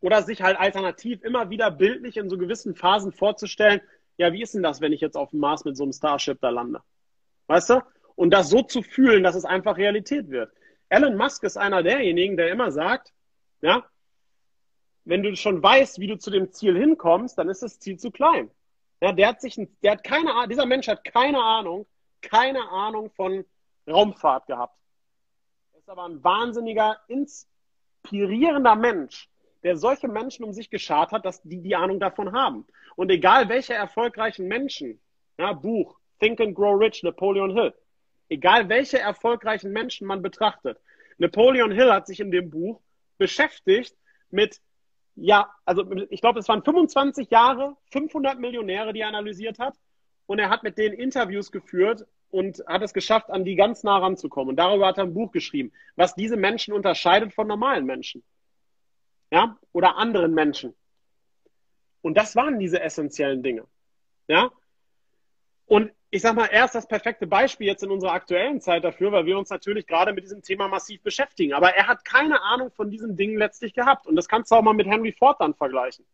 oder 0.00 0.22
sich 0.22 0.42
halt 0.42 0.58
alternativ 0.58 1.22
immer 1.22 1.48
wieder 1.48 1.70
bildlich 1.70 2.16
in 2.16 2.28
so 2.28 2.36
gewissen 2.36 2.74
Phasen 2.74 3.12
vorzustellen, 3.12 3.80
ja, 4.18 4.32
wie 4.32 4.42
ist 4.42 4.54
denn 4.54 4.62
das, 4.62 4.80
wenn 4.80 4.92
ich 4.92 5.00
jetzt 5.00 5.16
auf 5.16 5.30
dem 5.30 5.40
Mars 5.40 5.64
mit 5.64 5.76
so 5.76 5.84
einem 5.84 5.92
Starship 5.92 6.40
da 6.40 6.50
lande? 6.50 6.82
Weißt 7.46 7.70
du? 7.70 7.82
Und 8.14 8.30
das 8.30 8.50
so 8.50 8.62
zu 8.62 8.82
fühlen, 8.82 9.22
dass 9.22 9.36
es 9.36 9.44
einfach 9.44 9.76
Realität 9.76 10.28
wird. 10.28 10.52
Elon 10.88 11.16
Musk 11.16 11.44
ist 11.44 11.56
einer 11.56 11.82
derjenigen, 11.82 12.36
der 12.36 12.50
immer 12.50 12.70
sagt, 12.70 13.12
ja, 13.62 13.84
wenn 15.04 15.22
du 15.22 15.34
schon 15.36 15.62
weißt, 15.62 15.98
wie 16.00 16.08
du 16.08 16.18
zu 16.18 16.30
dem 16.30 16.52
Ziel 16.52 16.76
hinkommst, 16.76 17.38
dann 17.38 17.48
ist 17.48 17.62
das 17.62 17.78
Ziel 17.78 17.98
zu 17.98 18.10
klein. 18.10 18.50
Ja, 19.02 19.10
der 19.10 19.26
hat 19.26 19.40
sich, 19.40 19.60
der 19.82 19.90
hat 19.90 20.04
keine 20.04 20.32
Ahnung, 20.32 20.48
dieser 20.48 20.64
Mensch 20.64 20.86
hat 20.86 21.02
keine 21.02 21.42
Ahnung, 21.42 21.86
keine 22.20 22.68
Ahnung 22.68 23.10
von 23.10 23.44
Raumfahrt 23.90 24.46
gehabt. 24.46 24.78
Er 25.72 25.80
ist 25.80 25.88
aber 25.88 26.04
ein 26.04 26.22
wahnsinniger, 26.22 27.00
inspirierender 27.08 28.76
Mensch, 28.76 29.28
der 29.64 29.76
solche 29.76 30.06
Menschen 30.06 30.44
um 30.44 30.52
sich 30.52 30.70
geschart 30.70 31.10
hat, 31.10 31.24
dass 31.24 31.42
die 31.42 31.60
die 31.60 31.74
Ahnung 31.74 31.98
davon 31.98 32.32
haben. 32.32 32.64
Und 32.94 33.10
egal 33.10 33.48
welche 33.48 33.74
erfolgreichen 33.74 34.46
Menschen, 34.46 35.00
ja, 35.36 35.52
Buch, 35.52 35.98
Think 36.20 36.40
and 36.40 36.54
Grow 36.54 36.78
Rich, 36.78 37.02
Napoleon 37.02 37.50
Hill, 37.50 37.74
egal 38.28 38.68
welche 38.68 39.00
erfolgreichen 39.00 39.72
Menschen 39.72 40.06
man 40.06 40.22
betrachtet, 40.22 40.78
Napoleon 41.18 41.72
Hill 41.72 41.92
hat 41.92 42.06
sich 42.06 42.20
in 42.20 42.30
dem 42.30 42.50
Buch 42.50 42.80
beschäftigt 43.18 43.96
mit, 44.30 44.60
ja, 45.14 45.50
also 45.64 45.90
ich 46.10 46.20
glaube, 46.20 46.40
es 46.40 46.48
waren 46.48 46.62
25 46.62 47.30
Jahre, 47.30 47.76
500 47.90 48.38
Millionäre, 48.38 48.92
die 48.92 49.00
er 49.00 49.08
analysiert 49.08 49.58
hat. 49.58 49.74
Und 50.26 50.38
er 50.38 50.50
hat 50.50 50.62
mit 50.62 50.78
denen 50.78 50.94
Interviews 50.94 51.52
geführt 51.52 52.06
und 52.30 52.62
hat 52.66 52.82
es 52.82 52.94
geschafft, 52.94 53.30
an 53.30 53.44
die 53.44 53.56
ganz 53.56 53.82
nah 53.82 53.98
ranzukommen. 53.98 54.50
Und 54.50 54.56
darüber 54.56 54.86
hat 54.86 54.98
er 54.98 55.04
ein 55.04 55.14
Buch 55.14 55.32
geschrieben, 55.32 55.72
was 55.96 56.14
diese 56.14 56.36
Menschen 56.36 56.72
unterscheidet 56.72 57.34
von 57.34 57.46
normalen 57.46 57.84
Menschen 57.84 58.22
ja, 59.32 59.58
oder 59.72 59.96
anderen 59.96 60.34
Menschen. 60.34 60.74
Und 62.02 62.16
das 62.16 62.36
waren 62.36 62.58
diese 62.58 62.80
essentiellen 62.80 63.42
Dinge, 63.42 63.66
ja. 64.28 64.50
Und 65.66 65.90
ich 66.14 66.20
sag 66.20 66.36
mal, 66.36 66.44
er 66.44 66.66
ist 66.66 66.74
das 66.74 66.86
perfekte 66.86 67.26
Beispiel 67.26 67.66
jetzt 67.66 67.82
in 67.82 67.90
unserer 67.90 68.12
aktuellen 68.12 68.60
Zeit 68.60 68.84
dafür, 68.84 69.12
weil 69.12 69.24
wir 69.24 69.38
uns 69.38 69.48
natürlich 69.48 69.86
gerade 69.86 70.12
mit 70.12 70.24
diesem 70.24 70.42
Thema 70.42 70.68
massiv 70.68 71.02
beschäftigen. 71.02 71.54
Aber 71.54 71.74
er 71.74 71.86
hat 71.86 72.04
keine 72.04 72.42
Ahnung 72.42 72.70
von 72.70 72.90
diesen 72.90 73.16
Dingen 73.16 73.38
letztlich 73.38 73.72
gehabt. 73.72 74.06
Und 74.06 74.14
das 74.14 74.28
kannst 74.28 74.50
du 74.50 74.56
auch 74.56 74.62
mal 74.62 74.74
mit 74.74 74.86
Henry 74.86 75.12
Ford 75.12 75.40
dann 75.40 75.54
vergleichen. 75.54 76.04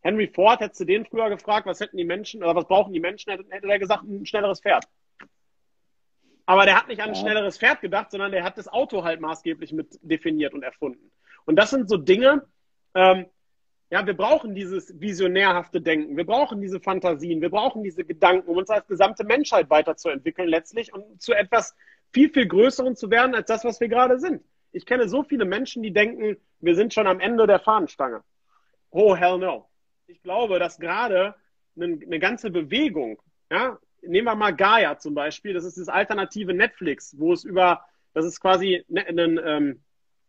Henry 0.00 0.26
Ford, 0.26 0.58
hättest 0.58 0.80
du 0.80 0.84
den 0.84 1.06
früher 1.06 1.30
gefragt, 1.30 1.68
was 1.68 1.78
hätten 1.78 1.96
die 1.96 2.04
Menschen 2.04 2.42
oder 2.42 2.56
was 2.56 2.66
brauchen 2.66 2.92
die 2.92 2.98
Menschen, 2.98 3.30
hätte, 3.30 3.44
hätte 3.48 3.68
er 3.68 3.78
gesagt, 3.78 4.02
ein 4.02 4.26
schnelleres 4.26 4.60
Pferd. 4.60 4.86
Aber 6.46 6.64
der 6.64 6.76
hat 6.76 6.88
nicht 6.88 7.00
an 7.00 7.10
ein 7.10 7.14
schnelleres 7.14 7.56
Pferd 7.56 7.80
gedacht, 7.80 8.10
sondern 8.10 8.32
der 8.32 8.42
hat 8.42 8.58
das 8.58 8.66
Auto 8.66 9.04
halt 9.04 9.20
maßgeblich 9.20 9.72
mit 9.72 10.00
definiert 10.02 10.52
und 10.52 10.64
erfunden. 10.64 11.12
Und 11.44 11.54
das 11.54 11.70
sind 11.70 11.88
so 11.88 11.96
Dinge, 11.96 12.44
ähm, 12.96 13.26
ja, 13.94 14.04
wir 14.04 14.16
brauchen 14.16 14.56
dieses 14.56 15.00
visionärhafte 15.00 15.80
Denken, 15.80 16.16
wir 16.16 16.26
brauchen 16.26 16.60
diese 16.60 16.80
Fantasien, 16.80 17.40
wir 17.40 17.50
brauchen 17.50 17.84
diese 17.84 18.04
Gedanken, 18.04 18.48
um 18.50 18.56
uns 18.56 18.68
als 18.68 18.88
gesamte 18.88 19.22
Menschheit 19.22 19.70
weiterzuentwickeln 19.70 20.48
letztlich 20.48 20.92
und 20.92 21.22
zu 21.22 21.32
etwas 21.32 21.76
viel, 22.12 22.28
viel 22.28 22.48
Größeren 22.48 22.96
zu 22.96 23.08
werden 23.12 23.36
als 23.36 23.46
das, 23.46 23.64
was 23.64 23.78
wir 23.78 23.86
gerade 23.86 24.18
sind. 24.18 24.42
Ich 24.72 24.84
kenne 24.84 25.08
so 25.08 25.22
viele 25.22 25.44
Menschen, 25.44 25.84
die 25.84 25.92
denken, 25.92 26.36
wir 26.58 26.74
sind 26.74 26.92
schon 26.92 27.06
am 27.06 27.20
Ende 27.20 27.46
der 27.46 27.60
Fahnenstange. 27.60 28.24
Oh, 28.90 29.14
hell 29.14 29.38
no. 29.38 29.70
Ich 30.08 30.20
glaube, 30.24 30.58
dass 30.58 30.80
gerade 30.80 31.36
eine, 31.76 32.18
ganze 32.18 32.50
Bewegung, 32.50 33.22
ja, 33.48 33.78
nehmen 34.02 34.26
wir 34.26 34.34
mal 34.34 34.56
Gaia 34.56 34.98
zum 34.98 35.14
Beispiel, 35.14 35.54
das 35.54 35.64
ist 35.64 35.78
das 35.78 35.88
alternative 35.88 36.52
Netflix, 36.52 37.14
wo 37.16 37.32
es 37.32 37.44
über, 37.44 37.84
das 38.12 38.24
ist 38.24 38.40
quasi 38.40 38.84
ne, 38.88 39.08
ähm, 39.08 39.84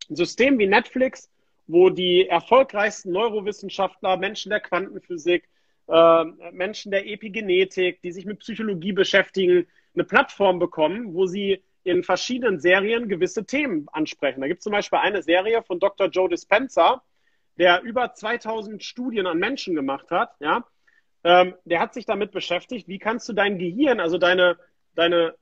ein 0.07 0.15
System 0.15 0.59
wie 0.59 0.67
Netflix, 0.67 1.31
wo 1.67 1.89
die 1.89 2.27
erfolgreichsten 2.27 3.11
Neurowissenschaftler, 3.11 4.17
Menschen 4.17 4.49
der 4.49 4.59
Quantenphysik, 4.59 5.47
äh, 5.87 6.25
Menschen 6.51 6.91
der 6.91 7.07
Epigenetik, 7.07 8.01
die 8.01 8.11
sich 8.11 8.25
mit 8.25 8.39
Psychologie 8.39 8.93
beschäftigen, 8.93 9.67
eine 9.93 10.03
Plattform 10.03 10.59
bekommen, 10.59 11.13
wo 11.13 11.25
sie 11.25 11.63
in 11.83 12.03
verschiedenen 12.03 12.59
Serien 12.59 13.07
gewisse 13.07 13.45
Themen 13.45 13.87
ansprechen. 13.91 14.41
Da 14.41 14.47
gibt 14.47 14.59
es 14.59 14.63
zum 14.63 14.73
Beispiel 14.73 14.99
eine 14.99 15.21
Serie 15.21 15.61
von 15.63 15.79
Dr. 15.79 16.07
Joe 16.07 16.27
Dispenza, 16.27 17.03
der 17.57 17.81
über 17.83 18.13
2000 18.13 18.83
Studien 18.83 19.27
an 19.27 19.37
Menschen 19.37 19.75
gemacht 19.75 20.09
hat. 20.11 20.31
Ja, 20.39 20.65
ähm, 21.23 21.55
der 21.63 21.79
hat 21.79 21.93
sich 21.93 22.05
damit 22.05 22.31
beschäftigt, 22.31 22.87
wie 22.87 22.99
kannst 22.99 23.29
du 23.29 23.33
dein 23.33 23.57
Gehirn, 23.57 23.99
also 23.99 24.17
deine, 24.17 24.57
deine, 24.95 25.35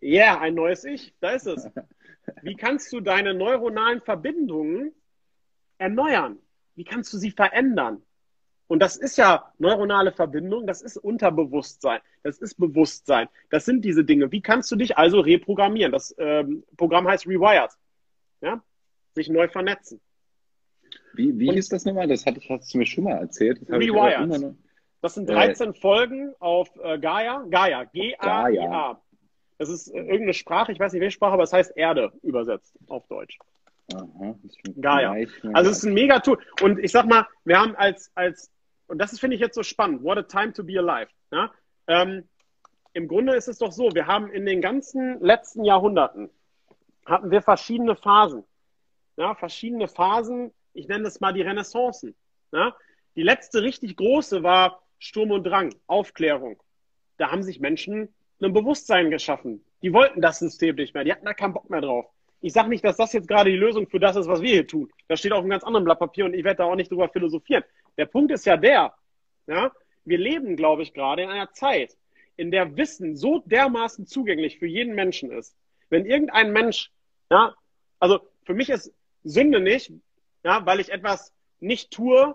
ja, 0.00 0.34
yeah, 0.34 0.40
ein 0.40 0.54
neues 0.54 0.84
Ich, 0.84 1.14
da 1.20 1.30
ist 1.30 1.46
es. 1.46 1.70
Wie 2.42 2.56
kannst 2.56 2.92
du 2.92 3.00
deine 3.00 3.34
neuronalen 3.34 4.00
Verbindungen 4.00 4.94
erneuern? 5.80 6.38
Wie 6.74 6.84
kannst 6.84 7.12
du 7.12 7.18
sie 7.18 7.30
verändern? 7.30 8.02
Und 8.68 8.78
das 8.78 8.96
ist 8.96 9.18
ja 9.18 9.52
neuronale 9.58 10.12
Verbindung, 10.12 10.64
das 10.66 10.80
ist 10.80 10.96
Unterbewusstsein, 10.96 12.00
das 12.22 12.38
ist 12.38 12.54
Bewusstsein, 12.54 13.28
das 13.50 13.64
sind 13.64 13.84
diese 13.84 14.04
Dinge. 14.04 14.30
Wie 14.30 14.42
kannst 14.42 14.70
du 14.70 14.76
dich 14.76 14.96
also 14.96 15.18
reprogrammieren? 15.18 15.90
Das 15.90 16.14
ähm, 16.18 16.62
Programm 16.76 17.08
heißt 17.08 17.26
Rewired. 17.26 17.72
Ja? 18.40 18.62
Sich 19.16 19.28
neu 19.28 19.48
vernetzen. 19.48 20.00
Wie, 21.14 21.36
wie 21.36 21.52
ist 21.52 21.72
das 21.72 21.84
nochmal? 21.84 22.06
Das 22.06 22.24
hatte, 22.26 22.40
hast 22.48 22.72
du 22.72 22.78
mir 22.78 22.86
schon 22.86 23.04
mal 23.04 23.18
erzählt. 23.18 23.60
Das 23.62 23.80
Rewired. 23.80 24.54
Das 25.02 25.14
sind 25.14 25.28
13 25.28 25.70
äh, 25.70 25.74
Folgen 25.74 26.34
auf 26.38 26.68
äh, 26.80 26.98
Gaia. 26.98 27.44
Gaia. 27.50 27.84
G-A-I-A. 27.84 29.00
Das 29.58 29.68
ist 29.68 29.88
äh, 29.88 29.98
irgendeine 29.98 30.34
Sprache, 30.34 30.70
ich 30.70 30.78
weiß 30.78 30.92
nicht 30.92 31.00
welche 31.00 31.14
Sprache, 31.14 31.32
aber 31.32 31.42
es 31.42 31.52
heißt 31.52 31.76
Erde 31.76 32.12
übersetzt 32.22 32.78
auf 32.86 33.06
Deutsch. 33.08 33.38
Aha, 33.94 34.34
Gaia. 34.80 35.12
Also 35.52 35.70
es 35.70 35.78
ist 35.78 35.84
ein 35.84 35.94
mega 35.94 36.20
Tool. 36.20 36.38
Und 36.62 36.78
ich 36.78 36.92
sag 36.92 37.06
mal, 37.06 37.26
wir 37.44 37.60
haben 37.60 37.74
als, 37.76 38.10
als 38.14 38.50
und 38.90 38.98
das 38.98 39.18
finde 39.20 39.36
ich 39.36 39.40
jetzt 39.40 39.54
so 39.54 39.62
spannend, 39.62 40.02
what 40.02 40.18
a 40.18 40.22
time 40.22 40.52
to 40.52 40.64
be 40.64 40.76
alive. 40.76 41.10
Ja? 41.30 41.52
Ähm, 41.86 42.28
Im 42.92 43.06
Grunde 43.06 43.36
ist 43.36 43.46
es 43.46 43.58
doch 43.58 43.70
so, 43.70 43.94
wir 43.94 44.08
haben 44.08 44.32
in 44.32 44.44
den 44.44 44.60
ganzen 44.60 45.20
letzten 45.20 45.64
Jahrhunderten, 45.64 46.28
hatten 47.06 47.30
wir 47.30 47.40
verschiedene 47.40 47.94
Phasen. 47.94 48.42
Ja? 49.16 49.36
Verschiedene 49.36 49.86
Phasen, 49.86 50.52
ich 50.74 50.88
nenne 50.88 51.04
das 51.04 51.20
mal 51.20 51.32
die 51.32 51.42
Renaissancen. 51.42 52.16
Ja? 52.52 52.74
Die 53.14 53.22
letzte 53.22 53.62
richtig 53.62 53.96
große 53.96 54.42
war 54.42 54.82
Sturm 54.98 55.30
und 55.30 55.44
Drang, 55.44 55.72
Aufklärung. 55.86 56.60
Da 57.16 57.30
haben 57.30 57.44
sich 57.44 57.60
Menschen 57.60 58.12
ein 58.42 58.52
Bewusstsein 58.52 59.10
geschaffen. 59.10 59.64
Die 59.82 59.92
wollten 59.92 60.20
das 60.20 60.40
System 60.40 60.74
nicht 60.74 60.94
mehr. 60.94 61.04
Die 61.04 61.12
hatten 61.12 61.26
da 61.26 61.34
keinen 61.34 61.52
Bock 61.52 61.70
mehr 61.70 61.80
drauf. 61.80 62.06
Ich 62.40 62.52
sage 62.52 62.68
nicht, 62.68 62.84
dass 62.84 62.96
das 62.96 63.12
jetzt 63.12 63.28
gerade 63.28 63.50
die 63.50 63.56
Lösung 63.56 63.86
für 63.86 64.00
das 64.00 64.16
ist, 64.16 64.26
was 64.26 64.40
wir 64.40 64.50
hier 64.50 64.66
tun. 64.66 64.90
Das 65.08 65.18
steht 65.18 65.32
auf 65.32 65.40
einem 65.40 65.50
ganz 65.50 65.62
anderen 65.64 65.84
Blatt 65.84 65.98
Papier 65.98 66.24
und 66.24 66.34
ich 66.34 66.44
werde 66.44 66.58
da 66.58 66.64
auch 66.64 66.74
nicht 66.74 66.90
drüber 66.90 67.08
philosophieren. 67.08 67.64
Der 67.98 68.06
Punkt 68.06 68.32
ist 68.32 68.46
ja 68.46 68.56
der, 68.56 68.94
ja, 69.46 69.72
wir 70.04 70.18
leben, 70.18 70.56
glaube 70.56 70.82
ich, 70.82 70.94
gerade 70.94 71.22
in 71.22 71.28
einer 71.28 71.52
Zeit, 71.52 71.96
in 72.36 72.50
der 72.50 72.76
Wissen 72.76 73.16
so 73.16 73.42
dermaßen 73.44 74.06
zugänglich 74.06 74.58
für 74.58 74.66
jeden 74.66 74.94
Menschen 74.94 75.30
ist. 75.30 75.54
Wenn 75.90 76.06
irgendein 76.06 76.52
Mensch, 76.52 76.90
ja, 77.30 77.54
also 77.98 78.20
für 78.44 78.54
mich 78.54 78.70
ist 78.70 78.94
Sünde 79.22 79.60
nicht, 79.60 79.92
ja, 80.42 80.64
weil 80.64 80.80
ich 80.80 80.90
etwas 80.90 81.34
nicht 81.60 81.90
tue, 81.90 82.34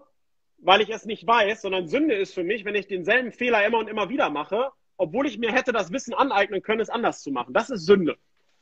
weil 0.59 0.81
ich 0.81 0.89
es 0.89 1.05
nicht 1.05 1.25
weiß, 1.25 1.63
sondern 1.63 1.87
Sünde 1.87 2.13
ist 2.13 2.33
für 2.33 2.43
mich, 2.43 2.65
wenn 2.65 2.75
ich 2.75 2.87
denselben 2.87 3.31
Fehler 3.31 3.65
immer 3.65 3.79
und 3.79 3.89
immer 3.89 4.09
wieder 4.09 4.29
mache, 4.29 4.69
obwohl 4.97 5.25
ich 5.25 5.39
mir 5.39 5.51
hätte 5.51 5.71
das 5.71 5.91
Wissen 5.91 6.13
aneignen 6.13 6.61
können, 6.61 6.81
es 6.81 6.89
anders 6.89 7.21
zu 7.21 7.31
machen. 7.31 7.53
Das 7.53 7.69
ist 7.69 7.85
Sünde 7.85 8.17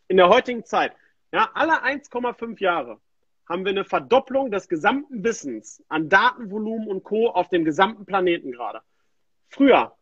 in 0.07 0.17
der 0.17 0.29
heutigen 0.29 0.63
Zeit. 0.63 0.93
Ja, 1.33 1.49
alle 1.55 1.83
1,5 1.83 2.59
Jahre 2.59 3.01
haben 3.49 3.65
wir 3.65 3.71
eine 3.71 3.85
Verdopplung 3.85 4.51
des 4.51 4.69
gesamten 4.69 5.23
Wissens 5.23 5.83
an 5.89 6.07
Datenvolumen 6.07 6.87
und 6.87 7.03
Co. 7.03 7.29
auf 7.29 7.49
dem 7.49 7.65
gesamten 7.65 8.05
Planeten 8.05 8.51
gerade. 8.51 8.81
Früher, 9.49 9.97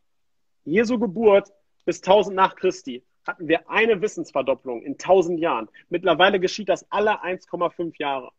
Jesu 0.65 0.99
Geburt 0.99 1.49
bis 1.85 1.99
1000 1.99 2.35
nach 2.35 2.55
Christi, 2.55 3.05
hatten 3.25 3.47
wir 3.47 3.69
eine 3.69 4.01
Wissensverdopplung 4.01 4.81
in 4.81 4.93
1000 4.93 5.39
Jahren. 5.39 5.69
Mittlerweile 5.87 6.37
geschieht 6.37 6.67
das 6.67 6.85
alle 6.91 7.23
1,5 7.23 7.97
Jahre. 7.97 8.31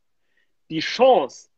Die 0.68 0.80
Chance, 0.80 1.48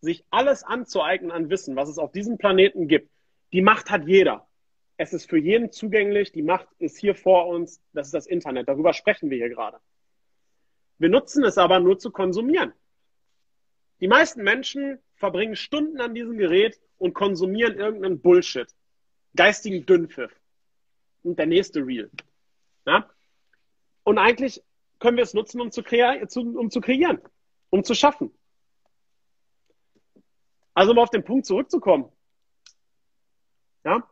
sich 0.00 0.24
alles 0.30 0.62
anzueignen 0.62 1.32
an 1.32 1.50
Wissen, 1.50 1.76
was 1.76 1.90
es 1.90 1.98
auf 1.98 2.12
diesem 2.12 2.38
Planeten 2.38 2.88
gibt, 2.88 3.10
die 3.52 3.60
Macht 3.60 3.90
hat 3.90 4.06
jeder. 4.06 4.48
Es 4.96 5.12
ist 5.12 5.28
für 5.28 5.38
jeden 5.38 5.70
zugänglich. 5.70 6.32
Die 6.32 6.42
Macht 6.42 6.68
ist 6.78 6.98
hier 6.98 7.14
vor 7.14 7.46
uns. 7.46 7.82
Das 7.92 8.06
ist 8.06 8.14
das 8.14 8.26
Internet. 8.26 8.68
Darüber 8.68 8.94
sprechen 8.94 9.28
wir 9.28 9.36
hier 9.36 9.50
gerade. 9.50 9.80
Wir 10.98 11.08
nutzen 11.08 11.44
es 11.44 11.58
aber 11.58 11.80
nur 11.80 11.98
zu 11.98 12.10
konsumieren. 12.10 12.72
Die 14.00 14.08
meisten 14.08 14.42
Menschen 14.42 14.98
verbringen 15.14 15.56
Stunden 15.56 16.00
an 16.00 16.14
diesem 16.14 16.38
Gerät 16.38 16.80
und 16.98 17.14
konsumieren 17.14 17.76
irgendeinen 17.76 18.20
Bullshit. 18.20 18.68
Geistigen 19.34 19.86
Dünnpfiff. 19.86 20.32
Und 21.22 21.38
der 21.38 21.46
nächste 21.46 21.84
Reel. 21.84 22.10
Ja? 22.86 23.08
Und 24.04 24.18
eigentlich 24.18 24.62
können 24.98 25.16
wir 25.16 25.24
es 25.24 25.34
nutzen, 25.34 25.60
um 25.60 25.70
zu, 25.70 25.82
um 25.82 26.70
zu 26.70 26.80
kreieren, 26.80 27.20
um 27.70 27.84
zu 27.84 27.94
schaffen. 27.94 28.32
Also 30.74 30.92
um 30.92 30.98
auf 30.98 31.10
den 31.10 31.24
Punkt 31.24 31.46
zurückzukommen. 31.46 32.10
Ja? 33.84 34.08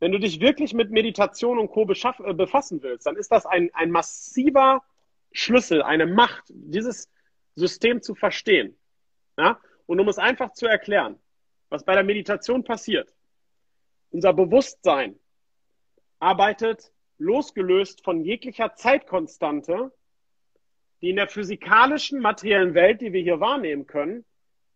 Wenn 0.00 0.12
du 0.12 0.18
dich 0.18 0.40
wirklich 0.40 0.74
mit 0.74 0.90
Meditation 0.90 1.58
und 1.58 1.70
Co. 1.70 1.82
Äh, 1.82 2.34
befassen 2.34 2.82
willst, 2.82 3.06
dann 3.06 3.16
ist 3.16 3.32
das 3.32 3.46
ein, 3.46 3.70
ein 3.74 3.90
massiver 3.90 4.82
Schlüssel, 5.34 5.82
eine 5.82 6.06
Macht, 6.06 6.44
dieses 6.48 7.10
System 7.56 8.00
zu 8.00 8.14
verstehen. 8.14 8.76
Ja? 9.36 9.60
Und 9.86 10.00
um 10.00 10.08
es 10.08 10.16
einfach 10.16 10.52
zu 10.52 10.66
erklären, 10.66 11.18
was 11.68 11.84
bei 11.84 11.94
der 11.94 12.04
Meditation 12.04 12.64
passiert. 12.64 13.12
Unser 14.10 14.32
Bewusstsein 14.32 15.18
arbeitet 16.20 16.92
losgelöst 17.18 18.02
von 18.04 18.24
jeglicher 18.24 18.74
Zeitkonstante, 18.76 19.92
die 21.02 21.10
in 21.10 21.16
der 21.16 21.28
physikalischen, 21.28 22.20
materiellen 22.20 22.74
Welt, 22.74 23.00
die 23.00 23.12
wir 23.12 23.20
hier 23.20 23.40
wahrnehmen 23.40 23.86
können, 23.86 24.24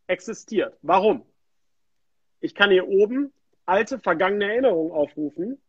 existiert. 0.09 0.77
Warum? 0.83 1.25
Ich 2.41 2.55
kann 2.55 2.71
hier 2.71 2.89
oben 2.89 3.33
alte, 3.65 3.99
vergangene 4.01 4.47
Erinnerungen 4.47 4.93
aufrufen. 4.93 5.61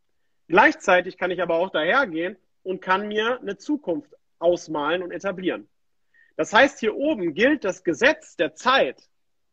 Gleichzeitig 0.48 1.18
kann 1.18 1.32
ich 1.32 1.42
aber 1.42 1.56
auch 1.56 1.70
dahergehen 1.70 2.38
und 2.64 2.82
kann 2.82 3.08
mir 3.08 3.40
eine 3.40 3.58
Zukunft 3.58 4.14
ausmalen 4.40 5.04
und 5.04 5.12
etablieren. 5.12 5.70
Das 6.36 6.54
heißt, 6.54 6.80
hier 6.80 6.96
oben 6.96 7.34
gilt 7.34 7.66
das 7.66 7.84
Gesetz 7.84 8.36
der 8.36 8.56
Zeit 8.56 9.10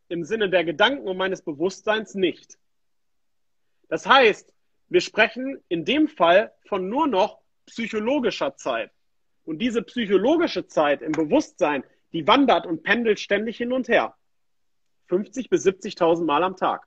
im 0.08 0.24
Sinne 0.24 0.48
der 0.48 0.64
Gedanken 0.64 1.08
und 1.08 1.16
meines 1.16 1.42
Bewusstseins 1.42 2.14
nicht. 2.14 2.58
Das 3.88 4.06
heißt, 4.06 4.52
wir 4.88 5.00
sprechen 5.00 5.62
in 5.68 5.84
dem 5.84 6.08
Fall 6.08 6.52
von 6.68 6.88
nur 6.88 7.08
noch 7.08 7.40
psychologischer 7.66 8.56
Zeit. 8.56 8.92
Und 9.44 9.58
diese 9.58 9.82
psychologische 9.82 10.66
Zeit 10.66 11.02
im 11.02 11.12
Bewusstsein, 11.12 11.84
die 12.12 12.26
wandert 12.26 12.66
und 12.66 12.82
pendelt 12.82 13.20
ständig 13.20 13.56
hin 13.56 13.72
und 13.72 13.88
her. 13.88 14.16
50 15.08 15.48
bis 15.50 15.66
70.000 15.66 16.24
Mal 16.24 16.42
am 16.42 16.56
Tag. 16.56 16.86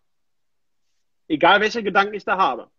Egal 1.27 1.61
welche 1.61 1.83
Gedanken 1.83 2.15
ich 2.15 2.25
da 2.25 2.37
habe. 2.37 2.69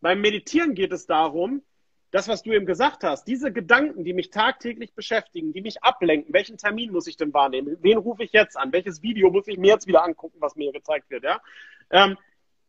Beim 0.00 0.20
Meditieren 0.20 0.74
geht 0.74 0.92
es 0.92 1.06
darum, 1.06 1.62
das, 2.10 2.28
was 2.28 2.42
du 2.42 2.52
eben 2.52 2.66
gesagt 2.66 3.02
hast, 3.02 3.24
diese 3.24 3.52
Gedanken, 3.52 4.04
die 4.04 4.12
mich 4.12 4.30
tagtäglich 4.30 4.94
beschäftigen, 4.94 5.52
die 5.52 5.60
mich 5.60 5.82
ablenken, 5.82 6.32
welchen 6.32 6.56
Termin 6.56 6.92
muss 6.92 7.06
ich 7.06 7.16
denn 7.16 7.34
wahrnehmen? 7.34 7.76
Wen 7.80 7.98
rufe 7.98 8.22
ich 8.22 8.32
jetzt 8.32 8.56
an? 8.56 8.72
Welches 8.72 9.02
Video 9.02 9.30
muss 9.30 9.48
ich 9.48 9.58
mir 9.58 9.72
jetzt 9.72 9.86
wieder 9.86 10.04
angucken, 10.04 10.36
was 10.40 10.56
mir 10.56 10.72
gezeigt 10.72 11.10
wird? 11.10 11.24
Ja? 11.24 11.40
Ähm, 11.90 12.16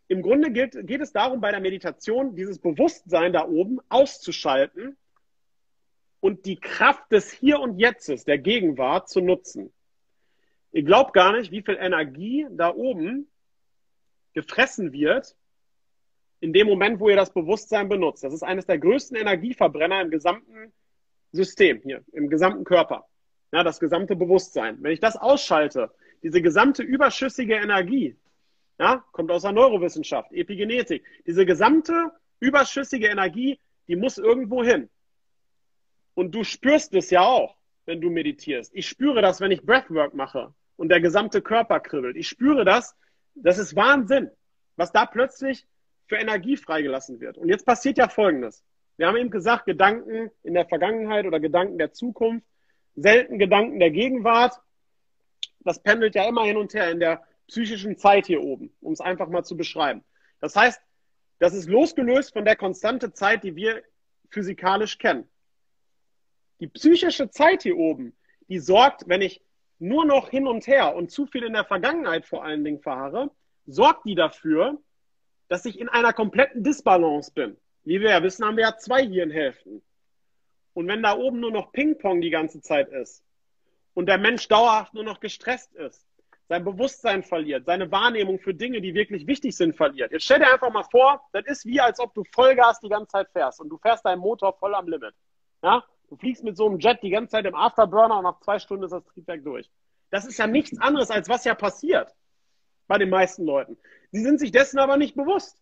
Im 0.08 0.22
Grunde 0.22 0.52
geht, 0.52 0.88
geht 0.88 1.02
es 1.02 1.12
darum, 1.12 1.40
bei 1.40 1.52
der 1.52 1.60
Meditation 1.60 2.36
dieses 2.36 2.60
Bewusstsein 2.60 3.34
da 3.34 3.48
oben 3.48 3.80
auszuschalten 3.90 4.98
und 6.20 6.46
die 6.46 6.60
Kraft 6.60 7.12
des 7.12 7.32
Hier 7.32 7.60
und 7.60 7.80
Jetztes, 7.80 8.26
der 8.26 8.40
Gegenwart, 8.40 9.08
zu 9.08 9.22
nutzen. 9.22 9.72
Ihr 10.72 10.84
glaubt 10.84 11.14
gar 11.14 11.32
nicht, 11.34 11.52
wie 11.52 11.62
viel 11.62 11.78
Energie 11.80 12.48
da 12.52 12.74
oben 12.74 13.30
gefressen 14.34 14.92
wird, 14.92 15.36
in 16.40 16.54
dem 16.54 16.68
Moment, 16.68 17.00
wo 17.00 17.10
ihr 17.10 17.16
das 17.16 17.34
Bewusstsein 17.34 17.90
benutzt. 17.90 18.24
Das 18.24 18.34
ist 18.34 18.44
eines 18.44 18.66
der 18.66 18.78
größten 18.78 19.18
Energieverbrenner 19.18 20.02
im 20.02 20.12
gesamten 20.12 20.72
System 21.32 21.82
hier, 21.84 22.04
im 22.12 22.30
gesamten 22.30 22.64
Körper. 22.64 23.08
Ja, 23.52 23.64
das 23.64 23.80
gesamte 23.80 24.16
Bewusstsein. 24.16 24.78
Wenn 24.82 24.92
ich 24.92 25.00
das 25.00 25.16
ausschalte, 25.16 25.92
diese 26.22 26.42
gesamte 26.42 26.84
überschüssige 26.84 27.56
Energie, 27.56 28.16
ja, 28.80 29.04
kommt 29.12 29.32
aus 29.32 29.42
der 29.44 29.52
Neurowissenschaft, 29.52 30.32
Epigenetik, 30.34 31.04
diese 31.26 31.46
gesamte 31.46 32.12
überschüssige 32.40 33.08
Energie, 33.08 33.60
die 33.88 33.96
muss 33.96 34.18
irgendwo 34.18 34.64
hin. 34.64 34.90
Und 36.14 36.34
du 36.36 36.44
spürst 36.44 36.94
es 36.94 37.10
ja 37.10 37.22
auch, 37.22 37.56
wenn 37.86 38.02
du 38.02 38.10
meditierst. 38.10 38.76
Ich 38.76 38.88
spüre 38.88 39.22
das, 39.22 39.40
wenn 39.40 39.52
ich 39.52 39.64
Breathwork 39.64 40.14
mache 40.14 40.54
und 40.76 40.90
der 40.90 41.00
gesamte 41.00 41.42
Körper 41.42 41.80
kribbelt. 41.80 42.18
Ich 42.18 42.28
spüre 42.28 42.66
das. 42.66 42.96
Das 43.36 43.58
ist 43.58 43.76
Wahnsinn, 43.76 44.30
was 44.76 44.92
da 44.92 45.06
plötzlich 45.06 45.66
für 46.08 46.16
Energie 46.16 46.58
freigelassen 46.58 47.20
wird. 47.20 47.38
Und 47.38 47.50
jetzt 47.50 47.66
passiert 47.66 47.98
ja 47.98 48.08
Folgendes. 48.08 48.64
Wir 48.98 49.08
haben 49.08 49.18
eben 49.18 49.30
gesagt, 49.30 49.66
Gedanken 49.66 50.32
in 50.44 50.54
der 50.54 50.66
Vergangenheit 50.66 51.26
oder 51.26 51.40
Gedanken 51.40 51.78
der 51.78 51.94
Zukunft, 51.94 52.48
selten 52.96 53.38
Gedanken 53.38 53.80
der 53.80 53.92
Gegenwart. 53.92 54.60
Das 55.60 55.82
pendelt 55.84 56.16
ja 56.16 56.28
immer 56.28 56.46
hin 56.46 56.58
und 56.58 56.74
her 56.74 56.90
in 56.90 57.00
der 57.00 57.24
psychischen 57.48 57.98
Zeit 57.98 58.26
hier 58.26 58.42
oben, 58.42 58.74
um 58.82 58.94
es 58.94 59.02
einfach 59.02 59.28
mal 59.30 59.44
zu 59.44 59.56
beschreiben. 59.56 60.04
Das 60.40 60.56
heißt, 60.56 60.82
das 61.40 61.54
ist 61.54 61.70
losgelöst 61.70 62.34
von 62.34 62.46
der 62.46 62.56
konstante 62.56 63.14
Zeit, 63.14 63.44
die 63.44 63.56
wir 63.56 63.84
physikalisch 64.30 64.98
kennen. 64.98 65.30
Die 66.60 66.68
psychische 66.68 67.30
Zeit 67.30 67.64
hier 67.64 67.78
oben, 67.78 68.18
die 68.50 68.60
sorgt, 68.60 69.08
wenn 69.08 69.22
ich 69.22 69.42
nur 69.78 70.06
noch 70.06 70.30
hin 70.30 70.48
und 70.48 70.66
her 70.66 70.96
und 70.96 71.12
zu 71.12 71.28
viel 71.28 71.44
in 71.44 71.54
der 71.54 71.66
Vergangenheit 71.66 72.26
vor 72.26 72.44
allen 72.44 72.64
Dingen 72.64 72.80
fahre, 72.80 73.30
sorgt 73.68 74.06
die 74.06 74.16
dafür, 74.16 74.82
dass 75.48 75.66
ich 75.66 75.80
in 75.80 75.90
einer 75.90 76.14
kompletten 76.14 76.64
Disbalance 76.64 77.32
bin. 77.32 77.58
Wie 77.84 78.02
wir 78.02 78.12
ja 78.12 78.24
wissen, 78.24 78.46
haben 78.46 78.58
wir 78.58 78.66
ja 78.66 78.78
zwei 78.78 79.06
Hirnhälften. 79.06 79.82
Und 80.74 80.88
wenn 80.88 81.02
da 81.02 81.16
oben 81.16 81.40
nur 81.40 81.52
noch 81.52 81.72
Ping-Pong 81.72 82.22
die 82.22 82.30
ganze 82.30 82.62
Zeit 82.62 82.90
ist 82.90 83.24
und 83.94 84.08
der 84.08 84.18
Mensch 84.18 84.48
dauerhaft 84.48 84.94
nur 84.94 85.04
noch 85.04 85.20
gestresst 85.20 85.74
ist, 85.74 86.06
sein 86.50 86.64
Bewusstsein 86.64 87.24
verliert, 87.24 87.66
seine 87.66 87.92
Wahrnehmung 87.92 88.40
für 88.40 88.54
Dinge, 88.54 88.80
die 88.80 88.94
wirklich 88.94 89.28
wichtig 89.28 89.56
sind, 89.56 89.76
verliert. 89.76 90.12
Jetzt 90.12 90.26
stell 90.26 90.40
dir 90.40 90.52
einfach 90.52 90.72
mal 90.72 90.84
vor, 90.84 91.22
das 91.34 91.46
ist 91.46 91.66
wie, 91.66 91.82
als 91.82 92.00
ob 92.00 92.14
du 92.14 92.24
Vollgas 92.32 92.80
die 92.80 92.90
ganze 92.90 93.08
Zeit 93.08 93.30
fährst 93.32 93.60
und 93.60 93.70
du 93.70 93.78
fährst 93.78 94.06
deinen 94.06 94.20
Motor 94.20 94.54
voll 94.54 94.76
am 94.76 94.88
Limit. 94.88 95.14
Ja? 95.62 95.84
Du 96.10 96.16
fliegst 96.16 96.44
mit 96.44 96.56
so 96.56 96.68
einem 96.68 96.80
Jet 96.80 97.02
die 97.02 97.10
ganze 97.10 97.32
Zeit 97.32 97.46
im 97.46 97.56
Afterburner 97.56 98.20
und 98.20 98.24
nach 98.24 98.40
zwei 98.40 98.60
Stunden 98.60 98.86
ist 98.86 98.92
das 98.92 99.04
Triebwerk 99.06 99.44
durch. 99.44 99.70
Das 100.10 100.26
ist 100.26 100.38
ja 100.38 100.48
nichts 100.48 100.80
anderes, 100.80 101.10
als 101.10 101.28
was 101.28 101.44
ja 101.44 101.54
passiert 101.54 102.14
bei 102.88 102.98
den 102.98 103.10
meisten 103.10 103.46
Leuten. 103.46 103.78
Sie 104.12 104.22
sind 104.22 104.40
sich 104.40 104.52
dessen 104.52 104.80
aber 104.80 104.98
nicht 104.98 105.16
bewusst. 105.16 105.62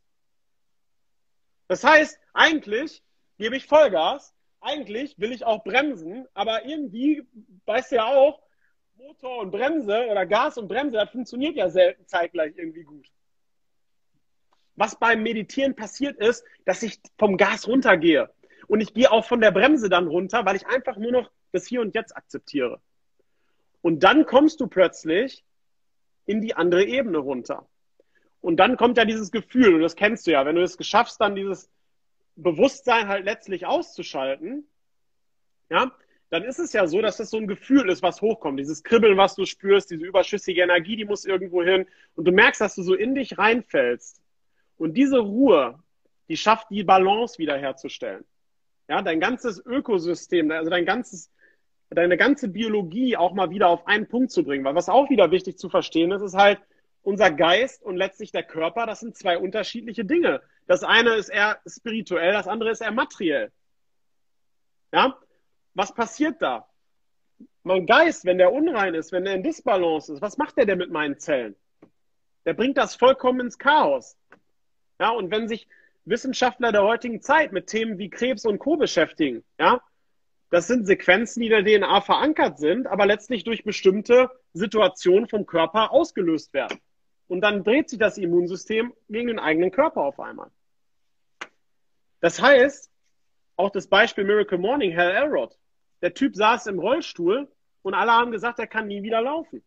Das 1.68 1.84
heißt, 1.84 2.19
eigentlich 2.34 3.03
gebe 3.38 3.57
ich 3.57 3.65
Vollgas, 3.65 4.34
eigentlich 4.61 5.19
will 5.19 5.31
ich 5.31 5.45
auch 5.45 5.64
bremsen, 5.64 6.27
aber 6.34 6.65
irgendwie 6.65 7.27
weißt 7.65 7.91
du 7.91 7.95
ja 7.97 8.06
auch, 8.06 8.41
Motor 8.97 9.39
und 9.39 9.52
Bremse 9.52 10.07
oder 10.10 10.26
Gas 10.26 10.57
und 10.57 10.68
Bremse, 10.68 10.97
das 10.97 11.10
funktioniert 11.10 11.56
ja 11.56 11.69
selten 11.69 12.07
zeitgleich 12.07 12.53
irgendwie 12.56 12.84
gut. 12.84 13.11
Was 14.76 14.97
beim 14.97 15.22
Meditieren 15.23 15.76
passiert 15.76 16.18
ist, 16.18 16.43
dass 16.65 16.84
ich 16.84 16.99
vom 17.18 17.38
Gas 17.38 17.68
runtergehe. 17.68 18.34
Und 18.68 18.81
ich 18.81 18.93
gehe 18.93 19.11
auch 19.11 19.26
von 19.26 19.41
der 19.41 19.52
Bremse 19.52 19.89
dann 19.89 20.07
runter, 20.07 20.45
weil 20.45 20.56
ich 20.56 20.65
einfach 20.68 20.97
nur 20.97 21.11
noch 21.11 21.31
das 21.52 21.68
Hier 21.68 21.81
und 21.81 21.93
Jetzt 21.93 22.15
akzeptiere. 22.15 22.81
Und 23.81 24.03
dann 24.03 24.26
kommst 24.26 24.60
du 24.60 24.68
plötzlich 24.68 25.43
in 26.26 26.41
die 26.41 26.56
andere 26.56 26.85
Ebene 26.85 27.18
runter. 27.18 27.68
Und 28.41 28.57
dann 28.57 28.77
kommt 28.77 28.97
ja 28.97 29.06
dieses 29.06 29.31
Gefühl, 29.31 29.76
und 29.76 29.81
das 29.81 29.95
kennst 29.95 30.27
du 30.27 30.31
ja, 30.31 30.45
wenn 30.45 30.56
du 30.56 30.61
es 30.61 30.77
geschaffst, 30.77 31.19
dann 31.19 31.35
dieses 31.35 31.69
Bewusstsein 32.35 33.07
halt 33.07 33.26
letztlich 33.26 33.65
auszuschalten, 33.65 34.68
ja, 35.69 35.91
dann 36.30 36.43
ist 36.43 36.60
es 36.60 36.73
ja 36.73 36.88
so, 36.88 37.02
dass 37.02 37.18
das 37.18 37.30
so 37.30 37.38
ein 37.38 37.47
Gefühl 37.47 37.89
ist, 37.89 38.02
was 38.02 38.22
hochkommt. 38.22 38.60
Dieses 38.60 38.84
Kribbeln, 38.84 39.18
was 39.18 39.35
du 39.35 39.45
spürst, 39.45 39.91
diese 39.91 40.06
überschüssige 40.06 40.61
Energie, 40.61 40.95
die 40.95 41.06
muss 41.06 41.26
irgendwo 41.26 41.64
hin. 41.64 41.85
Und 42.15 42.26
du 42.26 42.31
merkst, 42.31 42.61
dass 42.61 42.76
du 42.76 42.84
so 42.84 42.93
in 42.93 43.15
dich 43.15 43.38
reinfällst. 43.38 44.22
Und 44.77 44.95
diese 44.95 45.19
Ruhe, 45.19 45.80
die 46.27 46.38
schafft 46.38 46.69
die 46.72 46.84
Balance 46.84 47.38
wiederherzustellen. 47.38 48.26
Ja, 48.88 49.02
dein 49.02 49.19
ganzes 49.19 49.64
Ökosystem, 49.65 50.52
also 50.52 50.69
dein 50.69 50.85
ganzes, 50.85 51.31
deine 51.90 52.18
ganze 52.18 52.49
Biologie 52.49 53.16
auch 53.18 53.34
mal 53.34 53.49
wieder 53.52 53.68
auf 53.70 53.88
einen 53.88 54.07
Punkt 54.07 54.32
zu 54.32 54.44
bringen. 54.44 54.66
Weil 54.66 54.76
was 54.76 54.90
auch 54.90 55.10
wieder 55.10 55.32
wichtig 55.32 55.57
zu 55.57 55.70
verstehen 55.70 56.12
ist, 56.12 56.22
ist 56.22 56.36
halt, 56.36 56.60
unser 57.06 57.32
Geist 57.32 57.84
und 57.84 57.95
letztlich 57.95 58.32
der 58.32 58.44
Körper, 58.44 58.86
das 58.86 58.99
sind 58.99 59.16
zwei 59.16 59.38
unterschiedliche 59.38 60.03
Dinge. 60.03 60.41
Das 60.66 60.84
eine 60.84 61.14
ist 61.14 61.30
eher 61.30 61.60
spirituell, 61.68 62.34
das 62.34 62.48
andere 62.48 62.72
ist 62.72 62.82
eher 62.82 62.91
materiell. 62.91 63.52
Ja? 64.91 65.18
Was 65.76 65.94
passiert 65.94 66.41
da? 66.41 66.68
Mein 67.64 67.86
Geist, 67.86 68.26
wenn 68.26 68.38
der 68.38 68.52
unrein 68.52 68.95
ist, 68.95 69.12
wenn 69.12 69.26
der 69.26 69.36
in 69.36 69.44
Disbalance 69.44 70.14
ist, 70.14 70.22
was 70.22 70.38
macht 70.38 70.57
der 70.57 70.66
denn 70.66 70.80
mit 70.80 70.91
meinen 70.91 71.20
Zellen? 71.20 71.56
Der 72.45 72.53
bringt 72.53 72.78
das 72.78 72.95
vollkommen 72.95 73.40
ins 73.40 73.57
Chaos. 73.57 74.18
Ja, 74.99 75.10
und 75.10 75.32
wenn 75.32 75.48
sich 75.48 75.68
Wissenschaftler 76.06 76.72
der 76.72 76.84
heutigen 76.84 77.22
Zeit 77.22 77.52
mit 77.52 77.68
Themen 77.68 77.98
wie 77.98 78.10
Krebs 78.10 78.45
und 78.45 78.60
Co. 78.60 78.78
beschäftigen, 78.78 79.44
ja, 79.60 79.82
das 80.49 80.67
sind 80.67 80.85
Sequenzen, 80.85 81.41
die 81.41 81.47
in 81.47 81.65
der 81.65 81.80
DNA 81.80 82.01
verankert 82.01 82.59
sind, 82.59 82.88
aber 82.88 83.05
letztlich 83.05 83.43
durch 83.43 83.63
bestimmte 83.63 84.30
Situationen 84.53 85.27
vom 85.27 85.45
Körper 85.45 85.91
ausgelöst 85.91 86.53
werden. 86.53 86.80
Und 87.27 87.41
dann 87.41 87.63
dreht 87.63 87.89
sich 87.89 87.99
das 87.99 88.17
Immunsystem 88.17 88.93
gegen 89.09 89.27
den 89.27 89.39
eigenen 89.39 89.72
Körper 89.72 90.01
auf 90.01 90.19
einmal. 90.19 90.51
Das 92.19 92.41
heißt, 92.41 92.91
auch 93.55 93.72
das 93.72 93.88
Beispiel 93.88 94.23
Miracle 94.23 94.57
Morning, 94.57 94.95
Hal 94.95 95.11
Elrod. 95.11 95.57
Der 96.01 96.13
Typ 96.13 96.35
saß 96.35 96.67
im 96.67 96.80
Rollstuhl 96.80 97.47
und 97.81 97.93
alle 97.93 98.11
haben 98.11 98.31
gesagt, 98.31 98.59
er 98.59 98.67
kann 98.67 98.88
nie 98.88 99.01
wieder 99.01 99.22
laufen. 99.22 99.63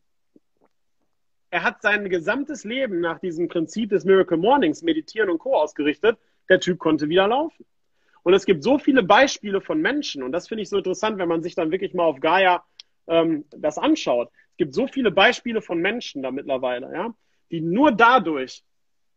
Er 1.51 1.63
hat 1.63 1.81
sein 1.83 2.09
gesamtes 2.11 2.65
Leben 2.65 3.01
nach 3.01 3.19
diesem 3.19 3.49
Prinzip 3.49 3.91
des 3.91 4.05
Miracle 4.05 4.37
Mornings, 4.37 4.83
Meditieren 4.83 5.31
und 5.31 5.39
Co. 5.39 5.55
ausgerichtet. 5.55 6.19
Der 6.49 6.61
Typ 6.61 6.79
konnte 6.79 7.09
wieder 7.09 7.27
laufen. 7.27 7.65
Und 8.23 8.35
es 8.35 8.45
gibt 8.45 8.63
so 8.63 8.79
viele 8.79 9.03
Beispiele 9.03 9.61
von 9.61 9.81
Menschen, 9.81 10.23
und 10.23 10.33
das 10.33 10.49
finde 10.49 10.63
ich 10.63 10.69
so 10.69 10.79
interessant, 10.79 11.19
wenn 11.19 11.29
man 11.29 11.43
sich 11.43 11.55
dann 11.55 11.71
wirklich 11.71 11.95
mal 11.95 12.05
auf 12.05 12.21
Gaia 12.21 12.65
ähm, 13.07 13.45
das 13.51 13.79
anschaut. 13.79 14.31
Es 14.53 14.57
gibt 14.59 14.75
so 14.75 14.87
viele 14.87 15.11
Beispiele 15.11 15.63
von 15.63 15.79
Menschen 15.79 16.23
da 16.23 16.31
mittlerweile, 16.31 16.93
ja, 16.93 17.15
die 17.51 17.61
nur 17.61 17.93
dadurch 17.93 18.65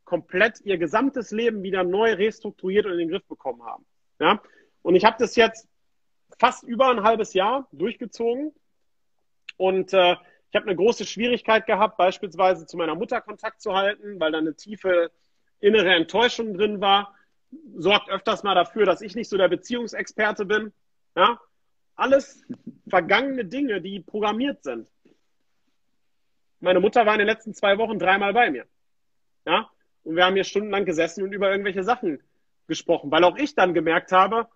komplett 0.06 0.62
ihr 0.62 0.78
gesamtes 0.78 1.32
Leben 1.32 1.64
wieder 1.64 1.84
neu 1.84 2.14
restrukturiert 2.14 2.86
und 2.86 2.94
in 2.94 2.98
den 3.00 3.10
Griff 3.10 3.26
bekommen 3.28 3.64
haben. 3.64 3.86
Ja? 4.20 4.42
Und 4.82 4.96
ich 4.96 5.06
habe 5.06 5.18
das 5.20 5.36
jetzt 5.36 5.68
fast 6.40 6.64
über 6.64 6.90
ein 6.90 7.04
halbes 7.04 7.34
Jahr 7.34 7.68
durchgezogen 7.72 8.54
und 9.58 9.94
äh, 9.94 10.16
ich 10.50 10.56
habe 10.56 10.66
eine 10.68 10.76
große 10.76 11.06
Schwierigkeit 11.06 11.66
gehabt, 11.66 11.98
beispielsweise 11.98 12.66
zu 12.66 12.76
meiner 12.76 12.96
Mutter 12.96 13.22
Kontakt 13.22 13.62
zu 13.62 13.74
halten, 13.74 14.20
weil 14.20 14.34
da 14.34 14.40
eine 14.40 14.54
tiefe 14.54 15.12
innere 15.62 15.94
Enttäuschung 15.94 16.54
drin 16.56 16.82
war. 16.82 17.16
Sorgt 17.76 18.10
öfters 18.10 18.44
mal 18.44 18.56
dafür, 18.56 18.86
dass 18.86 19.02
ich 19.02 19.16
nicht 19.16 19.30
so 19.30 19.38
der 19.38 19.48
Beziehungsexperte 19.48 20.46
bin. 20.46 20.74
Ja? 21.16 21.40
Alles 21.96 22.44
vergangene 22.90 23.46
Dinge, 23.46 23.82
die 23.82 24.00
programmiert 24.00 24.64
sind. 24.64 24.88
Meine 26.60 26.80
Mutter 26.80 27.06
war 27.06 27.14
in 27.14 27.20
den 27.20 27.28
letzten 27.28 27.54
zwei 27.54 27.78
Wochen 27.78 28.00
dreimal 28.00 28.34
bei 28.34 28.52
mir. 28.52 28.66
Ja? 29.46 29.70
Und 30.04 30.16
wir 30.16 30.26
haben 30.26 30.36
hier 30.36 30.44
stundenlang 30.44 30.86
gesessen 30.86 31.24
und 31.24 31.34
über 31.34 31.52
irgendwelche 31.52 31.84
Sachen 31.84 32.22
gesprochen, 32.68 33.12
weil 33.12 33.24
auch 33.24 33.38
ich 33.38 33.56
dann 33.56 33.74
gemerkt 33.74 34.12
habe, 34.12 34.48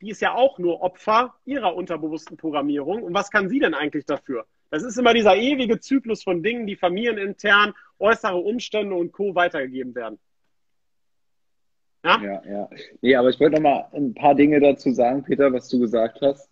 die 0.00 0.10
ist 0.10 0.20
ja 0.20 0.34
auch 0.34 0.58
nur 0.58 0.82
Opfer 0.82 1.34
ihrer 1.44 1.74
unterbewussten 1.74 2.36
Programmierung. 2.36 3.02
Und 3.02 3.14
was 3.14 3.30
kann 3.30 3.48
sie 3.48 3.58
denn 3.58 3.74
eigentlich 3.74 4.04
dafür? 4.04 4.46
Das 4.70 4.82
ist 4.82 4.98
immer 4.98 5.14
dieser 5.14 5.36
ewige 5.36 5.78
Zyklus 5.80 6.22
von 6.22 6.42
Dingen, 6.42 6.66
die 6.66 6.76
familienintern, 6.76 7.74
äußere 7.98 8.36
Umstände 8.36 8.94
und 8.94 9.12
Co. 9.12 9.34
weitergegeben 9.34 9.94
werden. 9.94 10.18
Ja, 12.04 12.22
ja. 12.22 12.42
ja. 12.46 12.70
Nee, 13.00 13.16
aber 13.16 13.30
ich 13.30 13.40
wollte 13.40 13.56
noch 13.56 13.62
mal 13.62 13.88
ein 13.92 14.14
paar 14.14 14.34
Dinge 14.34 14.60
dazu 14.60 14.92
sagen, 14.92 15.24
Peter, 15.24 15.52
was 15.52 15.68
du 15.68 15.80
gesagt 15.80 16.20
hast. 16.20 16.50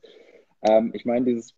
Ähm, 0.64 0.92
ich 0.94 1.04
meine, 1.04 1.24
dieses 1.24 1.52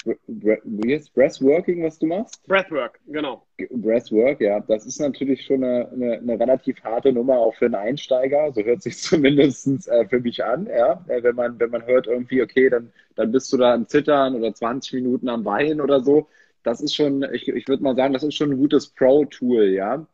Breathworking, 1.12 1.84
was 1.84 1.98
du 1.98 2.06
machst? 2.06 2.46
Breathwork, 2.46 2.98
genau. 3.06 3.44
Breathwork, 3.70 4.40
ja, 4.40 4.60
das 4.60 4.86
ist 4.86 4.98
natürlich 4.98 5.44
schon 5.44 5.62
eine, 5.62 5.90
eine, 5.92 6.12
eine 6.14 6.40
relativ 6.40 6.82
harte 6.82 7.12
Nummer 7.12 7.36
auch 7.36 7.54
für 7.54 7.66
einen 7.66 7.74
Einsteiger. 7.74 8.50
So 8.52 8.62
hört 8.62 8.82
sich 8.82 8.96
zumindest 9.02 9.88
äh, 9.88 10.08
für 10.08 10.20
mich 10.20 10.42
an, 10.42 10.66
ja. 10.66 11.04
Äh, 11.08 11.22
wenn 11.22 11.36
man, 11.36 11.60
wenn 11.60 11.70
man 11.70 11.84
hört 11.84 12.06
irgendwie, 12.06 12.42
okay, 12.42 12.70
dann, 12.70 12.92
dann 13.14 13.30
bist 13.30 13.52
du 13.52 13.58
da 13.58 13.74
am 13.74 13.86
Zittern 13.86 14.34
oder 14.36 14.54
20 14.54 14.94
Minuten 14.94 15.28
am 15.28 15.44
Weinen 15.44 15.82
oder 15.82 16.02
so. 16.02 16.28
Das 16.62 16.80
ist 16.80 16.94
schon, 16.94 17.22
ich, 17.34 17.46
ich 17.46 17.68
würde 17.68 17.82
mal 17.82 17.94
sagen, 17.94 18.14
das 18.14 18.22
ist 18.22 18.34
schon 18.34 18.52
ein 18.52 18.58
gutes 18.58 18.88
Pro-Tool, 18.88 19.66
ja. 19.66 20.06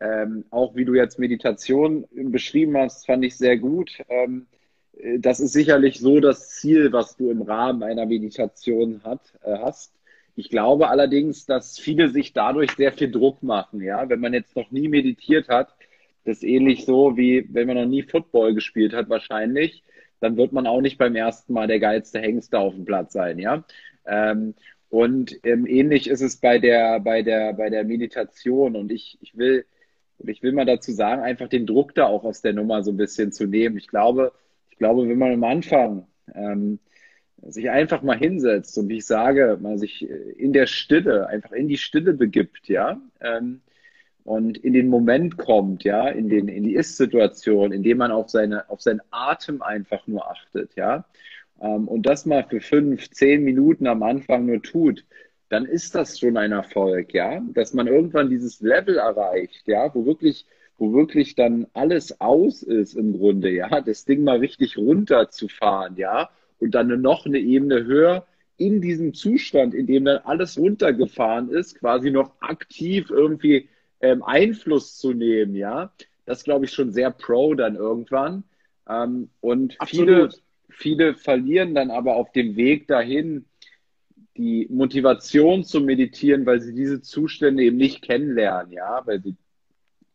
Ähm, 0.00 0.44
auch 0.50 0.76
wie 0.76 0.84
du 0.84 0.94
jetzt 0.94 1.18
Meditation 1.18 2.06
beschrieben 2.12 2.76
hast, 2.76 3.06
fand 3.06 3.24
ich 3.24 3.36
sehr 3.36 3.56
gut. 3.58 4.02
Ähm, 4.08 4.46
das 5.18 5.40
ist 5.40 5.52
sicherlich 5.52 6.00
so 6.00 6.20
das 6.20 6.50
Ziel, 6.50 6.92
was 6.92 7.16
du 7.16 7.30
im 7.30 7.42
Rahmen 7.42 7.82
einer 7.82 8.06
Meditation 8.06 9.02
hat, 9.04 9.20
äh, 9.42 9.58
hast. 9.58 9.92
Ich 10.34 10.50
glaube 10.50 10.88
allerdings, 10.88 11.46
dass 11.46 11.78
viele 11.78 12.10
sich 12.10 12.32
dadurch 12.32 12.72
sehr 12.72 12.92
viel 12.92 13.10
Druck 13.10 13.42
machen. 13.42 13.82
Ja, 13.82 14.08
wenn 14.08 14.20
man 14.20 14.34
jetzt 14.34 14.54
noch 14.56 14.70
nie 14.70 14.88
meditiert 14.88 15.48
hat, 15.48 15.74
das 16.24 16.38
ist 16.38 16.44
ähnlich 16.44 16.84
so 16.84 17.16
wie 17.16 17.46
wenn 17.50 17.66
man 17.66 17.76
noch 17.76 17.86
nie 17.86 18.02
Football 18.02 18.54
gespielt 18.54 18.92
hat, 18.92 19.08
wahrscheinlich, 19.08 19.82
dann 20.20 20.36
wird 20.36 20.52
man 20.52 20.66
auch 20.66 20.80
nicht 20.80 20.98
beim 20.98 21.16
ersten 21.16 21.52
Mal 21.52 21.66
der 21.66 21.80
geilste 21.80 22.20
Hengste 22.20 22.58
auf 22.58 22.74
dem 22.74 22.84
Platz 22.84 23.12
sein. 23.12 23.38
Ja, 23.38 23.64
ähm, 24.06 24.54
und 24.90 25.38
ähm, 25.44 25.66
ähnlich 25.66 26.08
ist 26.08 26.22
es 26.22 26.36
bei 26.36 26.58
der 26.58 27.00
bei 27.00 27.22
der 27.22 27.52
bei 27.54 27.70
der 27.70 27.84
Meditation. 27.84 28.76
Und 28.76 28.92
ich 28.92 29.18
ich 29.20 29.36
will 29.36 29.64
ich 30.24 30.42
will 30.42 30.52
mal 30.52 30.64
dazu 30.64 30.92
sagen, 30.92 31.22
einfach 31.22 31.48
den 31.48 31.66
Druck 31.66 31.94
da 31.94 32.06
auch 32.06 32.24
aus 32.24 32.42
der 32.42 32.52
Nummer 32.52 32.82
so 32.82 32.90
ein 32.90 32.96
bisschen 32.96 33.32
zu 33.32 33.46
nehmen. 33.46 33.76
Ich 33.76 33.88
glaube, 33.88 34.32
ich 34.70 34.78
glaube, 34.78 35.08
wenn 35.08 35.18
man 35.18 35.32
am 35.32 35.44
Anfang 35.44 36.06
ähm, 36.34 36.78
sich 37.46 37.70
einfach 37.70 38.02
mal 38.02 38.18
hinsetzt 38.18 38.76
und 38.78 38.88
wie 38.88 38.98
ich 38.98 39.06
sage, 39.06 39.58
man 39.60 39.78
sich 39.78 40.08
in 40.08 40.52
der 40.52 40.66
Stille, 40.66 41.28
einfach 41.28 41.52
in 41.52 41.68
die 41.68 41.78
Stille 41.78 42.12
begibt, 42.14 42.68
ja, 42.68 43.00
ähm, 43.20 43.60
und 44.24 44.58
in 44.58 44.74
den 44.74 44.88
Moment 44.88 45.38
kommt, 45.38 45.84
ja, 45.84 46.06
in, 46.08 46.28
den, 46.28 46.48
in 46.48 46.64
die 46.64 46.74
Ist-Situation, 46.74 47.72
indem 47.72 47.98
man 47.98 48.10
auf, 48.10 48.28
seine, 48.28 48.68
auf 48.68 48.82
seinen 48.82 49.00
Atem 49.10 49.62
einfach 49.62 50.06
nur 50.06 50.30
achtet, 50.30 50.74
ja, 50.74 51.06
ähm, 51.60 51.88
und 51.88 52.06
das 52.06 52.26
mal 52.26 52.44
für 52.44 52.60
fünf, 52.60 53.10
zehn 53.10 53.42
Minuten 53.42 53.86
am 53.86 54.02
Anfang 54.02 54.46
nur 54.46 54.62
tut, 54.62 55.04
dann 55.48 55.64
ist 55.64 55.94
das 55.94 56.18
schon 56.18 56.36
ein 56.36 56.52
Erfolg, 56.52 57.14
ja, 57.14 57.40
dass 57.52 57.74
man 57.74 57.86
irgendwann 57.86 58.30
dieses 58.30 58.60
Level 58.60 58.96
erreicht, 58.96 59.66
ja, 59.66 59.94
wo 59.94 60.06
wirklich 60.06 60.46
wo 60.78 60.92
wirklich 60.92 61.34
dann 61.34 61.66
alles 61.72 62.20
aus 62.20 62.62
ist 62.62 62.94
im 62.94 63.18
Grunde, 63.18 63.50
ja, 63.50 63.80
das 63.80 64.04
Ding 64.04 64.22
mal 64.22 64.38
richtig 64.38 64.76
runterzufahren, 64.76 65.96
ja, 65.96 66.30
und 66.60 66.72
dann 66.72 67.00
noch 67.00 67.26
eine 67.26 67.38
Ebene 67.38 67.84
höher 67.84 68.26
in 68.56 68.80
diesem 68.80 69.14
Zustand, 69.14 69.74
in 69.74 69.86
dem 69.86 70.04
dann 70.04 70.18
alles 70.18 70.58
runtergefahren 70.58 71.50
ist, 71.50 71.78
quasi 71.78 72.10
noch 72.10 72.32
aktiv 72.40 73.10
irgendwie 73.10 73.68
ähm, 74.00 74.22
Einfluss 74.22 74.96
zu 74.98 75.12
nehmen, 75.12 75.54
ja, 75.56 75.92
das 76.26 76.44
glaube 76.44 76.66
ich 76.66 76.72
schon 76.72 76.92
sehr 76.92 77.10
pro 77.10 77.54
dann 77.54 77.74
irgendwann. 77.74 78.44
Ähm, 78.88 79.30
und 79.40 79.76
viele, 79.84 80.28
viele 80.68 81.14
verlieren 81.14 81.74
dann 81.74 81.90
aber 81.90 82.16
auf 82.16 82.32
dem 82.32 82.56
Weg 82.56 82.86
dahin 82.86 83.46
die 84.38 84.68
Motivation 84.70 85.64
zu 85.64 85.80
meditieren, 85.80 86.46
weil 86.46 86.60
sie 86.60 86.72
diese 86.72 87.02
Zustände 87.02 87.64
eben 87.64 87.76
nicht 87.76 88.02
kennenlernen, 88.02 88.72
ja, 88.72 89.02
weil 89.04 89.20
sie 89.20 89.36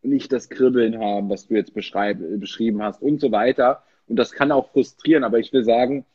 nicht 0.01 0.31
das 0.31 0.49
Kribbeln 0.49 0.97
haben, 0.99 1.29
was 1.29 1.47
du 1.47 1.55
jetzt 1.55 1.73
beschrieben 1.73 2.81
hast 2.81 3.01
und 3.01 3.19
so 3.19 3.31
weiter. 3.31 3.83
Und 4.07 4.17
das 4.17 4.31
kann 4.31 4.51
auch 4.51 4.71
frustrieren, 4.71 5.23
aber 5.23 5.39
ich 5.39 5.51
will 5.53 5.63
sagen, 5.63 6.05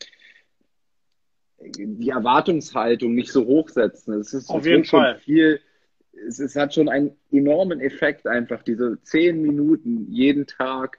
die 1.61 2.11
Erwartungshaltung 2.11 3.15
nicht 3.15 3.33
so 3.33 3.47
hochsetzen. 3.47 4.15
Es 4.15 4.33
ist 4.33 4.49
auf 4.49 4.65
jeden 4.65 4.85
Fall 4.85 5.19
viel. 5.19 5.61
Es, 6.27 6.39
es 6.39 6.57
hat 6.57 6.75
schon 6.75 6.89
einen 6.89 7.13
enormen 7.31 7.81
Effekt, 7.81 8.27
einfach 8.27 8.63
diese 8.63 9.01
zehn 9.03 9.43
Minuten 9.43 10.11
jeden 10.11 10.47
Tag 10.47 10.99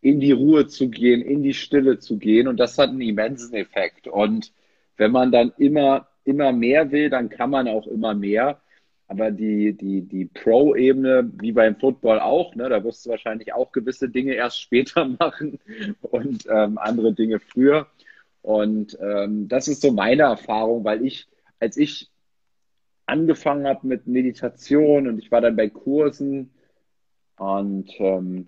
in 0.00 0.20
die 0.20 0.32
Ruhe 0.32 0.66
zu 0.66 0.90
gehen, 0.90 1.22
in 1.22 1.42
die 1.42 1.54
Stille 1.54 1.98
zu 1.98 2.18
gehen. 2.18 2.46
Und 2.46 2.58
das 2.58 2.76
hat 2.76 2.90
einen 2.90 3.00
immensen 3.00 3.54
Effekt. 3.54 4.06
Und 4.06 4.52
wenn 4.96 5.12
man 5.12 5.32
dann 5.32 5.52
immer, 5.58 6.08
immer 6.24 6.52
mehr 6.52 6.90
will, 6.90 7.10
dann 7.10 7.28
kann 7.28 7.50
man 7.50 7.68
auch 7.68 7.86
immer 7.86 8.14
mehr. 8.14 8.60
Aber 9.06 9.30
die, 9.30 9.74
die, 9.74 10.02
die 10.02 10.24
Pro-Ebene, 10.24 11.30
wie 11.40 11.52
beim 11.52 11.76
Football 11.76 12.20
auch, 12.20 12.54
ne, 12.54 12.68
da 12.68 12.82
wirst 12.82 13.04
du 13.04 13.10
wahrscheinlich 13.10 13.52
auch 13.52 13.70
gewisse 13.70 14.08
Dinge 14.08 14.34
erst 14.34 14.60
später 14.60 15.04
machen 15.18 15.58
und 16.02 16.46
ähm, 16.48 16.78
andere 16.78 17.12
Dinge 17.12 17.38
früher. 17.38 17.86
Und 18.42 18.98
ähm, 19.00 19.48
das 19.48 19.68
ist 19.68 19.82
so 19.82 19.92
meine 19.92 20.22
Erfahrung, 20.22 20.84
weil 20.84 21.04
ich, 21.04 21.28
als 21.60 21.76
ich 21.76 22.10
angefangen 23.06 23.66
habe 23.66 23.86
mit 23.86 24.06
Meditation 24.06 25.06
und 25.06 25.18
ich 25.18 25.30
war 25.30 25.40
dann 25.40 25.56
bei 25.56 25.68
Kursen 25.68 26.50
und 27.36 27.90
ähm, 27.98 28.46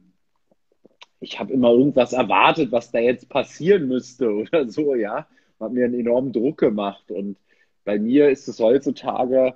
ich 1.20 1.38
habe 1.38 1.52
immer 1.52 1.70
irgendwas 1.70 2.12
erwartet, 2.12 2.72
was 2.72 2.90
da 2.90 2.98
jetzt 2.98 3.28
passieren 3.28 3.88
müsste 3.88 4.30
oder 4.34 4.68
so, 4.68 4.94
ja. 4.94 5.26
Hat 5.60 5.72
mir 5.72 5.84
einen 5.84 5.98
enormen 5.98 6.32
Druck 6.32 6.58
gemacht. 6.58 7.10
Und 7.10 7.36
bei 7.84 7.98
mir 7.98 8.28
ist 8.30 8.48
es 8.48 8.60
heutzutage 8.60 9.54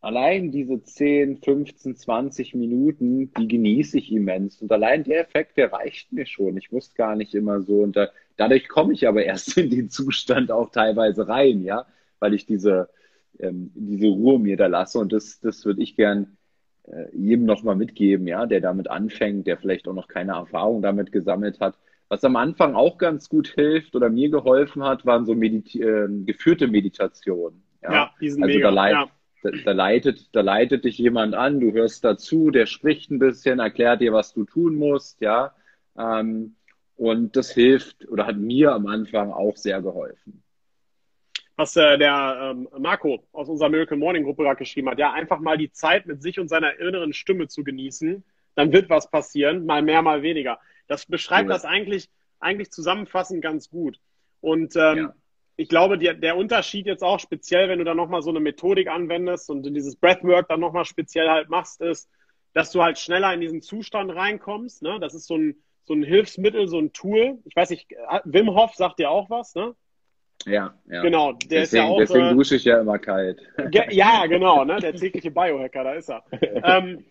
allein 0.00 0.50
diese 0.50 0.82
10, 0.82 1.38
15, 1.38 1.96
20 1.96 2.54
Minuten, 2.54 3.32
die 3.34 3.48
genieße 3.48 3.98
ich 3.98 4.12
immens. 4.12 4.60
Und 4.62 4.72
allein 4.72 5.04
der 5.04 5.20
Effekt, 5.20 5.56
der 5.56 5.72
reicht 5.72 6.12
mir 6.12 6.26
schon. 6.26 6.56
Ich 6.56 6.72
muss 6.72 6.94
gar 6.94 7.16
nicht 7.16 7.34
immer 7.34 7.60
so. 7.60 7.80
Und 7.82 7.96
da, 7.96 8.08
dadurch 8.36 8.68
komme 8.68 8.92
ich 8.92 9.06
aber 9.06 9.24
erst 9.24 9.56
in 9.58 9.70
den 9.70 9.90
Zustand 9.90 10.50
auch 10.50 10.70
teilweise 10.70 11.28
rein, 11.28 11.62
ja, 11.62 11.86
weil 12.18 12.34
ich 12.34 12.46
diese, 12.46 12.88
ähm, 13.38 13.72
diese 13.74 14.08
Ruhe 14.08 14.38
mir 14.38 14.56
da 14.56 14.66
lasse. 14.66 14.98
Und 14.98 15.12
das, 15.12 15.40
das 15.40 15.64
würde 15.64 15.82
ich 15.82 15.96
gern 15.96 16.36
äh, 16.84 17.06
jedem 17.12 17.44
nochmal 17.44 17.76
mitgeben, 17.76 18.26
ja, 18.26 18.46
der 18.46 18.60
damit 18.60 18.88
anfängt, 18.88 19.46
der 19.46 19.58
vielleicht 19.58 19.86
auch 19.86 19.94
noch 19.94 20.08
keine 20.08 20.32
Erfahrung 20.32 20.82
damit 20.82 21.12
gesammelt 21.12 21.60
hat. 21.60 21.76
Was 22.10 22.22
am 22.24 22.36
Anfang 22.36 22.74
auch 22.74 22.98
ganz 22.98 23.28
gut 23.28 23.48
hilft 23.48 23.96
oder 23.96 24.10
mir 24.10 24.28
geholfen 24.28 24.82
hat, 24.82 25.06
waren 25.06 25.24
so 25.24 25.34
Mediti 25.34 25.80
äh, 25.80 26.08
geführte 26.26 26.66
Meditationen. 26.68 27.62
Ja, 27.82 27.92
ja 27.92 28.10
die 28.20 28.30
sind 28.30 28.42
also 28.42 28.54
mega. 28.54 28.68
Da, 28.68 28.74
leit 28.74 28.92
ja. 28.92 29.06
da, 29.42 29.50
da, 29.64 29.72
leitet, 29.72 30.28
da 30.32 30.40
leitet 30.42 30.84
dich 30.84 30.98
jemand 30.98 31.34
an, 31.34 31.60
du 31.60 31.72
hörst 31.72 32.04
dazu, 32.04 32.50
der 32.50 32.66
spricht 32.66 33.10
ein 33.10 33.18
bisschen, 33.18 33.60
erklärt 33.60 34.02
dir, 34.02 34.12
was 34.12 34.34
du 34.34 34.44
tun 34.44 34.74
musst, 34.74 35.22
ja. 35.22 35.54
Ähm, 35.96 36.56
und 36.96 37.36
das 37.36 37.52
hilft 37.52 38.06
oder 38.08 38.26
hat 38.26 38.36
mir 38.36 38.74
am 38.74 38.86
Anfang 38.86 39.32
auch 39.32 39.56
sehr 39.56 39.80
geholfen 39.80 40.42
was 41.60 41.76
äh, 41.76 41.98
der 41.98 42.52
ähm, 42.52 42.68
Marco 42.78 43.22
aus 43.32 43.48
unserer 43.48 43.68
Miracle 43.68 43.98
Morning 43.98 44.24
Gruppe 44.24 44.42
gerade 44.42 44.56
geschrieben 44.56 44.88
hat. 44.88 44.98
Ja, 44.98 45.12
einfach 45.12 45.38
mal 45.40 45.58
die 45.58 45.70
Zeit 45.70 46.06
mit 46.06 46.22
sich 46.22 46.40
und 46.40 46.48
seiner 46.48 46.80
inneren 46.80 47.12
Stimme 47.12 47.48
zu 47.48 47.62
genießen, 47.62 48.24
dann 48.54 48.72
wird 48.72 48.88
was 48.88 49.10
passieren, 49.10 49.66
mal 49.66 49.82
mehr, 49.82 50.02
mal 50.02 50.22
weniger. 50.22 50.58
Das 50.90 51.06
beschreibt 51.06 51.48
ja. 51.48 51.54
das 51.54 51.64
eigentlich, 51.64 52.10
eigentlich 52.40 52.72
zusammenfassend 52.72 53.42
ganz 53.42 53.70
gut. 53.70 54.00
Und 54.40 54.74
ähm, 54.74 54.96
ja. 54.96 55.14
ich 55.54 55.68
glaube, 55.68 55.98
die, 55.98 56.12
der 56.18 56.36
Unterschied 56.36 56.86
jetzt 56.86 57.04
auch 57.04 57.20
speziell, 57.20 57.68
wenn 57.68 57.78
du 57.78 57.84
dann 57.84 57.96
nochmal 57.96 58.22
so 58.22 58.30
eine 58.30 58.40
Methodik 58.40 58.88
anwendest 58.88 59.50
und 59.50 59.62
dieses 59.62 59.94
Breathwork 59.94 60.48
dann 60.48 60.58
nochmal 60.58 60.84
speziell 60.84 61.30
halt 61.30 61.48
machst, 61.48 61.80
ist, 61.80 62.10
dass 62.54 62.72
du 62.72 62.82
halt 62.82 62.98
schneller 62.98 63.32
in 63.32 63.40
diesen 63.40 63.62
Zustand 63.62 64.10
reinkommst. 64.10 64.82
Ne? 64.82 64.98
Das 65.00 65.14
ist 65.14 65.28
so 65.28 65.36
ein, 65.36 65.62
so 65.84 65.94
ein 65.94 66.02
Hilfsmittel, 66.02 66.66
so 66.66 66.80
ein 66.80 66.92
Tool. 66.92 67.38
Ich 67.44 67.54
weiß 67.54 67.70
nicht, 67.70 67.88
Wim 68.24 68.50
Hof 68.50 68.74
sagt 68.74 68.98
dir 68.98 69.10
auch 69.10 69.30
was, 69.30 69.54
ne? 69.54 69.76
Ja, 70.44 70.74
ja. 70.86 71.02
Genau, 71.02 71.34
der 71.34 71.60
deswegen, 71.60 71.62
ist 71.62 71.72
ja 71.72 71.84
auch. 71.84 71.98
Deswegen 71.98 72.26
äh, 72.26 72.34
dusche 72.34 72.56
ich 72.56 72.64
ja 72.64 72.80
immer 72.80 72.98
kalt. 72.98 73.40
Ja, 73.90 74.26
genau, 74.26 74.64
ne? 74.64 74.80
Der 74.80 74.94
tägliche 74.96 75.30
Biohacker, 75.30 75.84
da 75.84 75.92
ist 75.92 76.10
er. 76.10 76.24
ähm, 76.64 77.04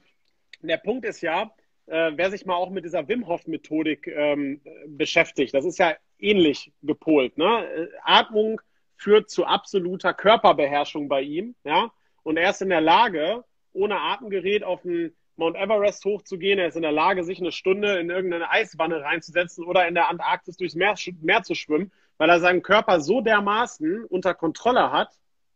der 0.62 0.78
Punkt 0.78 1.06
ist 1.06 1.22
ja, 1.22 1.50
äh, 1.90 2.12
wer 2.16 2.32
sich 2.32 2.46
mal 2.46 2.56
auch 2.56 2.70
mit 2.70 2.86
dieser 2.86 3.08
Wim 3.08 3.28
Hof 3.28 3.48
Methodik 3.48 4.08
ähm, 4.08 4.62
beschäftigt, 4.88 5.54
das 5.54 5.66
ist 5.66 5.80
ja 5.80 5.96
ähnlich 6.18 6.72
gepolt. 6.82 7.38
Ne? 7.38 7.66
Äh, 7.66 7.88
Atmung 8.04 8.62
führt 8.96 9.30
zu 9.30 9.46
absoluter 9.46 10.14
Körperbeherrschung 10.14 11.08
bei 11.08 11.22
ihm, 11.22 11.56
ja. 11.64 11.92
Und 12.24 12.38
er 12.38 12.50
ist 12.50 12.62
in 12.62 12.70
der 12.70 12.82
Lage, 12.82 13.44
ohne 13.72 14.00
Atemgerät 14.00 14.64
auf 14.64 14.82
den 14.82 15.16
Mount 15.38 15.56
Everest 15.56 16.04
hochzugehen. 16.04 16.60
Er 16.60 16.68
ist 16.68 16.76
in 16.76 16.82
der 16.82 16.92
Lage, 16.92 17.24
sich 17.24 17.40
eine 17.40 17.54
Stunde 17.54 17.98
in 17.98 18.10
irgendeine 18.10 18.52
Eiswanne 18.52 19.02
reinzusetzen 19.02 19.64
oder 19.64 19.88
in 19.88 19.96
der 19.96 20.10
Antarktis 20.10 20.58
durchs 20.58 20.76
Meer, 20.76 20.96
Meer 21.22 21.44
zu 21.44 21.56
schwimmen 21.56 21.92
weil 22.20 22.30
er 22.30 22.40
seinen 22.40 22.62
Körper 22.62 23.00
so 23.00 23.22
dermaßen 23.22 24.06
unter 24.06 24.36
Kontrolle 24.36 24.92
hat, 24.92 25.10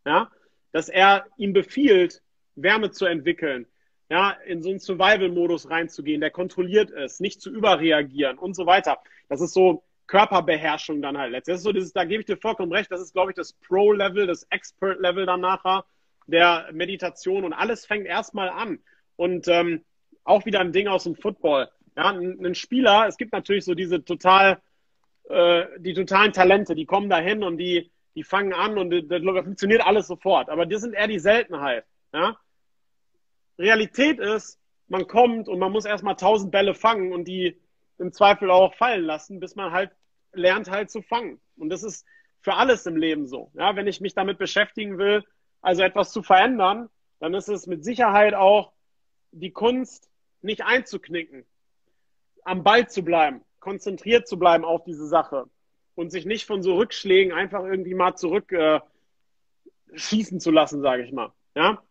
ja, 0.05 0.31
dass 0.71 0.89
er 0.89 1.25
ihm 1.37 1.53
befiehlt, 1.53 2.23
Wärme 2.55 2.89
zu 2.89 3.05
entwickeln, 3.05 3.67
ja, 4.13 4.37
in 4.45 4.61
so 4.61 4.69
einen 4.69 4.77
Survival-Modus 4.77 5.71
reinzugehen, 5.71 6.21
der 6.21 6.29
kontrolliert 6.29 6.91
ist, 6.91 7.19
nicht 7.19 7.41
zu 7.41 7.49
überreagieren 7.49 8.37
und 8.37 8.55
so 8.55 8.67
weiter. 8.67 8.99
Das 9.27 9.41
ist 9.41 9.55
so 9.55 9.81
Körperbeherrschung 10.05 11.01
dann 11.01 11.17
halt 11.17 11.47
ist 11.47 11.63
so 11.63 11.71
da 11.71 12.05
gebe 12.05 12.19
ich 12.19 12.27
dir 12.27 12.37
vollkommen 12.37 12.71
recht, 12.71 12.91
das 12.91 13.01
ist, 13.01 13.13
glaube 13.13 13.31
ich, 13.31 13.35
das 13.35 13.53
Pro-Level, 13.53 14.27
das 14.27 14.43
Expert-Level 14.51 15.25
dann 15.25 15.41
nachher 15.41 15.83
der 16.27 16.69
Meditation 16.71 17.43
und 17.43 17.53
alles 17.53 17.87
fängt 17.87 18.05
erstmal 18.05 18.49
an. 18.49 18.77
Und 19.15 19.47
ähm, 19.47 19.83
auch 20.23 20.45
wieder 20.45 20.59
ein 20.59 20.73
Ding 20.73 20.87
aus 20.87 21.05
dem 21.05 21.15
Football. 21.15 21.69
Ja, 21.97 22.11
ein, 22.11 22.45
ein 22.45 22.53
Spieler, 22.53 23.07
es 23.07 23.17
gibt 23.17 23.33
natürlich 23.33 23.65
so 23.65 23.73
diese 23.73 24.05
total 24.05 24.61
äh, 25.27 25.65
die 25.79 25.95
totalen 25.95 26.33
Talente, 26.33 26.75
die 26.75 26.85
kommen 26.85 27.09
dahin 27.09 27.41
und 27.41 27.57
die, 27.57 27.89
die 28.13 28.23
fangen 28.23 28.53
an 28.53 28.77
und 28.77 28.91
das 29.09 29.23
funktioniert 29.43 29.83
alles 29.83 30.05
sofort. 30.05 30.49
Aber 30.49 30.67
das 30.67 30.81
sind 30.81 30.93
eher 30.93 31.07
die 31.07 31.17
Seltenheit. 31.17 31.85
Ja? 32.13 32.37
Realität 33.57 34.19
ist, 34.19 34.59
man 34.87 35.07
kommt 35.07 35.47
und 35.47 35.59
man 35.59 35.71
muss 35.71 35.85
erstmal 35.85 36.15
tausend 36.15 36.51
Bälle 36.51 36.75
fangen 36.75 37.13
und 37.13 37.25
die 37.25 37.59
im 37.97 38.11
Zweifel 38.11 38.51
auch 38.51 38.73
fallen 38.75 39.03
lassen, 39.03 39.39
bis 39.39 39.55
man 39.55 39.71
halt 39.71 39.91
lernt 40.33 40.69
halt 40.69 40.91
zu 40.91 41.01
fangen. 41.01 41.39
Und 41.57 41.69
das 41.69 41.83
ist 41.83 42.05
für 42.41 42.55
alles 42.55 42.85
im 42.85 42.97
Leben 42.97 43.27
so. 43.27 43.51
Ja, 43.53 43.75
wenn 43.75 43.87
ich 43.87 44.01
mich 44.01 44.13
damit 44.13 44.37
beschäftigen 44.37 44.97
will, 44.97 45.23
also 45.61 45.83
etwas 45.83 46.11
zu 46.11 46.23
verändern, 46.23 46.89
dann 47.19 47.33
ist 47.33 47.47
es 47.47 47.67
mit 47.67 47.83
Sicherheit 47.83 48.33
auch 48.33 48.73
die 49.31 49.51
Kunst, 49.51 50.09
nicht 50.41 50.65
einzuknicken, 50.65 51.45
am 52.43 52.63
Ball 52.63 52.89
zu 52.89 53.01
bleiben, 53.03 53.41
konzentriert 53.59 54.27
zu 54.27 54.37
bleiben 54.37 54.65
auf 54.65 54.83
diese 54.83 55.07
Sache 55.07 55.45
und 55.95 56.11
sich 56.11 56.25
nicht 56.25 56.45
von 56.45 56.61
so 56.61 56.75
Rückschlägen 56.75 57.31
einfach 57.31 57.63
irgendwie 57.63 57.93
mal 57.93 58.15
zurück 58.15 58.51
äh, 58.51 58.81
schießen 59.93 60.39
zu 60.39 60.51
lassen, 60.51 60.81
sage 60.81 61.03
ich 61.03 61.13
mal. 61.13 61.31
Ja? 61.55 61.81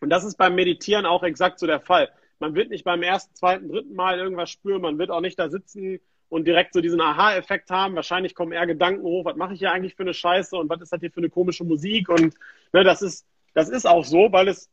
Und 0.00 0.10
das 0.10 0.24
ist 0.24 0.36
beim 0.36 0.54
Meditieren 0.54 1.06
auch 1.06 1.22
exakt 1.22 1.58
so 1.58 1.66
der 1.66 1.80
Fall. 1.80 2.10
Man 2.38 2.54
wird 2.54 2.70
nicht 2.70 2.84
beim 2.84 3.02
ersten, 3.02 3.34
zweiten, 3.34 3.68
dritten 3.68 3.94
Mal 3.94 4.18
irgendwas 4.18 4.50
spüren, 4.50 4.80
man 4.82 4.98
wird 4.98 5.10
auch 5.10 5.20
nicht 5.20 5.38
da 5.38 5.50
sitzen 5.50 6.00
und 6.30 6.46
direkt 6.46 6.72
so 6.72 6.80
diesen 6.80 7.00
Aha-Effekt 7.00 7.70
haben. 7.70 7.96
Wahrscheinlich 7.96 8.34
kommen 8.34 8.52
eher 8.52 8.66
Gedanken 8.66 9.02
hoch, 9.02 9.24
was 9.26 9.36
mache 9.36 9.52
ich 9.52 9.58
hier 9.58 9.72
eigentlich 9.72 9.94
für 9.94 10.04
eine 10.04 10.14
Scheiße 10.14 10.56
und 10.56 10.70
was 10.70 10.80
ist 10.80 10.92
das 10.92 11.00
hier 11.00 11.10
für 11.10 11.20
eine 11.20 11.28
komische 11.28 11.64
Musik? 11.64 12.08
Und 12.08 12.34
ne, 12.72 12.82
das 12.82 13.02
ist, 13.02 13.26
das 13.52 13.68
ist 13.68 13.86
auch 13.86 14.04
so, 14.04 14.32
weil 14.32 14.48
es 14.48 14.70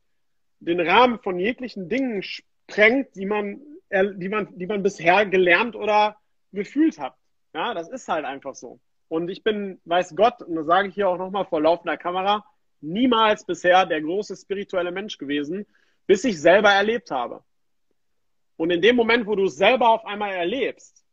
den 0.59 0.79
Rahmen 0.79 1.19
von 1.19 1.39
jeglichen 1.39 1.89
Dingen 1.89 2.23
sprengt, 2.23 3.15
die 3.15 3.25
man, 3.25 3.59
die 3.91 4.29
man, 4.29 4.57
die 4.57 4.65
man 4.65 4.81
bisher 4.81 5.25
gelernt 5.25 5.75
oder 5.75 6.17
gefühlt 6.53 6.99
habt. 6.99 7.19
Ja, 7.53 7.73
das 7.73 7.89
ist 7.89 8.07
halt 8.07 8.25
einfach 8.25 8.55
so. 8.55 8.79
Und 9.09 9.29
ich 9.29 9.43
bin, 9.43 9.79
weiß 9.85 10.15
Gott, 10.15 10.41
und 10.41 10.55
das 10.55 10.65
sage 10.65 10.89
ich 10.89 10.95
hier 10.95 11.09
auch 11.09 11.17
nochmal 11.17 11.45
vor 11.45 11.61
laufender 11.61 11.97
Kamera, 11.97 12.45
niemals 12.81 13.45
bisher 13.45 13.85
der 13.85 14.01
große 14.01 14.35
spirituelle 14.35 14.91
Mensch 14.91 15.17
gewesen, 15.17 15.65
bis 16.05 16.23
ich 16.23 16.39
selber 16.39 16.71
erlebt 16.71 17.11
habe. 17.11 17.43
Und 18.55 18.71
in 18.71 18.81
dem 18.81 18.95
Moment, 18.95 19.27
wo 19.27 19.35
du 19.35 19.45
es 19.45 19.55
selber 19.55 19.89
auf 19.89 20.05
einmal 20.05 20.33
erlebst, 20.33 21.05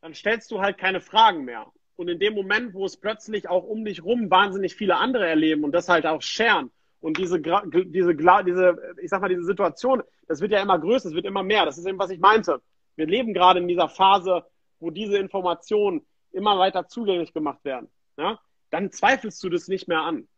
dann 0.00 0.14
stellst 0.14 0.50
du 0.50 0.60
halt 0.60 0.78
keine 0.78 1.00
Fragen 1.00 1.44
mehr. 1.44 1.66
Und 1.96 2.08
in 2.08 2.18
dem 2.18 2.34
Moment, 2.34 2.72
wo 2.72 2.86
es 2.86 2.96
plötzlich 2.96 3.48
auch 3.48 3.64
um 3.64 3.84
dich 3.84 4.02
rum 4.02 4.30
wahnsinnig 4.30 4.74
viele 4.74 4.96
andere 4.96 5.26
erleben 5.26 5.64
und 5.64 5.72
das 5.72 5.88
halt 5.88 6.06
auch 6.06 6.22
scheren 6.22 6.70
und 7.00 7.18
diese, 7.18 7.40
diese, 7.40 8.14
diese, 8.14 8.94
ich 9.02 9.10
sag 9.10 9.20
mal, 9.20 9.28
diese 9.28 9.44
Situation, 9.44 10.02
das 10.28 10.40
wird 10.40 10.52
ja 10.52 10.62
immer 10.62 10.78
größer, 10.78 11.08
es 11.08 11.14
wird 11.14 11.26
immer 11.26 11.42
mehr. 11.42 11.64
Das 11.64 11.78
ist 11.78 11.86
eben, 11.86 11.98
was 11.98 12.10
ich 12.10 12.20
meinte. 12.20 12.62
Wir 12.96 13.06
leben 13.06 13.32
gerade 13.32 13.60
in 13.60 13.68
dieser 13.68 13.88
Phase, 13.88 14.44
wo 14.78 14.90
diese 14.90 15.16
Informationen 15.16 16.06
immer 16.32 16.58
weiter 16.58 16.88
zugänglich 16.88 17.32
gemacht 17.32 17.64
werden, 17.64 17.88
ja, 18.16 18.38
dann 18.70 18.90
zweifelst 18.90 19.42
du 19.42 19.48
das 19.48 19.68
nicht 19.68 19.88
mehr 19.88 20.00
an. 20.00 20.28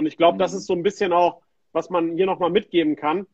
Und 0.00 0.06
ich 0.06 0.16
glaube, 0.16 0.38
das 0.38 0.52
mhm. 0.52 0.58
ist 0.58 0.66
so 0.66 0.72
ein 0.72 0.82
bisschen 0.82 1.12
auch, 1.12 1.42
was 1.72 1.90
man 1.90 2.16
hier 2.16 2.24
nochmal 2.24 2.50
mitgeben 2.50 2.96
kann, 2.96 3.26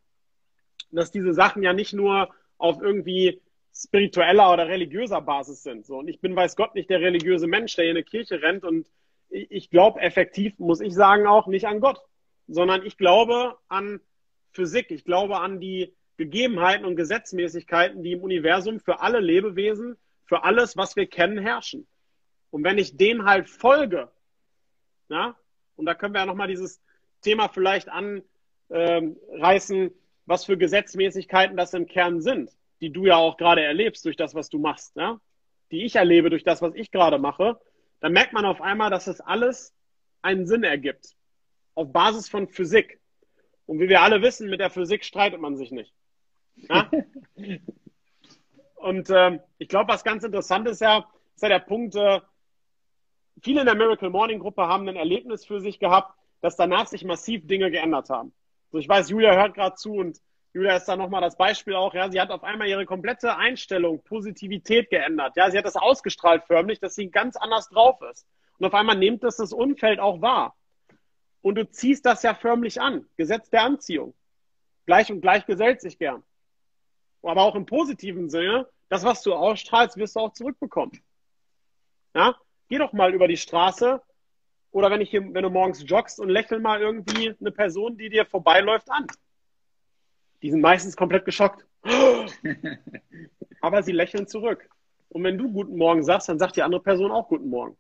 dass 0.90 1.12
diese 1.12 1.32
Sachen 1.32 1.62
ja 1.62 1.72
nicht 1.72 1.92
nur 1.92 2.28
auf 2.58 2.82
irgendwie 2.82 3.40
spiritueller 3.72 4.52
oder 4.52 4.66
religiöser 4.66 5.20
Basis 5.20 5.62
sind. 5.62 5.86
So, 5.86 5.98
und 5.98 6.08
ich 6.08 6.20
bin, 6.20 6.34
weiß 6.34 6.56
Gott, 6.56 6.74
nicht 6.74 6.90
der 6.90 7.00
religiöse 7.00 7.46
Mensch, 7.46 7.76
der 7.76 7.84
hier 7.84 7.92
in 7.92 7.96
eine 7.98 8.04
Kirche 8.04 8.42
rennt. 8.42 8.64
Und 8.64 8.88
ich 9.30 9.70
glaube 9.70 10.00
effektiv, 10.00 10.58
muss 10.58 10.80
ich 10.80 10.92
sagen, 10.92 11.28
auch 11.28 11.46
nicht 11.46 11.68
an 11.68 11.78
Gott, 11.78 12.00
sondern 12.48 12.84
ich 12.84 12.96
glaube 12.96 13.56
an 13.68 14.00
Physik. 14.50 14.90
Ich 14.90 15.04
glaube 15.04 15.38
an 15.38 15.60
die 15.60 15.94
Gegebenheiten 16.16 16.84
und 16.84 16.96
Gesetzmäßigkeiten, 16.96 18.02
die 18.02 18.12
im 18.12 18.22
Universum 18.22 18.80
für 18.80 19.00
alle 19.00 19.20
Lebewesen 19.20 19.96
für 20.24 20.42
alles, 20.42 20.76
was 20.76 20.96
wir 20.96 21.06
kennen, 21.06 21.38
herrschen. 21.38 21.86
Und 22.50 22.64
wenn 22.64 22.78
ich 22.78 22.96
dem 22.96 23.24
halt 23.24 23.48
folge, 23.48 24.10
na, 25.08 25.36
und 25.76 25.86
da 25.86 25.94
können 25.94 26.14
wir 26.14 26.20
ja 26.20 26.26
nochmal 26.26 26.48
dieses 26.48 26.80
Thema 27.22 27.48
vielleicht 27.48 27.88
anreißen, 27.88 29.76
ähm, 29.82 29.94
was 30.26 30.44
für 30.44 30.58
Gesetzmäßigkeiten 30.58 31.56
das 31.56 31.74
im 31.74 31.86
Kern 31.86 32.20
sind, 32.20 32.50
die 32.80 32.90
du 32.90 33.06
ja 33.06 33.16
auch 33.16 33.36
gerade 33.36 33.62
erlebst 33.62 34.04
durch 34.04 34.16
das, 34.16 34.34
was 34.34 34.48
du 34.48 34.58
machst, 34.58 34.96
ja? 34.96 35.20
die 35.70 35.84
ich 35.84 35.96
erlebe 35.96 36.30
durch 36.30 36.44
das, 36.44 36.62
was 36.62 36.74
ich 36.74 36.90
gerade 36.90 37.18
mache, 37.18 37.58
dann 38.00 38.12
merkt 38.12 38.32
man 38.32 38.44
auf 38.44 38.60
einmal, 38.60 38.90
dass 38.90 39.06
es 39.06 39.20
alles 39.20 39.74
einen 40.22 40.46
Sinn 40.46 40.64
ergibt. 40.64 41.14
Auf 41.74 41.92
Basis 41.92 42.28
von 42.28 42.48
Physik. 42.48 43.00
Und 43.66 43.80
wie 43.80 43.88
wir 43.88 44.02
alle 44.02 44.22
wissen, 44.22 44.48
mit 44.48 44.60
der 44.60 44.70
Physik 44.70 45.04
streitet 45.04 45.40
man 45.40 45.56
sich 45.56 45.70
nicht. 45.70 45.92
Ja? 46.56 46.90
Und 48.76 49.10
ähm, 49.10 49.40
ich 49.58 49.68
glaube, 49.68 49.92
was 49.92 50.04
ganz 50.04 50.22
interessant 50.22 50.68
ist 50.68 50.80
ja, 50.80 51.06
ist 51.34 51.42
ja 51.42 51.48
der 51.48 51.58
Punkt, 51.58 51.96
äh, 51.96 52.20
viele 53.42 53.60
in 53.60 53.66
der 53.66 53.74
Miracle 53.74 54.10
Morning 54.10 54.38
Gruppe 54.38 54.66
haben 54.66 54.88
ein 54.88 54.96
Erlebnis 54.96 55.44
für 55.44 55.60
sich 55.60 55.78
gehabt, 55.78 56.14
dass 56.40 56.56
danach 56.56 56.86
sich 56.86 57.04
massiv 57.04 57.46
Dinge 57.46 57.70
geändert 57.70 58.10
haben. 58.10 58.32
So, 58.70 58.78
ich 58.78 58.88
weiß, 58.88 59.10
Julia 59.10 59.34
hört 59.34 59.54
gerade 59.54 59.76
zu 59.76 59.94
und 59.94 60.18
Julia 60.52 60.76
ist 60.76 60.86
da 60.86 60.96
nochmal 60.96 61.20
das 61.20 61.36
Beispiel 61.36 61.74
auch, 61.74 61.92
ja, 61.92 62.10
sie 62.10 62.20
hat 62.20 62.30
auf 62.30 62.42
einmal 62.42 62.66
ihre 62.68 62.86
komplette 62.86 63.36
Einstellung, 63.36 64.02
Positivität 64.02 64.88
geändert. 64.88 65.36
Ja, 65.36 65.50
sie 65.50 65.58
hat 65.58 65.66
das 65.66 65.76
ausgestrahlt 65.76 66.44
förmlich, 66.44 66.80
dass 66.80 66.94
sie 66.94 67.10
ganz 67.10 67.36
anders 67.36 67.68
drauf 67.68 68.00
ist. 68.10 68.26
Und 68.58 68.64
auf 68.64 68.72
einmal 68.72 68.96
nimmt 68.96 69.22
das 69.22 69.36
das 69.36 69.52
Umfeld 69.52 70.00
auch 70.00 70.22
wahr. 70.22 70.56
Und 71.42 71.56
du 71.56 71.68
ziehst 71.68 72.06
das 72.06 72.22
ja 72.22 72.34
förmlich 72.34 72.80
an. 72.80 73.06
Gesetz 73.16 73.50
der 73.50 73.64
Anziehung. 73.64 74.14
Gleich 74.86 75.12
und 75.12 75.20
gleich 75.20 75.44
gesellt 75.44 75.80
sich 75.82 75.98
gern. 75.98 76.22
Aber 77.22 77.42
auch 77.42 77.54
im 77.54 77.66
positiven 77.66 78.30
Sinne, 78.30 78.66
das, 78.88 79.04
was 79.04 79.22
du 79.22 79.34
ausstrahlst, 79.34 79.96
wirst 79.96 80.16
du 80.16 80.20
auch 80.20 80.32
zurückbekommen. 80.32 81.02
Ja? 82.14 82.34
Geh 82.68 82.78
doch 82.78 82.92
mal 82.92 83.14
über 83.14 83.28
die 83.28 83.36
Straße 83.36 84.00
oder 84.70 84.90
wenn, 84.90 85.00
ich 85.00 85.10
hier, 85.10 85.22
wenn 85.32 85.42
du 85.42 85.50
morgens 85.50 85.84
joggst 85.86 86.20
und 86.20 86.28
lächel 86.28 86.60
mal 86.60 86.80
irgendwie 86.80 87.34
eine 87.40 87.50
Person, 87.50 87.96
die 87.96 88.10
dir 88.10 88.26
vorbeiläuft, 88.26 88.90
an. 88.90 89.06
Die 90.42 90.50
sind 90.50 90.60
meistens 90.60 90.96
komplett 90.96 91.24
geschockt. 91.24 91.64
Aber 93.60 93.82
sie 93.82 93.92
lächeln 93.92 94.26
zurück. 94.26 94.68
Und 95.08 95.24
wenn 95.24 95.38
du 95.38 95.50
Guten 95.50 95.76
Morgen 95.76 96.02
sagst, 96.02 96.28
dann 96.28 96.38
sagt 96.38 96.56
die 96.56 96.62
andere 96.62 96.82
Person 96.82 97.10
auch 97.10 97.28
Guten 97.28 97.48
Morgen. 97.48 97.76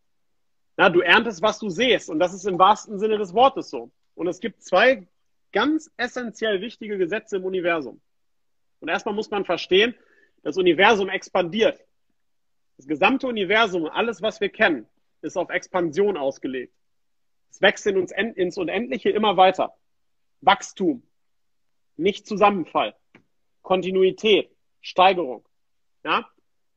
Ja, 0.78 0.88
du 0.88 1.00
erntest, 1.00 1.42
was 1.42 1.58
du 1.58 1.68
siehst. 1.68 2.08
Und 2.08 2.18
das 2.18 2.32
ist 2.32 2.46
im 2.46 2.58
wahrsten 2.58 2.98
Sinne 2.98 3.18
des 3.18 3.34
Wortes 3.34 3.70
so. 3.70 3.90
Und 4.14 4.26
es 4.26 4.40
gibt 4.40 4.62
zwei 4.62 5.06
ganz 5.52 5.90
essentiell 5.96 6.60
wichtige 6.60 6.98
Gesetze 6.98 7.36
im 7.36 7.44
Universum. 7.44 8.00
Und 8.80 8.88
erstmal 8.88 9.14
muss 9.14 9.30
man 9.30 9.44
verstehen, 9.44 9.94
das 10.42 10.56
Universum 10.56 11.08
expandiert. 11.08 11.84
Das 12.76 12.86
gesamte 12.86 13.26
Universum, 13.26 13.86
alles, 13.86 14.20
was 14.22 14.40
wir 14.40 14.50
kennen, 14.50 14.86
ist 15.22 15.36
auf 15.36 15.50
Expansion 15.50 16.16
ausgelegt. 16.16 16.74
Es 17.50 17.60
wächst 17.62 17.86
in 17.86 17.96
uns 17.96 18.12
ins 18.12 18.58
Unendliche 18.58 19.10
immer 19.10 19.36
weiter. 19.36 19.74
Wachstum, 20.42 21.02
nicht 21.96 22.26
Zusammenfall, 22.26 22.94
Kontinuität, 23.62 24.50
Steigerung. 24.82 25.48
Ja, 26.04 26.28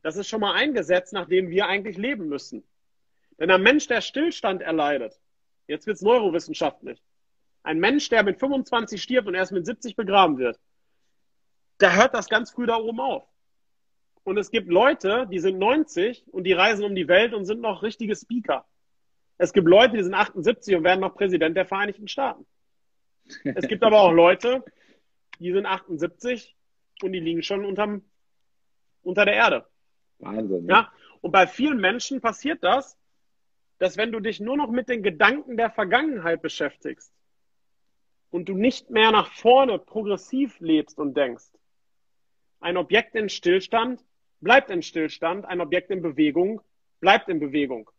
das 0.01 0.15
ist 0.15 0.29
schon 0.29 0.39
mal 0.39 0.53
ein 0.53 0.73
Gesetz, 0.73 1.11
nach 1.11 1.27
dem 1.27 1.49
wir 1.49 1.67
eigentlich 1.67 1.97
leben 1.97 2.29
müssen. 2.29 2.63
Denn 3.37 3.51
ein 3.51 3.61
Mensch, 3.61 3.87
der 3.87 4.01
Stillstand 4.01 4.61
erleidet, 4.61 5.19
jetzt 5.67 5.85
wird 5.85 5.97
es 5.97 6.01
neurowissenschaftlich, 6.01 7.01
ein 7.63 7.79
Mensch, 7.79 8.07
der 8.09 8.23
mit 8.23 8.39
25 8.39 9.01
stirbt 9.01 9.27
und 9.27 9.35
erst 9.35 9.51
mit 9.51 9.65
70 9.65 9.95
begraben 9.95 10.37
wird, 10.37 10.59
da 11.77 11.93
hört 11.93 12.13
das 12.13 12.29
ganz 12.29 12.51
früh 12.51 12.65
da 12.65 12.77
oben 12.77 12.99
auf. 12.99 13.23
Und 14.29 14.37
es 14.37 14.51
gibt 14.51 14.69
Leute, 14.69 15.27
die 15.31 15.39
sind 15.39 15.57
90 15.57 16.23
und 16.31 16.43
die 16.43 16.53
reisen 16.53 16.85
um 16.85 16.93
die 16.93 17.07
Welt 17.07 17.33
und 17.33 17.45
sind 17.45 17.61
noch 17.61 17.81
richtige 17.81 18.15
Speaker. 18.15 18.63
Es 19.39 19.53
gibt 19.53 19.67
Leute, 19.67 19.97
die 19.97 20.03
sind 20.03 20.13
78 20.13 20.75
und 20.75 20.83
werden 20.83 20.99
noch 20.99 21.15
Präsident 21.15 21.57
der 21.57 21.65
Vereinigten 21.65 22.07
Staaten. 22.07 22.45
Es 23.43 23.67
gibt 23.67 23.81
aber 23.81 23.99
auch 23.99 24.11
Leute, 24.11 24.63
die 25.39 25.51
sind 25.51 25.65
78 25.65 26.55
und 27.01 27.11
die 27.13 27.19
liegen 27.19 27.41
schon 27.41 27.65
unterm, 27.65 28.03
unter 29.01 29.25
der 29.25 29.33
Erde. 29.33 29.65
Wahnsinn. 30.19 30.67
Ne? 30.67 30.73
Ja? 30.73 30.93
Und 31.21 31.31
bei 31.31 31.47
vielen 31.47 31.79
Menschen 31.79 32.21
passiert 32.21 32.63
das, 32.63 32.99
dass 33.79 33.97
wenn 33.97 34.11
du 34.11 34.19
dich 34.19 34.39
nur 34.39 34.57
noch 34.57 34.69
mit 34.69 34.89
den 34.89 35.01
Gedanken 35.01 35.57
der 35.57 35.71
Vergangenheit 35.71 36.43
beschäftigst 36.43 37.11
und 38.29 38.47
du 38.47 38.53
nicht 38.53 38.91
mehr 38.91 39.11
nach 39.11 39.31
vorne 39.31 39.79
progressiv 39.79 40.59
lebst 40.59 40.99
und 40.99 41.17
denkst, 41.17 41.49
ein 42.59 42.77
Objekt 42.77 43.15
in 43.15 43.29
Stillstand 43.29 44.05
bleibt 44.41 44.69
in 44.69 44.81
Stillstand, 44.81 45.45
ein 45.45 45.61
Objekt 45.61 45.91
in 45.91 46.01
Bewegung 46.01 46.61
bleibt 46.99 47.29
in 47.29 47.39
Bewegung. 47.39 47.89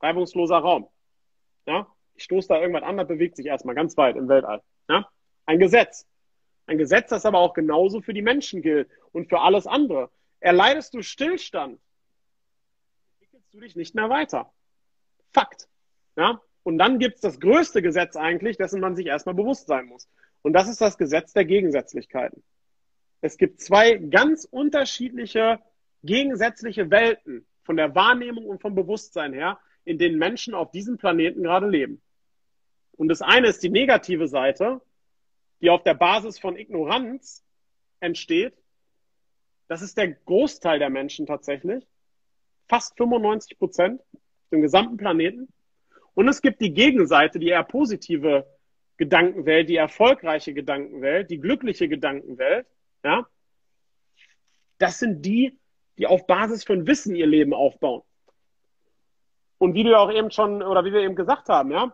Reibungsloser 0.00 0.58
Raum. 0.58 0.88
Ja? 1.66 1.86
Ich 2.14 2.24
stoße 2.24 2.48
da 2.48 2.60
irgendwas 2.60 2.82
an, 2.82 2.96
das 2.96 3.08
bewegt 3.08 3.36
sich 3.36 3.46
erstmal 3.46 3.74
ganz 3.74 3.96
weit 3.96 4.16
im 4.16 4.28
Weltall. 4.28 4.62
Ja? 4.88 5.08
Ein 5.44 5.58
Gesetz. 5.58 6.06
Ein 6.66 6.78
Gesetz, 6.78 7.10
das 7.10 7.24
aber 7.24 7.38
auch 7.38 7.54
genauso 7.54 8.00
für 8.00 8.12
die 8.14 8.22
Menschen 8.22 8.62
gilt 8.62 8.88
und 9.12 9.28
für 9.28 9.40
alles 9.40 9.66
andere. 9.66 10.10
Erleidest 10.40 10.94
du 10.94 11.02
Stillstand, 11.02 11.80
entwickelst 13.20 13.54
du 13.54 13.60
dich 13.60 13.76
nicht 13.76 13.94
mehr 13.94 14.10
weiter. 14.10 14.52
Fakt. 15.32 15.68
Ja? 16.16 16.40
Und 16.62 16.78
dann 16.78 16.98
gibt 16.98 17.16
es 17.16 17.20
das 17.20 17.38
größte 17.38 17.82
Gesetz 17.82 18.16
eigentlich, 18.16 18.56
dessen 18.56 18.80
man 18.80 18.96
sich 18.96 19.06
erstmal 19.06 19.34
bewusst 19.34 19.68
sein 19.68 19.86
muss. 19.86 20.08
Und 20.42 20.52
das 20.52 20.68
ist 20.68 20.80
das 20.80 20.98
Gesetz 20.98 21.32
der 21.32 21.44
Gegensätzlichkeiten. 21.44 22.42
Es 23.20 23.36
gibt 23.36 23.60
zwei 23.60 23.94
ganz 23.94 24.44
unterschiedliche, 24.44 25.60
gegensätzliche 26.02 26.90
Welten 26.90 27.46
von 27.64 27.76
der 27.76 27.94
Wahrnehmung 27.94 28.46
und 28.46 28.60
vom 28.60 28.74
Bewusstsein 28.74 29.32
her, 29.32 29.58
in 29.84 29.98
denen 29.98 30.18
Menschen 30.18 30.54
auf 30.54 30.70
diesem 30.70 30.98
Planeten 30.98 31.42
gerade 31.42 31.68
leben. 31.68 32.00
Und 32.92 33.08
das 33.08 33.22
eine 33.22 33.48
ist 33.48 33.62
die 33.62 33.70
negative 33.70 34.28
Seite, 34.28 34.80
die 35.60 35.70
auf 35.70 35.82
der 35.82 35.94
Basis 35.94 36.38
von 36.38 36.56
Ignoranz 36.56 37.44
entsteht. 38.00 38.54
Das 39.68 39.82
ist 39.82 39.96
der 39.96 40.12
Großteil 40.12 40.78
der 40.78 40.90
Menschen 40.90 41.26
tatsächlich. 41.26 41.86
Fast 42.68 42.96
95 42.96 43.58
Prozent 43.58 44.02
im 44.50 44.60
gesamten 44.60 44.96
Planeten. 44.96 45.48
Und 46.14 46.28
es 46.28 46.40
gibt 46.40 46.60
die 46.60 46.72
Gegenseite, 46.72 47.38
die 47.38 47.48
eher 47.48 47.62
positive 47.62 48.46
Gedankenwelt, 48.96 49.68
die 49.68 49.76
erfolgreiche 49.76 50.54
Gedankenwelt, 50.54 51.30
die 51.30 51.38
glückliche 51.38 51.88
Gedankenwelt. 51.88 52.66
Ja? 53.04 53.26
Das 54.78 54.98
sind 54.98 55.24
die, 55.24 55.58
die 55.98 56.06
auf 56.06 56.26
Basis 56.26 56.64
von 56.64 56.86
Wissen 56.86 57.14
ihr 57.14 57.26
Leben 57.26 57.54
aufbauen. 57.54 58.02
Und 59.58 59.74
wie 59.74 59.84
du 59.84 59.98
auch 59.98 60.12
eben 60.12 60.30
schon, 60.30 60.62
oder 60.62 60.84
wie 60.84 60.92
wir 60.92 61.00
eben 61.00 61.16
gesagt 61.16 61.48
haben, 61.48 61.70
ja, 61.70 61.92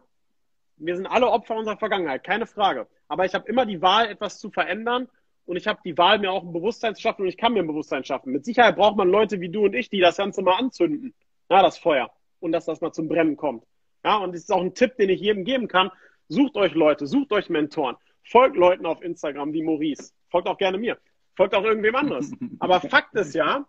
wir 0.76 0.96
sind 0.96 1.06
alle 1.06 1.28
Opfer 1.28 1.56
unserer 1.56 1.76
Vergangenheit, 1.76 2.24
keine 2.24 2.46
Frage. 2.46 2.88
Aber 3.08 3.24
ich 3.24 3.34
habe 3.34 3.48
immer 3.48 3.66
die 3.66 3.80
Wahl, 3.82 4.06
etwas 4.08 4.38
zu 4.38 4.50
verändern 4.50 5.08
und 5.44 5.56
ich 5.56 5.66
habe 5.66 5.80
die 5.84 5.96
Wahl, 5.96 6.18
mir 6.18 6.32
auch 6.32 6.42
ein 6.42 6.52
Bewusstsein 6.52 6.94
zu 6.94 7.02
schaffen 7.02 7.22
und 7.22 7.28
ich 7.28 7.36
kann 7.36 7.52
mir 7.52 7.60
ein 7.60 7.66
Bewusstsein 7.66 8.04
schaffen. 8.04 8.32
Mit 8.32 8.44
Sicherheit 8.44 8.76
braucht 8.76 8.96
man 8.96 9.08
Leute 9.08 9.40
wie 9.40 9.48
du 9.48 9.64
und 9.64 9.74
ich, 9.74 9.90
die 9.90 10.00
das 10.00 10.16
Ganze 10.16 10.42
mal 10.42 10.56
anzünden, 10.56 11.14
ja, 11.50 11.62
das 11.62 11.78
Feuer 11.78 12.10
und 12.40 12.52
dass 12.52 12.64
das 12.64 12.80
mal 12.80 12.92
zum 12.92 13.08
Brennen 13.08 13.36
kommt. 13.36 13.64
Ja, 14.04 14.16
und 14.16 14.34
das 14.34 14.42
ist 14.42 14.52
auch 14.52 14.60
ein 14.60 14.74
Tipp, 14.74 14.96
den 14.96 15.10
ich 15.10 15.20
jedem 15.20 15.44
geben 15.44 15.68
kann. 15.68 15.90
Sucht 16.28 16.56
euch 16.56 16.74
Leute, 16.74 17.06
sucht 17.06 17.32
euch 17.32 17.48
Mentoren, 17.48 17.96
folgt 18.24 18.56
Leuten 18.56 18.86
auf 18.86 19.02
Instagram 19.02 19.52
wie 19.52 19.62
Maurice, 19.62 20.12
folgt 20.30 20.48
auch 20.48 20.58
gerne 20.58 20.78
mir, 20.78 20.98
folgt 21.36 21.54
auch 21.54 21.64
irgendwem 21.64 21.94
anderes. 21.94 22.32
Aber 22.58 22.80
Fakt 22.80 23.14
ist 23.14 23.34
ja, 23.34 23.64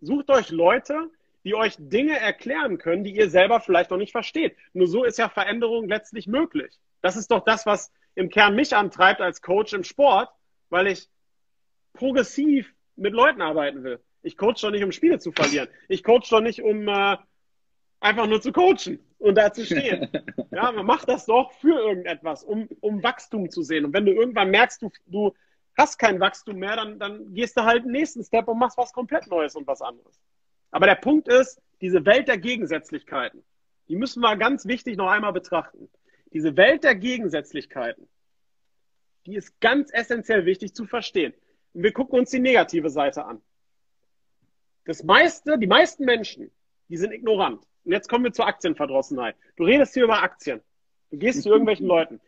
sucht 0.00 0.30
euch 0.30 0.50
Leute, 0.50 1.10
die 1.44 1.54
euch 1.54 1.76
Dinge 1.78 2.18
erklären 2.18 2.78
können, 2.78 3.04
die 3.04 3.16
ihr 3.16 3.30
selber 3.30 3.60
vielleicht 3.60 3.90
noch 3.90 3.98
nicht 3.98 4.12
versteht. 4.12 4.56
Nur 4.72 4.86
so 4.86 5.04
ist 5.04 5.18
ja 5.18 5.28
Veränderung 5.28 5.88
letztlich 5.88 6.26
möglich. 6.26 6.78
Das 7.00 7.16
ist 7.16 7.30
doch 7.30 7.44
das, 7.44 7.64
was 7.66 7.92
im 8.14 8.28
Kern 8.28 8.54
mich 8.54 8.74
antreibt 8.74 9.20
als 9.20 9.40
Coach 9.40 9.72
im 9.72 9.84
Sport, 9.84 10.28
weil 10.70 10.88
ich 10.88 11.08
progressiv 11.92 12.72
mit 12.96 13.12
Leuten 13.12 13.40
arbeiten 13.40 13.84
will. 13.84 14.00
Ich 14.22 14.36
coach 14.36 14.60
doch 14.60 14.70
nicht, 14.70 14.84
um 14.84 14.92
Spiele 14.92 15.18
zu 15.18 15.32
verlieren. 15.32 15.68
Ich 15.88 16.02
coach 16.02 16.28
doch 16.28 16.40
nicht, 16.40 16.62
um 16.62 16.88
äh, 16.88 17.16
einfach 18.00 18.26
nur 18.26 18.40
zu 18.40 18.52
coachen 18.52 18.98
und 19.18 19.36
da 19.36 19.52
zu 19.52 19.64
stehen. 19.64 20.08
Ja, 20.50 20.72
man 20.72 20.86
macht 20.86 21.08
das 21.08 21.26
doch 21.26 21.52
für 21.52 21.78
irgendetwas, 21.78 22.42
um, 22.42 22.68
um 22.80 23.02
Wachstum 23.02 23.50
zu 23.50 23.62
sehen. 23.62 23.84
Und 23.84 23.92
wenn 23.92 24.06
du 24.06 24.12
irgendwann 24.12 24.50
merkst, 24.50 24.82
du, 24.82 24.90
du 25.06 25.34
hast 25.78 25.98
kein 25.98 26.20
Wachstum 26.20 26.58
mehr, 26.58 26.76
dann, 26.76 26.98
dann 26.98 27.32
gehst 27.32 27.56
du 27.56 27.62
halt 27.62 27.84
den 27.84 27.92
nächsten 27.92 28.24
Step 28.24 28.48
und 28.48 28.58
machst 28.58 28.76
was 28.76 28.92
komplett 28.92 29.28
Neues 29.28 29.54
und 29.54 29.66
was 29.66 29.80
anderes. 29.80 30.20
Aber 30.70 30.86
der 30.86 30.96
Punkt 30.96 31.28
ist, 31.28 31.60
diese 31.80 32.04
Welt 32.04 32.28
der 32.28 32.38
Gegensätzlichkeiten, 32.38 33.44
die 33.88 33.96
müssen 33.96 34.20
wir 34.20 34.36
ganz 34.36 34.66
wichtig 34.66 34.96
noch 34.96 35.08
einmal 35.08 35.32
betrachten. 35.32 35.88
Diese 36.32 36.56
Welt 36.56 36.84
der 36.84 36.94
Gegensätzlichkeiten, 36.94 38.08
die 39.24 39.36
ist 39.36 39.60
ganz 39.60 39.90
essentiell 39.92 40.44
wichtig 40.44 40.74
zu 40.74 40.84
verstehen. 40.84 41.32
Und 41.72 41.84
wir 41.84 41.92
gucken 41.92 42.18
uns 42.18 42.30
die 42.30 42.40
negative 42.40 42.90
Seite 42.90 43.24
an. 43.24 43.40
Das 44.84 45.04
meiste, 45.04 45.58
die 45.58 45.66
meisten 45.66 46.04
Menschen, 46.04 46.50
die 46.88 46.96
sind 46.96 47.12
ignorant. 47.12 47.62
Und 47.84 47.92
jetzt 47.92 48.08
kommen 48.08 48.24
wir 48.24 48.32
zur 48.32 48.46
Aktienverdrossenheit. 48.46 49.36
Du 49.56 49.64
redest 49.64 49.94
hier 49.94 50.04
über 50.04 50.22
Aktien. 50.22 50.60
Du 51.10 51.18
gehst 51.18 51.42
zu 51.42 51.50
irgendwelchen 51.50 51.86
Leuten. 51.94 52.20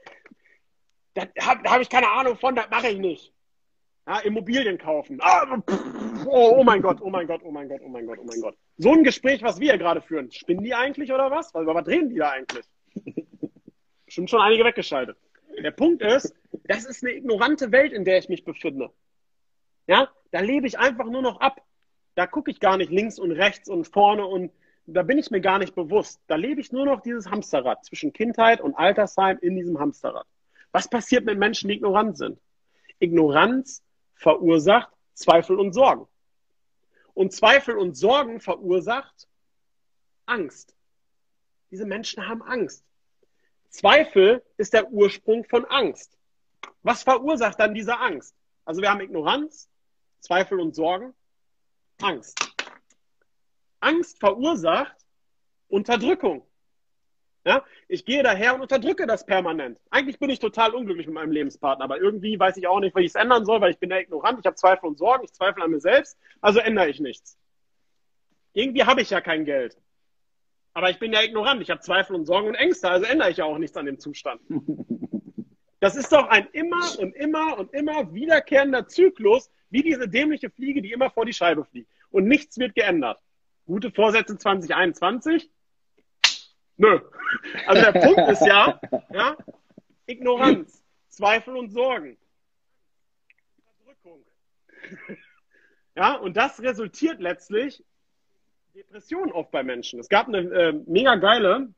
Da 1.14 1.22
habe 1.40 1.68
hab 1.68 1.80
ich 1.80 1.88
keine 1.88 2.08
Ahnung 2.10 2.36
von, 2.36 2.54
das 2.54 2.70
mache 2.70 2.88
ich 2.88 2.98
nicht. 2.98 3.32
Ja, 4.10 4.18
Immobilien 4.18 4.76
kaufen. 4.76 5.18
Ah, 5.22 5.62
oh, 6.26 6.56
oh, 6.56 6.64
mein 6.64 6.82
Gott, 6.82 7.00
oh 7.00 7.10
mein 7.10 7.28
Gott, 7.28 7.42
oh 7.44 7.52
mein 7.52 7.68
Gott, 7.68 7.80
oh 7.84 7.88
mein 7.88 8.06
Gott, 8.06 8.18
oh 8.20 8.24
mein 8.24 8.40
Gott. 8.40 8.56
So 8.76 8.92
ein 8.92 9.04
Gespräch, 9.04 9.40
was 9.40 9.60
wir 9.60 9.70
hier 9.70 9.78
gerade 9.78 10.00
führen, 10.00 10.32
spinnen 10.32 10.64
die 10.64 10.74
eigentlich 10.74 11.12
oder 11.12 11.30
was? 11.30 11.54
Was, 11.54 11.64
was 11.64 11.84
drehen 11.84 12.08
die 12.08 12.16
da 12.16 12.30
eigentlich? 12.30 12.64
Bestimmt 14.06 14.28
schon 14.28 14.40
einige 14.40 14.64
weggeschaltet. 14.64 15.16
Der 15.62 15.70
Punkt 15.70 16.02
ist, 16.02 16.34
das 16.64 16.86
ist 16.86 17.04
eine 17.04 17.12
ignorante 17.12 17.70
Welt, 17.70 17.92
in 17.92 18.04
der 18.04 18.18
ich 18.18 18.28
mich 18.28 18.44
befinde. 18.44 18.90
Ja, 19.86 20.08
da 20.32 20.40
lebe 20.40 20.66
ich 20.66 20.76
einfach 20.76 21.06
nur 21.06 21.22
noch 21.22 21.40
ab. 21.40 21.62
Da 22.16 22.26
gucke 22.26 22.50
ich 22.50 22.58
gar 22.58 22.78
nicht 22.78 22.90
links 22.90 23.16
und 23.16 23.30
rechts 23.30 23.68
und 23.68 23.86
vorne 23.86 24.26
und 24.26 24.50
da 24.86 25.04
bin 25.04 25.18
ich 25.18 25.30
mir 25.30 25.40
gar 25.40 25.60
nicht 25.60 25.76
bewusst. 25.76 26.20
Da 26.26 26.34
lebe 26.34 26.60
ich 26.60 26.72
nur 26.72 26.84
noch 26.84 27.00
dieses 27.00 27.30
Hamsterrad 27.30 27.84
zwischen 27.84 28.12
Kindheit 28.12 28.60
und 28.60 28.74
Altersheim 28.74 29.38
in 29.40 29.54
diesem 29.54 29.78
Hamsterrad. 29.78 30.26
Was 30.72 30.90
passiert 30.90 31.26
mit 31.26 31.38
Menschen, 31.38 31.68
die 31.68 31.76
ignorant 31.76 32.16
sind? 32.16 32.40
Ignoranz 32.98 33.84
verursacht 34.20 34.92
Zweifel 35.14 35.58
und 35.58 35.72
Sorgen. 35.72 36.06
Und 37.14 37.32
Zweifel 37.32 37.76
und 37.76 37.94
Sorgen 37.96 38.38
verursacht 38.40 39.28
Angst. 40.26 40.76
Diese 41.70 41.86
Menschen 41.86 42.28
haben 42.28 42.42
Angst. 42.42 42.84
Zweifel 43.70 44.44
ist 44.58 44.74
der 44.74 44.90
Ursprung 44.90 45.44
von 45.44 45.64
Angst. 45.64 46.18
Was 46.82 47.02
verursacht 47.02 47.58
dann 47.58 47.74
diese 47.74 47.98
Angst? 47.98 48.34
Also 48.64 48.82
wir 48.82 48.90
haben 48.90 49.00
Ignoranz, 49.00 49.70
Zweifel 50.20 50.60
und 50.60 50.74
Sorgen, 50.74 51.14
Angst. 52.02 52.38
Angst 53.80 54.18
verursacht 54.18 54.96
Unterdrückung. 55.68 56.46
Ja, 57.44 57.64
ich 57.88 58.04
gehe 58.04 58.22
daher 58.22 58.54
und 58.54 58.60
unterdrücke 58.60 59.06
das 59.06 59.24
permanent. 59.24 59.78
Eigentlich 59.90 60.18
bin 60.18 60.28
ich 60.28 60.40
total 60.40 60.74
unglücklich 60.74 61.06
mit 61.06 61.14
meinem 61.14 61.32
Lebenspartner, 61.32 61.84
aber 61.84 61.98
irgendwie 61.98 62.38
weiß 62.38 62.58
ich 62.58 62.66
auch 62.66 62.80
nicht, 62.80 62.94
wie 62.94 63.00
ich 63.00 63.08
es 63.08 63.14
ändern 63.14 63.46
soll, 63.46 63.62
weil 63.62 63.70
ich 63.70 63.78
bin 63.78 63.90
ja 63.90 63.98
ignorant, 63.98 64.38
ich 64.38 64.46
habe 64.46 64.56
Zweifel 64.56 64.86
und 64.86 64.98
Sorgen, 64.98 65.24
ich 65.24 65.32
zweifle 65.32 65.64
an 65.64 65.70
mir 65.70 65.80
selbst, 65.80 66.18
also 66.42 66.60
ändere 66.60 66.90
ich 66.90 67.00
nichts. 67.00 67.38
Irgendwie 68.52 68.84
habe 68.84 69.00
ich 69.00 69.08
ja 69.08 69.22
kein 69.22 69.46
Geld. 69.46 69.78
Aber 70.74 70.90
ich 70.90 70.98
bin 70.98 71.12
ja 71.12 71.22
ignorant, 71.22 71.62
ich 71.62 71.70
habe 71.70 71.80
Zweifel 71.80 72.14
und 72.14 72.26
Sorgen 72.26 72.48
und 72.48 72.56
Ängste, 72.56 72.90
also 72.90 73.06
ändere 73.06 73.30
ich 73.30 73.38
ja 73.38 73.46
auch 73.46 73.58
nichts 73.58 73.76
an 73.76 73.86
dem 73.86 73.98
Zustand. 73.98 74.40
Das 75.82 75.96
ist 75.96 76.12
doch 76.12 76.28
ein 76.28 76.46
immer 76.52 76.98
und 76.98 77.16
immer 77.16 77.58
und 77.58 77.72
immer 77.72 78.12
wiederkehrender 78.12 78.86
Zyklus, 78.86 79.50
wie 79.70 79.82
diese 79.82 80.08
dämliche 80.08 80.50
Fliege, 80.50 80.82
die 80.82 80.92
immer 80.92 81.08
vor 81.08 81.24
die 81.24 81.32
Scheibe 81.32 81.64
fliegt. 81.64 81.90
Und 82.10 82.28
nichts 82.28 82.58
wird 82.58 82.74
geändert. 82.74 83.18
Gute 83.64 83.90
Vorsätze 83.90 84.36
2021? 84.36 85.50
Nö. 86.80 86.98
Also 87.66 87.92
der 87.92 88.00
Punkt 88.00 88.30
ist 88.30 88.40
ja, 88.40 88.80
ja, 89.12 89.36
Ignoranz, 90.06 90.82
Zweifel 91.10 91.54
und 91.54 91.68
Sorgen. 91.68 92.16
Unterdrückung. 93.58 94.24
Ja, 95.94 96.14
und 96.14 96.38
das 96.38 96.62
resultiert 96.62 97.20
letztlich 97.20 97.84
Depressionen 98.74 99.30
oft 99.32 99.50
bei 99.50 99.62
Menschen. 99.62 100.00
Es 100.00 100.08
gab 100.08 100.28
eine 100.28 100.38
äh, 100.38 100.72
mega 100.86 101.16
geile 101.16 101.68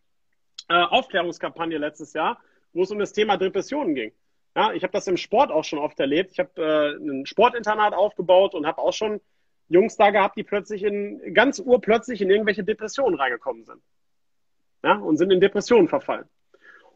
äh, 0.69 0.75
Aufklärungskampagne 0.75 1.79
letztes 1.79 2.13
Jahr, 2.13 2.41
wo 2.73 2.85
es 2.85 2.93
um 2.93 3.01
das 3.01 3.13
Thema 3.13 3.37
Depressionen 3.37 3.97
ging. 3.97 4.13
Ja, 4.55 4.73
ich 4.73 4.85
habe 4.85 4.93
das 4.93 5.09
im 5.09 5.17
Sport 5.17 5.51
auch 5.51 5.65
schon 5.65 5.81
oft 5.81 5.99
erlebt. 5.99 6.31
Ich 6.31 6.39
habe 6.39 6.63
äh, 6.63 6.95
ein 6.97 7.27
Sportinternat 7.27 7.93
aufgebaut 7.93 8.55
und 8.55 8.69
habe 8.69 8.81
auch 8.81 8.93
schon 8.93 9.21
Jungs 9.69 9.97
da 9.97 10.11
gehabt, 10.11 10.37
die 10.37 10.45
plötzlich 10.45 10.85
in 10.85 11.35
ganz 11.35 11.59
urplötzlich 11.59 12.21
in 12.21 12.31
irgendwelche 12.31 12.63
Depressionen 12.63 13.19
reingekommen 13.19 13.65
sind. 13.65 13.83
Ja, 14.83 14.97
und 14.97 15.17
sind 15.17 15.31
in 15.31 15.41
Depressionen 15.41 15.89
verfallen. 15.89 16.25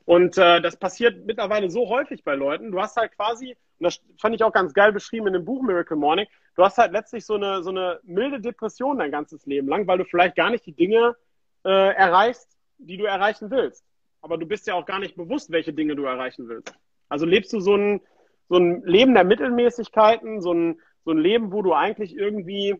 Und 0.05 0.39
äh, 0.39 0.61
das 0.61 0.77
passiert 0.77 1.27
mittlerweile 1.27 1.71
so 1.71 1.89
häufig 1.89 2.23
bei 2.25 2.35
Leuten. 2.35 2.71
Du 2.71 2.81
hast 2.81 2.97
halt 2.97 3.15
quasi, 3.17 3.57
und 3.79 3.85
das 3.85 4.01
fand 4.21 4.35
ich 4.35 4.43
auch 4.43 4.53
ganz 4.53 4.73
geil 4.73 4.93
beschrieben 4.93 5.29
in 5.29 5.33
dem 5.33 5.45
Buch 5.45 5.63
Miracle 5.63 5.97
Morning, 5.97 6.27
du 6.55 6.65
hast 6.65 6.79
halt 6.79 6.93
letztlich 6.93 7.25
so 7.25 7.35
eine, 7.35 7.63
so 7.63 7.71
eine 7.71 8.01
milde 8.05 8.41
Depression 8.41 8.99
dein 8.99 9.11
ganzes 9.11 9.47
Leben 9.47 9.69
lang, 9.69 9.87
weil 9.87 9.99
du 9.99 10.05
vielleicht 10.05 10.37
gar 10.37 10.51
nicht 10.51 10.67
die 10.67 10.75
Dinge 10.75 11.17
äh, 11.65 11.95
erreichst, 11.95 12.57
die 12.79 12.97
du 12.97 13.05
erreichen 13.05 13.51
willst 13.51 13.85
aber 14.27 14.39
du 14.39 14.47
bist 14.47 14.67
ja 14.67 14.75
auch 14.75 14.87
gar 14.87 14.99
nicht 14.99 15.15
bewusst, 15.15 15.53
welche 15.53 15.73
Dinge 15.73 15.95
du 15.95 16.03
erreichen 16.05 16.49
willst. 16.49 16.75
Also 17.09 17.25
lebst 17.25 17.53
du 17.53 17.61
so 17.61 17.77
ein, 17.77 18.01
so 18.49 18.57
ein 18.57 18.83
Leben 18.83 19.15
der 19.15 19.23
Mittelmäßigkeiten, 19.23 20.41
so 20.41 20.53
ein, 20.53 20.81
so 21.05 21.13
ein 21.13 21.19
Leben, 21.19 21.53
wo 21.53 21.63
du 21.63 21.73
eigentlich 21.73 22.17
irgendwie 22.17 22.75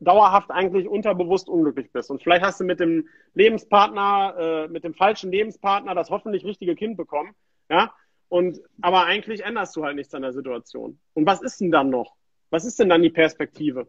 dauerhaft 0.00 0.50
eigentlich 0.50 0.88
unterbewusst 0.88 1.48
unglücklich 1.48 1.90
bist. 1.90 2.10
Und 2.10 2.22
vielleicht 2.22 2.44
hast 2.44 2.60
du 2.60 2.64
mit 2.64 2.80
dem 2.80 3.08
Lebenspartner, 3.34 4.34
äh, 4.38 4.68
mit 4.68 4.84
dem 4.84 4.94
falschen 4.94 5.30
Lebenspartner 5.30 5.94
das 5.94 6.10
hoffentlich 6.10 6.44
richtige 6.44 6.74
Kind 6.74 6.96
bekommen, 6.96 7.34
ja. 7.68 7.92
Und 8.28 8.60
aber 8.80 9.04
eigentlich 9.04 9.44
änderst 9.44 9.76
du 9.76 9.84
halt 9.84 9.96
nichts 9.96 10.14
an 10.14 10.22
der 10.22 10.32
Situation. 10.32 10.98
Und 11.14 11.26
was 11.26 11.42
ist 11.42 11.60
denn 11.60 11.70
dann 11.70 11.90
noch? 11.90 12.16
Was 12.50 12.64
ist 12.64 12.78
denn 12.78 12.88
dann 12.88 13.02
die 13.02 13.10
Perspektive? 13.10 13.88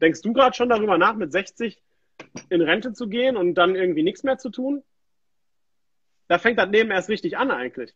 Denkst 0.00 0.22
du 0.22 0.32
gerade 0.32 0.56
schon 0.56 0.68
darüber 0.68 0.98
nach, 0.98 1.14
mit 1.14 1.32
60 1.32 1.82
in 2.48 2.62
Rente 2.62 2.92
zu 2.92 3.08
gehen 3.08 3.36
und 3.36 3.54
dann 3.54 3.76
irgendwie 3.76 4.02
nichts 4.02 4.22
mehr 4.22 4.38
zu 4.38 4.50
tun? 4.50 4.82
Da 6.28 6.38
fängt 6.38 6.58
das 6.58 6.70
Leben 6.70 6.90
erst 6.90 7.08
richtig 7.08 7.36
an 7.36 7.50
eigentlich. 7.50 7.94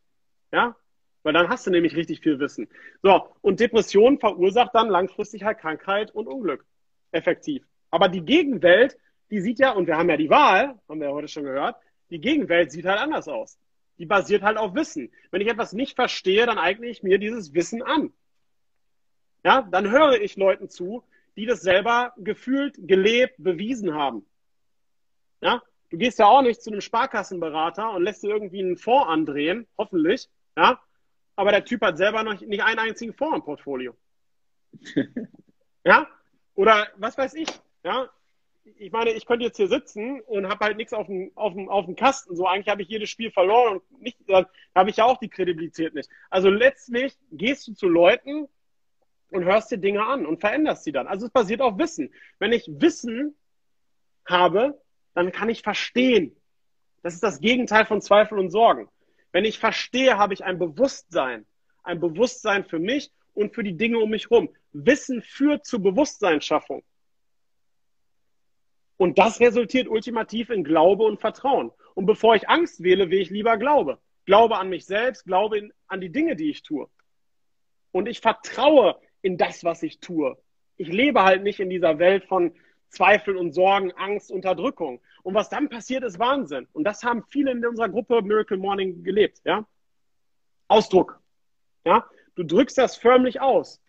Ja? 0.52 0.76
Weil 1.22 1.32
dann 1.32 1.48
hast 1.48 1.66
du 1.66 1.70
nämlich 1.70 1.96
richtig 1.96 2.20
viel 2.20 2.38
Wissen. 2.38 2.68
So, 3.02 3.28
und 3.40 3.60
Depression 3.60 4.18
verursacht 4.18 4.74
dann 4.74 4.88
langfristig 4.88 5.44
halt 5.44 5.58
Krankheit 5.58 6.10
und 6.12 6.26
Unglück. 6.26 6.64
Effektiv. 7.12 7.64
Aber 7.90 8.08
die 8.08 8.22
Gegenwelt, 8.22 8.96
die 9.30 9.40
sieht 9.40 9.58
ja, 9.58 9.72
und 9.72 9.86
wir 9.86 9.96
haben 9.96 10.10
ja 10.10 10.16
die 10.16 10.30
Wahl, 10.30 10.78
haben 10.88 11.00
wir 11.00 11.08
ja 11.08 11.14
heute 11.14 11.28
schon 11.28 11.44
gehört, 11.44 11.76
die 12.10 12.20
Gegenwelt 12.20 12.72
sieht 12.72 12.86
halt 12.86 13.00
anders 13.00 13.28
aus. 13.28 13.58
Die 13.98 14.06
basiert 14.06 14.42
halt 14.42 14.56
auf 14.56 14.74
Wissen. 14.74 15.12
Wenn 15.30 15.40
ich 15.40 15.48
etwas 15.48 15.72
nicht 15.72 15.94
verstehe, 15.94 16.46
dann 16.46 16.58
eigne 16.58 16.86
ich 16.86 17.02
mir 17.02 17.18
dieses 17.18 17.54
Wissen 17.54 17.82
an. 17.82 18.12
Ja, 19.44 19.62
dann 19.70 19.90
höre 19.90 20.20
ich 20.20 20.36
Leuten 20.36 20.68
zu, 20.68 21.04
die 21.36 21.46
das 21.46 21.60
selber 21.60 22.12
gefühlt, 22.16 22.76
gelebt, 22.78 23.34
bewiesen 23.38 23.94
haben. 23.94 24.26
Ja, 25.40 25.62
Du 25.90 25.98
gehst 25.98 26.20
ja 26.20 26.26
auch 26.26 26.42
nicht 26.42 26.62
zu 26.62 26.70
einem 26.70 26.80
Sparkassenberater 26.80 27.90
und 27.90 28.04
lässt 28.04 28.22
dir 28.22 28.30
irgendwie 28.30 28.60
einen 28.60 28.76
Fonds 28.76 29.08
andrehen, 29.08 29.66
hoffentlich, 29.76 30.28
ja. 30.56 30.80
Aber 31.34 31.50
der 31.50 31.64
Typ 31.64 31.82
hat 31.82 31.96
selber 31.96 32.22
noch 32.22 32.40
nicht 32.40 32.62
einen 32.62 32.78
einzigen 32.78 33.12
Fonds 33.12 33.36
im 33.36 33.42
Portfolio. 33.42 33.96
ja? 35.84 36.06
Oder 36.54 36.88
was 36.96 37.16
weiß 37.16 37.34
ich, 37.34 37.48
ja. 37.84 38.08
Ich 38.76 38.92
meine, 38.92 39.10
ich 39.10 39.24
könnte 39.24 39.44
jetzt 39.44 39.56
hier 39.56 39.68
sitzen 39.68 40.20
und 40.20 40.46
habe 40.48 40.66
halt 40.66 40.76
nichts 40.76 40.92
auf 40.92 41.06
dem, 41.06 41.32
auf, 41.34 41.54
dem, 41.54 41.68
auf 41.68 41.86
dem 41.86 41.96
Kasten. 41.96 42.36
So, 42.36 42.46
eigentlich 42.46 42.68
habe 42.68 42.82
ich 42.82 42.88
jedes 42.88 43.08
Spiel 43.08 43.30
verloren 43.30 43.80
und 43.90 44.02
nicht, 44.02 44.18
dann 44.26 44.46
habe 44.74 44.90
ich 44.90 44.96
ja 44.96 45.06
auch 45.06 45.18
die 45.18 45.30
Kredibilität 45.30 45.94
nicht. 45.94 46.10
Also 46.28 46.50
letztlich 46.50 47.16
gehst 47.32 47.66
du 47.66 47.72
zu 47.72 47.88
Leuten 47.88 48.48
und 49.30 49.44
hörst 49.44 49.70
dir 49.70 49.78
Dinge 49.78 50.04
an 50.04 50.26
und 50.26 50.40
veränderst 50.40 50.84
sie 50.84 50.92
dann. 50.92 51.06
Also 51.06 51.26
es 51.26 51.32
basiert 51.32 51.62
auf 51.62 51.78
Wissen. 51.78 52.12
Wenn 52.38 52.52
ich 52.52 52.66
Wissen 52.68 53.34
habe, 54.26 54.80
dann 55.14 55.32
kann 55.32 55.48
ich 55.48 55.62
verstehen. 55.62 56.36
Das 57.02 57.14
ist 57.14 57.22
das 57.22 57.40
Gegenteil 57.40 57.86
von 57.86 58.02
Zweifel 58.02 58.38
und 58.38 58.50
Sorgen. 58.50 58.88
Wenn 59.32 59.44
ich 59.44 59.58
verstehe, 59.58 60.18
habe 60.18 60.34
ich 60.34 60.44
ein 60.44 60.58
Bewusstsein. 60.58 61.46
Ein 61.82 62.00
Bewusstsein 62.00 62.64
für 62.64 62.78
mich 62.78 63.10
und 63.32 63.54
für 63.54 63.62
die 63.64 63.76
Dinge 63.76 63.98
um 63.98 64.10
mich 64.10 64.28
herum. 64.30 64.50
Wissen 64.72 65.22
führt 65.22 65.66
zur 65.66 65.80
Bewusstseinsschaffung. 65.80 66.82
Und 68.96 69.18
das 69.18 69.40
resultiert 69.40 69.88
ultimativ 69.88 70.50
in 70.50 70.62
Glaube 70.62 71.04
und 71.04 71.20
Vertrauen. 71.20 71.72
Und 71.94 72.06
bevor 72.06 72.34
ich 72.34 72.48
Angst 72.48 72.82
wähle, 72.82 73.10
will 73.10 73.20
ich 73.20 73.30
lieber 73.30 73.56
Glaube. 73.56 73.98
Glaube 74.26 74.58
an 74.58 74.68
mich 74.68 74.84
selbst, 74.84 75.24
Glaube 75.24 75.58
in, 75.58 75.72
an 75.86 76.00
die 76.00 76.12
Dinge, 76.12 76.36
die 76.36 76.50
ich 76.50 76.62
tue. 76.62 76.88
Und 77.92 78.08
ich 78.08 78.20
vertraue 78.20 79.00
in 79.22 79.38
das, 79.38 79.64
was 79.64 79.82
ich 79.82 80.00
tue. 80.00 80.36
Ich 80.76 80.88
lebe 80.88 81.22
halt 81.22 81.42
nicht 81.42 81.60
in 81.60 81.70
dieser 81.70 81.98
Welt 81.98 82.24
von, 82.26 82.54
Zweifel 82.90 83.36
und 83.36 83.52
Sorgen, 83.52 83.92
Angst, 83.92 84.30
Unterdrückung. 84.30 85.00
Und 85.22 85.34
was 85.34 85.48
dann 85.48 85.68
passiert, 85.68 86.02
ist 86.04 86.18
Wahnsinn. 86.18 86.66
Und 86.72 86.84
das 86.84 87.02
haben 87.02 87.22
viele 87.28 87.52
in 87.52 87.64
unserer 87.64 87.88
Gruppe 87.88 88.20
Miracle 88.22 88.58
Morning 88.58 89.02
gelebt, 89.02 89.40
ja. 89.44 89.66
Ausdruck. 90.68 91.20
Ja. 91.84 92.04
Du 92.34 92.42
drückst 92.42 92.78
das 92.78 92.96
förmlich 92.96 93.40
aus. 93.40 93.80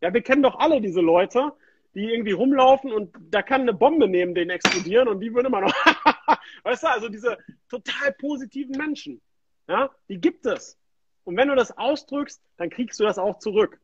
Ja, 0.00 0.12
wir 0.12 0.22
kennen 0.22 0.42
doch 0.42 0.58
alle 0.58 0.80
diese 0.80 1.00
Leute, 1.00 1.52
die 1.94 2.12
irgendwie 2.12 2.32
rumlaufen 2.32 2.92
und 2.92 3.14
da 3.30 3.42
kann 3.42 3.62
eine 3.62 3.72
Bombe 3.72 4.06
neben 4.08 4.34
denen 4.34 4.50
explodieren 4.50 5.08
und 5.08 5.20
die 5.20 5.32
würden 5.32 5.46
immer 5.46 5.62
noch, 5.62 5.72
weißt 6.64 6.82
du, 6.82 6.88
also 6.88 7.08
diese 7.08 7.38
total 7.70 8.12
positiven 8.12 8.76
Menschen, 8.76 9.22
ja, 9.68 9.90
die 10.08 10.20
gibt 10.20 10.44
es. 10.44 10.78
Und 11.24 11.36
wenn 11.36 11.48
du 11.48 11.56
das 11.56 11.76
ausdrückst, 11.76 12.42
dann 12.58 12.70
kriegst 12.70 13.00
du 13.00 13.04
das 13.04 13.18
auch 13.18 13.38
zurück. 13.38 13.80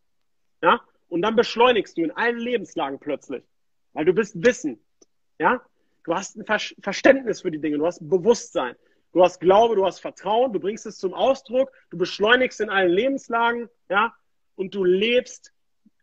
Ja, 0.62 0.80
und 1.08 1.22
dann 1.22 1.36
beschleunigst 1.36 1.96
du 1.96 2.02
in 2.02 2.10
allen 2.12 2.38
Lebenslagen 2.38 2.98
plötzlich. 2.98 3.42
Weil 3.92 4.04
du 4.04 4.12
bist 4.12 4.42
Wissen. 4.42 4.80
Ja? 5.38 5.60
Du 6.04 6.14
hast 6.14 6.36
ein 6.36 6.44
Ver 6.44 6.58
Verständnis 6.80 7.42
für 7.42 7.50
die 7.50 7.60
Dinge, 7.60 7.78
du 7.78 7.86
hast 7.86 8.08
Bewusstsein. 8.08 8.76
Du 9.12 9.22
hast 9.22 9.40
Glaube, 9.40 9.76
du 9.76 9.84
hast 9.84 10.00
Vertrauen, 10.00 10.52
du 10.52 10.60
bringst 10.60 10.86
es 10.86 10.96
zum 10.96 11.12
Ausdruck, 11.12 11.70
du 11.90 11.98
beschleunigst 11.98 12.60
in 12.60 12.70
allen 12.70 12.90
Lebenslagen, 12.90 13.68
ja, 13.90 14.14
und 14.54 14.74
du 14.74 14.84
lebst 14.84 15.52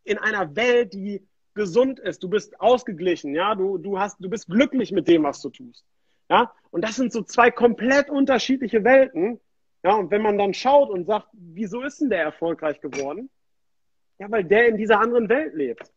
in 0.10 0.18
einer 0.18 0.56
Welt, 0.56 0.94
die 0.94 1.26
gesund 1.54 2.00
ist. 2.00 2.24
Du 2.24 2.30
bist 2.30 2.60
ausgeglichen, 2.60 3.36
ja, 3.36 3.56
du, 3.56 3.78
du 3.78 4.00
hast, 4.00 4.18
du 4.20 4.30
bist 4.30 4.48
glücklich 4.48 4.92
mit 4.92 5.08
dem, 5.08 5.24
was 5.24 5.42
du 5.42 5.50
tust. 5.50 5.86
Ja, 6.30 6.54
und 6.72 6.84
das 6.84 6.96
sind 6.96 7.12
so 7.12 7.24
zwei 7.24 7.52
komplett 7.52 8.10
unterschiedliche 8.10 8.84
Welten. 8.84 9.40
Ja, 9.84 9.96
und 9.96 10.12
wenn 10.12 10.22
man 10.22 10.38
dann 10.38 10.54
schaut 10.54 10.90
und 10.90 11.06
sagt, 11.06 11.28
wieso 11.34 11.82
ist 11.82 12.02
denn 12.02 12.10
der 12.10 12.24
erfolgreich 12.24 12.82
geworden? 12.82 13.30
Ja, 14.20 14.30
weil 14.30 14.44
der 14.44 14.68
in 14.68 14.78
dieser 14.78 15.00
anderen 15.00 15.30
Welt 15.30 15.54
lebt 15.54 15.92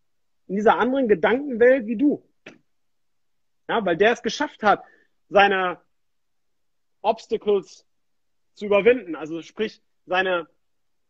in 0.53 0.57
dieser 0.57 0.79
anderen 0.79 1.09
Gedankenwelt 1.09 1.87
wie 1.87 1.97
du. 1.97 2.23
Ja, 3.69 3.85
weil 3.85 3.97
der 3.97 4.13
es 4.13 4.23
geschafft 4.23 4.63
hat, 4.63 4.85
seine 5.31 5.81
Obstacles 7.01 7.87
zu 8.53 8.67
überwinden, 8.67 9.17
also 9.17 9.41
sprich 9.41 9.83
seine 10.05 10.47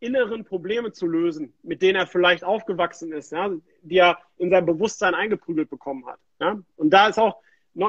inneren 0.02 0.44
Probleme 0.44 0.92
zu 0.92 1.06
lösen, 1.06 1.52
mit 1.62 1.82
denen 1.82 1.96
er 1.96 2.06
vielleicht 2.06 2.44
aufgewachsen 2.44 3.12
ist, 3.12 3.32
ja, 3.32 3.50
die 3.82 3.98
er 3.98 4.18
in 4.38 4.50
sein 4.50 4.66
Bewusstsein 4.66 5.14
eingeprügelt 5.14 5.70
bekommen 5.70 6.06
hat. 6.06 6.18
Ja. 6.40 6.58
Und 6.76 6.90
da 6.90 7.08
ist 7.08 7.18
auch, 7.18 7.36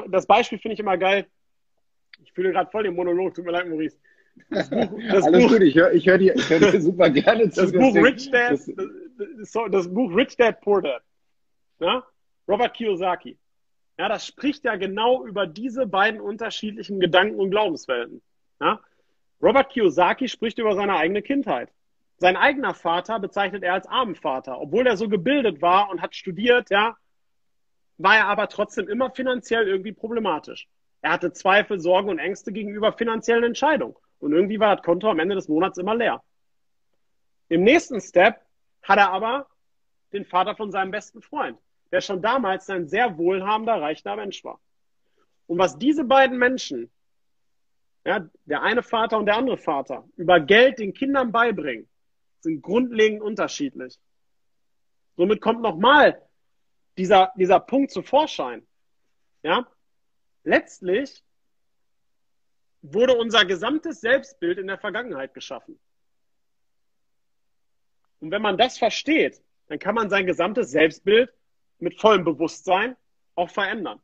das 0.08 0.26
Beispiel 0.26 0.58
finde 0.58 0.74
ich 0.74 0.80
immer 0.80 0.96
geil. 0.96 1.26
Ich 2.22 2.32
fühle 2.32 2.52
gerade 2.52 2.70
voll 2.70 2.84
den 2.84 2.94
Monolog, 2.94 3.34
tut 3.34 3.44
mir 3.44 3.50
leid, 3.50 3.68
Maurice. 3.68 3.98
Das 4.50 4.70
Buch, 4.70 4.98
das 5.10 5.24
Alles 5.24 5.42
Buch, 5.42 5.52
gut, 5.52 5.62
ich 5.62 5.74
höre 5.74 5.92
ich 5.92 6.06
hör 6.06 6.18
dir, 6.18 6.34
hör 6.48 6.58
dir 6.58 6.80
super 6.80 7.10
gerne 7.10 7.50
zu. 7.50 7.62
Das, 7.62 7.72
Buch 7.72 7.94
Rich 7.96 8.30
Dad, 8.30 8.52
das, 8.52 8.66
das, 8.66 9.70
das 9.70 9.92
Buch 9.92 10.14
Rich 10.14 10.36
Dad 10.36 10.60
Poor 10.60 10.82
Dad 10.82 11.02
ja? 11.80 12.04
Robert 12.48 12.74
Kiyosaki. 12.74 13.38
Ja, 13.98 14.08
das 14.08 14.26
spricht 14.26 14.64
ja 14.64 14.76
genau 14.76 15.24
über 15.24 15.46
diese 15.46 15.86
beiden 15.86 16.20
unterschiedlichen 16.20 16.98
Gedanken- 16.98 17.38
und 17.38 17.50
Glaubenswelten. 17.50 18.22
Ja? 18.60 18.80
Robert 19.40 19.70
Kiyosaki 19.70 20.28
spricht 20.28 20.58
über 20.58 20.74
seine 20.74 20.96
eigene 20.96 21.22
Kindheit. 21.22 21.70
Sein 22.18 22.36
eigener 22.36 22.74
Vater 22.74 23.18
bezeichnet 23.18 23.62
er 23.62 23.74
als 23.74 23.86
armen 23.86 24.14
Vater. 24.14 24.60
Obwohl 24.60 24.86
er 24.86 24.96
so 24.96 25.08
gebildet 25.08 25.60
war 25.60 25.90
und 25.90 26.00
hat 26.00 26.14
studiert, 26.14 26.70
ja, 26.70 26.96
war 27.98 28.16
er 28.16 28.26
aber 28.28 28.48
trotzdem 28.48 28.88
immer 28.88 29.10
finanziell 29.10 29.66
irgendwie 29.66 29.92
problematisch. 29.92 30.68
Er 31.02 31.12
hatte 31.12 31.32
Zweifel, 31.32 31.80
Sorgen 31.80 32.08
und 32.08 32.18
Ängste 32.18 32.52
gegenüber 32.52 32.92
finanziellen 32.92 33.44
Entscheidungen. 33.44 33.94
Und 34.20 34.32
irgendwie 34.32 34.58
war 34.58 34.76
das 34.76 34.84
Konto 34.84 35.10
am 35.10 35.18
Ende 35.18 35.34
des 35.34 35.48
Monats 35.48 35.78
immer 35.78 35.94
leer. 35.94 36.22
Im 37.48 37.62
nächsten 37.62 38.00
Step 38.00 38.40
hat 38.82 38.98
er 38.98 39.10
aber 39.10 39.46
den 40.12 40.24
Vater 40.24 40.56
von 40.56 40.70
seinem 40.70 40.90
besten 40.90 41.20
Freund, 41.20 41.58
der 41.92 42.00
schon 42.00 42.22
damals 42.22 42.70
ein 42.70 42.88
sehr 42.88 43.18
wohlhabender, 43.18 43.80
reicher 43.80 44.16
Mensch 44.16 44.42
war. 44.44 44.60
Und 45.46 45.58
was 45.58 45.78
diese 45.78 46.04
beiden 46.04 46.38
Menschen, 46.38 46.90
ja, 48.06 48.26
der 48.46 48.62
eine 48.62 48.82
Vater 48.82 49.18
und 49.18 49.26
der 49.26 49.36
andere 49.36 49.58
Vater, 49.58 50.04
über 50.16 50.40
Geld 50.40 50.78
den 50.78 50.94
Kindern 50.94 51.32
beibringen, 51.32 51.88
sind 52.44 52.62
grundlegend 52.62 53.20
unterschiedlich. 53.20 53.98
Somit 55.16 55.40
kommt 55.40 55.60
nochmal 55.60 56.22
dieser, 56.96 57.32
dieser 57.36 57.60
Punkt 57.60 57.90
zu 57.90 58.02
Vorschein. 58.02 58.66
Ja? 59.42 59.66
Letztlich 60.44 61.24
wurde 62.82 63.16
unser 63.16 63.44
gesamtes 63.44 64.00
Selbstbild 64.00 64.58
in 64.58 64.66
der 64.66 64.78
Vergangenheit 64.78 65.34
geschaffen. 65.34 65.78
Und 68.20 68.30
wenn 68.30 68.42
man 68.42 68.56
das 68.56 68.78
versteht, 68.78 69.42
dann 69.66 69.78
kann 69.78 69.94
man 69.94 70.10
sein 70.10 70.26
gesamtes 70.26 70.70
Selbstbild 70.70 71.32
mit 71.78 71.98
vollem 72.00 72.24
Bewusstsein 72.24 72.96
auch 73.34 73.50
verändern. 73.50 74.00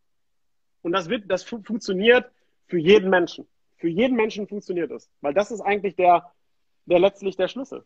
Und 0.83 0.93
das 0.93 1.09
wird, 1.09 1.31
das 1.31 1.45
fu 1.45 1.63
funktioniert 1.63 2.31
für 2.67 2.79
jeden 2.79 3.11
Menschen. 3.11 3.47
Für 3.77 3.89
jeden 3.89 4.17
Menschen 4.17 4.49
funktioniert 4.49 4.91
es. 4.91 5.11
Weil 5.21 5.35
das 5.35 5.51
ist 5.51 5.61
eigentlich 5.61 5.97
der, 5.97 6.33
der 6.87 6.99
letztlich 6.99 7.37
der 7.37 7.49
Schlüssel. 7.49 7.85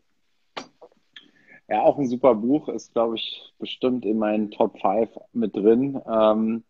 Ja, 1.67 1.81
auch 1.81 1.97
ein 1.97 2.07
super 2.07 2.35
Buch, 2.35 2.69
ist, 2.69 2.93
glaube 2.93 3.15
ich, 3.15 3.51
bestimmt 3.57 4.05
in 4.05 4.17
meinen 4.19 4.51
Top 4.51 4.79
5 4.79 5.09
mit 5.33 5.55
drin. 5.55 5.99
Ähm, 6.07 6.63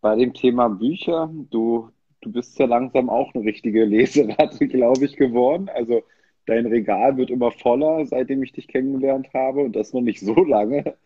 bei 0.00 0.16
dem 0.16 0.34
Thema 0.34 0.68
Bücher, 0.68 1.30
du, 1.50 1.90
du 2.20 2.32
bist 2.32 2.58
ja 2.58 2.66
langsam 2.66 3.08
auch 3.08 3.32
eine 3.34 3.44
richtige 3.44 3.84
Leseratte, 3.84 4.66
glaube 4.68 5.04
ich, 5.04 5.16
geworden. 5.16 5.68
Also 5.68 6.02
dein 6.46 6.66
Regal 6.66 7.16
wird 7.16 7.30
immer 7.30 7.52
voller, 7.52 8.04
seitdem 8.06 8.42
ich 8.42 8.52
dich 8.52 8.66
kennengelernt 8.66 9.28
habe 9.32 9.60
und 9.60 9.76
das 9.76 9.92
noch 9.92 10.00
nicht 10.00 10.20
so 10.20 10.34
lange. 10.44 10.96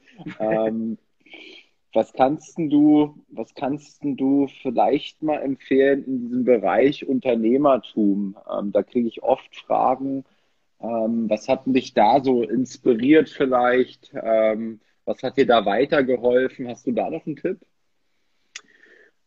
ähm, 0.40 0.98
was 1.92 2.12
kannst 2.12 2.58
du, 2.58 3.22
was 3.28 3.54
kannst 3.54 4.00
du 4.02 4.48
vielleicht 4.62 5.22
mal 5.22 5.38
empfehlen 5.42 6.04
in 6.04 6.20
diesem 6.20 6.44
Bereich 6.44 7.06
Unternehmertum? 7.06 8.36
Ähm, 8.50 8.72
da 8.72 8.82
kriege 8.82 9.08
ich 9.08 9.22
oft 9.22 9.54
Fragen, 9.56 10.24
ähm, 10.80 11.28
was 11.30 11.48
hat 11.48 11.62
dich 11.66 11.94
da 11.94 12.20
so 12.22 12.42
inspiriert 12.42 13.28
vielleicht? 13.30 14.12
Ähm, 14.14 14.80
was 15.04 15.22
hat 15.22 15.36
dir 15.36 15.46
da 15.46 15.64
weitergeholfen? 15.64 16.68
Hast 16.68 16.86
du 16.86 16.92
da 16.92 17.08
noch 17.08 17.24
einen 17.26 17.36
Tipp? 17.36 17.58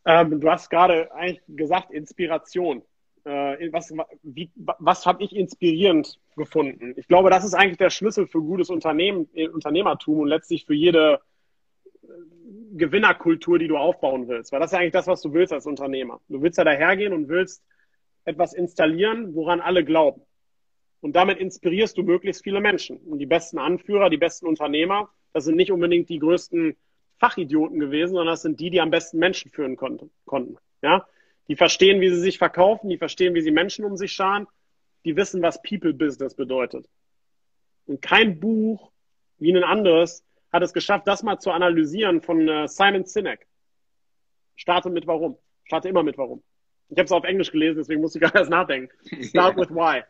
Ähm, 0.05 0.39
du 0.39 0.49
hast 0.49 0.69
gerade 0.69 1.11
eigentlich 1.13 1.41
gesagt, 1.47 1.91
Inspiration. 1.91 2.83
Äh, 3.25 3.71
was 3.71 3.93
was 4.79 5.05
habe 5.05 5.23
ich 5.23 5.35
inspirierend 5.35 6.19
gefunden? 6.35 6.93
Ich 6.97 7.07
glaube, 7.07 7.29
das 7.29 7.43
ist 7.43 7.53
eigentlich 7.53 7.77
der 7.77 7.89
Schlüssel 7.89 8.27
für 8.27 8.41
gutes 8.41 8.69
Unternehmen, 8.69 9.29
äh, 9.33 9.47
Unternehmertum 9.47 10.19
und 10.19 10.27
letztlich 10.27 10.65
für 10.65 10.73
jede 10.73 11.19
äh, 12.03 12.07
Gewinnerkultur, 12.73 13.59
die 13.59 13.67
du 13.67 13.77
aufbauen 13.77 14.27
willst. 14.27 14.51
Weil 14.51 14.59
das 14.59 14.71
ist 14.71 14.77
eigentlich 14.77 14.93
das, 14.93 15.07
was 15.07 15.21
du 15.21 15.33
willst 15.33 15.51
als 15.51 15.65
Unternehmer. 15.65 16.21
Du 16.29 16.41
willst 16.41 16.57
ja 16.57 16.63
dahergehen 16.63 17.13
und 17.13 17.27
willst 17.27 17.63
etwas 18.25 18.53
installieren, 18.53 19.35
woran 19.35 19.59
alle 19.59 19.83
glauben. 19.83 20.21
Und 21.01 21.15
damit 21.15 21.39
inspirierst 21.39 21.97
du 21.97 22.03
möglichst 22.03 22.43
viele 22.43 22.59
Menschen. 22.59 22.97
Und 22.97 23.19
die 23.19 23.25
besten 23.25 23.57
Anführer, 23.57 24.09
die 24.09 24.17
besten 24.17 24.47
Unternehmer, 24.47 25.09
das 25.33 25.45
sind 25.45 25.55
nicht 25.55 25.71
unbedingt 25.71 26.09
die 26.09 26.19
größten 26.19 26.75
Fachidioten 27.17 27.79
gewesen, 27.79 28.13
sondern 28.13 28.33
das 28.33 28.41
sind 28.41 28.59
die, 28.59 28.69
die 28.69 28.81
am 28.81 28.91
besten 28.91 29.19
Menschen 29.19 29.51
führen 29.51 29.75
konnten. 29.75 30.57
Ja? 30.81 31.07
Die 31.47 31.55
verstehen, 31.55 32.01
wie 32.01 32.09
sie 32.09 32.19
sich 32.19 32.37
verkaufen, 32.37 32.89
die 32.89 32.97
verstehen, 32.97 33.33
wie 33.33 33.41
sie 33.41 33.51
Menschen 33.51 33.85
um 33.85 33.97
sich 33.97 34.11
scharen, 34.11 34.47
die 35.05 35.15
wissen, 35.15 35.41
was 35.41 35.61
People 35.61 35.93
Business 35.93 36.35
bedeutet. 36.35 36.87
Und 37.85 38.01
kein 38.01 38.39
Buch 38.39 38.91
wie 39.37 39.55
ein 39.55 39.63
anderes 39.63 40.25
hat 40.51 40.63
es 40.63 40.73
geschafft, 40.73 41.07
das 41.07 41.23
mal 41.23 41.39
zu 41.39 41.51
analysieren 41.51 42.21
von 42.21 42.47
äh, 42.47 42.67
Simon 42.67 43.05
Sinek. 43.05 43.47
Starte 44.55 44.89
mit 44.89 45.07
Warum. 45.07 45.37
Starte 45.63 45.87
immer 45.87 46.03
mit 46.03 46.17
Warum. 46.17 46.43
Ich 46.89 46.97
habe 46.97 47.05
es 47.05 47.11
auf 47.11 47.23
Englisch 47.23 47.51
gelesen, 47.51 47.77
deswegen 47.77 48.01
muss 48.01 48.15
ich 48.15 48.21
gar 48.21 48.35
erst 48.35 48.49
nachdenken. 48.49 48.89
Start 49.23 49.57
with 49.57 49.69
Why. 49.69 50.03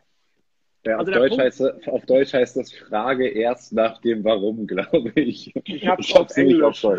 Ja, 0.84 0.96
also 0.96 1.12
auf, 1.12 1.18
Deutsch 1.18 1.38
heißt, 1.38 1.88
auf, 1.88 2.06
Deutsch 2.06 2.32
heißt, 2.32 2.56
das 2.56 2.72
Frage 2.72 3.28
erst 3.28 3.72
nach 3.72 4.00
dem 4.00 4.24
Warum, 4.24 4.66
glaube 4.68 5.12
ich. 5.14 5.54
Ich 5.64 5.86
habe 5.86 6.00
es 6.00 6.14
auf 6.14 6.34
Englisch. 6.36 6.84
Auf 6.84 6.98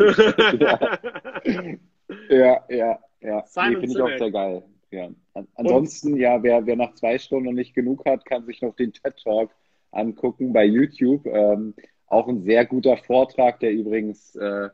ja, 2.30 2.64
ja, 2.68 2.98
ja. 3.20 3.44
Nee, 3.56 3.76
Finde 3.76 3.86
ich 3.86 4.00
auch 4.00 4.18
sehr 4.18 4.30
geil. 4.30 4.62
Ja. 4.90 5.08
Ansonsten, 5.54 6.12
Und? 6.12 6.20
ja, 6.20 6.42
wer, 6.42 6.66
wer 6.66 6.76
nach 6.76 6.94
zwei 6.94 7.18
Stunden 7.18 7.46
noch 7.46 7.52
nicht 7.52 7.74
genug 7.74 8.04
hat, 8.04 8.24
kann 8.24 8.44
sich 8.44 8.60
noch 8.60 8.76
den 8.76 8.92
TED 8.92 9.16
Talk 9.24 9.50
angucken 9.90 10.52
bei 10.52 10.64
YouTube. 10.64 11.26
Ähm, 11.26 11.74
auch 12.06 12.28
ein 12.28 12.42
sehr 12.42 12.66
guter 12.66 12.98
Vortrag, 12.98 13.58
der 13.60 13.72
übrigens 13.72 14.36
äh, 14.36 14.68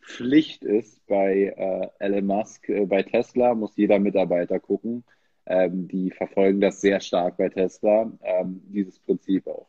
Pflicht 0.00 0.64
ist 0.64 1.04
bei 1.06 1.54
äh, 1.56 1.88
Elon 1.98 2.26
Musk, 2.26 2.68
äh, 2.68 2.86
bei 2.86 3.02
Tesla, 3.02 3.54
muss 3.54 3.76
jeder 3.76 3.98
Mitarbeiter 3.98 4.60
gucken. 4.60 5.04
Ähm, 5.46 5.88
die 5.88 6.10
verfolgen 6.10 6.60
das 6.60 6.80
sehr 6.80 7.00
stark 7.00 7.36
bei 7.36 7.48
Tesla, 7.48 8.10
ähm, 8.22 8.62
dieses 8.66 8.98
Prinzip 8.98 9.46
auch. 9.46 9.68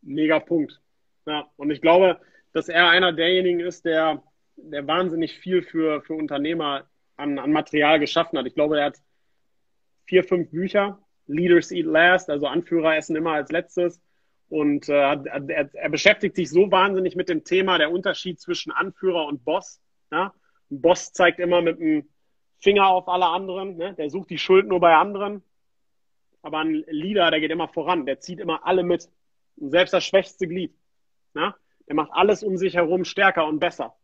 Mega 0.00 0.40
Punkt. 0.40 0.80
Ja, 1.26 1.50
und 1.56 1.70
ich 1.70 1.82
glaube, 1.82 2.18
dass 2.52 2.68
er 2.68 2.88
einer 2.88 3.12
derjenigen 3.12 3.60
ist, 3.60 3.84
der, 3.84 4.22
der 4.56 4.86
wahnsinnig 4.86 5.38
viel 5.38 5.62
für, 5.62 6.00
für 6.02 6.14
Unternehmer 6.14 6.88
an, 7.16 7.38
an 7.38 7.52
Material 7.52 8.00
geschaffen 8.00 8.38
hat. 8.38 8.46
Ich 8.46 8.54
glaube, 8.54 8.78
er 8.78 8.86
hat 8.86 8.98
vier, 10.06 10.24
fünf 10.24 10.50
Bücher. 10.50 10.98
Leaders 11.26 11.70
Eat 11.70 11.84
Last, 11.84 12.30
also 12.30 12.46
Anführer 12.46 12.96
essen 12.96 13.14
immer 13.14 13.32
als 13.32 13.52
letztes. 13.52 14.00
Und 14.48 14.88
äh, 14.88 14.94
er, 14.94 15.74
er, 15.74 15.90
beschäftigt 15.90 16.36
sich 16.36 16.48
so 16.48 16.70
wahnsinnig 16.70 17.16
mit 17.16 17.28
dem 17.28 17.44
Thema 17.44 17.76
der 17.76 17.92
Unterschied 17.92 18.40
zwischen 18.40 18.72
Anführer 18.72 19.26
und 19.26 19.44
Boss. 19.44 19.78
Ja? 20.10 20.32
Ein 20.70 20.80
Boss 20.80 21.12
zeigt 21.12 21.38
immer 21.38 21.60
mit 21.60 21.78
einem 21.78 22.08
Finger 22.60 22.88
auf 22.88 23.08
alle 23.08 23.26
anderen, 23.26 23.76
ne? 23.76 23.94
der 23.94 24.10
sucht 24.10 24.30
die 24.30 24.38
Schuld 24.38 24.66
nur 24.66 24.80
bei 24.80 24.94
anderen. 24.94 25.42
Aber 26.42 26.58
ein 26.58 26.84
Leader, 26.88 27.30
der 27.30 27.40
geht 27.40 27.50
immer 27.50 27.68
voran, 27.68 28.06
der 28.06 28.20
zieht 28.20 28.40
immer 28.40 28.66
alle 28.66 28.82
mit. 28.82 29.08
Und 29.56 29.70
selbst 29.70 29.92
das 29.92 30.04
schwächste 30.04 30.46
Glied. 30.46 30.74
Ne? 31.34 31.54
Der 31.86 31.94
macht 31.94 32.12
alles 32.12 32.42
um 32.42 32.56
sich 32.56 32.74
herum 32.74 33.04
stärker 33.04 33.46
und 33.46 33.58
besser. 33.58 33.94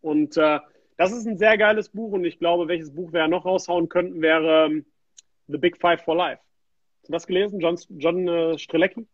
Und 0.00 0.36
äh, 0.36 0.60
das 0.96 1.12
ist 1.12 1.26
ein 1.26 1.38
sehr 1.38 1.56
geiles 1.56 1.88
Buch 1.88 2.12
und 2.12 2.24
ich 2.24 2.38
glaube, 2.38 2.68
welches 2.68 2.94
Buch 2.94 3.12
wir 3.12 3.26
noch 3.28 3.44
raushauen 3.44 3.88
könnten, 3.88 4.20
wäre 4.20 4.66
ähm, 4.66 4.86
The 5.48 5.58
Big 5.58 5.78
Five 5.78 6.02
for 6.02 6.16
Life. 6.16 6.42
Hast 6.98 7.08
du 7.08 7.12
das 7.12 7.26
gelesen, 7.26 7.60
John, 7.60 7.78
John 7.98 8.28
äh, 8.28 8.58
Strelecki? 8.58 9.06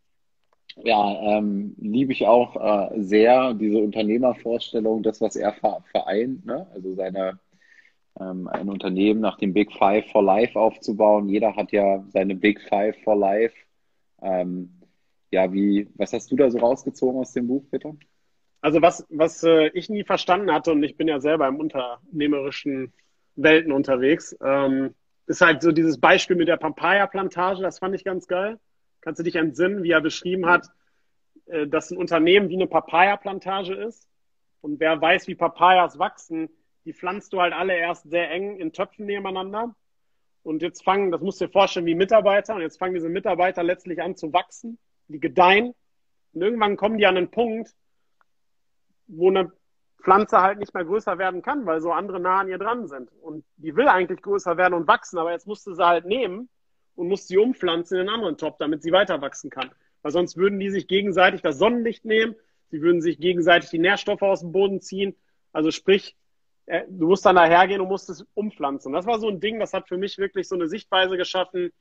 Ja, 0.82 1.38
ähm, 1.38 1.74
liebe 1.78 2.12
ich 2.12 2.26
auch 2.26 2.56
äh, 2.56 3.00
sehr, 3.00 3.54
diese 3.54 3.78
Unternehmervorstellung, 3.78 5.02
das, 5.02 5.20
was 5.20 5.36
er 5.36 5.52
vereint, 5.52 6.44
ne? 6.44 6.66
also 6.74 6.92
seine 6.94 7.38
ähm, 8.20 8.48
ein 8.48 8.68
Unternehmen 8.68 9.20
nach 9.20 9.38
dem 9.38 9.52
Big 9.52 9.72
Five 9.72 10.06
for 10.10 10.22
Life 10.22 10.58
aufzubauen. 10.58 11.28
Jeder 11.28 11.56
hat 11.56 11.72
ja 11.72 12.04
seine 12.08 12.34
Big 12.34 12.60
Five 12.68 12.96
for 13.02 13.16
Life. 13.16 13.54
Ähm, 14.22 14.80
ja, 15.30 15.52
wie, 15.52 15.88
was 15.96 16.12
hast 16.12 16.30
du 16.30 16.36
da 16.36 16.50
so 16.50 16.58
rausgezogen 16.58 17.20
aus 17.20 17.32
dem 17.32 17.48
Buch, 17.48 17.64
Peter? 17.70 17.94
Also 18.60 18.82
was, 18.82 19.06
was 19.10 19.42
äh, 19.44 19.68
ich 19.68 19.90
nie 19.90 20.04
verstanden 20.04 20.52
hatte, 20.52 20.72
und 20.72 20.82
ich 20.82 20.96
bin 20.96 21.08
ja 21.08 21.20
selber 21.20 21.46
im 21.46 21.56
unternehmerischen 21.56 22.92
Welten 23.36 23.72
unterwegs, 23.72 24.36
ähm, 24.42 24.94
ist 25.26 25.40
halt 25.40 25.62
so 25.62 25.72
dieses 25.72 26.00
Beispiel 26.00 26.36
mit 26.36 26.48
der 26.48 26.56
Papaya-Plantage, 26.56 27.62
das 27.62 27.78
fand 27.78 27.94
ich 27.94 28.04
ganz 28.04 28.26
geil. 28.26 28.58
Kannst 29.00 29.18
du 29.20 29.24
dich 29.24 29.36
entsinnen, 29.36 29.82
wie 29.82 29.90
er 29.90 30.00
beschrieben 30.00 30.46
hat, 30.46 30.68
äh, 31.46 31.66
dass 31.66 31.90
ein 31.90 31.98
Unternehmen 31.98 32.48
wie 32.48 32.54
eine 32.54 32.66
Papaya-Plantage 32.66 33.74
ist? 33.74 34.08
Und 34.62 34.80
wer 34.80 35.00
weiß, 35.00 35.28
wie 35.28 35.34
Papayas 35.34 35.98
wachsen, 35.98 36.48
die 36.86 36.94
pflanzt 36.94 37.32
du 37.32 37.40
halt 37.40 37.52
alle 37.52 37.76
erst 37.76 38.08
sehr 38.08 38.30
eng 38.30 38.56
in 38.56 38.72
Töpfen 38.72 39.04
nebeneinander. 39.06 39.74
Und 40.42 40.62
jetzt 40.62 40.84
fangen, 40.84 41.10
das 41.10 41.20
musst 41.20 41.40
du 41.40 41.46
dir 41.46 41.52
vorstellen, 41.52 41.86
wie 41.86 41.96
Mitarbeiter, 41.96 42.54
und 42.54 42.62
jetzt 42.62 42.78
fangen 42.78 42.94
diese 42.94 43.08
Mitarbeiter 43.08 43.64
letztlich 43.64 44.00
an 44.00 44.16
zu 44.16 44.32
wachsen, 44.32 44.78
die 45.08 45.18
gedeihen. 45.18 45.74
Und 46.32 46.42
irgendwann 46.42 46.76
kommen 46.76 46.98
die 46.98 47.06
an 47.06 47.16
einen 47.16 47.30
Punkt, 47.30 47.74
wo 49.08 49.28
eine 49.28 49.52
Pflanze 50.00 50.40
halt 50.40 50.60
nicht 50.60 50.72
mehr 50.72 50.84
größer 50.84 51.18
werden 51.18 51.42
kann, 51.42 51.66
weil 51.66 51.80
so 51.80 51.90
andere 51.90 52.20
nah 52.20 52.40
an 52.40 52.48
ihr 52.48 52.58
dran 52.58 52.86
sind. 52.86 53.10
Und 53.20 53.44
die 53.56 53.74
will 53.74 53.88
eigentlich 53.88 54.22
größer 54.22 54.56
werden 54.56 54.74
und 54.74 54.86
wachsen, 54.86 55.18
aber 55.18 55.32
jetzt 55.32 55.48
musst 55.48 55.66
du 55.66 55.74
sie 55.74 55.84
halt 55.84 56.04
nehmen 56.04 56.48
und 56.94 57.08
musst 57.08 57.26
sie 57.26 57.38
umpflanzen 57.38 57.96
in 57.96 58.02
einen 58.02 58.14
anderen 58.14 58.38
Topf, 58.38 58.58
damit 58.58 58.84
sie 58.84 58.92
weiter 58.92 59.20
wachsen 59.20 59.50
kann. 59.50 59.70
Weil 60.02 60.12
sonst 60.12 60.36
würden 60.36 60.60
die 60.60 60.70
sich 60.70 60.86
gegenseitig 60.86 61.42
das 61.42 61.58
Sonnenlicht 61.58 62.04
nehmen, 62.04 62.36
sie 62.70 62.80
würden 62.80 63.00
sich 63.00 63.18
gegenseitig 63.18 63.70
die 63.70 63.80
Nährstoffe 63.80 64.22
aus 64.22 64.42
dem 64.42 64.52
Boden 64.52 64.80
ziehen. 64.80 65.16
Also 65.52 65.72
sprich, 65.72 66.16
äh, 66.66 66.84
du 66.88 67.06
musst 67.06 67.24
dann 67.24 67.36
dahergehen 67.36 67.80
und 67.80 67.88
musst 67.88 68.10
es 68.10 68.26
umpflanzen. 68.34 68.92
Das 68.92 69.06
war 69.06 69.18
so 69.18 69.28
ein 69.28 69.40
Ding, 69.40 69.58
das 69.58 69.72
hat 69.72 69.88
für 69.88 69.96
mich 69.96 70.18
wirklich 70.18 70.48
so 70.48 70.54
eine 70.54 70.68
Sichtweise 70.68 71.16
geschaffen. 71.16 71.72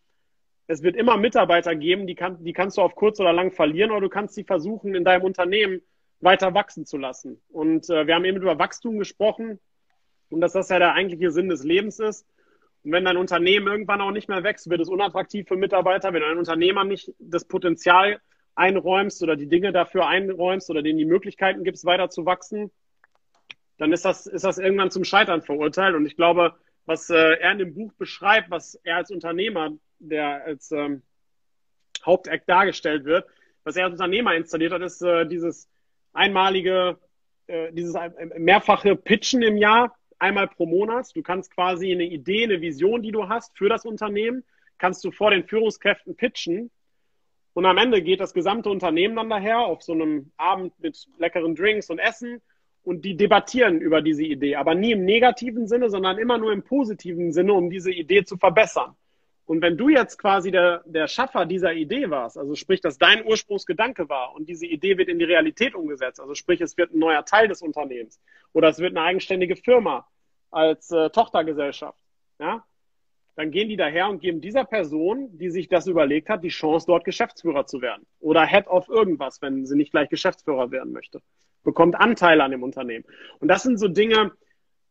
es 0.68 0.82
wird 0.82 0.95
immer 0.95 1.18
Mitarbeiter 1.18 1.76
geben, 1.76 2.07
die, 2.07 2.16
kann, 2.16 2.44
die 2.44 2.53
kannst 2.53 2.78
du 2.78 2.82
auf 2.82 2.95
kurz 2.95 3.20
oder 3.20 3.34
lang 3.34 3.52
verlieren 3.52 3.91
oder 3.91 4.02
du 4.02 4.10
kannst 4.10 4.36
sie 4.36 4.44
versuchen, 4.44 4.95
in 4.95 5.03
deinem 5.03 5.24
Unternehmen 5.24 5.82
weiter 6.22 6.53
wachsen 6.53 6.86
zu 6.86 6.98
lassen. 6.98 7.41
Und 7.49 7.90
äh, 7.90 8.07
wir 8.07 8.16
haben 8.16 8.26
eben 8.26 8.41
über 8.41 8.57
Wachstum 8.57 8.98
gesprochen 8.98 9.60
und 10.30 10.41
dass 10.41 10.53
das 10.53 10.70
ja 10.70 10.80
der 10.80 10.94
eigentliche 10.94 11.32
Sinn 11.32 11.49
des 11.49 11.64
Lebens 11.64 11.99
ist. 11.99 12.26
Und 12.84 12.91
wenn 12.91 13.06
dein 13.06 13.18
Unternehmen 13.18 13.68
irgendwann 13.68 14.02
auch 14.02 14.12
nicht 14.12 14.30
mehr 14.30 14.44
wächst, 14.44 14.70
wird 14.70 14.82
es 14.82 14.90
unattraktiv 14.90 15.48
für 15.48 15.56
Mitarbeiter. 15.56 16.14
Wenn 16.14 16.24
einem 16.24 16.40
Unternehmer 16.40 16.84
nicht 16.84 17.12
das 17.20 17.45
Potenzial 17.45 18.20
einräumst 18.53 19.22
oder 19.24 19.36
die 19.36 19.48
Dinge 19.48 19.72
dafür 19.72 20.07
einräumst 20.07 20.70
oder 20.70 20.82
denen 20.82 20.99
die 20.99 21.06
Möglichkeiten 21.06 21.64
gibst, 21.64 21.86
weiter 21.86 22.10
zu 22.10 22.26
wachsen, 22.26 22.72
dann 23.77 23.91
ist 23.91 24.06
das, 24.06 24.27
ist 24.27 24.45
das 24.45 24.57
irgendwann 24.57 24.91
zum 24.91 25.03
Scheitern 25.03 25.41
verurteilt. 25.41 25.95
Und 25.95 26.06
ich 26.06 26.15
glaube, 26.15 26.56
was 26.85 27.10
äh, 27.10 27.15
er 27.15 27.52
in 27.52 27.60
dem 27.60 27.73
Buch 27.73 27.93
beschreibt, 27.93 28.49
was 28.52 28.76
er 28.84 28.97
als 28.97 29.11
Unternehmer, 29.11 29.72
der 29.99 30.45
als 30.45 30.72
ähm, 30.72 31.02
Haupteck 32.06 32.45
dargestellt 32.45 33.06
wird, 33.06 33.26
was 33.64 33.76
er 33.76 33.85
als 33.85 33.93
Unternehmer 33.93 34.35
installiert 34.35 34.72
hat, 34.72 34.81
ist 34.81 35.02
äh, 35.02 35.26
dieses 35.26 35.68
einmalige, 36.14 36.97
äh, 37.47 37.72
dieses 37.73 37.95
mehrfache 38.38 38.95
Pitchen 38.95 39.41
im 39.41 39.57
Jahr, 39.57 39.95
einmal 40.19 40.47
pro 40.47 40.65
Monat. 40.65 41.14
Du 41.15 41.22
kannst 41.22 41.53
quasi 41.53 41.91
eine 41.91 42.06
Idee, 42.06 42.43
eine 42.43 42.61
Vision, 42.61 43.02
die 43.02 43.11
du 43.11 43.27
hast 43.27 43.57
für 43.57 43.68
das 43.68 43.85
Unternehmen, 43.85 44.43
kannst 44.77 45.03
du 45.03 45.11
vor 45.11 45.31
den 45.31 45.45
Führungskräften 45.45 46.15
pitchen. 46.15 46.72
Und 47.53 47.65
am 47.65 47.77
Ende 47.77 48.02
geht 48.02 48.19
das 48.19 48.34
gesamte 48.34 48.69
Unternehmen 48.69 49.15
dann 49.15 49.30
daher 49.30 49.60
auf 49.60 49.81
so 49.81 49.93
einem 49.93 50.31
Abend 50.38 50.77
mit 50.80 51.07
leckeren 51.18 51.56
Drinks 51.56 51.89
und 51.89 51.99
Essen 51.99 52.41
und 52.86 53.03
die 53.03 53.18
debattieren 53.18 53.82
über 53.82 54.02
diese 54.02 54.24
Idee, 54.24 54.56
aber 54.56 54.76
nie 54.76 54.91
im 54.91 55.06
negativen 55.06 55.68
Sinne, 55.68 55.90
sondern 55.90 56.20
immer 56.20 56.38
nur 56.38 56.53
im 56.53 56.64
positiven 56.64 57.34
Sinne, 57.34 57.53
um 57.53 57.70
diese 57.70 57.91
Idee 57.91 58.24
zu 58.24 58.38
verbessern. 58.38 58.95
Und 59.48 59.62
wenn 59.62 59.78
du 59.78 59.90
jetzt 59.90 60.18
quasi 60.18 60.52
der, 60.52 60.84
der 60.86 61.07
Schaffer 61.07 61.45
dieser 61.45 61.74
Idee 61.74 62.10
warst, 62.10 62.38
also 62.38 62.56
sprich, 62.56 62.82
dass 62.82 62.98
dein 62.98 63.26
Ursprungsgedanke 63.26 64.07
war 64.07 64.34
und 64.36 64.48
diese 64.48 64.66
Idee 64.66 64.98
wird 64.98 65.10
in 65.10 65.20
die 65.20 65.26
Realität 65.26 65.76
umgesetzt, 65.76 66.20
also 66.20 66.36
sprich, 66.36 66.62
es 66.62 66.78
wird 66.78 66.94
ein 66.94 66.99
neuer 66.99 67.26
Teil 67.26 67.48
des 67.48 67.62
Unternehmens 67.62 68.20
oder 68.53 68.70
es 68.70 68.80
wird 68.80 68.95
eine 68.95 69.06
eigenständige 69.06 69.56
Firma 69.56 70.07
als 70.52 70.90
äh, 70.91 71.10
Tochtergesellschaft, 71.10 71.98
ja, 72.40 72.64
dann 73.36 73.52
gehen 73.52 73.68
die 73.68 73.78
daher 73.78 74.10
und 74.10 74.20
geben 74.20 74.41
dieser 74.41 74.64
Person, 74.64 75.38
die 75.38 75.49
sich 75.49 75.68
das 75.68 75.88
überlegt 75.88 76.30
hat, 76.30 76.44
die 76.44 76.49
Chance, 76.49 76.88
dort 76.88 77.03
Geschäftsführer 77.03 77.66
zu 77.66 77.82
werden 77.82 78.06
oder 78.20 78.45
Head 78.45 78.68
of 78.68 78.90
irgendwas, 78.90 79.41
wenn 79.41 79.66
sie 79.66 79.76
nicht 79.76 79.91
gleich 79.91 80.10
Geschäftsführer 80.10 80.72
werden 80.72 80.94
möchte 80.94 81.22
bekommt 81.66 81.96
Anteile 81.96 82.44
an 82.44 82.52
dem 82.52 82.64
Unternehmen. 82.64 83.04
Und 83.40 83.50
das 83.50 83.64
sind 83.64 83.78
so 83.78 83.90
Dinge, 83.90 84.32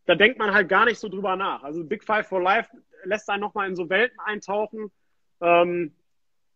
da 0.05 0.15
denkt 0.15 0.39
man 0.39 0.53
halt 0.53 0.69
gar 0.69 0.85
nicht 0.85 0.99
so 0.99 1.09
drüber 1.09 1.37
nach. 1.37 1.63
Also 1.63 1.83
Big 1.83 2.05
Five 2.05 2.29
for 2.29 2.43
Life 2.43 2.69
lässt 3.05 3.31
einen 3.31 3.41
nochmal 3.41 3.69
in 3.69 3.77
so 3.77 3.89
Welten 3.89 4.19
eintauchen 4.21 4.91
ähm, 5.41 5.95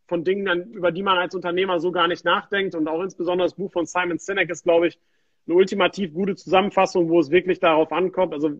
von 0.07 0.25
Dingen, 0.25 0.73
über 0.73 0.93
die 0.93 1.03
man 1.03 1.17
als 1.17 1.35
Unternehmer 1.35 1.81
so 1.81 1.91
gar 1.93 2.09
nicht 2.09 2.25
nachdenkt. 2.25 2.75
Und 2.75 2.89
auch 2.89 3.03
insbesondere 3.03 3.47
das 3.47 3.57
Buch 3.57 3.73
von 3.73 3.87
Simon 3.87 4.19
Sinek 4.19 4.51
ist, 4.51 4.65
glaube 4.65 4.89
ich, 4.89 4.99
eine 5.47 5.57
ultimativ 5.57 6.13
gute 6.13 6.37
Zusammenfassung, 6.37 7.09
wo 7.09 7.19
es 7.21 7.31
wirklich 7.31 7.59
darauf 7.59 7.91
ankommt, 7.91 8.35
also 8.35 8.51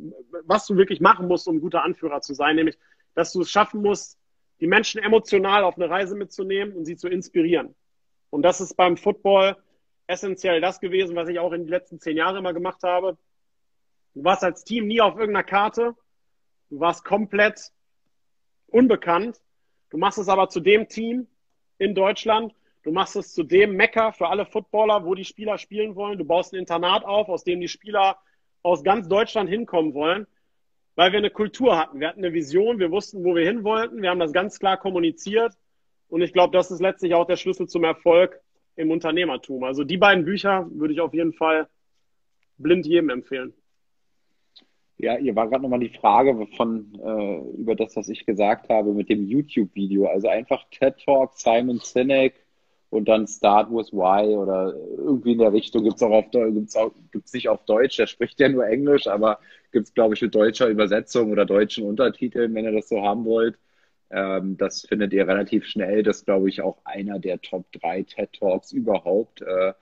was 0.45 0.67
du 0.67 0.77
wirklich 0.77 1.01
machen 1.01 1.29
musst, 1.29 1.47
um 1.47 1.57
ein 1.57 1.61
guter 1.61 1.85
Anführer 1.85 2.23
zu 2.23 2.33
sein, 2.33 2.57
nämlich, 2.57 2.79
dass 3.15 3.33
du 3.33 3.43
es 3.43 3.51
schaffen 3.51 3.83
musst, 3.83 4.19
die 4.61 4.67
Menschen 4.67 5.03
emotional 5.03 5.65
auf 5.65 5.77
eine 5.77 5.91
Reise 5.91 6.17
mitzunehmen 6.17 6.75
und 6.75 6.87
sie 6.87 6.97
zu 6.97 7.09
inspirieren. 7.09 7.75
Und 8.31 8.43
das 8.43 8.61
ist 8.61 8.75
beim 8.75 8.97
Football 8.97 9.57
essentiell 10.09 10.61
das 10.61 10.81
gewesen, 10.81 11.15
was 11.15 11.29
ich 11.29 11.39
auch 11.39 11.53
in 11.53 11.63
den 11.63 11.69
letzten 11.69 12.01
zehn 12.01 12.17
Jahren 12.17 12.37
immer 12.37 12.53
gemacht 12.53 12.83
habe. 12.83 13.17
Du 14.15 14.25
warst 14.25 14.43
als 14.43 14.65
Team 14.65 14.87
nie 14.89 15.01
auf 15.01 15.17
irgendeiner 15.17 15.45
Karte. 15.45 15.95
Du 16.71 16.81
warst 16.81 17.05
komplett 17.05 17.71
unbekannt. 18.67 19.41
Du 19.91 19.99
machst 19.99 20.19
es 20.19 20.29
aber 20.29 20.49
zu 20.49 20.61
dem 20.61 20.89
Team 20.89 21.29
in 21.79 21.95
Deutschland. 21.95 22.53
Du 22.83 22.91
machst 22.91 23.17
es 23.17 23.35
zu 23.35 23.43
dem 23.43 23.77
Mecker 23.77 24.13
für 24.13 24.29
alle 24.29 24.47
Footballer, 24.47 25.05
wo 25.05 25.15
die 25.15 25.25
Spieler 25.25 25.59
spielen 25.59 25.95
wollen. 25.95 26.19
Du 26.19 26.25
baust 26.25 26.53
ein 26.53 26.59
Internat 26.59 27.05
auf, 27.05 27.29
aus 27.29 27.45
dem 27.45 27.61
die 27.61 27.69
Spieler 27.69 28.19
aus 28.63 28.83
ganz 28.83 29.09
Deutschland 29.09 29.49
hinkommen 29.49 29.95
wollen, 29.95 30.27
weil 30.95 31.13
wir 31.13 31.19
eine 31.19 31.31
Kultur 31.31 31.79
hatten. 31.79 32.01
Wir 32.01 32.09
hatten 32.09 32.25
eine 32.25 32.33
Vision, 32.33 32.79
wir 32.79 32.91
wussten, 32.91 33.25
wo 33.25 33.35
wir 33.35 33.45
hin 33.45 33.63
wollten. 33.63 34.01
Wir 34.01 34.11
haben 34.11 34.21
das 34.21 34.33
ganz 34.33 34.59
klar 34.59 34.79
kommuniziert. 34.79 35.55
Und 36.09 36.23
ich 36.23 36.33
glaube, 36.33 36.57
das 36.57 36.71
ist 36.71 36.81
letztlich 36.81 37.15
auch 37.15 37.27
der 37.27 37.37
Schlüssel 37.37 37.69
zum 37.69 37.85
Erfolg 37.85 38.41
im 38.79 38.91
Unternehmertum. 38.93 39.65
Also 39.65 39.85
die 39.85 39.97
beiden 39.97 40.25
Bücher 40.25 40.67
würde 40.71 40.95
ich 40.95 41.01
auf 41.01 41.13
jeden 41.13 41.33
Fall 41.33 41.69
blind 42.59 42.87
jedem 42.87 43.11
empfehlen. 43.11 43.53
Ja, 44.99 45.17
hier 45.17 45.37
war 45.37 45.49
gerade 45.49 45.63
nochmal 45.63 45.81
die 45.81 45.97
Frage 45.97 46.47
von 46.57 46.93
äh, 46.95 47.61
über 47.61 47.75
das, 47.75 47.95
was 47.97 48.09
ich 48.09 48.25
gesagt 48.25 48.69
habe 48.69 48.93
mit 48.93 49.09
dem 49.09 49.27
YouTube-Video. 49.27 50.07
Also 50.07 50.29
einfach 50.29 50.65
TED 50.71 50.97
Talk, 51.05 51.33
Simon 51.35 51.79
Sinek 51.79 52.35
und 52.91 53.09
dann 53.09 53.27
Start 53.27 53.71
with 53.71 53.93
Why 53.93 54.35
oder 54.35 54.75
irgendwie 54.97 55.33
in 55.33 55.39
der 55.39 55.53
Richtung 55.53 55.85
gibt 55.85 55.97
es 55.97 56.03
auch 56.03 56.11
auf 56.11 56.31
gibt's 56.31 56.77
auch 56.77 56.93
gibt's 57.13 57.33
nicht 57.33 57.49
auf 57.49 57.65
Deutsch. 57.65 57.97
Der 57.97 58.07
spricht 58.07 58.41
ja 58.41 58.49
nur 58.49 58.67
Englisch, 58.67 59.07
aber 59.07 59.39
gibt 59.73 59.87
es 59.87 59.95
glaube 59.95 60.15
ich 60.15 60.23
mit 60.23 60.35
deutscher 60.35 60.69
Übersetzung 60.69 61.31
oder 61.31 61.45
deutschen 61.45 61.85
Untertiteln, 61.85 62.55
wenn 62.55 62.65
ihr 62.65 62.73
das 62.73 62.89
so 62.89 63.03
haben 63.03 63.25
wollt. 63.25 63.57
Ähm, 64.11 64.57
das 64.57 64.83
findet 64.83 65.13
ihr 65.13 65.27
relativ 65.27 65.67
schnell. 65.67 66.03
Das 66.03 66.25
glaube 66.25 66.49
ich 66.49 66.63
auch 66.63 66.79
einer 66.85 67.19
der 67.19 67.41
Top 67.41 67.71
3 67.73 68.05
TED 68.05 68.33
Talks 68.33 68.73
überhaupt. 68.73 69.43
Äh, 69.43 69.73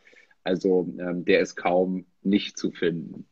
also 0.44 0.89
ähm, 0.98 1.24
der 1.24 1.40
ist 1.40 1.57
kaum 1.57 2.07
nicht 2.23 2.59
zu 2.59 2.70
finden. 2.70 3.27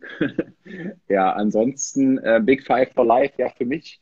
ja, 1.08 1.32
ansonsten 1.32 2.18
äh, 2.18 2.40
Big 2.42 2.64
Five 2.64 2.92
for 2.92 3.06
Life, 3.06 3.34
ja, 3.38 3.48
für 3.50 3.64
mich, 3.64 4.00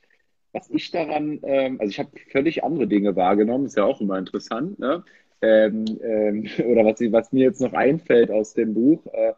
was 0.53 0.69
ich 0.71 0.91
daran, 0.91 1.41
ähm, 1.43 1.79
also 1.81 1.91
ich 1.91 1.99
habe 1.99 2.11
völlig 2.31 2.65
andere 2.65 2.87
Dinge 2.87 3.17
wahrgenommen, 3.17 3.67
ist 3.67 3.77
ja 3.77 3.85
auch 3.85 4.01
immer 4.01 4.19
interessant, 4.19 4.79
ne? 4.79 5.05
Ähm, 5.43 5.85
ähm, 6.03 6.47
oder 6.67 6.85
was, 6.85 7.01
was, 7.13 7.33
mir 7.33 7.45
jetzt 7.45 7.61
noch 7.61 7.73
einfällt 7.73 8.31
aus 8.31 8.55
dem 8.55 8.75
Buch, 8.75 9.07
äh, 9.13 9.33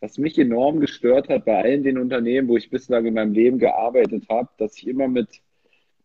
was 0.00 0.18
mich 0.18 0.38
enorm 0.38 0.80
gestört 0.80 1.28
hat 1.28 1.44
bei 1.44 1.62
allen 1.62 1.82
den 1.82 1.98
Unternehmen, 1.98 2.48
wo 2.48 2.56
ich 2.56 2.70
bislang 2.70 3.06
in 3.06 3.14
meinem 3.14 3.32
Leben 3.32 3.58
gearbeitet 3.58 4.26
habe, 4.28 4.48
dass 4.58 4.76
ich 4.76 4.86
immer 4.86 5.08
mit 5.08 5.40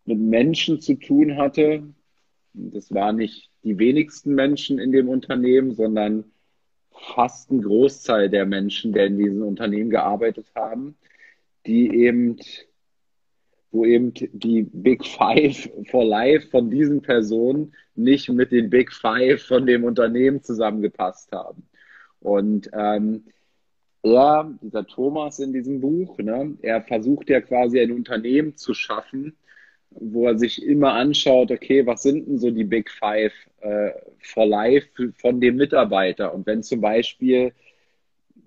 mit 0.10 0.20
Menschen 0.20 0.82
zu 0.82 0.96
tun 0.96 1.38
hatte. 1.38 1.84
Das 2.54 2.92
waren 2.94 3.18
nicht 3.18 3.52
die 3.64 3.78
wenigsten 3.78 4.34
Menschen 4.34 4.80
in 4.80 4.92
dem 4.92 5.08
Unternehmen, 5.08 5.74
sondern 5.76 6.26
fast 6.92 7.52
ein 7.52 7.62
Großteil 7.62 8.30
der 8.30 8.46
Menschen, 8.46 8.92
die 8.92 9.00
in 9.00 9.18
diesem 9.18 9.44
Unternehmen 9.44 9.92
gearbeitet 9.92 10.48
haben, 10.56 10.98
die 11.68 11.96
eben, 11.96 12.38
wo 13.72 13.86
eben 13.86 14.14
die 14.16 14.64
Big 14.64 15.06
Five 15.06 15.70
for 15.90 16.04
Life 16.04 16.50
von 16.50 16.72
diesen 16.72 17.02
Personen 17.02 17.76
nicht 17.96 18.30
mit 18.30 18.52
den 18.52 18.72
Big 18.72 18.92
Five 18.92 19.44
von 19.44 19.68
dem 19.68 19.84
Unternehmen 19.84 20.42
zusammengepasst 20.42 21.32
haben. 21.32 21.70
Und 22.20 22.70
ähm, 22.74 23.26
er, 24.02 24.52
dieser 24.62 24.88
Thomas 24.88 25.40
in 25.40 25.54
diesem 25.54 25.82
Buch, 25.82 26.18
ne, 26.18 26.58
er 26.64 26.82
versucht 26.82 27.30
ja 27.30 27.42
quasi 27.42 27.80
ein 27.80 27.92
Unternehmen 27.92 28.58
zu 28.58 28.74
schaffen, 28.74 29.36
wo 29.92 30.28
er 30.28 30.38
sich 30.38 30.64
immer 30.64 30.94
anschaut, 30.94 31.52
okay, 31.52 31.86
was 31.86 32.04
sind 32.04 32.28
denn 32.28 32.38
so 32.38 32.52
die 32.52 32.64
Big 32.64 32.90
Five 32.90 33.34
äh, 33.62 33.92
for 34.20 34.46
Life 34.46 34.88
von 35.18 35.42
dem 35.42 35.56
Mitarbeiter? 35.56 36.34
Und 36.34 36.46
wenn 36.46 36.64
zum 36.64 36.82
Beispiel 36.82 37.54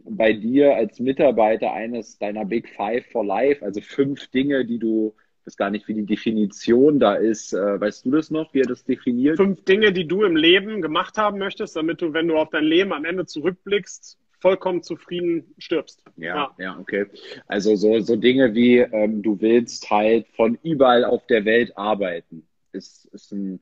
bei 0.05 0.33
dir 0.33 0.75
als 0.75 1.01
Mitarbeiter 1.01 1.73
eines 1.73 2.19
deiner 2.19 2.45
Big 2.45 2.69
Five 2.69 3.07
for 3.07 3.25
Life, 3.25 3.65
also 3.65 3.81
fünf 3.81 4.29
Dinge, 4.29 4.65
die 4.65 4.79
du, 4.79 5.15
ich 5.41 5.47
weiß 5.49 5.57
gar 5.57 5.71
nicht, 5.71 5.89
wie 5.89 5.95
die 5.95 6.07
Definition 6.07 7.01
da 7.01 7.15
ist, 7.15 7.53
äh, 7.53 7.81
weißt 7.81 8.07
du 8.07 8.13
das 8.13 8.31
noch, 8.31 8.55
wie 8.55 8.61
er 8.61 8.69
das 8.69 8.85
definiert? 8.85 9.37
Fünf 9.37 9.65
Dinge, 9.65 9.93
die 9.93 10.07
du 10.07 10.23
im 10.23 10.37
Leben 10.37 10.81
gemacht 10.81 11.19
haben 11.19 11.39
möchtest, 11.39 11.77
damit 11.77 12.01
du, 12.03 12.13
wenn 12.13 12.29
du 12.29 12.37
auf 12.37 12.51
dein 12.51 12.65
Leben 12.65 12.93
am 12.93 13.05
Ende 13.05 13.27
zurückblickst, 13.27 14.19
vollkommen 14.43 14.83
zufrieden 14.83 15.55
stirbst. 15.57 16.03
Ja, 16.17 16.53
ja, 16.59 16.65
ja, 16.65 16.79
okay. 16.79 17.07
Also 17.47 17.77
so, 17.77 18.01
so 18.01 18.17
Dinge 18.17 18.55
wie 18.55 18.79
ähm, 18.79 19.23
du 19.23 19.41
willst 19.41 19.89
halt 19.89 20.27
von 20.37 20.59
überall 20.63 21.05
auf 21.05 21.27
der 21.29 21.45
Welt 21.45 21.79
arbeiten, 21.79 22.47
ist, 22.73 23.07
ist, 23.07 23.33
ein, 23.33 23.61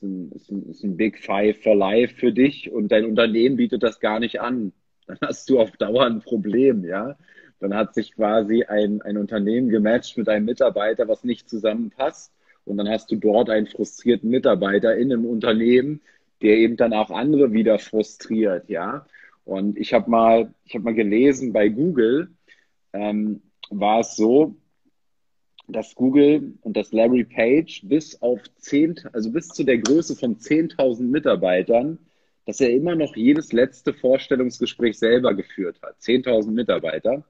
ist, 0.00 0.02
ein, 0.02 0.32
ist, 0.32 0.50
ein, 0.50 0.70
ist 0.70 0.84
ein 0.84 0.96
Big 0.96 1.18
Five 1.18 1.60
for 1.62 1.74
Life 1.74 2.14
für 2.14 2.32
dich 2.32 2.70
und 2.70 2.92
dein 2.92 3.04
Unternehmen 3.04 3.56
bietet 3.56 3.82
das 3.82 3.98
gar 3.98 4.20
nicht 4.20 4.40
an. 4.40 4.72
Dann 5.06 5.18
hast 5.20 5.50
du 5.50 5.58
auf 5.58 5.72
Dauer 5.72 6.06
ein 6.06 6.20
Problem, 6.20 6.84
ja. 6.84 7.18
Dann 7.58 7.74
hat 7.74 7.94
sich 7.94 8.12
quasi 8.14 8.64
ein, 8.64 9.02
ein 9.02 9.18
Unternehmen 9.18 9.68
gematcht 9.68 10.16
mit 10.16 10.28
einem 10.28 10.46
Mitarbeiter, 10.46 11.08
was 11.08 11.24
nicht 11.24 11.50
zusammenpasst. 11.50 12.32
Und 12.64 12.76
dann 12.76 12.88
hast 12.88 13.10
du 13.10 13.16
dort 13.16 13.50
einen 13.50 13.66
frustrierten 13.66 14.30
Mitarbeiter 14.30 14.96
in 14.96 15.12
einem 15.12 15.26
Unternehmen, 15.26 16.00
der 16.40 16.56
eben 16.56 16.76
dann 16.76 16.92
auch 16.92 17.10
andere 17.10 17.52
wieder 17.52 17.78
frustriert, 17.78 18.68
ja. 18.68 19.04
Und 19.44 19.78
ich 19.78 19.92
habe 19.92 20.10
mal, 20.10 20.54
ich 20.64 20.74
habe 20.74 20.84
mal 20.84 20.94
gelesen 20.94 21.52
bei 21.52 21.68
Google, 21.68 22.30
ähm, 22.92 23.42
war 23.70 24.00
es 24.00 24.16
so, 24.16 24.56
dass 25.68 25.94
Google 25.94 26.54
und 26.62 26.76
das 26.76 26.92
Larry 26.92 27.24
Page 27.24 27.82
bis 27.84 28.20
auf 28.22 28.40
10, 28.58 29.00
also 29.12 29.30
bis 29.30 29.48
zu 29.48 29.64
der 29.64 29.78
Größe 29.78 30.16
von 30.16 30.36
10.000 30.36 31.02
Mitarbeitern, 31.02 31.98
dass 32.46 32.60
er 32.60 32.70
immer 32.70 32.94
noch 32.94 33.14
jedes 33.16 33.52
letzte 33.52 33.92
Vorstellungsgespräch 33.94 34.98
selber 34.98 35.34
geführt 35.34 35.80
hat. 35.82 35.96
10.000 36.00 36.50
Mitarbeiter. 36.50 37.24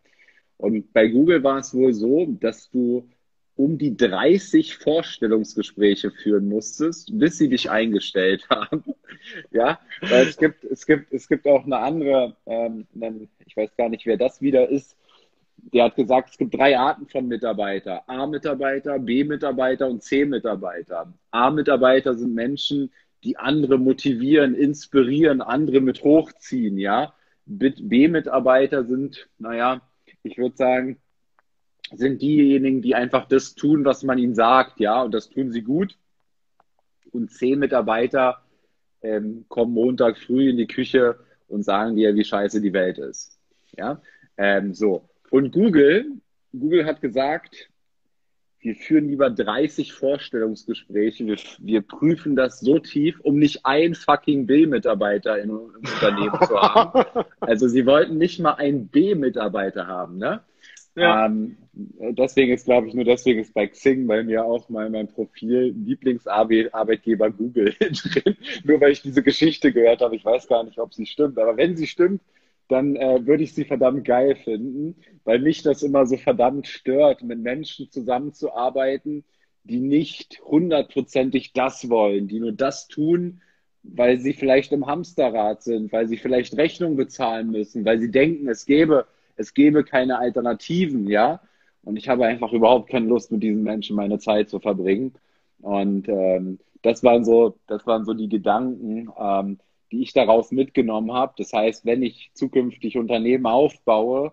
Und 0.57 0.93
bei 0.93 1.09
Google 1.09 1.43
war 1.43 1.59
es 1.59 1.75
wohl 1.75 1.93
so, 1.93 2.27
dass 2.41 2.71
du 2.71 3.09
um 3.57 3.79
die 3.79 3.97
30 3.97 4.77
Vorstellungsgespräche 4.77 6.11
führen 6.11 6.49
musstest, 6.49 7.11
bis 7.19 7.39
sie 7.39 7.49
dich 7.49 7.71
eingestellt 7.71 8.47
haben. 8.51 8.85
ja, 9.51 9.79
weil 10.01 10.27
es 10.27 10.37
gibt, 10.37 10.65
es 10.65 10.87
gibt, 10.87 11.13
es 11.13 11.29
gibt 11.29 11.47
auch 11.47 11.65
eine 11.65 11.79
andere, 11.79 12.37
ähm, 12.47 12.87
ich 13.47 13.57
weiß 13.57 13.77
gar 13.77 13.89
nicht, 13.89 14.07
wer 14.07 14.17
das 14.17 14.41
wieder 14.41 14.69
ist, 14.69 14.97
der 15.73 15.85
hat 15.85 15.97
gesagt, 15.97 16.31
es 16.31 16.39
gibt 16.39 16.55
drei 16.55 16.79
Arten 16.79 17.07
von 17.07 17.29
Mitarbeiter. 17.29 18.09
A-Mitarbeiter, 18.09 18.99
B-Mitarbeiter 18.99 19.89
und 19.89 20.03
C-Mitarbeiter. 20.03 21.13
A-Mitarbeiter 21.31 22.15
sind 22.15 22.35
Menschen, 22.35 22.91
die 23.25 23.37
andere 23.37 23.79
motivieren, 23.79 24.55
inspirieren, 24.55 25.43
andere 25.43 25.81
mit 25.81 26.03
hochziehen, 26.03 26.79
ja. 26.79 27.13
B-Mitarbeiter 27.47 28.85
sind, 28.85 29.29
naja, 29.39 29.83
ich 30.23 30.39
würde 30.39 30.57
sagen, 30.57 30.99
sind 31.93 32.23
diejenigen, 32.23 32.83
die 32.83 32.95
einfach 32.95 33.27
das 33.27 33.55
tun, 33.55 33.85
was 33.85 34.03
man 34.03 34.19
ihnen 34.19 34.35
sagt, 34.35 34.81
ja, 34.81 35.03
und 35.03 35.13
das 35.13 35.29
tun 35.29 35.51
sie 35.51 35.63
gut. 35.63 35.97
Und 37.13 37.31
zehn 37.31 37.59
Mitarbeiter 37.59 38.43
ähm, 39.03 39.45
kommen 39.49 39.73
Montag 39.73 40.19
früh 40.19 40.51
in 40.51 40.57
die 40.57 40.67
Küche 40.67 41.19
und 41.49 41.65
sagen 41.65 41.97
dir, 41.97 42.15
wie 42.15 42.25
scheiße 42.25 42.61
die 42.61 42.73
Welt 42.73 42.99
ist. 42.99 43.39
Ja, 43.77 44.01
ähm, 44.37 44.75
so. 44.75 45.09
Und 45.31 45.53
Google, 45.53 46.07
Google 46.53 46.87
hat 46.87 47.01
gesagt, 47.01 47.71
wir 48.61 48.75
führen 48.75 49.09
lieber 49.09 49.31
30 49.31 49.93
Vorstellungsgespräche, 49.95 51.27
wir, 51.27 51.37
wir 51.61 51.81
prüfen 51.81 52.37
das 52.37 52.61
so 52.61 52.79
tief, 52.79 53.19
um 53.21 53.39
nicht 53.39 53.65
ein 53.65 53.95
fucking 53.95 54.47
B-Mitarbeiter 54.47 55.41
im 55.41 55.51
Unternehmen 55.51 56.39
zu 56.47 56.61
haben. 56.61 57.05
Also 57.41 57.69
sie 57.69 57.87
wollten 57.87 58.19
nicht 58.19 58.39
mal 58.39 58.55
einen 58.55 58.89
B-Mitarbeiter 58.89 59.87
haben, 59.87 60.19
ne? 60.19 60.43
Ja. 60.97 61.27
Ähm, 61.27 61.57
deswegen 61.73 62.53
ist, 62.53 62.65
glaube 62.65 62.89
ich, 62.89 62.95
nur 62.95 63.05
deswegen 63.05 63.41
ist 63.41 63.55
bei 63.55 63.67
Xing 63.67 64.07
bei 64.07 64.23
mir 64.23 64.45
auch 64.45 64.69
mal 64.69 64.91
mein 64.91 65.09
Profil 65.09 65.75
Lieblingsarbeitgeber 65.77 67.31
Google 67.31 67.75
drin. 67.81 68.37
nur 68.65 68.81
weil 68.81 68.93
ich 68.93 69.03
diese 69.03 69.23
Geschichte 69.23 69.73
gehört 69.73 70.01
habe. 70.01 70.17
Ich 70.17 70.25
weiß 70.25 70.49
gar 70.49 70.65
nicht, 70.65 70.79
ob 70.79 70.93
sie 70.93 71.07
stimmt. 71.07 71.39
Aber 71.39 71.57
wenn 71.57 71.77
sie 71.77 71.87
stimmt, 71.87 72.23
dann 72.69 72.97
äh, 72.97 73.27
würde 73.27 73.43
ich 73.43 73.55
sie 73.55 73.65
verdammt 73.65 74.05
geil 74.05 74.37
finden, 74.37 74.97
weil 75.25 75.41
mich 75.41 75.63
das 75.63 75.83
immer 75.83 76.07
so 76.07 76.17
verdammt 76.17 76.67
stört, 76.69 77.23
mit 77.23 77.41
Menschen 77.41 77.91
zusammenzuarbeiten, 77.91 79.25
die 79.65 79.81
nicht 79.81 80.41
hundertprozentig 80.45 81.53
das 81.53 81.89
wollen, 81.91 82.29
die 82.29 82.41
nur 82.41 82.53
das 82.53 82.89
tun, 82.89 83.43
weil 83.83 84.19
sie 84.19 84.35
vielleicht 84.35 84.73
im 84.73 84.87
Hamsterrad 84.87 85.63
sind, 85.63 85.93
weil 85.93 86.07
sie 86.07 86.17
vielleicht 86.17 86.57
Rechnung 86.57 86.97
bezahlen 86.97 87.51
müssen, 87.51 87.85
weil 87.85 88.01
sie 88.01 88.11
denken, 88.11 88.49
es 88.49 88.67
gäbe 88.67 89.07
es 89.41 89.55
gäbe 89.55 89.85
keine 89.85 90.19
Alternativen, 90.19 91.09
ja. 91.09 91.41
Und 91.83 91.97
ich 91.97 92.09
habe 92.09 92.27
einfach 92.27 92.53
überhaupt 92.53 92.91
keine 92.91 93.07
Lust, 93.07 93.33
mit 93.33 93.43
diesen 93.43 93.63
Menschen 93.63 93.97
meine 93.97 94.19
Zeit 94.19 94.51
zu 94.51 94.61
verbringen. 94.61 95.15
Und 95.63 96.09
ähm, 96.09 96.59
das 96.83 97.03
waren 97.03 97.25
so, 97.25 97.57
das 97.67 97.87
waren 97.87 98.05
so 98.05 98.13
die 98.15 98.29
Gedanken, 98.29 99.11
ähm, 99.19 99.59
die 99.91 100.03
ich 100.03 100.13
daraus 100.13 100.53
mitgenommen 100.53 101.13
habe. 101.13 101.33
Das 101.39 101.53
heißt, 101.53 101.87
wenn 101.87 102.03
ich 102.03 102.31
zukünftig 102.35 102.99
Unternehmen 102.99 103.47
aufbaue, 103.47 104.33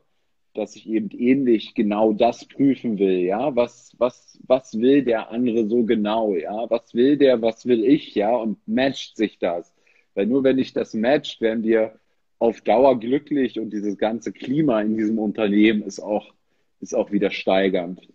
dass 0.54 0.76
ich 0.76 0.90
eben 0.90 1.10
ähnlich 1.12 1.74
genau 1.74 2.14
das 2.14 2.46
prüfen 2.46 2.98
will, 3.00 3.20
ja, 3.20 3.56
was, 3.56 3.96
was, 3.98 4.40
was 4.48 4.78
will 4.80 5.04
der 5.04 5.30
andere 5.32 5.68
so 5.68 5.84
genau, 5.84 6.34
ja, 6.36 6.70
was 6.70 6.94
will 6.94 7.18
der, 7.18 7.42
was 7.42 7.66
will 7.66 7.86
ich, 7.86 8.16
ja, 8.16 8.36
und 8.36 8.58
matcht 8.68 9.16
sich 9.16 9.40
das. 9.40 9.74
Weil 10.16 10.26
nur 10.26 10.44
wenn 10.44 10.58
ich 10.58 10.74
das 10.74 10.94
matcht, 10.94 11.42
werden 11.42 11.64
wir 11.64 12.00
auf 12.40 12.62
Dauer 12.62 13.00
glücklich 13.00 13.60
und 13.60 13.72
dieses 13.72 13.98
ganze 13.98 14.32
Klima 14.32 14.82
in 14.82 14.98
diesem 14.98 15.20
Unternehmen 15.20 15.82
ist 15.82 16.00
auch, 16.00 16.34
ist 16.80 16.94
auch 16.94 17.12
wieder 17.12 17.32
steigernd. 17.32 18.08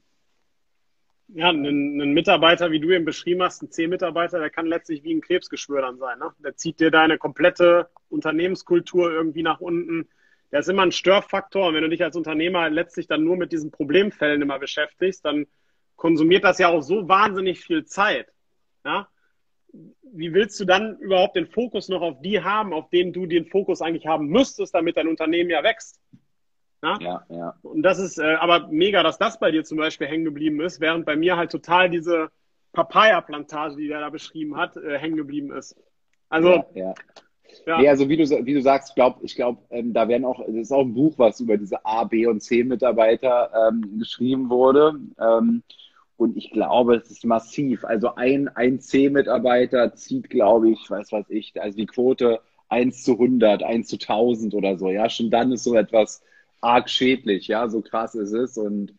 Ja, 1.34 1.48
ein, 1.48 1.64
ein 2.00 2.12
Mitarbeiter, 2.12 2.70
wie 2.70 2.80
du 2.80 2.90
ihn 2.90 3.06
beschrieben 3.06 3.42
hast, 3.42 3.62
ein 3.62 3.70
C-Mitarbeiter, 3.70 4.38
der 4.38 4.50
kann 4.50 4.66
letztlich 4.66 5.02
wie 5.02 5.14
ein 5.14 5.22
Krebsgeschwür 5.22 5.94
sein. 5.98 6.18
Ne? 6.18 6.30
Der 6.44 6.56
zieht 6.56 6.78
dir 6.78 6.90
deine 6.90 7.16
komplette 7.16 7.88
Unternehmenskultur 8.10 9.10
irgendwie 9.10 9.42
nach 9.42 9.60
unten. 9.60 10.08
Der 10.50 10.60
ist 10.60 10.68
immer 10.68 10.82
ein 10.82 10.92
Störfaktor. 10.92 11.68
Und 11.68 11.74
wenn 11.74 11.84
du 11.84 11.88
dich 11.88 12.04
als 12.04 12.16
Unternehmer 12.16 12.68
letztlich 12.68 13.06
dann 13.06 13.24
nur 13.24 13.38
mit 13.38 13.50
diesen 13.50 13.70
Problemfällen 13.70 14.42
immer 14.42 14.58
beschäftigst, 14.58 15.24
dann 15.24 15.46
konsumiert 15.96 16.44
das 16.44 16.58
ja 16.58 16.68
auch 16.68 16.82
so 16.82 17.08
wahnsinnig 17.08 17.60
viel 17.60 17.86
Zeit. 17.86 18.26
Ja? 18.84 19.08
Wie 19.72 20.34
willst 20.34 20.60
du 20.60 20.64
dann 20.64 20.98
überhaupt 20.98 21.36
den 21.36 21.46
Fokus 21.46 21.88
noch 21.88 22.02
auf 22.02 22.20
die 22.20 22.42
haben, 22.42 22.72
auf 22.72 22.90
denen 22.90 23.12
du 23.12 23.26
den 23.26 23.46
Fokus 23.46 23.80
eigentlich 23.80 24.06
haben 24.06 24.26
müsstest, 24.26 24.74
damit 24.74 24.96
dein 24.96 25.08
Unternehmen 25.08 25.50
ja 25.50 25.62
wächst? 25.62 26.00
Na? 26.82 26.98
Ja, 27.00 27.24
ja. 27.28 27.54
Und 27.62 27.82
das 27.82 27.98
ist 27.98 28.18
äh, 28.18 28.34
aber 28.34 28.68
mega, 28.68 29.02
dass 29.02 29.18
das 29.18 29.38
bei 29.38 29.50
dir 29.50 29.64
zum 29.64 29.78
Beispiel 29.78 30.08
hängen 30.08 30.24
geblieben 30.24 30.60
ist, 30.60 30.80
während 30.80 31.06
bei 31.06 31.16
mir 31.16 31.36
halt 31.36 31.50
total 31.50 31.88
diese 31.88 32.28
Papaya-Plantage, 32.72 33.76
die 33.76 33.88
der 33.88 34.00
da 34.00 34.10
beschrieben 34.10 34.56
hat, 34.56 34.76
äh, 34.76 34.98
hängen 34.98 35.16
geblieben 35.16 35.52
ist. 35.52 35.76
Also, 36.28 36.48
ja, 36.48 36.66
ja. 36.74 36.94
Ja. 37.66 37.78
Nee, 37.78 37.88
also 37.88 38.08
wie 38.08 38.16
du, 38.16 38.24
wie 38.24 38.54
du 38.54 38.62
sagst, 38.62 38.94
glaub, 38.94 39.22
ich 39.22 39.34
glaube, 39.34 39.60
ähm, 39.70 39.92
da 39.92 40.08
werden 40.08 40.24
auch, 40.24 40.40
das 40.44 40.54
ist 40.54 40.72
auch 40.72 40.82
ein 40.82 40.94
Buch, 40.94 41.14
was 41.18 41.40
über 41.40 41.56
diese 41.56 41.84
A, 41.84 42.04
B 42.04 42.26
und 42.26 42.40
C 42.40 42.64
Mitarbeiter 42.64 43.50
ähm, 43.68 43.98
geschrieben 43.98 44.48
wurde. 44.48 44.94
Ähm, 45.20 45.62
und 46.22 46.36
ich 46.36 46.50
glaube, 46.50 46.96
es 46.96 47.10
ist 47.10 47.24
massiv. 47.24 47.84
Also 47.84 48.14
ein, 48.14 48.48
ein 48.48 48.80
C-Mitarbeiter 48.80 49.94
zieht, 49.94 50.30
glaube 50.30 50.70
ich, 50.70 50.88
weiß 50.88 51.12
was 51.12 51.28
ich, 51.28 51.60
also 51.60 51.76
die 51.76 51.86
Quote 51.86 52.40
1 52.68 53.04
zu 53.04 53.12
100, 53.12 53.62
1 53.62 53.88
zu 53.88 53.96
1000 53.96 54.54
oder 54.54 54.78
so. 54.78 54.90
Ja, 54.90 55.10
schon 55.10 55.30
dann 55.30 55.52
ist 55.52 55.64
so 55.64 55.74
etwas 55.76 56.22
arg 56.60 56.88
schädlich. 56.88 57.48
Ja, 57.48 57.68
so 57.68 57.82
krass 57.82 58.14
ist 58.14 58.32
es. 58.32 58.56
Und 58.56 58.94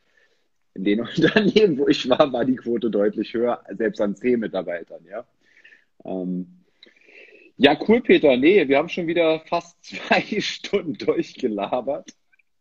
in 0.76 0.84
den 0.84 1.00
Unternehmen, 1.02 1.78
wo 1.80 1.88
ich 1.88 2.08
war, 2.10 2.32
war 2.32 2.46
die 2.46 2.56
Quote 2.56 2.90
deutlich 2.90 3.34
höher, 3.34 3.64
selbst 3.70 4.02
an 4.02 4.16
C-Mitarbeitern. 4.16 5.06
Ja. 5.10 5.26
Ähm, 6.06 6.64
ja, 7.58 7.78
cool, 7.88 8.02
Peter. 8.02 8.36
Nee, 8.38 8.68
wir 8.68 8.78
haben 8.78 8.90
schon 8.90 9.08
wieder 9.08 9.40
fast 9.42 9.84
zwei 9.86 10.22
Stunden 10.42 10.94
durchgelabert. 10.94 12.12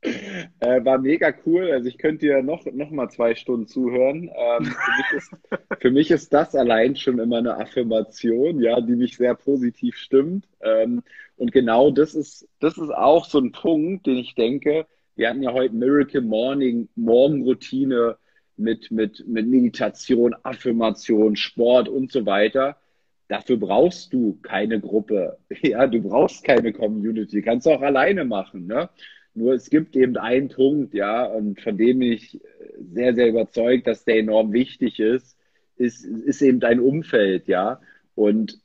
Äh, 0.03 0.85
war 0.85 0.99
mega 0.99 1.33
cool. 1.47 1.70
Also 1.70 1.89
ich 1.89 1.97
könnte 1.97 2.27
dir 2.27 2.43
noch, 2.43 2.65
noch 2.66 2.91
mal 2.91 3.09
zwei 3.09 3.35
Stunden 3.35 3.66
zuhören. 3.66 4.31
Ähm, 4.35 4.65
für, 4.65 4.91
mich 4.97 5.12
ist, 5.16 5.31
für, 5.81 5.91
mich 5.91 6.11
ist, 6.11 6.33
das 6.33 6.55
allein 6.55 6.97
schon 6.97 7.19
immer 7.19 7.39
eine 7.39 7.57
Affirmation, 7.57 8.61
ja, 8.61 8.81
die 8.81 8.97
mich 8.97 9.16
sehr 9.16 9.35
positiv 9.35 9.97
stimmt. 9.97 10.49
Ähm, 10.61 11.03
und 11.37 11.53
genau 11.53 11.91
das 11.91 12.15
ist, 12.15 12.49
das 12.59 12.79
ist 12.79 12.91
auch 12.91 13.24
so 13.27 13.39
ein 13.39 13.53
Punkt, 13.53 14.07
den 14.07 14.16
ich 14.16 14.35
denke, 14.35 14.87
wir 15.15 15.29
hatten 15.29 15.43
ja 15.43 15.53
heute 15.53 15.74
Miracle 15.74 16.23
Morning, 16.23 16.89
Morgenroutine 16.97 18.16
mit, 18.57 18.91
mit, 18.91 19.27
mit 19.27 19.47
Meditation, 19.47 20.35
Affirmation, 20.43 21.37
Sport 21.37 21.89
und 21.89 22.11
so 22.11 22.27
weiter. 22.27 22.77
Dafür 23.29 23.57
brauchst 23.57 24.12
du 24.12 24.39
keine 24.43 24.81
Gruppe. 24.81 25.39
Ja, 25.62 25.87
du 25.87 26.01
brauchst 26.03 26.45
keine 26.45 26.73
Community. 26.73 27.41
Kannst 27.43 27.66
du 27.66 27.70
auch 27.70 27.83
alleine 27.83 28.24
machen. 28.24 28.66
Ne? 28.66 28.89
Nur 29.35 29.55
es 29.55 29.71
gibt 29.71 29.97
eben 29.97 30.17
einen 30.17 30.49
Punkt, 30.49 30.95
ja, 30.95 31.25
und 31.25 31.61
von 31.61 31.77
dem 31.77 32.01
bin 32.01 32.13
ich 32.13 32.39
sehr, 32.93 33.15
sehr 33.15 33.29
überzeugt, 33.29 33.87
dass 33.87 34.05
der 34.05 34.19
enorm 34.19 34.53
wichtig 34.53 35.01
ist, 35.01 35.39
ist, 35.77 36.05
ist 36.05 36.43
eben 36.43 36.61
dein 36.61 36.81
Umfeld, 36.81 37.49
ja. 37.49 37.81
Und 38.15 38.61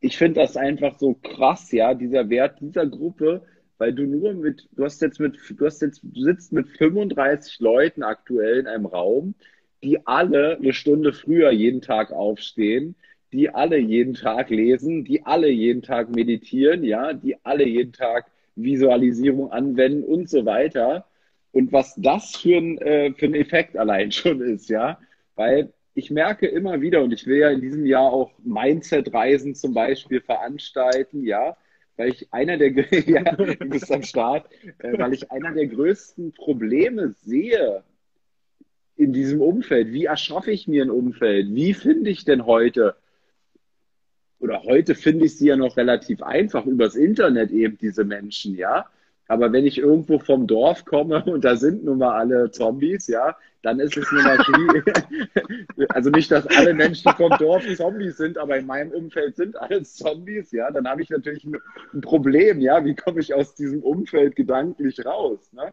ich 0.00 0.18
finde 0.18 0.40
das 0.40 0.56
einfach 0.56 0.98
so 0.98 1.14
krass, 1.14 1.72
ja, 1.72 1.94
dieser 1.94 2.28
Wert 2.28 2.60
dieser 2.60 2.86
Gruppe, 2.86 3.42
weil 3.78 3.92
du 3.92 4.04
nur 4.04 4.34
mit, 4.34 4.68
du 4.72 4.84
hast 4.84 5.00
jetzt 5.02 5.20
mit, 5.20 5.38
du 5.50 5.64
hast 5.66 5.82
jetzt, 5.82 6.00
du 6.02 6.22
sitzt 6.22 6.52
mit 6.52 6.68
35 6.68 7.60
Leuten 7.60 8.02
aktuell 8.02 8.58
in 8.60 8.66
einem 8.66 8.86
Raum, 8.86 9.34
die 9.82 10.06
alle 10.06 10.56
eine 10.56 10.72
Stunde 10.72 11.12
früher 11.12 11.50
jeden 11.50 11.80
Tag 11.80 12.12
aufstehen, 12.12 12.96
die 13.32 13.50
alle 13.50 13.78
jeden 13.78 14.14
Tag 14.14 14.50
lesen, 14.50 15.04
die 15.04 15.24
alle 15.24 15.48
jeden 15.48 15.82
Tag 15.82 16.14
meditieren, 16.14 16.84
ja, 16.84 17.12
die 17.12 17.36
alle 17.44 17.66
jeden 17.66 17.92
Tag 17.92 18.30
Visualisierung 18.56 19.52
anwenden 19.52 20.02
und 20.02 20.28
so 20.28 20.44
weiter. 20.44 21.06
Und 21.52 21.72
was 21.72 21.94
das 21.96 22.36
für 22.36 22.56
ein, 22.56 22.78
äh, 22.78 23.12
für 23.14 23.26
ein 23.26 23.34
Effekt 23.34 23.76
allein 23.76 24.10
schon 24.12 24.40
ist, 24.40 24.68
ja. 24.68 24.98
Weil 25.36 25.72
ich 25.94 26.10
merke 26.10 26.46
immer 26.46 26.80
wieder, 26.80 27.02
und 27.02 27.12
ich 27.12 27.26
will 27.26 27.38
ja 27.38 27.50
in 27.50 27.60
diesem 27.60 27.86
Jahr 27.86 28.12
auch 28.12 28.32
Mindset-Reisen 28.44 29.54
zum 29.54 29.72
Beispiel 29.72 30.20
veranstalten, 30.20 31.24
ja, 31.24 31.56
weil 31.96 32.10
ich 32.10 32.32
einer 32.32 32.58
der, 32.58 32.70
ja, 33.06 33.22
du 33.22 33.68
bist 33.68 33.90
am 33.90 34.02
Start, 34.02 34.50
äh, 34.78 34.98
weil 34.98 35.14
ich 35.14 35.30
einer 35.30 35.52
der 35.52 35.66
größten 35.66 36.32
Probleme 36.32 37.12
sehe 37.12 37.82
in 38.96 39.12
diesem 39.12 39.40
Umfeld. 39.40 39.92
Wie 39.92 40.04
erschaffe 40.04 40.50
ich 40.50 40.68
mir 40.68 40.84
ein 40.84 40.90
Umfeld? 40.90 41.54
Wie 41.54 41.74
finde 41.74 42.10
ich 42.10 42.24
denn 42.24 42.46
heute 42.46 42.96
oder 44.46 44.62
heute 44.62 44.94
finde 44.94 45.26
ich 45.26 45.36
sie 45.36 45.48
ja 45.48 45.56
noch 45.56 45.76
relativ 45.76 46.22
einfach 46.22 46.66
übers 46.66 46.94
Internet 46.94 47.50
eben 47.50 47.76
diese 47.78 48.04
Menschen, 48.04 48.54
ja. 48.54 48.86
Aber 49.26 49.52
wenn 49.52 49.66
ich 49.66 49.78
irgendwo 49.78 50.20
vom 50.20 50.46
Dorf 50.46 50.84
komme 50.84 51.24
und 51.24 51.44
da 51.44 51.56
sind 51.56 51.84
nun 51.84 51.98
mal 51.98 52.16
alle 52.16 52.52
Zombies, 52.52 53.08
ja, 53.08 53.36
dann 53.62 53.80
ist 53.80 53.96
es 53.96 54.10
nun 54.12 54.22
mal 54.22 54.38
viel. 54.44 55.86
also 55.88 56.10
nicht, 56.10 56.30
dass 56.30 56.46
alle 56.46 56.74
Menschen 56.74 57.10
vom 57.14 57.30
Dorf 57.38 57.64
Zombies 57.74 58.18
sind, 58.18 58.38
aber 58.38 58.56
in 58.56 58.66
meinem 58.66 58.92
Umfeld 58.92 59.34
sind 59.34 59.60
alles 59.60 59.96
Zombies, 59.96 60.52
ja, 60.52 60.70
dann 60.70 60.86
habe 60.86 61.02
ich 61.02 61.10
natürlich 61.10 61.44
ein, 61.44 62.00
Problem, 62.00 62.60
ja. 62.60 62.84
Wie 62.84 62.94
komme 62.94 63.18
ich 63.18 63.34
aus 63.34 63.56
diesem 63.56 63.82
Umfeld 63.82 64.36
gedanklich 64.36 65.04
raus? 65.04 65.52
Ne? 65.52 65.72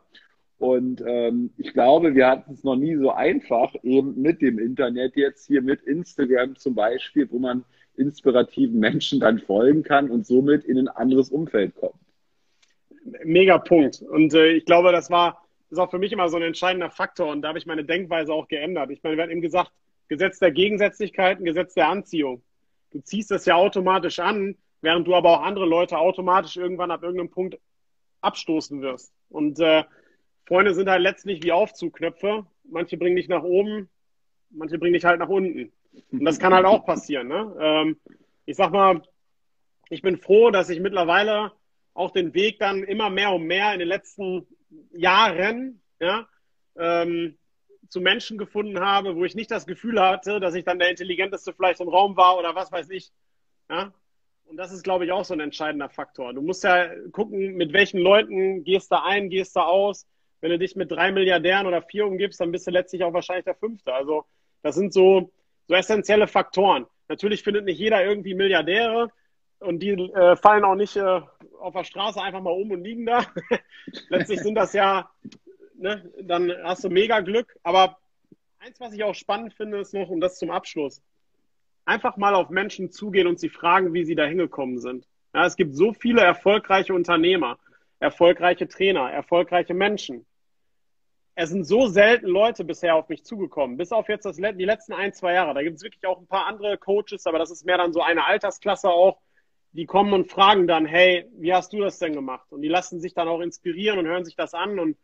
Und 0.57 1.03
ähm, 1.05 1.51
ich 1.57 1.73
glaube, 1.73 2.15
wir 2.15 2.27
hatten 2.27 2.53
es 2.53 2.63
noch 2.63 2.75
nie 2.75 2.95
so 2.95 3.11
einfach, 3.11 3.75
eben 3.83 4.19
mit 4.19 4.41
dem 4.41 4.57
Internet 4.57 5.15
jetzt 5.15 5.45
hier 5.45 5.61
mit 5.61 5.83
Instagram 5.83 6.55
zum 6.55 6.73
Beispiel, 6.73 7.29
wo 7.29 7.37
man 7.37 7.65
inspirativen 7.95 8.79
Menschen 8.79 9.19
dann 9.19 9.39
folgen 9.39 9.83
kann 9.83 10.09
und 10.09 10.25
somit 10.25 10.63
in 10.65 10.77
ein 10.77 10.87
anderes 10.87 11.29
Umfeld 11.29 11.75
kommt. 11.75 11.95
Mega 13.23 13.57
Punkt. 13.57 14.01
Und 14.01 14.33
äh, 14.33 14.51
ich 14.51 14.65
glaube, 14.65 14.91
das 14.91 15.09
war 15.09 15.43
ist 15.73 15.79
auch 15.79 15.89
für 15.89 15.99
mich 15.99 16.11
immer 16.11 16.29
so 16.29 16.37
ein 16.37 16.43
entscheidender 16.43 16.89
Faktor 16.89 17.31
und 17.31 17.41
da 17.41 17.49
habe 17.49 17.57
ich 17.57 17.65
meine 17.65 17.83
Denkweise 17.83 18.31
auch 18.31 18.47
geändert. 18.47 18.91
Ich 18.91 19.03
meine, 19.03 19.17
wir 19.17 19.23
hatten 19.23 19.31
eben 19.31 19.41
gesagt, 19.41 19.71
Gesetz 20.07 20.39
der 20.39 20.51
Gegensätzlichkeiten, 20.51 21.45
Gesetz 21.45 21.73
der 21.73 21.89
Anziehung. 21.89 22.43
Du 22.91 22.99
ziehst 23.01 23.31
das 23.31 23.45
ja 23.45 23.55
automatisch 23.55 24.19
an, 24.19 24.55
während 24.81 25.07
du 25.07 25.15
aber 25.15 25.31
auch 25.31 25.41
andere 25.41 25.65
Leute 25.65 25.97
automatisch 25.97 26.57
irgendwann 26.57 26.91
ab 26.91 27.01
irgendeinem 27.01 27.31
Punkt 27.31 27.57
abstoßen 28.21 28.81
wirst. 28.81 29.11
Und 29.29 29.59
äh, 29.59 29.83
Freunde 30.45 30.75
sind 30.75 30.89
halt 30.89 31.01
letztlich 31.01 31.43
wie 31.43 31.51
Aufzugknöpfe. 31.51 32.45
Manche 32.65 32.97
bringen 32.97 33.15
dich 33.15 33.27
nach 33.27 33.43
oben, 33.43 33.89
manche 34.51 34.77
bringen 34.77 34.93
dich 34.93 35.05
halt 35.05 35.19
nach 35.19 35.29
unten. 35.29 35.71
Und 36.11 36.25
das 36.25 36.39
kann 36.39 36.53
halt 36.53 36.65
auch 36.65 36.85
passieren. 36.85 37.27
Ne? 37.27 37.55
Ähm, 37.59 37.99
ich 38.45 38.55
sag 38.55 38.71
mal, 38.71 39.01
ich 39.89 40.01
bin 40.01 40.17
froh, 40.17 40.51
dass 40.51 40.69
ich 40.69 40.79
mittlerweile 40.79 41.51
auch 41.93 42.11
den 42.11 42.33
Weg 42.33 42.59
dann 42.59 42.83
immer 42.83 43.09
mehr 43.09 43.31
und 43.31 43.43
mehr 43.43 43.73
in 43.73 43.79
den 43.79 43.87
letzten 43.87 44.47
Jahren 44.91 45.81
ja, 45.99 46.27
ähm, 46.75 47.37
zu 47.89 48.01
Menschen 48.01 48.37
gefunden 48.37 48.79
habe, 48.79 49.15
wo 49.15 49.23
ich 49.23 49.35
nicht 49.35 49.51
das 49.51 49.67
Gefühl 49.67 50.01
hatte, 50.01 50.39
dass 50.39 50.55
ich 50.55 50.63
dann 50.63 50.79
der 50.79 50.89
Intelligenteste 50.89 51.53
vielleicht 51.53 51.79
im 51.79 51.89
Raum 51.89 52.17
war 52.17 52.37
oder 52.37 52.55
was 52.55 52.71
weiß 52.71 52.89
ich. 52.89 53.11
Ja? 53.69 53.93
Und 54.45 54.57
das 54.57 54.71
ist, 54.71 54.83
glaube 54.83 55.05
ich, 55.05 55.11
auch 55.11 55.25
so 55.25 55.33
ein 55.33 55.39
entscheidender 55.39 55.89
Faktor. 55.89 56.33
Du 56.33 56.41
musst 56.41 56.63
ja 56.63 56.89
gucken, 57.11 57.55
mit 57.55 57.73
welchen 57.73 57.99
Leuten 57.99 58.63
gehst 58.63 58.91
du 58.91 59.01
ein, 59.01 59.29
gehst 59.29 59.55
du 59.55 59.61
aus. 59.61 60.07
Wenn 60.41 60.51
du 60.51 60.59
dich 60.59 60.75
mit 60.75 60.91
drei 60.91 61.11
Milliardären 61.11 61.67
oder 61.67 61.81
vier 61.81 62.05
umgibst, 62.05 62.41
dann 62.41 62.51
bist 62.51 62.67
du 62.67 62.71
letztlich 62.71 63.03
auch 63.03 63.13
wahrscheinlich 63.13 63.45
der 63.45 63.55
Fünfte. 63.55 63.93
Also 63.93 64.25
das 64.61 64.75
sind 64.75 64.91
so, 64.93 65.31
so 65.67 65.75
essentielle 65.75 66.27
Faktoren. 66.27 66.85
Natürlich 67.07 67.43
findet 67.43 67.65
nicht 67.65 67.79
jeder 67.79 68.03
irgendwie 68.03 68.33
Milliardäre 68.33 69.11
und 69.59 69.79
die 69.79 69.91
äh, 69.91 70.35
fallen 70.35 70.63
auch 70.63 70.75
nicht 70.75 70.95
äh, 70.95 71.21
auf 71.59 71.73
der 71.73 71.83
Straße 71.83 72.21
einfach 72.21 72.41
mal 72.41 72.51
um 72.51 72.71
und 72.71 72.83
liegen 72.83 73.05
da. 73.05 73.25
letztlich 74.09 74.41
sind 74.41 74.55
das 74.55 74.73
ja, 74.73 75.09
ne, 75.75 76.11
dann 76.21 76.51
hast 76.63 76.83
du 76.83 76.89
mega 76.89 77.21
Glück. 77.21 77.55
Aber 77.63 77.97
eins, 78.59 78.79
was 78.79 78.93
ich 78.93 79.03
auch 79.03 79.15
spannend 79.15 79.53
finde, 79.53 79.79
ist 79.79 79.93
noch, 79.93 80.09
und 80.09 80.21
das 80.21 80.37
zum 80.37 80.51
Abschluss, 80.51 81.01
einfach 81.85 82.17
mal 82.17 82.35
auf 82.35 82.49
Menschen 82.49 82.91
zugehen 82.91 83.27
und 83.27 83.39
sie 83.39 83.49
fragen, 83.49 83.93
wie 83.93 84.05
sie 84.05 84.15
da 84.15 84.25
hingekommen 84.25 84.79
sind. 84.79 85.07
Ja, 85.33 85.45
es 85.45 85.55
gibt 85.55 85.75
so 85.75 85.93
viele 85.93 86.21
erfolgreiche 86.21 86.93
Unternehmer, 86.93 87.57
erfolgreiche 87.99 88.67
Trainer, 88.67 89.11
erfolgreiche 89.11 89.73
Menschen. 89.73 90.25
Es 91.35 91.49
sind 91.49 91.63
so 91.63 91.87
selten 91.87 92.27
Leute 92.27 92.63
bisher 92.63 92.95
auf 92.95 93.09
mich 93.09 93.23
zugekommen, 93.25 93.77
bis 93.77 93.91
auf 93.91 94.07
jetzt 94.07 94.25
das, 94.25 94.37
die 94.37 94.65
letzten 94.65 94.93
ein, 94.93 95.13
zwei 95.13 95.33
Jahre. 95.33 95.55
Da 95.55 95.63
gibt 95.63 95.77
es 95.77 95.83
wirklich 95.83 96.05
auch 96.05 96.19
ein 96.19 96.27
paar 96.27 96.45
andere 96.45 96.77
Coaches, 96.77 97.25
aber 97.25 97.39
das 97.39 97.49
ist 97.49 97.65
mehr 97.65 97.77
dann 97.77 97.91
so 97.91 98.01
eine 98.01 98.25
Altersklasse 98.25 98.89
auch. 98.89 99.19
Die 99.71 99.87
kommen 99.87 100.13
und 100.13 100.29
fragen 100.29 100.67
dann, 100.67 100.85
hey, 100.85 101.27
wie 101.39 101.51
hast 101.51 101.73
du 101.73 101.79
das 101.81 101.97
denn 101.97 102.13
gemacht? 102.13 102.51
Und 102.51 102.61
die 102.61 102.67
lassen 102.67 102.99
sich 102.99 103.15
dann 103.15 103.27
auch 103.27 103.39
inspirieren 103.39 103.97
und 103.97 104.05
hören 104.05 104.25
sich 104.25 104.35
das 104.35 104.53
an 104.53 104.77
und 104.77 104.95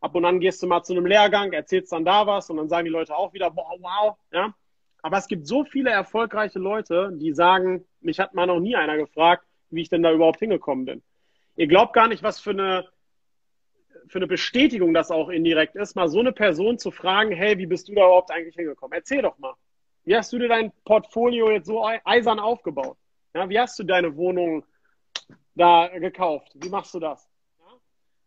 ab 0.00 0.14
und 0.14 0.26
an 0.26 0.40
gehst 0.40 0.62
du 0.62 0.66
mal 0.66 0.82
zu 0.82 0.92
einem 0.92 1.06
Lehrgang, 1.06 1.52
erzählst 1.52 1.92
dann 1.92 2.04
da 2.04 2.26
was 2.26 2.50
und 2.50 2.58
dann 2.58 2.68
sagen 2.68 2.84
die 2.84 2.90
Leute 2.90 3.16
auch 3.16 3.32
wieder, 3.32 3.50
boah, 3.50 3.74
wow, 3.80 4.16
ja. 4.30 4.54
Aber 5.00 5.16
es 5.16 5.28
gibt 5.28 5.46
so 5.46 5.64
viele 5.64 5.90
erfolgreiche 5.90 6.58
Leute, 6.58 7.10
die 7.14 7.32
sagen, 7.32 7.86
mich 8.00 8.20
hat 8.20 8.34
mal 8.34 8.46
noch 8.46 8.60
nie 8.60 8.76
einer 8.76 8.96
gefragt, 8.96 9.46
wie 9.70 9.82
ich 9.82 9.88
denn 9.88 10.02
da 10.02 10.12
überhaupt 10.12 10.40
hingekommen 10.40 10.84
bin. 10.84 11.02
Ihr 11.56 11.66
glaubt 11.66 11.92
gar 11.92 12.08
nicht, 12.08 12.22
was 12.22 12.40
für 12.40 12.50
eine, 12.50 12.86
für 14.08 14.18
eine 14.18 14.26
Bestätigung 14.26 14.94
das 14.94 15.10
auch 15.10 15.28
indirekt 15.28 15.76
ist, 15.76 15.96
mal 15.96 16.08
so 16.08 16.20
eine 16.20 16.32
Person 16.32 16.78
zu 16.78 16.90
fragen, 16.90 17.32
hey, 17.32 17.58
wie 17.58 17.66
bist 17.66 17.88
du 17.88 17.94
da 17.94 18.02
überhaupt 18.02 18.30
eigentlich 18.30 18.56
hingekommen? 18.56 18.96
Erzähl 18.96 19.22
doch 19.22 19.38
mal. 19.38 19.54
Wie 20.04 20.16
hast 20.16 20.32
du 20.32 20.38
dir 20.38 20.48
dein 20.48 20.72
Portfolio 20.84 21.50
jetzt 21.50 21.66
so 21.66 21.86
eisern 22.04 22.38
aufgebaut? 22.38 22.96
Ja, 23.34 23.48
wie 23.48 23.58
hast 23.58 23.78
du 23.78 23.84
deine 23.84 24.16
Wohnung 24.16 24.64
da 25.54 25.88
gekauft? 25.88 26.52
Wie 26.54 26.70
machst 26.70 26.94
du 26.94 27.00
das? 27.00 27.28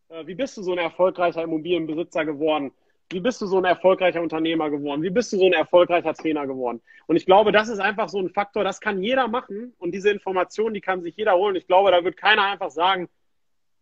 Ja? 0.10 0.20
Äh, 0.20 0.28
wie 0.28 0.36
bist 0.36 0.58
du 0.58 0.64
so 0.64 0.74
ein 0.74 0.78
erfolgreicher 0.78 1.44
Immobilienbesitzer 1.44 2.26
geworden? 2.26 2.72
Wie 3.10 3.20
bist 3.20 3.42
du 3.42 3.46
so 3.46 3.58
ein 3.58 3.66
erfolgreicher 3.66 4.22
Unternehmer 4.22 4.70
geworden? 4.70 5.02
Wie 5.02 5.10
bist 5.10 5.34
du 5.34 5.38
so 5.38 5.46
ein 5.46 5.54
erfolgreicher 5.54 6.14
Trainer 6.14 6.48
geworden? 6.48 6.82
Und 7.08 7.18
ich 7.18 7.26
glaube, 7.26 7.52
das 7.52 7.68
ist 7.68 7.80
einfach 7.80 8.08
so 8.08 8.20
ein 8.20 8.30
Faktor, 8.30 8.64
das 8.64 8.80
kann 8.80 9.04
jeder 9.04 9.28
machen 9.28 9.74
und 9.80 9.92
diese 9.92 10.12
Information, 10.12 10.74
die 10.74 10.82
kann 10.82 11.02
sich 11.02 11.18
jeder 11.18 11.34
holen. 11.34 11.56
Ich 11.56 11.68
glaube, 11.68 11.92
da 11.92 12.04
wird 12.06 12.16
keiner 12.16 12.44
einfach 12.44 12.70
sagen, 12.70 13.10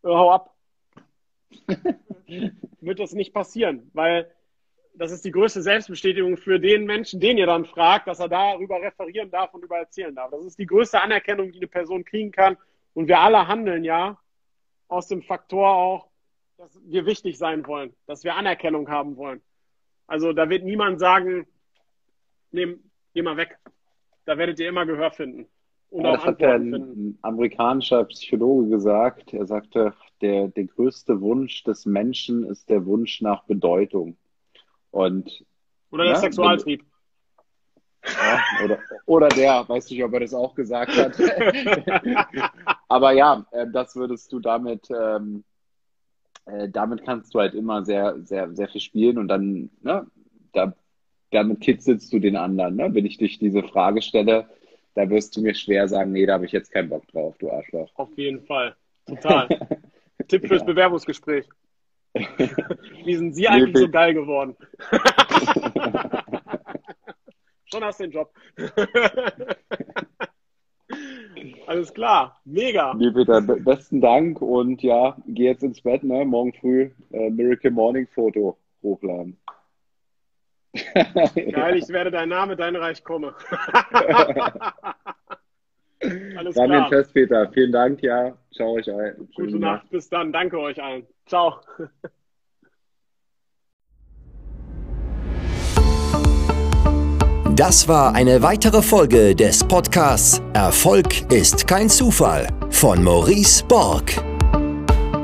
hau 0.04 0.32
ab. 0.32 0.56
wird 2.82 3.00
das 3.00 3.14
nicht 3.14 3.34
passieren, 3.34 3.90
weil 3.94 4.32
das 4.94 5.12
ist 5.12 5.24
die 5.24 5.32
größte 5.32 5.62
Selbstbestätigung 5.62 6.38
für 6.38 6.60
den 6.60 6.86
Menschen, 6.86 7.20
den 7.20 7.38
ihr 7.38 7.46
dann 7.46 7.66
fragt, 7.66 8.08
dass 8.08 8.20
er 8.20 8.28
darüber 8.28 8.82
referieren 8.82 9.32
darf 9.32 9.54
und 9.54 9.64
über 9.64 9.78
erzählen 9.78 10.14
darf. 10.14 10.32
Das 10.32 10.44
ist 10.44 10.60
die 10.60 10.66
größte 10.66 11.02
Anerkennung, 11.02 11.52
die 11.52 11.60
eine 11.60 11.68
Person 11.68 12.04
kriegen 12.04 12.32
kann. 12.32 12.58
Und 12.94 13.08
wir 13.08 13.20
alle 13.20 13.48
handeln 13.48 13.84
ja 13.84 14.18
aus 14.90 15.08
dem 15.08 15.22
Faktor 15.22 15.70
auch, 15.70 16.10
dass 16.58 16.78
wir 16.84 17.06
wichtig 17.06 17.38
sein 17.38 17.66
wollen, 17.66 17.96
dass 18.08 18.24
wir 18.26 18.36
Anerkennung 18.36 18.90
haben 18.90 19.16
wollen. 19.16 19.42
Also 20.08 20.34
da 20.34 20.50
wird 20.50 20.66
niemand 20.66 21.00
sagen, 21.00 21.48
nehm, 22.52 22.84
geh 23.14 23.22
mal 23.22 23.38
weg. 23.38 23.58
Da 24.26 24.38
werdet 24.38 24.60
ihr 24.60 24.68
immer 24.68 24.86
Gehör 24.86 25.12
finden. 25.12 25.48
Und 25.92 26.04
ja, 26.04 26.14
das 26.14 26.26
hat 26.26 26.44
ein 26.44 26.72
finden. 26.72 27.20
amerikanischer 27.22 28.04
Psychologe 28.06 28.70
gesagt. 28.70 29.34
Er 29.34 29.46
sagte, 29.46 29.94
der, 30.22 30.48
der 30.50 30.66
größte 30.66 31.22
Wunsch 31.22 31.64
des 31.64 31.86
Menschen 31.86 32.46
ist 32.46 32.70
der 32.70 32.86
Wunsch 32.86 33.22
nach 33.22 33.44
Bedeutung. 33.44 34.18
Und, 34.92 35.44
oder 35.92 36.06
der 36.06 36.14
ne, 36.14 36.20
Sexualtrieb. 36.20 36.84
Ja, 38.06 38.40
oder, 38.64 38.80
oder 39.06 39.30
der, 39.30 39.68
weiß 39.68 39.90
nicht, 39.90 40.04
ob 40.04 40.14
er 40.14 40.22
das 40.22 40.34
auch 40.34 40.56
gesagt 40.56 40.96
hat. 40.96 41.20
Aber 42.88 43.12
ja, 43.12 43.46
äh, 43.52 43.68
das 43.72 43.96
würdest 43.96 44.32
du 44.32 44.40
damit 44.40 44.90
ähm, 44.90 45.44
äh, 46.52 46.70
damit 46.70 47.04
kannst 47.04 47.34
du 47.34 47.40
halt 47.40 47.54
immer 47.54 47.84
sehr, 47.86 48.20
sehr, 48.22 48.54
sehr 48.56 48.68
viel 48.68 48.82
spielen 48.82 49.18
und 49.18 49.28
dann, 49.28 49.70
ne, 49.82 50.08
da, 50.54 50.74
damit 51.32 51.62
kitzelst 51.62 52.12
du 52.12 52.20
den 52.20 52.36
anderen. 52.36 52.76
Ne? 52.76 52.90
Wenn 52.94 53.06
ich 53.06 53.18
dich 53.18 53.40
diese 53.40 53.64
Frage 53.64 54.02
stelle, 54.02 54.48
da 54.96 55.10
wirst 55.10 55.38
du 55.38 55.42
mir 55.42 55.54
schwer 55.54 55.88
sagen, 55.88 56.12
nee, 56.12 56.26
da 56.26 56.34
habe 56.34 56.46
ich 56.46 56.52
jetzt 56.52 56.72
keinen 56.72 56.90
Bock 56.90 57.08
drauf, 57.08 57.38
du 57.38 57.52
Arschloch. 57.52 57.92
Auf 57.96 58.18
jeden 58.18 58.42
Fall. 58.46 58.76
Total. 59.06 59.48
Tipp 60.28 60.48
fürs 60.48 60.62
ja. 60.62 60.66
Bewerbungsgespräch. 60.66 61.48
Wie 62.14 63.16
sind 63.16 63.34
Sie 63.34 63.48
eigentlich 63.48 63.76
nee, 63.76 63.82
so 63.82 63.90
geil 63.90 64.14
geworden? 64.14 64.56
Schon 67.66 67.84
hast 67.84 68.00
du 68.00 68.04
den 68.06 68.12
Job. 68.12 68.34
Alles 71.68 71.94
klar, 71.94 72.42
mega. 72.46 72.96
Nee, 72.96 73.12
Peter, 73.12 73.42
besten 73.42 74.02
Dank 74.02 74.42
und 74.42 74.82
ja, 74.82 75.16
geh 75.28 75.46
jetzt 75.46 75.62
ins 75.64 75.82
Bett, 75.82 76.04
ne? 76.04 76.26
Morgen 76.26 76.52
früh 76.54 76.90
äh, 77.12 77.30
Miracle 77.30 77.70
Morning 77.70 78.08
Foto 78.08 78.58
hochladen. 78.82 79.38
Geil, 80.74 81.78
ich 81.78 81.90
werde 81.90 82.12
dein 82.12 82.30
Name, 82.30 82.56
dein 82.56 82.76
Reich 82.76 83.04
komme. 83.04 83.36
Alles 86.02 86.56
War 86.56 86.66
klar. 86.68 86.84
mir 86.84 86.90
fest, 86.90 87.14
Peter. 87.14 87.50
Vielen 87.54 87.72
Dank, 87.72 88.02
ja. 88.02 88.34
Ciao 88.56 88.74
euch 88.74 88.92
allen. 88.92 89.28
Gute 89.36 89.60
Nacht. 89.60 89.84
Nacht, 89.84 89.90
bis 89.90 90.10
dann. 90.10 90.32
Danke 90.32 90.60
euch 90.60 90.82
allen. 90.82 91.06
Ciao. 91.26 91.60
Das 97.56 97.90
war 97.90 98.16
eine 98.16 98.42
weitere 98.42 98.82
Folge 98.82 99.36
des 99.36 99.66
Podcasts 99.66 100.42
Erfolg 100.54 101.30
ist 101.30 101.68
kein 101.68 101.90
Zufall 101.90 102.48
von 102.70 103.04
Maurice 103.04 103.66
Borg. 103.66 104.29